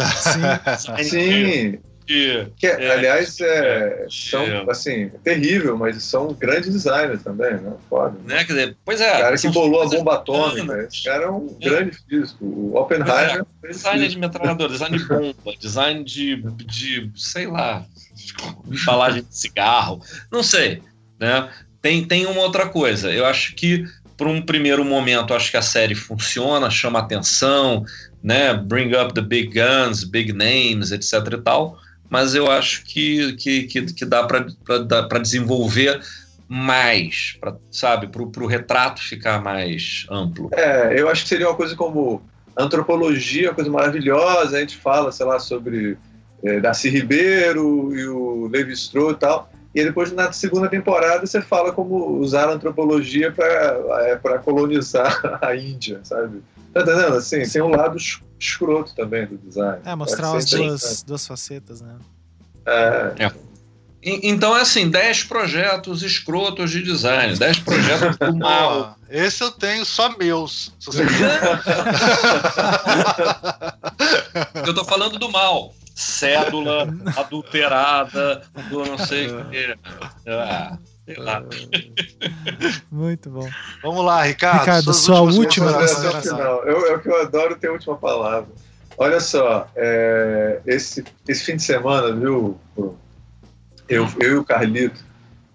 Sim. 0.78 1.04
Sim. 1.04 1.80
Que, 2.08 2.48
é, 2.64 2.90
aliás, 2.90 3.38
é, 3.42 4.06
é, 4.06 4.08
são, 4.10 4.42
é. 4.42 4.66
assim, 4.70 5.10
terrível, 5.26 5.76
mas 5.78 6.02
são 6.02 6.34
grandes 6.34 6.72
designers 6.72 7.22
também, 7.22 7.56
né? 7.56 7.74
Foda. 7.90 8.18
Né? 8.24 8.46
Quer 8.46 8.54
dizer, 8.54 8.78
pois 8.86 9.02
é. 9.02 9.14
O 9.14 9.20
cara 9.20 9.38
que 9.38 9.50
bolou 9.50 9.84
a 9.84 9.90
bomba 9.90 10.14
atômica, 10.16 10.84
esse 10.84 11.04
cara 11.04 11.26
é 11.26 11.30
um 11.30 11.58
é. 11.60 11.66
grande 11.66 11.98
físico. 12.08 12.46
O 12.46 12.78
Oppenheimer. 12.78 13.46
É, 13.62 13.68
design 13.68 14.08
de 14.08 14.18
metralhador, 14.18 14.70
design 14.70 14.98
de 14.98 15.04
bomba, 15.04 15.36
design 15.60 16.04
de, 16.06 16.42
de 16.66 17.12
sei 17.14 17.46
lá, 17.46 17.86
embalagem 18.66 19.24
de 19.24 19.38
cigarro, 19.38 20.02
não 20.32 20.42
sei, 20.42 20.82
né? 21.20 21.50
Tem, 21.82 22.06
tem 22.06 22.26
uma 22.26 22.42
outra 22.42 22.70
coisa. 22.70 23.12
Eu 23.12 23.26
acho 23.26 23.54
que, 23.54 23.84
por 24.16 24.28
um 24.28 24.42
primeiro 24.42 24.86
momento, 24.86 25.34
acho 25.34 25.52
que 25.52 25.58
a 25.58 25.62
série 25.62 25.94
funciona, 25.94 26.70
chama 26.70 27.00
atenção, 27.00 27.84
né? 28.24 28.54
Bring 28.54 28.96
up 28.96 29.14
the 29.14 29.22
big 29.22 29.52
guns, 29.54 30.06
big 30.06 30.32
names, 30.32 30.94
etc 30.94 31.34
e 31.34 31.42
tal 31.42 31.78
mas 32.10 32.36
eu 32.36 32.50
acho 32.50 32.84
que, 32.86 33.34
que, 33.34 33.64
que, 33.64 33.82
que 33.94 34.06
dá 34.06 34.24
para 34.26 35.20
desenvolver 35.20 36.02
mais, 36.48 37.38
pra, 37.40 37.56
sabe, 37.70 38.08
para 38.08 38.24
o 38.24 38.48
retrato 38.48 39.02
ficar 39.02 39.42
mais 39.42 40.06
amplo. 40.10 40.50
É, 40.54 41.00
eu 41.00 41.10
acho 41.10 41.24
que 41.24 41.30
seria 41.30 41.50
uma 41.50 41.56
coisa 41.56 41.76
como 41.76 42.22
antropologia, 42.58 43.54
coisa 43.54 43.70
maravilhosa, 43.70 44.58
a 44.58 44.60
gente 44.62 44.78
fala, 44.78 45.12
sei 45.12 45.26
lá, 45.26 45.40
sobre 45.40 45.98
é, 46.44 46.60
Darcy 46.60 46.90
Ribeiro 46.90 47.96
e 47.96 48.08
o 48.08 48.48
Levi 48.48 48.74
Strauss 48.74 49.14
e 49.14 49.20
tal, 49.20 49.52
e 49.76 49.84
depois 49.84 50.12
na 50.12 50.32
segunda 50.32 50.70
temporada 50.70 51.26
você 51.26 51.42
fala 51.42 51.72
como 51.72 52.18
usar 52.18 52.50
a 52.50 52.54
antropologia 52.54 53.32
para 53.32 54.10
é, 54.10 54.38
colonizar 54.40 55.38
a 55.44 55.56
Índia, 55.56 56.00
sabe? 56.04 56.42
Tá 56.86 56.92
entendendo? 56.94 57.16
Assim, 57.16 57.46
Sim. 57.46 57.52
tem 57.52 57.62
um 57.62 57.70
lado 57.70 57.98
escroto 58.40 58.94
também 58.96 59.26
do 59.26 59.38
design. 59.38 59.82
É, 59.86 59.96
mostrar 59.96 60.36
as 60.36 60.46
duas, 60.46 61.04
duas 61.04 61.28
facetas, 61.28 61.82
né? 61.82 61.96
É. 62.66 63.26
é. 63.26 63.32
Então 64.04 64.56
é 64.56 64.62
assim, 64.62 64.90
10 64.90 65.24
projetos 65.24 66.02
escrotos 66.02 66.72
de 66.72 66.82
design, 66.82 67.36
10 67.36 67.60
projetos 67.60 68.18
do 68.18 68.36
mal. 68.38 68.96
Esse 69.10 69.44
eu 69.44 69.52
tenho 69.52 69.84
só 69.86 70.16
meus. 70.18 70.72
eu 74.66 74.74
tô 74.74 74.86
falando 74.86 75.18
do 75.18 75.30
mal. 75.30 75.74
Cédula 75.96 76.88
adulterada, 77.18 78.44
do 78.70 78.86
não 78.86 78.98
sei 79.00 79.28
o 79.28 79.46
que. 79.46 79.76
Ah. 80.30 80.78
Muito 82.92 83.30
bom. 83.30 83.48
Vamos 83.82 84.04
lá, 84.06 84.24
Ricardo. 84.24 84.60
Ricardo, 84.60 84.94
sua 84.94 85.22
última 85.22 85.74
consideração. 85.74 86.40
É 86.66 86.94
o 86.94 87.00
que 87.00 87.08
eu 87.08 87.22
adoro 87.22 87.56
ter 87.56 87.68
a 87.68 87.72
última 87.72 87.96
palavra. 87.96 88.50
Olha 88.98 89.20
só, 89.20 89.70
é, 89.76 90.60
esse, 90.66 91.04
esse 91.28 91.46
fim 91.46 91.56
de 91.56 91.64
semana, 91.64 92.12
viu, 92.14 92.60
eu, 93.88 94.08
eu 94.20 94.34
e 94.34 94.36
o 94.36 94.44
Carlito, 94.44 95.06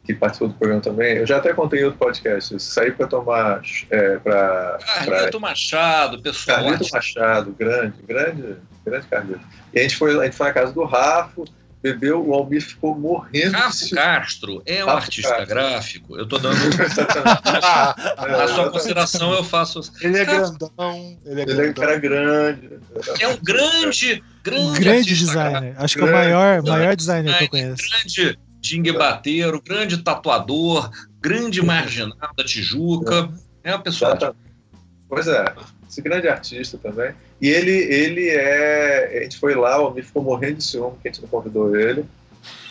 que 0.04 0.14
participou 0.14 0.48
do 0.48 0.54
programa 0.54 0.80
também, 0.80 1.16
eu 1.16 1.26
já 1.26 1.38
até 1.38 1.52
contei 1.52 1.80
em 1.80 1.84
outro 1.84 1.98
podcast, 1.98 2.52
eu 2.52 2.60
saí 2.60 2.92
para 2.92 3.08
tomar. 3.08 3.60
É, 3.90 4.16
pra, 4.18 4.78
Carlito 4.80 5.30
pra... 5.30 5.40
Machado, 5.40 6.22
pessoal. 6.22 6.58
Carlito 6.58 6.86
Machado, 6.92 7.52
grande, 7.52 8.02
grande, 8.06 8.56
grande 8.84 9.06
Carlito. 9.08 9.40
E 9.74 9.80
a 9.80 9.82
gente 9.82 9.96
foi, 9.96 10.18
a 10.20 10.24
gente 10.24 10.36
foi 10.36 10.46
na 10.46 10.52
casa 10.52 10.72
do 10.72 10.84
Rafa 10.84 11.42
bebeu, 11.82 12.24
o 12.26 12.32
Almir 12.32 12.62
ficou 12.62 12.96
morrendo. 12.96 13.52
Rafa 13.52 13.94
Castro 13.94 14.62
é 14.64 14.84
um 14.84 14.86
Rafa 14.86 14.98
artista 14.98 15.28
Castro. 15.30 15.46
gráfico. 15.46 16.16
Eu 16.16 16.24
estou 16.24 16.38
dando. 16.38 16.56
a 18.16 18.48
sua 18.48 18.70
consideração 18.70 19.32
eu 19.32 19.42
faço. 19.42 19.80
Ele 20.00 20.18
é 20.18 20.24
grandão. 20.24 21.18
Ele 21.26 21.40
é, 21.40 21.44
ele 21.44 21.66
é 21.66 21.70
um 21.70 21.72
cara 21.72 21.98
grande. 21.98 22.70
É 23.18 23.28
um 23.28 23.36
grande, 23.42 24.22
grande, 24.42 24.64
um 24.64 24.74
grande 24.74 25.14
designer. 25.14 25.60
Gráfico. 25.60 25.84
Acho 25.84 25.94
que 25.96 26.02
é 26.02 26.06
o 26.06 26.12
maior, 26.12 26.62
maior 26.62 26.96
designer 26.96 27.36
que 27.38 27.44
eu 27.44 27.48
conheço. 27.48 27.82
Grande 27.90 28.38
dingue 28.60 28.92
bateiro, 28.92 29.60
grande 29.60 29.98
tatuador, 29.98 30.88
grande 31.20 31.60
marginal 31.60 32.30
da 32.36 32.44
Tijuca. 32.44 33.28
É 33.64 33.74
uma 33.74 33.82
pessoa. 33.82 34.34
Pois 35.08 35.26
é 35.26 35.44
esse 35.92 36.00
grande 36.00 36.26
artista 36.26 36.78
também. 36.78 37.12
E 37.38 37.50
ele, 37.50 37.70
ele 37.70 38.28
é. 38.30 39.18
A 39.18 39.22
gente 39.24 39.38
foi 39.38 39.54
lá, 39.54 39.78
o 39.78 39.86
Almir 39.86 40.04
ficou 40.04 40.22
morrendo 40.22 40.56
de 40.56 40.64
ciúme 40.64 40.96
que 41.02 41.08
a 41.08 41.12
gente 41.12 41.20
não 41.20 41.28
convidou 41.28 41.76
ele. 41.76 42.04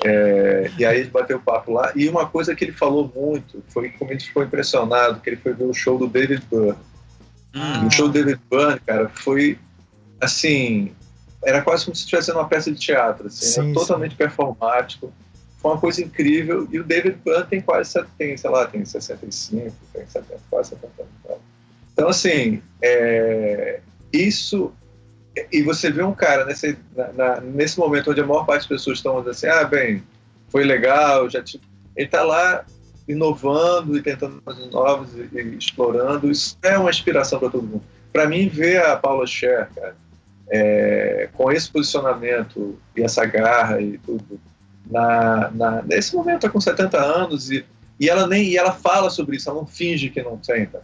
É, 0.03 0.71
e 0.77 0.83
aí 0.83 0.97
a 0.97 1.03
gente 1.03 1.11
bateu 1.11 1.37
o 1.37 1.41
papo 1.41 1.71
lá. 1.71 1.93
E 1.95 2.09
uma 2.09 2.27
coisa 2.27 2.55
que 2.55 2.65
ele 2.65 2.71
falou 2.71 3.11
muito 3.15 3.63
foi 3.69 3.89
como 3.91 4.09
a 4.09 4.13
gente 4.13 4.27
ficou 4.27 4.43
impressionado, 4.43 5.21
que 5.21 5.29
ele 5.29 5.37
foi 5.37 5.53
ver 5.53 5.65
o 5.65 5.73
show 5.73 5.99
do 5.99 6.07
David 6.07 6.43
Byrne. 6.49 6.77
Ah. 7.53 7.85
O 7.85 7.91
show 7.91 8.07
do 8.07 8.13
David 8.13 8.41
Byrne, 8.49 8.79
cara, 8.79 9.07
foi 9.09 9.59
assim. 10.19 10.91
Era 11.43 11.61
quase 11.61 11.85
como 11.85 11.95
se 11.95 12.01
estivesse 12.01 12.31
uma 12.31 12.47
peça 12.47 12.71
de 12.71 12.79
teatro, 12.79 13.27
assim, 13.27 13.45
sim, 13.45 13.61
era 13.61 13.73
totalmente 13.73 14.11
sim. 14.11 14.17
performático. 14.17 15.13
Foi 15.57 15.71
uma 15.71 15.79
coisa 15.79 16.01
incrível. 16.03 16.67
E 16.71 16.79
o 16.79 16.83
David 16.83 17.19
Byrne 17.23 17.45
tem 17.45 17.61
quase, 17.61 18.03
tem, 18.17 18.35
sei 18.35 18.49
lá, 18.49 18.65
tem 18.65 18.83
65, 18.83 19.75
tem 19.93 20.07
70, 20.07 20.39
quase 20.49 20.69
70 20.69 21.03
anos. 21.29 21.50
Então, 22.01 22.09
assim, 22.09 22.63
é, 22.81 23.79
isso. 24.11 24.73
E 25.51 25.61
você 25.61 25.91
vê 25.91 26.01
um 26.01 26.15
cara 26.15 26.45
nesse, 26.45 26.75
na, 26.95 27.13
na, 27.13 27.41
nesse 27.41 27.77
momento 27.77 28.09
onde 28.09 28.19
a 28.19 28.25
maior 28.25 28.43
parte 28.43 28.61
das 28.61 28.67
pessoas 28.67 28.97
estão 28.97 29.17
dizendo 29.17 29.29
assim: 29.29 29.45
ah, 29.45 29.63
bem, 29.65 30.01
foi 30.49 30.63
legal, 30.63 31.29
já 31.29 31.43
ele 31.95 32.07
está 32.07 32.23
lá 32.23 32.65
inovando 33.07 33.95
e 33.95 34.01
tentando 34.01 34.41
coisas 34.41 34.67
novas 34.71 35.09
e, 35.13 35.29
e 35.31 35.57
explorando. 35.59 36.31
Isso 36.31 36.57
é 36.63 36.75
uma 36.75 36.89
inspiração 36.89 37.37
para 37.37 37.51
todo 37.51 37.67
mundo. 37.67 37.83
Para 38.11 38.25
mim, 38.25 38.49
ver 38.49 38.83
a 38.83 38.97
Paula 38.97 39.27
Scher, 39.27 39.69
cara, 39.75 39.95
é, 40.49 41.29
com 41.33 41.51
esse 41.51 41.69
posicionamento 41.69 42.79
e 42.97 43.03
essa 43.03 43.23
garra 43.25 43.79
e 43.79 43.99
tudo, 43.99 44.41
na, 44.89 45.51
na, 45.51 45.81
nesse 45.83 46.15
momento, 46.15 46.41
tá 46.41 46.49
com 46.49 46.59
70 46.59 46.97
anos 46.97 47.51
e, 47.51 47.63
e 47.99 48.09
ela 48.09 48.25
nem 48.25 48.49
e 48.49 48.57
ela 48.57 48.71
fala 48.71 49.11
sobre 49.11 49.35
isso, 49.35 49.47
ela 49.51 49.59
não 49.59 49.67
finge 49.67 50.09
que 50.09 50.23
não 50.23 50.37
tem, 50.37 50.65
tá? 50.65 50.79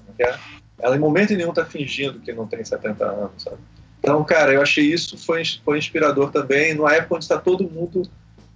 Ela 0.79 0.95
em 0.95 0.99
momento 0.99 1.33
nenhum 1.33 1.49
está 1.49 1.65
fingindo 1.65 2.19
que 2.19 2.31
não 2.31 2.47
tem 2.47 2.63
70 2.63 3.05
anos, 3.05 3.43
sabe? 3.43 3.57
Então, 3.99 4.23
cara, 4.23 4.53
eu 4.53 4.61
achei 4.61 4.85
isso 4.85 5.17
foi, 5.17 5.43
foi 5.65 5.77
inspirador 5.77 6.31
também, 6.31 6.73
numa 6.73 6.93
época 6.93 7.15
onde 7.15 7.25
está 7.25 7.37
todo 7.37 7.69
mundo 7.69 8.03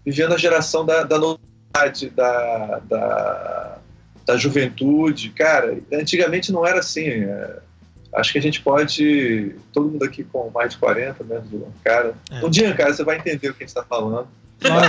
vivendo 0.05 0.33
a 0.33 0.37
geração 0.37 0.85
da, 0.85 1.03
da 1.03 1.17
novidade, 1.17 2.09
da, 2.09 2.79
da, 2.87 3.77
da, 4.25 4.37
juventude. 4.37 5.29
Cara, 5.31 5.77
antigamente 5.91 6.51
não 6.51 6.65
era 6.65 6.79
assim. 6.79 7.07
É, 7.07 7.59
acho 8.15 8.31
que 8.31 8.39
a 8.39 8.41
gente 8.41 8.61
pode, 8.61 9.55
todo 9.73 9.89
mundo 9.89 10.03
aqui 10.03 10.23
com 10.23 10.49
mais 10.51 10.73
de 10.73 10.79
40, 10.79 11.23
menos 11.23 11.51
um 11.53 11.71
cara. 11.83 12.13
É. 12.29 12.45
Um 12.45 12.49
dia, 12.49 12.73
cara, 12.73 12.93
você 12.93 13.03
vai 13.03 13.17
entender 13.17 13.49
o 13.49 13.53
que 13.53 13.63
a 13.63 13.65
gente 13.65 13.75
está 13.75 13.83
falando. 13.83 14.27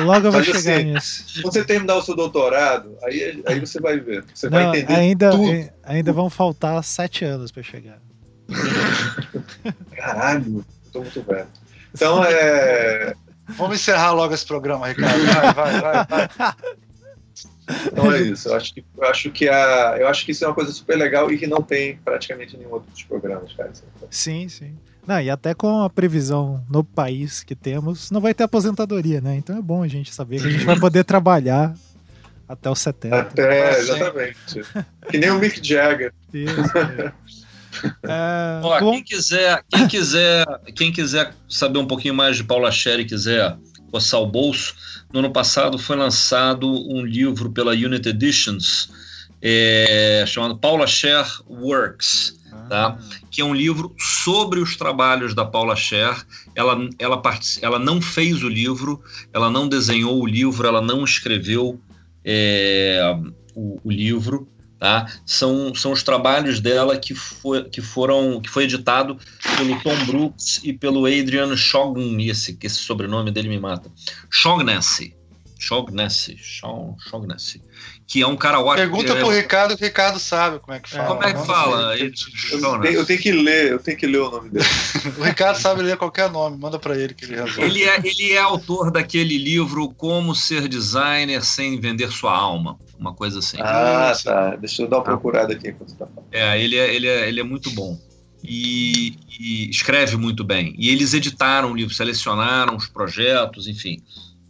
Logo 0.04 0.26
eu 0.26 0.32
vou 0.32 0.44
chegar 0.44 0.76
assim, 0.76 0.92
nisso. 0.92 1.24
Quando 1.42 1.54
você 1.54 1.64
terminar 1.64 1.96
o 1.96 2.02
seu 2.02 2.14
doutorado, 2.14 2.96
aí, 3.02 3.42
aí 3.46 3.58
você 3.58 3.80
vai 3.80 3.98
ver. 3.98 4.24
Você 4.34 4.50
não, 4.50 4.58
vai 4.58 4.68
entender 4.68 4.92
ainda, 4.92 5.30
tudo. 5.30 5.70
Ainda 5.82 6.12
vão 6.12 6.28
faltar 6.28 6.82
sete 6.84 7.24
anos 7.24 7.50
para 7.50 7.62
chegar. 7.62 7.98
Caralho, 9.96 10.64
estou 10.84 11.02
muito 11.02 11.22
velho. 11.22 11.46
Então, 11.94 12.22
é... 12.24 13.14
Vamos 13.56 13.76
encerrar 13.76 14.12
logo 14.12 14.34
esse 14.34 14.46
programa, 14.46 14.88
Ricardo. 14.88 15.24
Vai, 15.24 15.52
vai, 15.52 15.80
vai, 15.80 16.28
vai. 16.28 16.54
Então 17.86 18.12
é 18.12 18.20
isso. 18.20 18.48
Eu 18.48 18.56
acho 18.56 18.74
que, 18.74 18.84
eu 18.96 19.04
acho 19.04 19.30
que, 19.30 19.48
a, 19.48 19.96
eu 19.98 20.08
acho 20.08 20.24
que 20.24 20.32
isso 20.32 20.44
é 20.44 20.48
uma 20.48 20.54
coisa 20.54 20.72
super 20.72 20.96
legal 20.96 21.30
e 21.30 21.38
que 21.38 21.46
não 21.46 21.62
tem 21.62 21.96
praticamente 21.96 22.56
nenhum 22.56 22.72
outro 22.72 22.90
dos 22.90 23.02
programas, 23.04 23.52
cara. 23.52 23.72
Sim, 24.10 24.48
sim. 24.48 24.76
Não, 25.06 25.20
e 25.20 25.28
até 25.28 25.52
com 25.52 25.82
a 25.82 25.90
previsão 25.90 26.64
no 26.70 26.84
país 26.84 27.42
que 27.42 27.54
temos, 27.54 28.10
não 28.10 28.20
vai 28.20 28.32
ter 28.32 28.44
aposentadoria, 28.44 29.20
né? 29.20 29.36
Então 29.36 29.56
é 29.56 29.62
bom 29.62 29.82
a 29.82 29.88
gente 29.88 30.14
saber 30.14 30.40
que 30.40 30.46
a 30.46 30.50
gente 30.50 30.64
vai 30.64 30.78
poder 30.78 31.04
trabalhar 31.04 31.74
até 32.48 32.70
os 32.70 32.78
70. 32.78 33.18
Até, 33.18 33.78
exatamente. 33.78 34.62
que 35.10 35.18
nem 35.18 35.30
o 35.30 35.38
Mick 35.38 35.66
Jagger. 35.66 36.12
Isso, 36.32 36.78
é. 36.78 37.12
É, 38.02 38.60
Ó, 38.62 38.78
quem 38.78 39.02
quiser, 39.02 39.64
quem 39.68 39.88
quiser, 39.88 40.46
quem 40.76 40.92
quiser 40.92 41.34
saber 41.48 41.78
um 41.78 41.86
pouquinho 41.86 42.12
mais 42.12 42.36
de 42.36 42.44
Paula 42.44 42.70
Scher 42.70 43.00
e 43.00 43.04
quiser 43.06 43.56
coçar 43.90 44.20
o 44.20 44.26
bolso, 44.26 44.74
no 45.10 45.20
ano 45.20 45.32
passado 45.32 45.78
foi 45.78 45.96
lançado 45.96 46.70
um 46.70 47.02
livro 47.04 47.50
pela 47.50 47.72
Unit 47.72 48.06
Editions 48.06 48.90
é, 49.40 50.22
chamado 50.26 50.56
Paula 50.58 50.86
Scher 50.86 51.26
Works 51.48 52.38
tá? 52.68 52.98
que 53.30 53.40
é 53.40 53.44
um 53.44 53.54
livro 53.54 53.94
sobre 53.98 54.60
os 54.60 54.76
trabalhos 54.76 55.34
da 55.34 55.44
Paula 55.44 55.76
Scher. 55.76 56.26
Ela, 56.54 56.88
ela, 56.98 57.20
ela 57.60 57.78
não 57.78 58.00
fez 58.00 58.42
o 58.42 58.48
livro, 58.48 59.02
ela 59.32 59.50
não 59.50 59.68
desenhou 59.68 60.20
o 60.20 60.26
livro, 60.26 60.66
ela 60.66 60.80
não 60.80 61.04
escreveu 61.04 61.80
é, 62.24 63.00
o, 63.54 63.80
o, 63.84 63.90
livro. 63.90 64.48
Tá? 64.78 65.06
São, 65.24 65.72
são 65.74 65.92
os 65.92 66.02
trabalhos 66.02 66.58
dela 66.58 66.96
que, 66.96 67.14
foi, 67.14 67.64
que 67.64 67.80
foram 67.80 68.40
que 68.40 68.50
foi 68.50 68.64
editado 68.64 69.16
pelo 69.56 69.80
Tom 69.80 70.04
Brooks 70.06 70.60
e 70.64 70.72
pelo 70.72 71.06
Adrian 71.06 71.56
Shaughnessy, 71.56 72.54
que 72.54 72.66
esse 72.66 72.78
sobrenome 72.78 73.30
dele 73.30 73.48
me 73.48 73.60
mata. 73.60 73.92
Shaughnessy. 74.28 75.14
Shaughnessy. 75.56 76.36
Shaughnessy 76.36 77.62
que 78.12 78.20
é 78.20 78.26
um 78.26 78.36
cara 78.36 78.60
ótimo. 78.60 78.76
Pergunta 78.76 79.16
pro 79.16 79.30
Ricardo, 79.30 79.72
o 79.72 79.76
Ricardo 79.78 80.18
sabe 80.18 80.58
como 80.58 80.76
é 80.76 80.80
que 80.80 80.90
fala. 80.90 81.06
Como 81.06 81.24
é 81.24 81.32
que 81.32 81.46
fala? 81.46 81.96
Eu, 81.96 82.12
eu, 82.92 83.06
tenho 83.06 83.18
que 83.18 83.32
ler, 83.32 83.72
eu 83.72 83.78
tenho 83.78 83.96
que 83.96 84.06
ler 84.06 84.18
o 84.18 84.30
nome 84.30 84.50
dele. 84.50 84.66
o 85.16 85.22
Ricardo 85.22 85.56
sabe 85.56 85.80
ler 85.80 85.96
qualquer 85.96 86.30
nome, 86.30 86.58
manda 86.58 86.78
para 86.78 86.94
ele 86.94 87.14
que 87.14 87.24
ele 87.24 87.36
resolve. 87.36 87.62
Ele 87.62 87.82
é, 87.84 87.98
ele 88.04 88.32
é 88.32 88.38
autor 88.38 88.90
daquele 88.90 89.38
livro 89.38 89.88
Como 89.94 90.34
Ser 90.34 90.68
Designer 90.68 91.42
Sem 91.42 91.80
Vender 91.80 92.12
Sua 92.12 92.36
Alma, 92.36 92.78
uma 92.98 93.14
coisa 93.14 93.38
assim. 93.38 93.56
Ah, 93.62 94.12
tá. 94.22 94.56
Deixa 94.56 94.82
eu 94.82 94.88
dar 94.88 94.98
uma 94.98 95.04
procurada 95.04 95.54
aqui 95.54 95.70
enquanto 95.70 95.88
você 95.88 95.96
tá 95.96 96.06
falando. 96.06 96.28
É, 96.32 96.62
ele 96.62 96.76
é, 96.76 96.94
ele 96.94 97.06
é, 97.06 97.28
ele 97.30 97.40
é 97.40 97.44
muito 97.44 97.70
bom. 97.70 97.98
E, 98.44 99.16
e, 99.40 99.70
escreve 99.70 100.18
muito 100.18 100.44
bem. 100.44 100.74
E 100.76 100.90
eles 100.90 101.14
editaram 101.14 101.72
o 101.72 101.74
livro, 101.74 101.94
selecionaram 101.94 102.76
os 102.76 102.86
projetos, 102.86 103.66
enfim, 103.66 104.02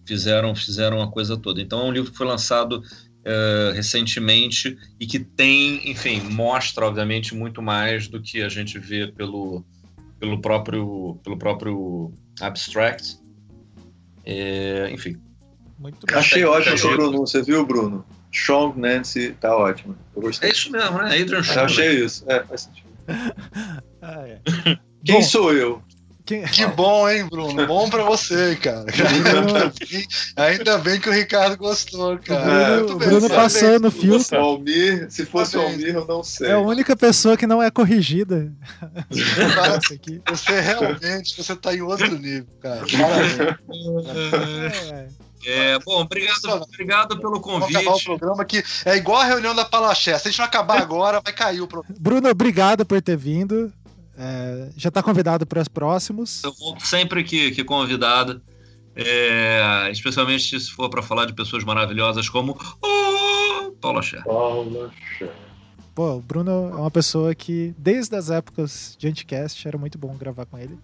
fizeram 0.05 0.53
fizeram 0.53 1.01
a 1.01 1.09
coisa 1.09 1.37
toda. 1.37 1.63
Então 1.63 1.83
é 1.83 1.85
um 1.85 1.93
livro 1.93 2.11
que 2.11 2.19
foi 2.19 2.27
lançado 2.27 2.83
uh, 3.23 3.73
recentemente 3.75 4.77
e 4.99 5.07
que 5.07 5.19
tem, 5.19 5.91
enfim, 5.91 6.21
mostra 6.31 6.87
obviamente 6.87 7.35
muito 7.35 7.63
mais 7.63 8.09
do 8.09 8.21
que 8.21 8.43
a 8.43 8.49
gente 8.49 8.79
vê 8.79 9.07
pelo, 9.07 9.65
pelo 10.19 10.41
próprio 10.41 11.19
pelo 11.23 11.37
próprio 11.37 12.13
abstract. 12.41 13.19
É, 14.25 14.91
enfim. 14.93 15.17
Muito 15.79 16.07
Achei 16.15 16.45
ótimo 16.45 16.79
sua 16.79 16.95
pronúncia, 16.95 17.43
viu, 17.43 17.67
Bruno? 17.67 18.05
Sean 18.33 18.73
Nancy 18.77 19.37
tá 19.41 19.55
ótimo. 19.57 19.97
Eu 20.15 20.23
gostei. 20.23 20.49
É 20.49 20.53
isso 20.53 20.71
mesmo, 20.71 20.99
né? 20.99 21.21
Adrian 21.21 21.43
Sean. 21.43 21.65
achei 21.65 22.05
isso. 22.05 22.25
É, 22.29 22.43
faz 22.45 22.63
sentido. 22.63 22.89
ah, 24.01 24.27
é. 24.27 24.41
Quem 25.05 25.17
Bom, 25.17 25.23
sou 25.23 25.53
eu? 25.53 25.83
Que... 26.41 26.49
que 26.49 26.67
bom, 26.67 27.09
hein, 27.09 27.27
Bruno? 27.29 27.67
Bom 27.67 27.91
pra 27.91 28.03
você, 28.05 28.57
cara. 28.57 28.87
Ainda 29.13 29.73
bem, 29.79 30.07
ainda 30.37 30.79
bem 30.79 31.01
que 31.01 31.09
o 31.09 31.13
Ricardo 31.13 31.57
gostou, 31.57 32.19
cara. 32.19 32.83
O 32.83 32.87
Bruno, 32.87 32.99
Bruno 32.99 33.29
passou 33.29 33.79
no 33.79 33.91
filtro. 33.91 34.25
Se 34.25 34.35
Almir, 34.35 35.07
se 35.11 35.27
fosse 35.27 35.57
o 35.57 35.61
Almir, 35.61 35.95
eu 35.95 36.07
não 36.07 36.23
sei. 36.23 36.49
É 36.49 36.53
a 36.53 36.59
única 36.59 36.97
pessoa 36.97 37.37
que 37.37 37.47
não 37.47 37.63
é 37.63 37.71
corrigida. 37.71 38.53
você 40.31 40.61
realmente, 40.61 41.37
você 41.37 41.55
tá 41.57 41.75
em 41.75 41.83
outro 41.83 42.17
nível, 42.19 42.47
cara. 42.61 42.83
Parabéns. 42.87 44.13
É, 45.45 45.79
bom, 45.81 46.01
obrigado, 46.01 46.63
obrigado 46.63 47.21
pelo 47.21 47.41
convite. 47.41 47.73
Vamos 47.73 47.77
acabar 47.77 47.97
o 47.97 48.05
programa 48.05 48.45
que 48.45 48.63
é 48.85 48.97
igual 48.97 49.21
a 49.21 49.25
reunião 49.25 49.55
da 49.55 49.65
Palaché. 49.65 50.17
Se 50.19 50.29
a 50.29 50.31
gente 50.31 50.39
não 50.39 50.47
acabar 50.47 50.81
agora, 50.81 51.21
vai 51.21 51.33
cair 51.33 51.61
o 51.61 51.67
programa. 51.67 51.97
Bruno, 51.99 52.29
obrigado 52.29 52.87
por 52.87 53.03
ter 53.03 53.17
vindo. 53.17 53.73
É, 54.17 54.71
já 54.77 54.89
está 54.89 55.03
convidado 55.03 55.47
para 55.47 55.61
os 55.61 55.69
próximos. 55.69 56.43
Eu 56.45 56.53
volto 56.53 56.87
sempre 56.87 57.25
que, 57.25 57.51
que 57.51 57.65
convidado, 57.65 58.43
é, 58.95 59.89
especialmente 59.91 60.59
se 60.61 60.71
for 60.71 60.91
para 60.91 61.03
falar 61.03 61.27
de 61.27 61.33
pessoas 61.33 61.65
maravilhosas 61.65 62.29
como 62.29 62.59
oh, 62.83 63.73
Paula 63.81 64.03
Scher. 64.03 64.23
Paula 64.25 64.91
Scher. 65.17 65.33
Pô, 65.95 66.15
o 66.15 66.21
Bruno 66.21 66.51
é 66.51 66.77
uma 66.77 66.91
pessoa 66.91 67.35
que, 67.35 67.75
desde 67.77 68.17
as 68.17 68.31
épocas 68.31 68.97
de 68.99 69.09
Anticast, 69.09 69.67
era 69.67 69.77
muito 69.77 69.99
bom 69.99 70.17
gravar 70.17 70.47
com 70.47 70.59
ele. 70.59 70.79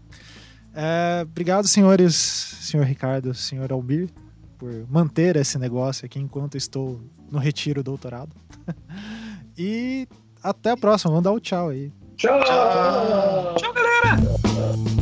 É, 0.75 1.23
obrigado, 1.23 1.67
senhores, 1.67 2.15
senhor 2.15 2.85
Ricardo, 2.85 3.33
senhor 3.35 3.73
Almir, 3.73 4.11
por 4.59 4.71
manter 4.89 5.37
esse 5.37 5.59
negócio 5.59 6.05
aqui 6.05 6.19
enquanto 6.19 6.57
estou 6.57 7.01
no 7.31 7.39
retiro 7.39 7.83
doutorado. 7.83 8.35
e 9.57 10.07
até 10.43 10.71
a 10.71 10.77
próxima, 10.77 11.11
vamos 11.11 11.25
dar 11.25 11.33
o 11.33 11.37
um 11.37 11.41
tchau 11.41 11.71
aí. 11.71 11.91
Tchau. 12.19 12.41
Tchau, 12.43 13.55
Tchau 13.55 13.73
galera. 13.73 14.98